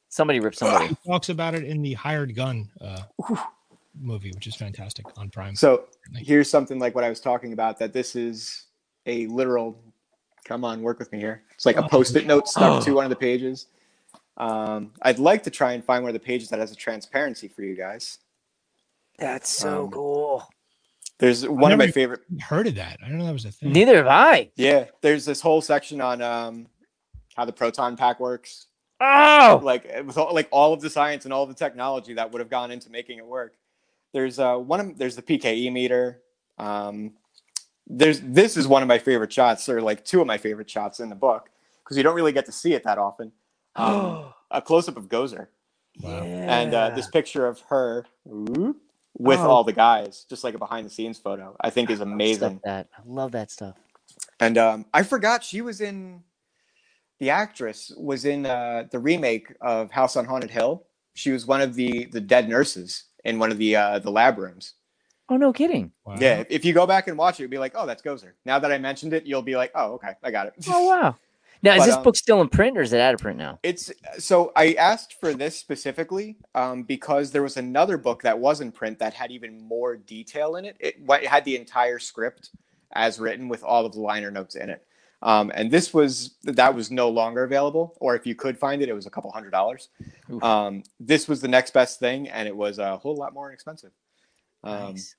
Somebody 0.10 0.40
ripped 0.40 0.58
somebody. 0.58 0.90
He 0.90 0.98
talks 1.08 1.30
about 1.30 1.56
it 1.56 1.64
in 1.64 1.82
the 1.82 1.94
Hired 1.94 2.36
Gun 2.36 2.70
uh, 2.80 3.02
movie, 4.00 4.30
which 4.32 4.46
is 4.46 4.56
fantastic 4.56 5.08
on 5.18 5.32
Prime. 5.32 5.56
So 5.56 5.86
here's 6.16 6.48
something 6.48 6.78
like 6.78 6.94
what 6.94 7.04
I 7.04 7.10
was 7.10 7.20
talking 7.20 7.52
about 7.52 7.80
that 7.80 7.94
this 7.94 8.16
is 8.16 8.66
a 9.08 9.26
literal 9.26 9.82
come 10.46 10.64
on, 10.64 10.84
work 10.84 11.00
with 11.00 11.12
me 11.12 11.18
here. 11.18 11.42
It's 11.56 11.66
like 11.66 11.78
a 11.78 11.88
post-it 11.88 12.28
note 12.28 12.48
stuck 12.48 12.84
to 12.84 12.94
one 12.94 13.06
of 13.06 13.10
the 13.10 13.16
pages. 13.16 13.68
Um, 14.38 14.94
I'd 15.02 15.20
like 15.20 15.44
to 15.44 15.50
try 15.52 15.74
and 15.74 15.84
find 15.84 16.04
one 16.04 16.10
of 16.10 16.14
the 16.14 16.26
pages 16.26 16.50
that 16.50 16.60
has 16.60 16.72
a 16.72 16.76
transparency 16.76 17.48
for 17.48 17.62
you 17.62 17.76
guys. 17.76 18.18
That's 19.20 19.50
so 19.50 19.84
Um, 19.86 19.92
cool. 19.92 20.50
There's 21.20 21.48
one 21.48 21.72
of 21.72 21.78
my 21.78 21.92
favorite. 21.92 22.22
Heard 22.42 22.68
of 22.68 22.76
that? 22.76 22.98
I 23.04 23.08
don't 23.08 23.20
know 23.20 23.26
that 23.26 23.34
was 23.34 23.46
a 23.46 23.52
thing. 23.52 23.72
Neither 23.72 23.98
have 23.98 24.08
I. 24.08 24.50
Yeah, 24.56 24.86
there's 25.02 25.26
this 25.26 25.40
whole 25.40 25.62
section 25.62 26.02
on 26.02 26.22
um, 26.22 26.68
how 27.36 27.46
the 27.46 27.54
proton 27.54 27.96
pack 27.96 28.20
works. 28.20 28.68
Oh, 29.00 29.60
like 29.64 29.86
with 30.06 30.18
all, 30.18 30.34
like 30.34 30.48
all 30.52 30.74
of 30.74 30.82
the 30.82 30.90
science 30.90 31.26
and 31.26 31.34
all 31.34 31.44
of 31.44 31.50
the 31.50 31.56
technology 31.56 32.14
that 32.16 32.32
would 32.32 32.40
have 32.40 32.50
gone 32.50 32.72
into 32.72 32.90
making 32.90 33.18
it 33.20 33.26
work. 33.26 33.56
There's 34.14 34.40
uh 34.40 34.56
one 34.56 34.80
of 34.80 34.98
there's 34.98 35.16
the 35.16 35.22
PKE 35.22 35.72
meter. 35.72 36.22
Um, 36.58 37.14
there's 37.86 38.22
this 38.22 38.56
is 38.58 38.68
one 38.68 38.82
of 38.82 38.88
my 38.88 38.98
favorite 39.00 39.32
shots, 39.34 39.68
or 39.70 39.82
like 39.82 40.06
two 40.06 40.22
of 40.22 40.28
my 40.28 40.38
favorite 40.38 40.70
shots 40.70 41.00
in 41.00 41.10
the 41.10 41.16
book 41.16 41.50
because 41.84 41.98
you 41.98 42.04
don't 42.04 42.16
really 42.16 42.32
get 42.32 42.46
to 42.46 42.52
see 42.52 42.74
it 42.74 42.84
that 42.86 42.98
often. 42.98 43.32
Um, 43.76 44.34
a 44.52 44.62
close 44.62 44.88
up 44.88 44.98
of 44.98 45.10
Gozer 45.10 45.48
Wow. 46.02 46.24
and 46.24 46.74
uh, 46.74 46.90
this 46.92 47.08
picture 47.08 47.46
of 47.48 47.60
her 47.70 48.06
ooh, 48.28 48.76
with 49.18 49.40
Oh. 49.40 49.50
all 49.50 49.64
the 49.64 49.74
guys, 49.74 50.26
just 50.30 50.44
like 50.44 50.56
a 50.56 50.58
behind 50.58 50.86
the 50.86 50.90
scenes 50.90 51.20
photo, 51.20 51.56
I 51.62 51.70
think 51.70 51.90
is 51.90 51.98
Stuff 52.00 52.08
amazing. 52.08 52.62
That 52.64 52.88
I 52.98 53.02
love 53.06 53.32
that 53.34 53.52
stuff. 53.52 53.76
And 54.40 54.58
um, 54.58 54.86
I 54.94 55.04
forgot 55.04 55.44
she 55.44 55.62
was 55.62 55.82
in 55.82 56.24
the 57.20 57.30
actress 57.30 57.92
was 57.98 58.26
in 58.26 58.46
uh, 58.46 58.86
the 58.92 59.00
remake 59.00 59.54
of 59.62 59.92
House 59.92 60.16
on 60.18 60.26
Haunted 60.26 60.50
Hill. 60.50 60.84
She 61.14 61.32
was 61.32 61.46
one 61.46 61.62
of 61.62 61.76
the 61.76 62.06
the 62.06 62.20
dead 62.22 62.50
nurses 62.50 63.06
in 63.24 63.38
one 63.40 63.52
of 63.52 63.58
the 63.60 63.76
uh, 63.76 64.00
the 64.00 64.12
lab 64.12 64.38
rooms. 64.40 64.74
Oh, 65.30 65.38
no 65.38 65.54
kidding. 65.54 65.92
Wow. 66.06 66.18
Yeah, 66.20 66.40
if- 66.40 66.48
if 66.50 66.66
you 66.66 66.74
go 66.74 66.86
back 66.86 67.08
and 67.08 67.18
watch 67.18 67.40
it, 67.40 67.44
you'll 67.44 67.50
be 67.52 67.58
like, 67.58 67.74
oh, 67.76 67.86
that's 67.86 68.02
Gozer. 68.02 68.32
Now 68.46 68.60
that 68.60 68.72
I 68.74 68.78
mentioned 68.78 69.14
it, 69.14 69.26
you'll 69.26 69.42
be 69.42 69.56
like, 69.56 69.72
oh, 69.74 69.94
okay, 69.94 70.16
I 70.22 70.32
got 70.32 70.48
it. 70.48 70.54
Oh, 70.68 70.86
wow. 70.88 71.16
Now, 71.64 71.76
is 71.76 71.80
But, 71.80 71.86
this 71.86 71.96
um, 71.96 72.04
book 72.04 72.16
still 72.18 72.42
in 72.42 72.50
print 72.50 72.78
or 72.78 72.82
is 72.82 72.92
it 72.92 73.00
out 73.00 73.14
of 73.14 73.22
print 73.22 73.38
now? 73.38 73.58
It's 73.64 73.90
so 74.20 74.52
I 74.56 74.74
asked 74.74 75.14
for 75.20 75.34
this 75.34 75.58
specifically 75.58 76.36
um, 76.54 76.84
because 76.84 77.32
there 77.32 77.42
was 77.42 77.56
another 77.56 77.98
book 77.98 78.22
that 78.24 78.38
was 78.38 78.60
in 78.60 78.72
print 78.72 79.00
that 79.00 79.14
had 79.14 79.32
even 79.32 79.62
more 79.62 79.96
detail 79.96 80.58
in 80.58 80.66
it. 80.66 80.76
It, 80.82 80.98
it 81.08 81.26
had 81.26 81.46
the 81.46 81.56
entire 81.56 82.00
script 82.00 82.52
as 82.92 83.18
written 83.18 83.48
with 83.48 83.64
all 83.64 83.86
of 83.86 83.94
the 83.94 84.02
liner 84.02 84.30
notes 84.30 84.56
in 84.56 84.70
it. 84.70 84.86
Um, 85.22 85.54
and 85.56 85.72
this 85.72 85.94
was 85.94 86.36
that 86.44 86.76
was 86.76 86.92
no 86.92 87.08
longer 87.10 87.46
available, 87.46 87.96
or 88.02 88.14
if 88.14 88.28
you 88.28 88.36
could 88.36 88.58
find 88.58 88.82
it, 88.82 88.90
it 88.90 88.94
was 88.94 89.06
a 89.06 89.10
couple 89.10 89.32
hundred 89.32 89.52
dollars. 89.52 89.88
Um, 90.42 90.84
this 91.00 91.30
was 91.30 91.40
the 91.40 91.48
next 91.48 91.72
best 91.72 91.98
thing, 91.98 92.28
and 92.28 92.46
it 92.46 92.56
was 92.56 92.78
a 92.78 92.98
whole 92.98 93.16
lot 93.16 93.34
more 93.34 93.48
inexpensive. 93.48 93.92
Um, 94.66 94.94
nice. 94.94 95.16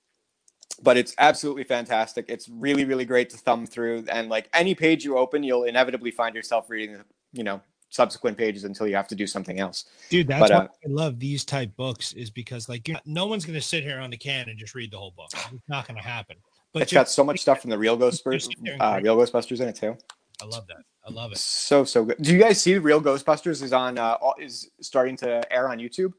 But 0.83 0.97
it's 0.97 1.15
absolutely 1.19 1.65
fantastic. 1.65 2.27
It's 2.29 2.49
really, 2.49 2.85
really 2.85 3.05
great 3.05 3.31
to 3.31 3.37
thumb 3.37 3.67
through, 3.67 4.05
and 4.11 4.29
like 4.29 4.49
any 4.53 4.75
page 4.75 5.05
you 5.05 5.17
open, 5.19 5.43
you'll 5.43 5.65
inevitably 5.65 6.11
find 6.11 6.35
yourself 6.35 6.69
reading, 6.71 7.03
you 7.33 7.45
know, 7.45 7.61
subsequent 7.91 8.37
pages 8.37 8.65
until 8.65 8.87
you 8.89 8.97
have 8.97 9.07
to 9.09 9.15
do 9.15 9.27
something 9.27 9.61
else. 9.61 9.85
Dude, 10.11 10.27
that's 10.27 10.41
But, 10.41 10.51
why 10.51 10.57
uh, 10.57 10.69
I 10.85 10.89
love 10.89 11.21
these 11.21 11.45
type 11.45 11.77
books 11.77 12.13
is 12.15 12.29
because 12.31 12.69
like 12.69 12.89
you're, 12.89 12.99
no 13.07 13.27
one's 13.27 13.45
gonna 13.45 13.61
sit 13.61 13.85
here 13.85 14.01
on 14.01 14.11
the 14.11 14.17
can 14.17 14.49
and 14.49 14.59
just 14.59 14.75
read 14.75 14.91
the 14.91 14.99
whole 14.99 15.13
book. 15.13 15.31
It's 15.53 15.69
not 15.69 15.87
gonna 15.87 16.03
happen. 16.03 16.37
But 16.73 16.83
it's 16.83 16.93
you're- 16.93 17.01
got 17.01 17.09
so 17.09 17.23
much 17.23 17.41
stuff 17.41 17.61
from 17.61 17.71
the 17.71 17.79
real 17.79 17.97
Ghostbusters, 17.97 18.43
sit 18.43 18.55
there 18.63 18.73
and 18.75 18.83
uh, 18.83 19.01
real 19.03 19.17
Ghostbusters 19.17 19.61
in 19.61 19.69
it 19.69 19.77
too. 19.77 19.97
I 20.43 20.47
love 20.47 20.67
that. 20.67 20.79
I 21.07 21.13
love 21.13 21.31
it. 21.33 21.39
So 21.39 21.85
so 21.85 22.05
good. 22.05 22.17
Do 22.21 22.33
you 22.33 22.41
guys 22.41 22.61
see 22.61 22.75
the 22.75 22.81
real 22.81 23.01
Ghostbusters 23.01 23.63
is 23.63 23.73
on 23.73 23.97
uh, 23.99 24.17
is 24.41 24.71
starting 24.81 25.17
to 25.19 25.53
air 25.53 25.69
on 25.69 25.79
YouTube? 25.79 26.13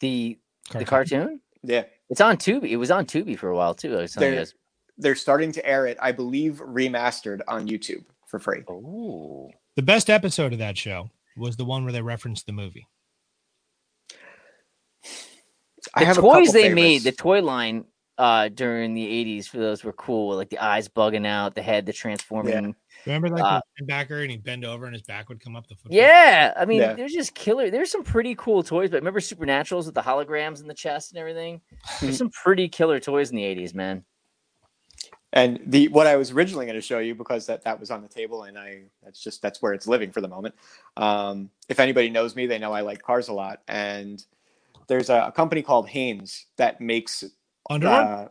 The 0.00 0.38
the 0.72 0.84
Cartoon. 0.84 1.20
cartoon? 1.20 1.40
Yeah, 1.62 1.84
It's 2.10 2.20
on 2.20 2.36
Tubi. 2.36 2.70
It 2.70 2.76
was 2.76 2.90
on 2.90 3.06
Tubi 3.06 3.38
for 3.38 3.48
a 3.48 3.56
while 3.56 3.74
too. 3.74 3.96
I 3.96 4.02
was 4.02 4.12
telling 4.12 4.34
you 4.34 4.44
they're 4.98 5.14
starting 5.14 5.52
to 5.52 5.66
air 5.66 5.86
it. 5.86 5.96
I 6.00 6.12
believe 6.12 6.60
remastered 6.60 7.40
on 7.48 7.66
YouTube 7.66 8.04
for 8.26 8.38
free. 8.38 8.62
Oh, 8.68 9.50
The 9.76 9.82
best 9.82 10.10
episode 10.10 10.52
of 10.52 10.58
that 10.58 10.76
show 10.76 11.10
was 11.36 11.56
the 11.56 11.64
one 11.64 11.84
where 11.84 11.92
they 11.92 12.02
referenced 12.02 12.46
the 12.46 12.52
movie. 12.52 12.86
I 15.94 16.00
the 16.00 16.06
have 16.06 16.16
toys 16.16 16.48
couple 16.48 16.52
they 16.52 16.74
made, 16.74 17.02
the 17.02 17.12
toy 17.12 17.40
line 17.40 17.84
uh 18.18 18.48
during 18.48 18.92
the 18.94 19.06
'80s 19.06 19.46
for 19.46 19.56
those 19.58 19.82
were 19.82 19.94
cool. 19.94 20.36
Like 20.36 20.50
the 20.50 20.58
eyes 20.58 20.88
bugging 20.88 21.26
out, 21.26 21.54
the 21.54 21.62
head, 21.62 21.86
the 21.86 21.92
transforming. 21.92 22.74
Remember 23.06 23.28
like 23.28 23.42
Uh, 23.44 23.60
the 23.78 23.86
backer 23.86 24.20
and 24.22 24.30
he'd 24.30 24.42
bend 24.44 24.64
over 24.64 24.84
and 24.86 24.94
his 24.94 25.02
back 25.02 25.28
would 25.28 25.40
come 25.40 25.56
up 25.56 25.66
the 25.66 25.74
foot. 25.74 25.92
Yeah, 25.92 26.52
I 26.56 26.64
mean, 26.64 26.80
Yeah. 26.80 26.92
there's 26.94 27.12
just 27.12 27.34
killer. 27.34 27.70
There's 27.70 27.90
some 27.90 28.02
pretty 28.04 28.34
cool 28.36 28.62
toys, 28.62 28.90
but 28.90 28.96
remember 28.96 29.20
Supernaturals 29.20 29.86
with 29.86 29.94
the 29.94 30.02
holograms 30.02 30.60
in 30.60 30.68
the 30.68 30.74
chest 30.74 31.12
and 31.12 31.18
everything. 31.18 31.60
There's 32.00 32.18
some 32.18 32.30
pretty 32.30 32.68
killer 32.68 33.00
toys 33.00 33.30
in 33.30 33.36
the 33.36 33.44
'80s, 33.44 33.74
man. 33.74 34.04
And 35.32 35.60
the 35.64 35.86
what 35.88 36.06
I 36.08 36.16
was 36.16 36.32
originally 36.32 36.66
going 36.66 36.74
to 36.74 36.80
show 36.80 36.98
you 36.98 37.14
because 37.14 37.46
that 37.46 37.62
that 37.62 37.78
was 37.78 37.90
on 37.92 38.02
the 38.02 38.08
table 38.08 38.42
and 38.44 38.58
I 38.58 38.82
that's 39.02 39.22
just 39.22 39.40
that's 39.40 39.62
where 39.62 39.72
it's 39.72 39.86
living 39.86 40.10
for 40.10 40.20
the 40.20 40.26
moment. 40.28 40.56
Um, 40.96 41.50
if 41.68 41.78
anybody 41.78 42.10
knows 42.10 42.34
me, 42.34 42.46
they 42.46 42.58
know 42.58 42.72
I 42.72 42.80
like 42.80 43.00
cars 43.00 43.28
a 43.28 43.32
lot. 43.32 43.62
And 43.68 44.24
there's 44.88 45.08
a, 45.08 45.26
a 45.28 45.32
company 45.32 45.62
called 45.62 45.88
Haynes 45.88 46.46
that 46.56 46.80
makes 46.80 47.22
Underwear? 47.70 48.02
uh, 48.02 48.28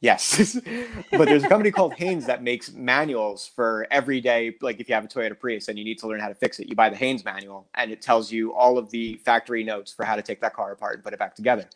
yes, 0.00 0.58
but 1.10 1.26
there's 1.26 1.44
a 1.44 1.48
company 1.48 1.70
called 1.70 1.94
Haynes 1.94 2.26
that 2.26 2.42
makes 2.42 2.72
manuals 2.72 3.46
for 3.46 3.86
everyday. 3.90 4.54
Like 4.60 4.80
if 4.80 4.88
you 4.88 4.94
have 4.94 5.04
a 5.04 5.08
Toyota 5.08 5.38
Prius 5.38 5.68
and 5.68 5.78
you 5.78 5.84
need 5.84 5.98
to 5.98 6.06
learn 6.06 6.20
how 6.20 6.28
to 6.28 6.34
fix 6.34 6.60
it, 6.60 6.68
you 6.68 6.74
buy 6.74 6.90
the 6.90 6.96
Haynes 6.96 7.24
manual 7.24 7.68
and 7.74 7.90
it 7.90 8.02
tells 8.02 8.32
you 8.32 8.54
all 8.54 8.78
of 8.78 8.90
the 8.90 9.16
factory 9.24 9.64
notes 9.64 9.92
for 9.92 10.04
how 10.04 10.16
to 10.16 10.22
take 10.22 10.40
that 10.40 10.54
car 10.54 10.72
apart 10.72 10.94
and 10.94 11.04
put 11.04 11.12
it 11.12 11.18
back 11.18 11.34
together. 11.34 11.68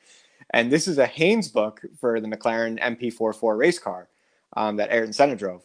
And 0.51 0.71
this 0.71 0.89
is 0.89 0.99
a 0.99 1.07
Haynes 1.07 1.49
book 1.49 1.83
for 2.01 2.21
the 2.21 2.29
McLaren 2.29 2.81
MP44 2.81 3.59
race 3.59 3.79
car 3.79 4.09
um, 4.57 4.77
that 4.77 4.91
Ayrton 4.91 5.13
Senna 5.13 5.37
drove. 5.37 5.65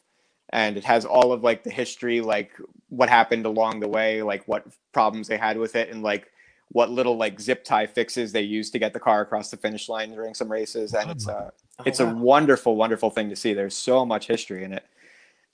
And 0.50 0.78
it 0.78 0.84
has 0.84 1.06
all 1.06 1.32
of 1.32 1.44
like 1.44 1.64
the 1.64 1.72
history, 1.72 2.22
like 2.22 2.52
what 2.90 3.10
happened 3.10 3.46
along 3.46 3.80
the 3.80 3.88
way, 3.88 4.22
like 4.22 4.48
what 4.48 4.68
problems 4.92 5.28
they 5.28 5.38
had 5.38 5.58
with 5.58 5.76
it, 5.76 5.90
and 5.90 6.04
like 6.04 6.32
what 6.70 6.92
little 6.92 7.18
like 7.18 7.40
zip 7.40 7.64
tie 7.64 7.88
fixes 7.88 8.32
they 8.32 8.42
used 8.42 8.74
to 8.74 8.80
get 8.80 8.94
the 8.94 9.00
car 9.00 9.22
across 9.22 9.50
the 9.50 9.58
finish 9.58 9.90
line 9.90 10.12
during 10.12 10.34
some 10.34 10.52
races. 10.52 10.94
And 10.94 11.10
it's 11.10 11.28
uh, 11.28 11.50
it's 11.86 12.00
Oh, 12.00 12.06
a 12.08 12.08
wonderful, 12.08 12.76
wonderful 12.76 13.10
thing 13.10 13.30
to 13.30 13.36
see. 13.36 13.54
There's 13.54 13.76
so 13.76 14.06
much 14.06 14.28
history 14.28 14.64
in 14.64 14.74
it, 14.74 14.86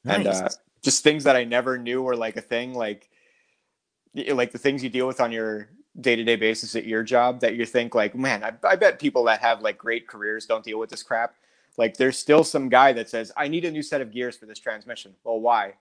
and 0.08 0.28
uh, 0.28 0.50
just 0.84 1.04
things 1.04 1.26
that 1.26 1.36
I 1.36 1.44
never 1.46 1.78
knew 1.78 2.02
were 2.02 2.16
like 2.18 2.38
a 2.38 2.42
thing, 2.42 2.74
like 2.74 3.10
like 4.34 4.52
the 4.52 4.58
things 4.58 4.84
you 4.84 4.90
deal 4.90 5.08
with 5.08 5.22
on 5.22 5.32
your 5.32 5.70
day 6.02 6.16
to 6.16 6.24
day 6.24 6.36
basis 6.36 6.76
at 6.76 6.86
your 6.86 7.04
job 7.04 7.42
that 7.42 7.56
you 7.56 7.66
think 7.66 7.96
like, 7.96 8.16
man, 8.16 8.44
I, 8.44 8.54
I 8.68 8.76
bet 8.76 9.00
people 9.00 9.24
that 9.26 9.42
have 9.42 9.62
like 9.62 9.78
great 9.78 10.08
careers 10.08 10.46
don't 10.46 10.64
deal 10.64 10.80
with 10.80 10.90
this 10.90 11.04
crap. 11.04 11.36
Like, 11.78 11.98
there's 11.98 12.18
still 12.18 12.44
some 12.44 12.70
guy 12.70 12.94
that 12.94 13.10
says, 13.10 13.32
I 13.38 13.48
need 13.48 13.66
a 13.66 13.72
new 13.72 13.84
set 13.84 14.02
of 14.02 14.12
gears 14.12 14.38
for 14.38 14.46
this 14.46 14.60
transmission. 14.60 15.16
Well, 15.24 15.40
why? 15.40 15.76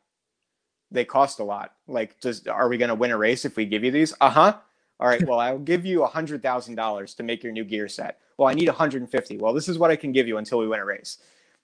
They 0.91 1.05
cost 1.05 1.41
a 1.41 1.45
lot. 1.45 1.75
Like, 1.89 2.21
does 2.21 2.47
are 2.47 2.69
we 2.69 2.79
going 2.79 2.91
to 2.91 2.95
win 2.95 3.11
a 3.11 3.19
race 3.19 3.45
if 3.45 3.57
we 3.57 3.67
give 3.67 3.85
you 3.85 3.91
these? 3.91 4.15
Uh 4.21 4.31
huh. 4.31 4.57
All 5.01 5.07
right. 5.09 5.25
Well, 5.27 5.39
I'll 5.39 5.59
give 5.59 5.85
you 5.87 6.03
a 6.03 6.07
hundred 6.07 6.43
thousand 6.43 6.75
dollars 6.75 7.15
to 7.15 7.23
make 7.23 7.43
your 7.43 7.53
new 7.53 7.65
gear 7.65 7.89
set. 7.89 8.21
Well, 8.37 8.49
I 8.49 8.55
need 8.55 8.69
150. 8.69 9.39
Well, 9.39 9.53
this 9.53 9.69
is 9.69 9.79
what 9.79 9.91
I 9.91 9.97
can 9.97 10.13
give 10.13 10.27
you 10.29 10.39
until 10.39 10.59
we 10.59 10.69
win 10.69 10.81
a 10.81 10.85
race. 10.85 11.19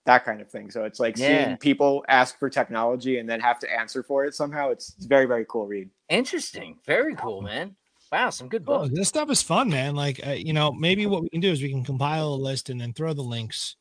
That 0.06 0.24
kind 0.24 0.40
of 0.40 0.50
thing. 0.50 0.70
So 0.70 0.84
it's 0.84 1.00
like 1.00 1.16
Yeah. 1.16 1.46
seeing 1.46 1.56
people 1.56 2.04
ask 2.08 2.38
for 2.38 2.50
technology 2.50 3.18
and 3.18 3.28
then 3.28 3.40
have 3.40 3.58
to 3.60 3.72
answer 3.72 4.02
for 4.02 4.24
it 4.24 4.34
somehow. 4.34 4.70
It's, 4.70 4.92
it's 4.96 5.06
very, 5.06 5.26
very 5.26 5.46
cool 5.48 5.66
read. 5.66 5.88
Interesting. 6.08 6.78
Very 6.86 7.14
cool, 7.16 7.40
man. 7.42 7.74
Wow, 8.12 8.30
some 8.30 8.48
good 8.48 8.64
Oh, 8.66 8.82
books. 8.82 8.94
this 8.94 9.08
stuff 9.08 9.30
is 9.30 9.40
fun, 9.42 9.70
man. 9.70 9.94
Like, 9.96 10.24
uh, 10.26 10.32
you 10.32 10.52
know, 10.52 10.72
maybe 10.72 11.06
what 11.06 11.22
we 11.22 11.30
can 11.30 11.40
do 11.40 11.50
is 11.50 11.62
we 11.62 11.70
can 11.70 11.84
compile 11.84 12.28
a 12.28 12.36
list 12.36 12.70
and 12.70 12.80
then 12.80 12.92
throw 12.92 13.12
the 13.14 13.22
links 13.22 13.76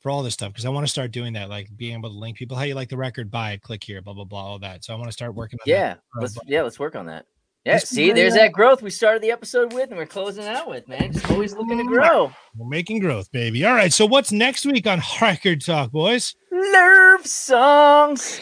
for 0.00 0.10
all 0.10 0.22
this 0.22 0.34
stuff 0.34 0.52
because 0.52 0.64
I 0.66 0.68
want 0.68 0.86
to 0.86 0.90
start 0.90 1.10
doing 1.10 1.32
that, 1.32 1.48
like 1.48 1.74
being 1.76 1.94
able 1.98 2.10
to 2.10 2.16
link 2.16 2.36
people. 2.36 2.56
How 2.56 2.62
you 2.64 2.74
like 2.76 2.88
the 2.90 2.96
record? 2.96 3.30
Buy 3.32 3.52
it, 3.52 3.62
click 3.62 3.82
here, 3.82 4.00
blah 4.02 4.12
blah 4.14 4.24
blah, 4.24 4.44
all 4.44 4.58
that. 4.60 4.84
So 4.84 4.92
I 4.92 4.96
want 4.96 5.08
to 5.08 5.12
start 5.12 5.34
working. 5.34 5.58
on 5.60 5.68
that. 5.68 5.72
Yeah, 5.72 5.94
let's 6.20 6.38
yeah, 6.46 6.62
let's 6.62 6.78
work 6.78 6.94
on 6.94 7.06
that. 7.06 7.26
Yeah, 7.64 7.78
see, 7.78 8.12
there's 8.12 8.34
that- 8.34 8.40
that 8.40 8.52
growth 8.52 8.82
we 8.82 8.90
started 8.90 9.20
the 9.22 9.30
episode 9.30 9.72
with, 9.72 9.90
and 9.90 9.98
we're 9.98 10.06
closing 10.06 10.46
out 10.46 10.68
with, 10.68 10.88
man. 10.88 11.12
Just 11.12 11.30
always 11.30 11.54
looking 11.54 11.78
to 11.78 11.84
grow. 11.84 12.32
We're 12.56 12.68
making 12.68 13.00
growth, 13.00 13.30
baby. 13.30 13.64
All 13.66 13.74
right. 13.74 13.92
So 13.92 14.06
what's 14.06 14.32
next 14.32 14.64
week 14.64 14.86
on 14.86 15.02
Record 15.20 15.64
Talk, 15.64 15.90
boys? 15.90 16.34
Lerv 16.52 17.26
songs. 17.26 18.40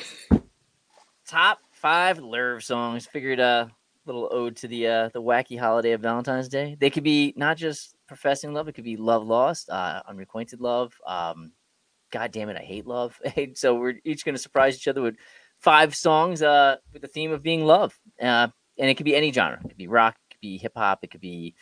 Top 1.26 1.58
five 1.72 2.18
Lerv 2.18 2.62
songs. 2.62 3.06
Figured 3.06 3.40
a 3.40 3.70
little 4.04 4.28
ode 4.30 4.54
to 4.56 4.68
the 4.68 4.86
uh, 4.86 5.08
the 5.12 5.20
wacky 5.22 5.58
holiday 5.58 5.92
of 5.92 6.00
Valentine's 6.00 6.48
Day. 6.48 6.76
They 6.78 6.90
could 6.90 7.02
be 7.02 7.32
not 7.36 7.56
just 7.56 7.96
professing 8.06 8.52
love; 8.52 8.68
it 8.68 8.72
could 8.74 8.84
be 8.84 8.96
love 8.96 9.26
lost, 9.26 9.68
uh, 9.70 10.02
unrequited 10.08 10.60
love. 10.60 10.92
Um, 11.04 11.52
God 12.12 12.30
damn 12.30 12.48
it, 12.48 12.56
I 12.56 12.62
hate 12.62 12.86
love. 12.86 13.18
so 13.54 13.74
we're 13.74 13.94
each 14.04 14.24
going 14.24 14.36
to 14.36 14.40
surprise 14.40 14.76
each 14.76 14.86
other 14.86 15.02
with 15.02 15.16
five 15.58 15.96
songs 15.96 16.42
uh, 16.42 16.76
with 16.92 17.02
the 17.02 17.08
theme 17.08 17.32
of 17.32 17.42
being 17.42 17.64
love, 17.64 17.98
uh, 18.22 18.46
and 18.78 18.90
it 18.90 18.96
could 18.96 19.04
be 19.04 19.16
any 19.16 19.32
genre. 19.32 19.58
It 19.64 19.68
could 19.68 19.76
be 19.76 19.88
rock, 19.88 20.16
it 20.30 20.34
could 20.34 20.40
be 20.40 20.58
hip 20.58 20.72
hop, 20.76 21.00
it 21.02 21.10
could 21.10 21.20
be 21.20 21.54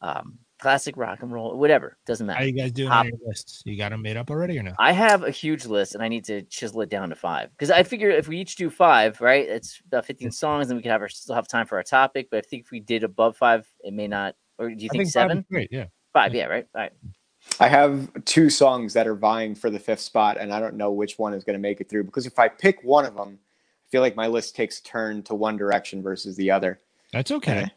um, 0.00 0.38
classic 0.58 0.96
rock 0.96 1.22
and 1.22 1.32
roll, 1.32 1.58
whatever. 1.58 1.98
Doesn't 2.06 2.26
matter. 2.26 2.38
How 2.38 2.44
are 2.44 2.46
you 2.46 2.52
guys 2.52 2.72
doing 2.72 2.88
Top- 2.88 3.04
on 3.04 3.08
your 3.08 3.18
lists? 3.26 3.62
You 3.66 3.76
got 3.76 3.90
them 3.90 4.02
made 4.02 4.16
up 4.16 4.30
already 4.30 4.58
or 4.58 4.62
no? 4.62 4.74
I 4.78 4.92
have 4.92 5.24
a 5.24 5.30
huge 5.30 5.66
list 5.66 5.94
and 5.94 6.02
I 6.02 6.08
need 6.08 6.24
to 6.26 6.42
chisel 6.42 6.82
it 6.82 6.88
down 6.88 7.08
to 7.08 7.16
five 7.16 7.50
because 7.50 7.70
I 7.70 7.82
figure 7.82 8.10
if 8.10 8.28
we 8.28 8.38
each 8.38 8.56
do 8.56 8.70
five, 8.70 9.20
right, 9.20 9.46
it's 9.46 9.80
about 9.86 10.06
15 10.06 10.30
songs 10.30 10.70
and 10.70 10.76
we 10.76 10.82
could 10.82 10.92
have 10.92 11.02
our 11.02 11.08
still 11.08 11.34
have 11.34 11.48
time 11.48 11.66
for 11.66 11.76
our 11.76 11.82
topic. 11.82 12.28
But 12.30 12.38
I 12.38 12.48
think 12.48 12.64
if 12.64 12.70
we 12.70 12.80
did 12.80 13.04
above 13.04 13.36
five, 13.36 13.66
it 13.80 13.92
may 13.92 14.06
not. 14.06 14.36
Or 14.58 14.70
do 14.70 14.84
you 14.84 14.90
I 14.92 14.96
think, 14.96 15.10
seven? 15.10 15.44
Great. 15.50 15.68
Yeah. 15.72 15.86
Five, 16.12 16.34
yeah, 16.34 16.44
right. 16.44 16.66
All 16.74 16.82
right. 16.82 16.92
I 17.58 17.68
have 17.68 18.10
two 18.24 18.50
songs 18.50 18.92
that 18.92 19.06
are 19.06 19.14
vying 19.16 19.54
for 19.54 19.70
the 19.70 19.78
fifth 19.78 20.00
spot, 20.00 20.36
and 20.38 20.52
I 20.52 20.60
don't 20.60 20.76
know 20.76 20.92
which 20.92 21.18
one 21.18 21.34
is 21.34 21.42
going 21.42 21.54
to 21.54 21.60
make 21.60 21.80
it 21.80 21.88
through 21.88 22.04
because 22.04 22.26
if 22.26 22.38
I 22.38 22.48
pick 22.48 22.82
one 22.84 23.04
of 23.04 23.14
them, 23.14 23.38
I 23.51 23.51
feel 23.92 24.00
like 24.00 24.16
my 24.16 24.26
list 24.26 24.56
takes 24.56 24.80
a 24.80 24.82
turn 24.82 25.22
to 25.24 25.34
one 25.34 25.56
direction 25.56 26.02
versus 26.02 26.34
the 26.36 26.50
other. 26.50 26.80
That's 27.12 27.30
okay. 27.30 27.70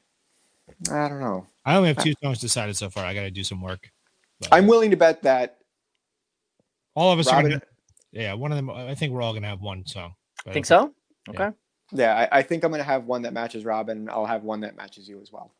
I 0.92 1.08
don't 1.08 1.20
know. 1.20 1.46
I 1.64 1.76
only 1.76 1.90
have 1.90 2.04
two 2.04 2.14
songs 2.24 2.40
decided 2.40 2.76
so 2.76 2.90
far. 2.90 3.06
I 3.06 3.14
got 3.14 3.22
to 3.22 3.32
do 3.32 3.44
some 3.44 3.62
work. 3.62 3.92
But 4.40 4.50
I'm 4.52 4.66
willing 4.66 4.92
to 4.92 4.98
bet 4.98 5.22
that 5.24 5.60
all 6.96 7.12
of 7.12 7.20
us 7.20 7.28
are 7.28 7.42
gonna, 7.42 7.62
yeah, 8.12 8.34
one 8.34 8.52
of 8.52 8.56
them. 8.56 8.70
I 8.70 8.96
think 8.96 9.14
we're 9.14 9.22
all 9.22 9.34
gonna 9.34 9.48
have 9.48 9.62
one 9.62 9.86
song. 9.86 10.16
But 10.44 10.54
Think 10.54 10.66
so? 10.66 10.94
Yeah. 11.32 11.42
Okay. 11.48 11.56
Yeah, 11.92 12.28
I, 12.32 12.40
I 12.40 12.42
think 12.42 12.64
I'm 12.64 12.72
going 12.72 12.80
to 12.80 12.84
have 12.84 13.06
one 13.06 13.22
that 13.24 13.34
matches 13.34 13.64
Robin. 13.64 14.10
I'll 14.10 14.26
have 14.26 14.44
one 14.44 14.62
that 14.62 14.76
matches 14.76 15.08
you 15.08 15.22
as 15.22 15.32
well. 15.32 15.52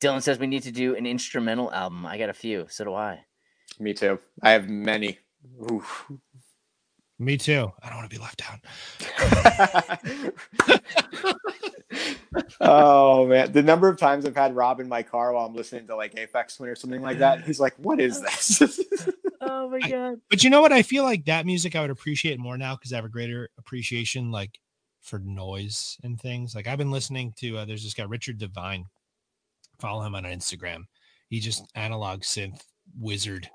Dylan 0.00 0.22
says 0.22 0.38
we 0.38 0.46
need 0.46 0.64
to 0.64 0.72
do 0.72 0.94
an 0.94 1.06
instrumental 1.06 1.72
album. 1.72 2.04
I 2.04 2.18
got 2.18 2.28
a 2.28 2.34
few. 2.34 2.66
So 2.68 2.84
do 2.84 2.94
I. 2.94 3.24
Me 3.78 3.94
too. 3.94 4.18
I 4.42 4.50
have 4.50 4.68
many. 4.68 5.18
Oof. 5.70 6.10
Me 7.18 7.36
too. 7.36 7.70
I 7.82 7.88
don't 7.88 7.98
want 7.98 8.10
to 8.10 8.16
be 8.16 8.22
left 8.22 8.42
out. 8.50 8.60
oh 12.60 13.26
man, 13.26 13.52
the 13.52 13.62
number 13.62 13.88
of 13.88 13.96
times 13.98 14.26
I've 14.26 14.34
had 14.36 14.56
Rob 14.56 14.80
in 14.80 14.88
my 14.88 15.02
car 15.02 15.32
while 15.32 15.46
I'm 15.46 15.54
listening 15.54 15.86
to 15.86 15.96
like 15.96 16.14
Aphex 16.14 16.56
Twin 16.56 16.70
or 16.70 16.74
something 16.74 17.02
like 17.02 17.18
that, 17.18 17.44
he's 17.44 17.60
like, 17.60 17.74
"What 17.78 18.00
is 18.00 18.20
this?" 18.20 18.80
Oh 19.46 19.68
my 19.68 19.78
I- 19.82 19.90
god. 19.90 20.20
But 20.30 20.42
you 20.42 20.48
know 20.48 20.62
what? 20.62 20.72
I 20.72 20.82
feel 20.82 21.04
like 21.04 21.26
that 21.26 21.44
music 21.44 21.76
I 21.76 21.82
would 21.82 21.90
appreciate 21.90 22.38
more 22.40 22.56
now 22.56 22.76
because 22.76 22.92
I 22.92 22.96
have 22.96 23.04
a 23.04 23.10
greater 23.10 23.50
appreciation 23.58 24.30
like 24.30 24.58
for 25.02 25.18
noise 25.18 25.98
and 26.02 26.18
things. 26.18 26.54
Like 26.54 26.66
I've 26.66 26.78
been 26.78 26.90
listening 26.90 27.34
to 27.38 27.58
uh, 27.58 27.64
there's 27.66 27.84
this 27.84 27.92
guy 27.94 28.04
Richard 28.04 28.38
Devine. 28.38 28.86
Follow 29.78 30.02
him 30.02 30.14
on 30.14 30.24
Instagram. 30.24 30.84
He 31.28 31.40
just 31.40 31.70
analog 31.74 32.22
synth 32.22 32.62
wizard, 32.98 33.48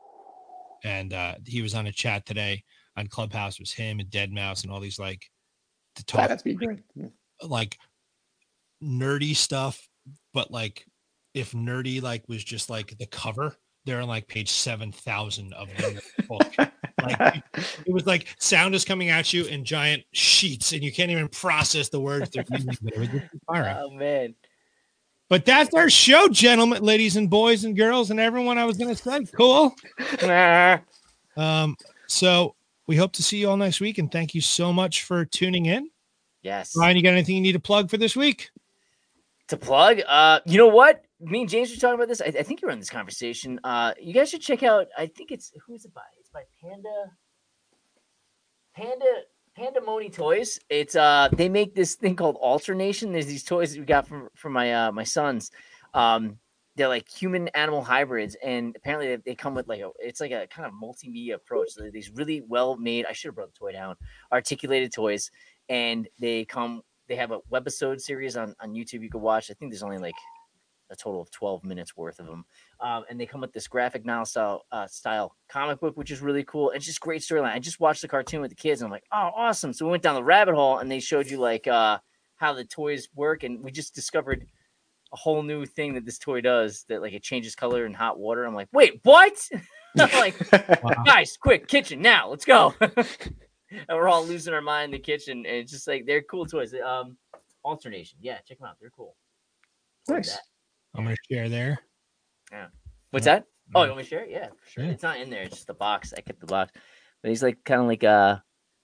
and 0.84 1.12
uh, 1.12 1.36
he 1.46 1.62
was 1.64 1.74
on 1.74 1.88
a 1.88 1.92
chat 1.92 2.26
today 2.26 2.64
on 3.00 3.08
Clubhouse. 3.08 3.60
Was 3.60 3.72
him 3.72 4.00
and 4.00 4.10
Deadmau5 4.10 4.64
and 4.64 4.72
all 4.72 4.80
these 4.80 5.00
like 5.00 5.30
to 5.96 6.06
talk 6.06 6.28
That'd 6.28 6.44
be 6.44 6.54
great. 6.54 6.80
like 7.42 7.78
nerdy 8.84 9.36
stuff, 9.36 9.88
but 10.34 10.52
like 10.52 10.86
if 11.34 11.52
nerdy 11.52 12.02
like 12.02 12.24
was 12.28 12.44
just 12.44 12.70
like 12.70 12.98
the 12.98 13.06
cover, 13.08 13.56
they're 13.86 14.02
on 14.02 14.08
like 14.08 14.28
page 14.28 14.52
seven 14.52 14.92
thousand 14.92 15.54
of 15.54 15.70
the 15.78 16.02
book. 16.28 16.54
Like 17.02 17.44
it 17.56 17.94
was 17.94 18.06
like 18.06 18.28
sound 18.40 18.76
is 18.76 18.84
coming 18.86 19.10
at 19.10 19.32
you 19.34 19.46
in 19.46 19.64
giant 19.64 20.04
sheets, 20.14 20.74
and 20.74 20.84
you 20.84 20.92
can't 20.92 21.12
even 21.12 21.30
process 21.30 21.90
the 21.90 22.00
words 22.00 22.30
they're 22.30 22.44
using. 22.52 22.74
But 22.82 22.94
it 22.94 23.00
was 23.00 23.08
just 23.10 23.26
inspiring. 23.34 23.78
Oh 23.80 23.90
man. 23.92 24.36
But 25.30 25.46
that's 25.46 25.74
our 25.76 25.92
show, 25.92 26.28
gentlemen, 26.28 26.82
ladies 26.84 27.16
and 27.16 27.30
boys 27.30 27.64
and 27.64 27.78
girls, 27.78 28.10
and 28.10 28.20
everyone. 28.20 28.58
I 28.58 28.66
was 28.66 28.78
gonna 28.78 28.96
say, 28.96 29.26
cool. 29.38 29.74
Um, 31.38 31.78
so 32.08 32.56
we 32.90 32.96
hope 32.96 33.14
to 33.14 33.22
see 33.22 33.38
you 33.38 33.48
all 33.48 33.56
next 33.56 33.80
week, 33.80 34.00
and 34.00 34.12
thank 34.12 34.34
you 34.34 34.42
so 34.42 34.74
much 34.74 35.04
for 35.04 35.24
tuning 35.24 35.68
in. 35.68 35.92
yes. 36.42 36.76
Ryan, 36.76 36.98
you 36.98 37.04
got 37.04 37.14
anything 37.14 37.36
you 37.36 37.42
need 37.42 37.52
to 37.52 37.60
plug 37.60 37.88
for 37.88 37.98
this 37.98 38.16
week? 38.16 38.50
to 39.50 39.58
plug. 39.58 40.02
Uh, 40.08 40.40
you 40.46 40.58
know 40.58 40.68
what? 40.68 41.04
Me 41.20 41.42
and 41.42 41.50
James 41.50 41.70
were 41.70 41.78
talking 41.78 41.96
about 41.96 42.08
this. 42.08 42.20
I, 42.20 42.26
I 42.26 42.44
think 42.44 42.62
you 42.62 42.68
were 42.68 42.72
in 42.72 42.80
this 42.80 42.90
conversation. 42.90 43.60
Uh, 43.64 43.94
you 44.00 44.14
guys 44.14 44.32
should 44.32 44.42
check 44.42 44.64
out. 44.64 44.88
I 44.98 45.06
think 45.06 45.32
it's 45.32 45.52
who 45.66 45.76
is 45.76 45.86
it 45.86 45.94
by? 45.94 46.02
It's 46.20 46.30
by 46.30 46.44
Panda. 46.62 47.12
Panda 48.76 49.06
Pandemoni 49.58 50.12
Toys. 50.12 50.60
It's 50.70 50.96
uh 50.96 51.30
they 51.34 51.50
make 51.50 51.76
this 51.76 51.96
thing 51.96 52.16
called 52.16 52.38
Alternation. 52.38 53.12
There's 53.12 53.26
these 53.26 53.44
toys 53.44 53.74
that 53.74 53.80
we 53.80 53.86
got 53.86 54.08
from 54.08 54.30
from 54.36 54.54
my 54.54 54.74
uh 54.74 54.92
my 54.92 55.04
sons. 55.04 55.52
Um, 55.94 56.38
they're 56.80 56.88
like 56.88 57.10
human 57.10 57.50
animal 57.50 57.84
hybrids, 57.84 58.38
and 58.42 58.74
apparently 58.78 59.08
they, 59.08 59.22
they 59.26 59.36
come 59.36 59.54
with 59.54 59.68
like 59.68 59.82
a 59.82 59.90
it's 60.00 60.22
like 60.22 60.32
a 60.32 60.48
kind 60.48 60.66
of 60.66 60.72
multimedia 60.74 61.34
approach. 61.34 61.72
So 61.72 61.90
these 61.92 62.10
really 62.12 62.42
well 62.48 62.78
made. 62.78 63.06
I 63.06 63.12
should 63.12 63.28
have 63.28 63.36
brought 63.36 63.54
the 63.54 63.60
toy 63.60 63.74
down. 63.74 63.98
Articulated 64.32 64.94
toys, 64.94 65.30
and 65.68 66.08
they 66.20 66.46
come. 66.46 66.82
They 67.10 67.18
have 67.18 67.32
a 67.32 67.40
webisode 67.52 68.00
series 68.00 68.38
on 68.38 68.56
on 68.62 68.74
YouTube 68.74 69.02
you 69.02 69.10
can 69.10 69.20
watch. 69.20 69.52
I 69.52 69.56
think 69.56 69.72
there's 69.72 69.84
only 69.84 69.98
like 69.98 70.16
a 70.90 70.96
total 70.96 71.22
of 71.22 71.30
12 71.32 71.66
minutes 71.66 71.98
worth 71.98 72.20
of 72.20 72.28
them. 72.28 72.46
Um, 72.80 73.04
and 73.10 73.20
they 73.20 73.26
come 73.26 73.42
with 73.42 73.54
this 73.54 73.68
graphic 73.68 74.06
novel 74.06 74.26
style, 74.26 74.66
uh, 74.72 74.88
style 74.88 75.36
comic 75.48 75.80
book, 75.80 75.96
which 75.98 76.10
is 76.10 76.22
really 76.22 76.44
cool. 76.46 76.72
It's 76.72 76.86
just 76.86 77.00
great 77.00 77.22
storyline. 77.22 77.54
I 77.54 77.60
just 77.60 77.80
watched 77.80 78.02
the 78.02 78.08
cartoon 78.08 78.42
with 78.42 78.50
the 78.50 78.56
kids 78.56 78.82
and 78.82 78.88
I'm 78.88 78.92
like, 78.92 79.04
oh, 79.12 79.30
awesome. 79.36 79.72
So 79.72 79.86
we 79.86 79.92
went 79.92 80.02
down 80.02 80.16
the 80.16 80.24
rabbit 80.24 80.56
hole 80.56 80.80
and 80.80 80.90
they 80.90 81.00
showed 81.00 81.30
you 81.30 81.38
like 81.38 81.68
uh, 81.68 82.00
how 82.38 82.54
the 82.54 82.66
toys 82.66 83.08
work. 83.14 83.44
And 83.44 83.64
we 83.64 83.72
just 83.72 83.94
discovered 83.94 84.48
a 85.12 85.16
whole 85.18 85.42
new 85.44 85.66
thing 85.66 85.94
that 85.96 86.06
this 86.06 86.18
toy 86.20 86.42
does 86.42 86.86
that 86.90 87.02
like 87.02 87.14
it 87.14 87.24
changes 87.24 87.56
color 87.56 87.86
in 87.86 87.94
hot 87.94 88.20
water. 88.20 88.46
I'm 88.46 88.54
like, 88.56 88.68
wait, 88.72 89.00
what? 89.04 89.34
I'm 90.00 90.10
like, 90.20 90.36
Wow. 90.84 91.04
guys, 91.06 91.36
quick, 91.42 91.68
kitchen 91.68 92.02
now, 92.02 92.30
let's 92.30 92.46
go. 92.46 92.74
and 92.80 92.94
we're 93.90 94.08
all 94.08 94.26
losing 94.26 94.54
our 94.54 94.62
mind 94.62 94.86
in 94.94 95.00
the 95.00 95.04
kitchen. 95.04 95.40
And 95.40 95.48
it's 95.48 95.72
just 95.72 95.88
like, 95.88 96.06
they're 96.06 96.22
cool 96.22 96.46
toys. 96.46 96.74
Um, 96.74 97.18
alternation. 97.66 98.20
Yeah, 98.22 98.38
check 98.48 98.60
them 98.60 98.68
out. 98.68 98.78
They're 98.80 98.92
cool. 98.92 99.16
Nice. 100.08 100.38
I'm 100.96 101.04
gonna 101.04 101.16
share 101.30 101.50
there. 101.50 101.80
Yeah. 102.52 102.68
What's 103.12 103.26
Yeah. 103.26 103.36
that? 103.40 103.46
Oh, 103.76 103.84
you 103.84 103.90
want 103.90 103.98
me 103.98 104.04
to 104.04 104.10
share 104.10 104.24
it? 104.24 104.30
Yeah, 104.32 104.48
sure. 104.68 104.84
Yeah. 104.86 104.92
It's 104.92 105.04
not 105.04 105.20
in 105.20 105.30
there. 105.30 105.44
It's 105.44 105.56
just 105.56 105.68
the 105.68 105.74
box. 105.76 106.14
I 106.18 106.22
kept 106.22 106.40
the 106.40 106.48
box. 106.48 106.72
But 107.22 107.30
he's 107.30 107.44
like 107.44 107.64
kind 107.64 107.82
of 107.82 107.88
like 107.88 108.04
uh 108.04 108.38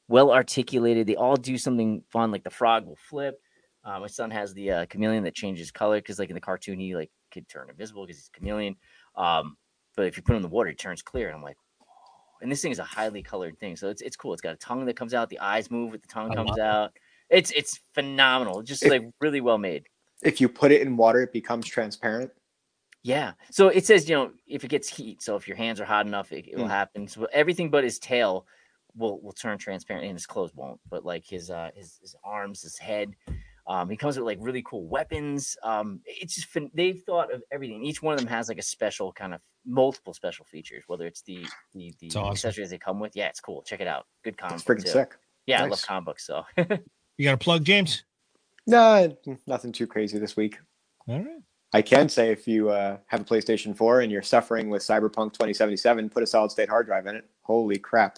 well 0.07 0.31
articulated. 0.31 1.07
They 1.07 1.15
all 1.15 1.35
do 1.35 1.57
something 1.57 2.03
fun. 2.09 2.31
Like 2.31 2.43
the 2.43 2.49
frog 2.51 2.85
will 2.85 2.97
flip. 3.09 3.39
Uh, 3.85 3.99
my 3.99 4.07
son 4.07 4.31
has 4.31 4.53
the 4.53 4.71
uh, 4.71 4.85
chameleon 4.87 5.23
that 5.23 5.35
changes 5.35 5.71
color 5.71 5.97
because, 5.99 6.17
like 6.17 6.29
in 6.29 6.35
the 6.35 6.41
cartoon, 6.41 6.79
he 6.79 6.95
like 6.95 7.11
could 7.31 7.47
turn 7.47 7.69
invisible 7.69 8.03
because 8.05 8.17
he's 8.17 8.29
a 8.33 8.37
chameleon. 8.37 8.75
Um, 9.15 9.57
but 9.95 10.07
if 10.07 10.17
you 10.17 10.23
put 10.23 10.33
him 10.33 10.37
in 10.37 10.41
the 10.41 10.47
water, 10.49 10.69
it 10.71 10.79
turns 10.79 11.01
clear. 11.03 11.27
And 11.27 11.35
I'm 11.35 11.43
like, 11.43 11.57
and 12.41 12.51
this 12.51 12.61
thing 12.61 12.71
is 12.71 12.79
a 12.79 12.83
highly 12.83 13.21
colored 13.21 13.57
thing, 13.59 13.75
so 13.75 13.89
it's 13.89 14.01
it's 14.01 14.15
cool. 14.15 14.33
It's 14.33 14.41
got 14.41 14.53
a 14.53 14.57
tongue 14.57 14.85
that 14.85 14.95
comes 14.95 15.13
out. 15.13 15.29
The 15.29 15.39
eyes 15.39 15.69
move 15.69 15.91
with 15.91 16.01
the 16.01 16.07
tongue 16.07 16.31
I 16.31 16.35
comes 16.35 16.57
out. 16.57 16.91
It's 17.29 17.51
it's 17.51 17.79
phenomenal. 17.93 18.61
Just 18.63 18.83
It- 18.83 18.89
like 18.89 19.03
really 19.21 19.41
well 19.41 19.57
made. 19.57 19.87
if 20.23 20.41
you 20.41 20.49
put 20.49 20.71
it 20.71 20.81
in 20.81 20.97
water, 20.97 21.21
it 21.21 21.31
becomes 21.31 21.67
transparent. 21.67 22.31
Yeah. 23.03 23.33
So 23.51 23.67
it 23.67 23.85
says, 23.85 24.09
you 24.09 24.15
know, 24.15 24.31
if 24.47 24.63
it 24.63 24.69
gets 24.69 24.89
heat, 24.89 25.21
so 25.21 25.35
if 25.35 25.47
your 25.47 25.57
hands 25.57 25.79
are 25.79 25.85
hot 25.85 26.07
enough, 26.07 26.31
it, 26.31 26.47
it 26.47 26.57
will 26.57 26.65
Mm. 26.65 26.69
happen. 26.69 27.07
So 27.07 27.25
everything 27.31 27.69
but 27.69 27.83
his 27.83 27.99
tail 27.99 28.47
will 28.95 29.21
will 29.21 29.33
turn 29.33 29.57
transparent, 29.59 30.05
and 30.05 30.13
his 30.15 30.25
clothes 30.25 30.55
won't. 30.55 30.79
But 30.89 31.05
like 31.05 31.23
his 31.25 31.51
uh 31.51 31.69
his, 31.75 31.99
his 32.01 32.15
arms, 32.23 32.61
his 32.63 32.77
head, 32.79 33.15
um, 33.67 33.89
he 33.89 33.97
comes 33.97 34.17
with 34.17 34.25
like 34.25 34.37
really 34.41 34.61
cool 34.63 34.85
weapons. 34.87 35.57
Um, 35.63 36.01
it's 36.05 36.35
just 36.35 36.47
fin- 36.47 36.71
they've 36.73 37.01
thought 37.05 37.33
of 37.33 37.41
everything. 37.51 37.83
Each 37.83 38.01
one 38.01 38.13
of 38.13 38.19
them 38.19 38.27
has 38.29 38.47
like 38.49 38.57
a 38.59 38.63
special 38.63 39.11
kind 39.11 39.33
of 39.33 39.41
multiple 39.65 40.13
special 40.13 40.45
features, 40.45 40.83
whether 40.87 41.05
it's 41.07 41.21
the 41.23 41.45
the 41.73 41.93
the 41.99 42.07
awesome. 42.09 42.31
accessories 42.31 42.69
they 42.69 42.77
come 42.77 42.99
with. 42.99 43.15
Yeah, 43.15 43.27
it's 43.27 43.39
cool. 43.39 43.63
Check 43.63 43.81
it 43.81 43.87
out. 43.87 44.05
Good 44.23 44.37
comic. 44.37 44.55
It's 44.55 44.63
book, 44.63 44.77
freaking 44.77 44.83
too. 44.85 44.89
sick. 44.91 45.15
Yeah, 45.47 45.59
I 45.59 45.61
love 45.63 45.71
Nice. 45.71 45.85
comic 45.85 46.05
books. 46.05 46.25
So 46.27 46.43
You 47.17 47.23
got 47.23 47.33
a 47.33 47.37
plug, 47.37 47.63
James? 47.63 48.03
No, 48.67 49.15
nothing 49.47 49.71
too 49.71 49.87
crazy 49.87 50.17
this 50.17 50.35
week. 50.35 50.57
All 51.07 51.19
right. 51.19 51.27
I 51.73 51.81
can 51.81 52.09
say 52.09 52.31
if 52.31 52.47
you 52.47 52.69
uh, 52.69 52.97
have 53.07 53.21
a 53.21 53.23
PlayStation 53.23 53.75
4 53.75 54.01
and 54.01 54.11
you're 54.11 54.21
suffering 54.23 54.69
with 54.69 54.81
Cyberpunk 54.81 55.33
2077, 55.33 56.09
put 56.09 56.23
a 56.23 56.27
solid 56.27 56.49
state 56.51 56.69
hard 56.69 56.85
drive 56.87 57.05
in 57.05 57.15
it. 57.15 57.25
Holy 57.41 57.77
crap. 57.77 58.17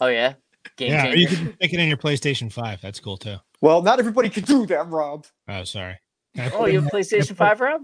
oh 0.00 0.06
yeah, 0.06 0.34
game 0.76 0.92
yeah, 0.92 1.02
or 1.02 1.12
changer. 1.12 1.18
you 1.18 1.26
can 1.28 1.54
stick 1.56 1.72
it 1.74 1.80
in 1.80 1.88
your 1.88 1.96
PlayStation 1.98 2.50
5. 2.52 2.80
That's 2.80 3.00
cool 3.00 3.16
too. 3.16 3.36
Well, 3.60 3.82
not 3.82 3.98
everybody 3.98 4.28
can 4.28 4.44
do 4.44 4.66
that, 4.66 4.88
Rob. 4.88 5.26
Oh, 5.48 5.64
sorry. 5.64 5.98
Oh, 6.38 6.50
put 6.50 6.72
you 6.72 6.78
in 6.78 6.84
have 6.84 6.92
my- 6.92 7.00
PlayStation 7.00 7.36
Five, 7.36 7.60
Rob? 7.60 7.82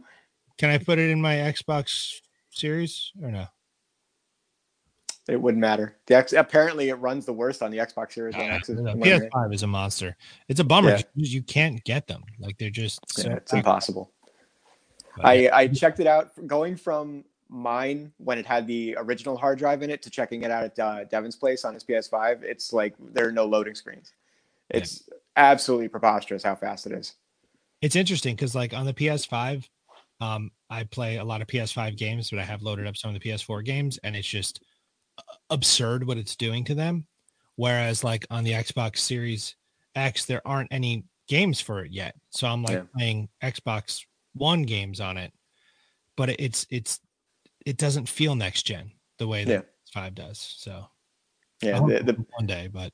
can 0.59 0.71
I 0.71 0.79
put 0.79 0.99
it 0.99 1.11
in 1.11 1.21
my 1.21 1.35
Xbox 1.37 2.21
series 2.51 3.11
or 3.23 3.31
no? 3.31 3.47
It 5.29 5.41
wouldn't 5.41 5.61
matter. 5.61 5.97
The 6.07 6.17
X, 6.17 6.33
apparently, 6.33 6.89
it 6.89 6.95
runs 6.97 7.25
the 7.27 7.33
worst 7.33 7.63
on 7.63 7.71
the 7.71 7.79
Xbox 7.79 8.13
Series 8.13 8.35
One 8.37 8.51
Ah, 8.51 8.55
X. 8.57 8.67
the 8.67 8.75
from 8.75 8.85
what 8.85 9.09
I 9.09 9.13
hear. 9.13 9.31
PS5 9.33 9.55
is 9.55 9.63
a 9.63 9.67
monster. 9.69 10.17
It's 10.49 10.59
a 10.61 10.65
bummer. 10.65 10.91
Yeah. 10.91 11.03
You 11.15 11.43
can't 11.43 11.83
get 11.85 12.09
them. 12.09 12.25
Like 12.41 12.59
they're 12.59 12.71
just 12.71 13.01
so 13.09 13.29
Yeah, 13.29 13.37
it's 13.37 13.53
impossible. 13.53 14.11
But 15.17 15.25
I, 15.27 15.33
yeah. 15.35 15.57
I 15.57 15.69
checked 15.69 16.01
it 16.01 16.07
out 16.09 16.33
going 16.49 16.75
from 16.77 17.25
mine 17.49 18.13
when 18.19 18.37
it 18.37 18.47
had 18.47 18.67
the 18.67 18.97
original 18.99 19.37
hard 19.37 19.59
drive 19.59 19.83
in 19.83 19.91
it 19.91 20.03
to 20.03 20.11
checking 20.11 20.43
it 20.43 20.51
out 20.51 20.65
at 20.65 20.79
uh, 20.79 21.05
Devin's 21.05 21.37
place 21.37 21.65
on 21.65 21.73
his 21.75 21.85
PS5. 21.85 22.43
It's 22.43 22.73
like 22.73 22.95
there 23.13 23.29
are 23.29 23.33
no 23.33 23.45
loading 23.47 23.75
screens. 23.77 24.13
Yeah. 24.75 24.81
Absolutely 25.37 25.89
preposterous 25.89 26.43
how 26.43 26.55
fast 26.55 26.87
it 26.87 26.93
is. 26.93 27.15
it's 27.81 27.97
interesting 27.97 28.37
because 28.37 28.55
like 28.55 28.75
on 28.75 28.87
the 28.87 28.95
PS5, 28.95 29.69
um, 30.21 30.51
I 30.71 30.85
play 30.85 31.17
a 31.17 31.25
lot 31.25 31.43
of 31.43 31.49
PS5 31.49 31.97
games, 31.97 32.31
but 32.31 32.39
I 32.39 32.45
have 32.45 32.63
loaded 32.63 32.87
up 32.87 32.97
some 32.97 33.15
of 33.15 33.21
the 33.21 33.29
PS4 33.29 33.65
games, 33.65 33.99
and 34.05 34.15
it's 34.15 34.29
just 34.29 34.63
uh, 35.19 35.23
absurd 35.51 36.07
what 36.07 36.19
it's 36.19 36.37
doing 36.37 36.65
to 36.65 36.75
them. 36.75 37.07
Whereas 37.57 38.05
like 38.05 38.27
on 38.31 38.45
the 38.45 38.53
Xbox 38.53 38.99
Series 38.99 39.57
X, 39.95 40.25
there 40.25 40.47
aren't 40.47 40.73
any 40.73 41.05
games 41.29 41.61
for 41.61 41.85
it 41.85 41.93
yet, 41.93 42.15
so 42.31 42.47
I'm 42.47 42.63
like 42.63 42.77
Yeah. 42.77 42.85
playing 42.97 43.29
Xbox 43.43 44.03
One 44.35 44.63
games 44.63 45.01
on 45.01 45.17
it, 45.19 45.33
but 46.17 46.31
it's 46.31 46.67
it's 46.71 47.01
it 47.67 47.77
doesn't 47.77 48.09
feel 48.09 48.35
next 48.35 48.63
gen 48.63 48.93
the 49.19 49.29
way 49.29 49.45
that 49.45 49.67
five 49.93 50.15
does. 50.15 50.39
So 50.39 50.87
Yeah, 51.63 51.81
the, 51.81 52.03
the, 52.03 52.27
one 52.31 52.47
day, 52.47 52.69
but 52.73 52.93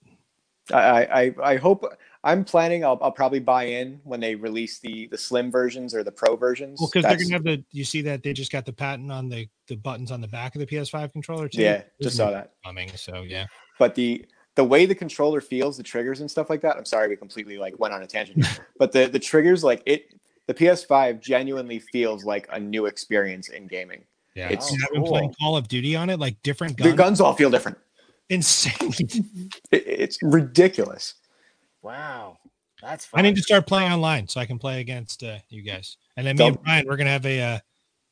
I, 0.73 1.03
I 1.05 1.35
I 1.43 1.57
hope 1.57 1.85
I'm 2.25 2.45
planning. 2.45 2.85
I'll, 2.85 2.99
I'll 3.01 3.13
probably 3.13 3.39
buy 3.41 3.65
in 3.65 4.01
when 4.05 4.21
they 4.21 4.35
release 4.35 4.79
the 4.81 5.07
the 5.09 5.19
slim 5.19 5.51
versions 5.51 5.95
or 5.95 6.03
the 6.05 6.13
pro 6.13 6.37
versions. 6.37 6.81
Well, 6.81 6.91
because 6.93 7.09
they're 7.09 7.17
gonna 7.19 7.33
have 7.33 7.45
the. 7.45 7.65
You 7.73 7.85
see 7.85 8.03
that 8.03 8.23
they 8.23 8.33
just 8.33 8.53
got 8.53 8.67
the 8.67 8.73
patent 8.73 9.11
on 9.13 9.29
the 9.29 9.49
the 9.67 9.77
buttons 9.77 10.11
on 10.11 10.21
the 10.21 10.29
back 10.29 10.55
of 10.55 10.61
the 10.61 10.67
PS5 10.67 11.13
controller 11.13 11.49
too. 11.49 11.63
yeah, 11.63 11.83
just 12.03 12.17
saw 12.17 12.31
that. 12.31 12.53
coming. 12.65 12.91
So 12.97 13.23
yeah, 13.23 13.47
But 13.79 13.95
the 13.95 14.25
the 14.57 14.65
way 14.65 14.87
the 14.87 14.95
controller 14.95 15.41
feels, 15.41 15.77
the 15.77 15.83
triggers 15.83 16.21
and 16.21 16.31
stuff 16.31 16.51
like 16.51 16.61
that. 16.63 16.77
I'm 16.77 16.85
sorry, 16.85 17.09
we 17.09 17.17
completely 17.17 17.59
like 17.59 17.79
went 17.79 17.95
on 17.95 18.03
a 18.03 18.07
tangent, 18.07 18.45
but 18.79 18.93
the 18.93 19.07
the 19.07 19.19
triggers, 19.21 19.63
like 19.63 19.83
it, 19.87 20.15
the 20.47 20.55
PS5 20.55 21.21
genuinely 21.21 21.79
feels 21.79 22.25
like 22.25 22.49
a 22.51 22.59
new 22.59 22.87
experience 22.87 23.49
in 23.49 23.67
gaming. 23.69 24.03
Yeah, 24.35 24.47
It's- 24.51 24.73
I've 24.85 24.93
been 24.93 25.05
playing 25.05 25.35
Call 25.41 25.57
of 25.57 25.69
Duty 25.69 25.97
on 25.97 26.11
it, 26.11 26.19
like 26.21 26.41
different 26.43 26.77
guns. 26.77 26.91
The 26.91 26.97
guns 26.97 27.21
all 27.21 27.35
feel 27.35 27.51
different. 27.51 27.79
Insane. 28.29 28.93
It, 29.71 29.85
it's 29.87 30.19
ridiculous. 30.23 31.15
Wow, 31.83 32.39
that's 32.81 33.05
fun. 33.05 33.21
I 33.21 33.23
need 33.23 33.37
to 33.37 33.43
start 33.43 33.67
playing 33.67 33.93
online 33.93 34.29
so 34.29 34.41
I 34.41 34.47
can 34.47 34.59
play 34.59 34.81
against 34.81 35.23
uh, 35.23 35.39
you 35.49 35.63
guys. 35.63 35.97
And 36.17 36.27
then 36.27 36.37
me 36.37 36.47
and 36.47 36.57
Don't- 36.57 36.65
Brian, 36.65 36.87
we're 36.87 36.97
gonna 36.97 37.11
have 37.11 37.27
a 37.27 37.41
uh, 37.41 37.59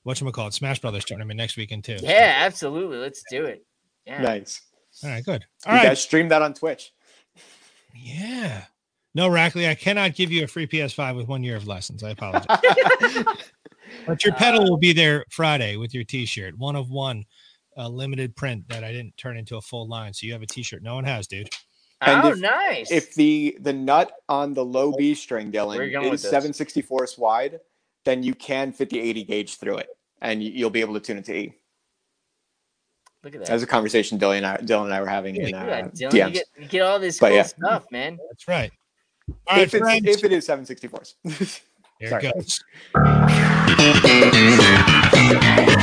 what 0.03 0.21
call 0.33 0.47
it, 0.49 0.55
Smash 0.55 0.81
Brothers 0.81 1.05
tournament 1.05 1.37
next 1.37 1.57
weekend 1.57 1.85
too. 1.85 1.99
So- 1.99 2.07
Yeah, 2.07 2.35
absolutely. 2.39 2.99
Let's 2.99 3.23
do 3.31 3.45
it. 3.45 3.65
Yeah. 4.07 4.23
Nice. 4.23 4.63
All 5.03 5.11
right, 5.11 5.25
good. 5.25 5.45
All 5.67 5.73
you 5.73 5.79
right. 5.79 5.89
guys 5.89 6.03
stream 6.03 6.29
that 6.29 6.43
on 6.43 6.55
Twitch. 6.55 6.93
Yeah. 7.95 8.65
No, 9.15 9.29
Rackley, 9.29 9.69
I 9.69 9.75
cannot 9.75 10.15
give 10.15 10.31
you 10.31 10.45
a 10.45 10.47
free 10.47 10.67
PS5 10.67 11.17
with 11.17 11.27
one 11.27 11.43
year 11.43 11.57
of 11.57 11.67
lessons. 11.67 12.05
I 12.05 12.11
apologize. 12.11 12.45
but 14.07 14.25
your 14.25 14.35
pedal 14.35 14.65
will 14.65 14.77
be 14.77 14.93
there 14.93 15.25
Friday 15.31 15.77
with 15.77 15.95
your 15.95 16.05
T-shirt, 16.05 16.57
one 16.59 16.77
of 16.77 16.91
one, 16.91 17.25
a 17.77 17.89
limited 17.89 18.35
print 18.37 18.69
that 18.69 18.85
I 18.85 18.93
didn't 18.93 19.17
turn 19.17 19.37
into 19.37 19.57
a 19.57 19.61
full 19.61 19.87
line. 19.87 20.13
So 20.13 20.27
you 20.27 20.33
have 20.33 20.43
a 20.43 20.47
T-shirt. 20.47 20.83
No 20.83 20.95
one 20.95 21.05
has, 21.05 21.27
dude. 21.27 21.49
And 22.01 22.25
oh, 22.25 22.29
if- 22.31 22.41
nice. 22.41 22.91
if 22.91 23.15
the 23.15 23.57
the 23.61 23.73
nut 23.73 24.13
on 24.29 24.53
the 24.55 24.65
low 24.65 24.93
B 24.93 25.15
string, 25.15 25.51
Dylan, 25.51 25.93
going 25.93 26.11
with 26.11 26.15
is 26.15 26.23
this? 26.23 26.31
764 26.31 27.09
wide, 27.19 27.61
then 28.05 28.23
you 28.23 28.35
can 28.35 28.73
fit 28.73 28.91
the 28.91 29.01
80 29.01 29.25
gauge 29.25 29.57
through 29.57 29.79
it, 29.79 29.89
and 30.21 30.43
you- 30.43 30.51
you'll 30.53 30.71
be 30.71 30.81
able 30.81 30.95
to 30.95 31.01
tune 31.01 31.19
it 31.19 31.25
to 31.27 31.35
E. 31.35 31.55
Look 33.25 33.35
at 33.35 33.41
that. 33.41 33.47
That 33.49 33.55
was 33.55 33.63
a 33.63 33.67
conversation 33.67 34.19
Dylan 34.19 34.37
and 34.37 34.47
I, 34.47 34.57
Dylan 34.59 34.85
and 34.85 34.95
I 34.95 35.01
were 35.01 35.09
having 35.09 35.37
in 35.37 35.49
yeah, 35.49 35.65
uh, 35.65 35.89
Dylan, 35.89 36.13
you 36.13 36.31
get, 36.31 36.45
you 36.59 36.69
get 36.69 36.83
all 36.83 37.01
this 37.01 37.19
But 37.19 37.29
cool 37.29 37.37
yeah. 37.39 37.43
stuff, 37.43 37.91
man. 37.91 38.19
That's 38.29 38.47
right. 38.47 38.71
All 39.29 39.57
right, 39.57 39.63
if, 39.63 39.75
it's, 39.75 39.83
friends. 39.83 40.07
if 40.07 40.23
it 40.23 40.33
is 40.33 40.47
764s. 40.47 41.15
Here 41.99 42.11
sorry. 42.11 42.27
it 42.27 42.35
goes. 42.35 42.63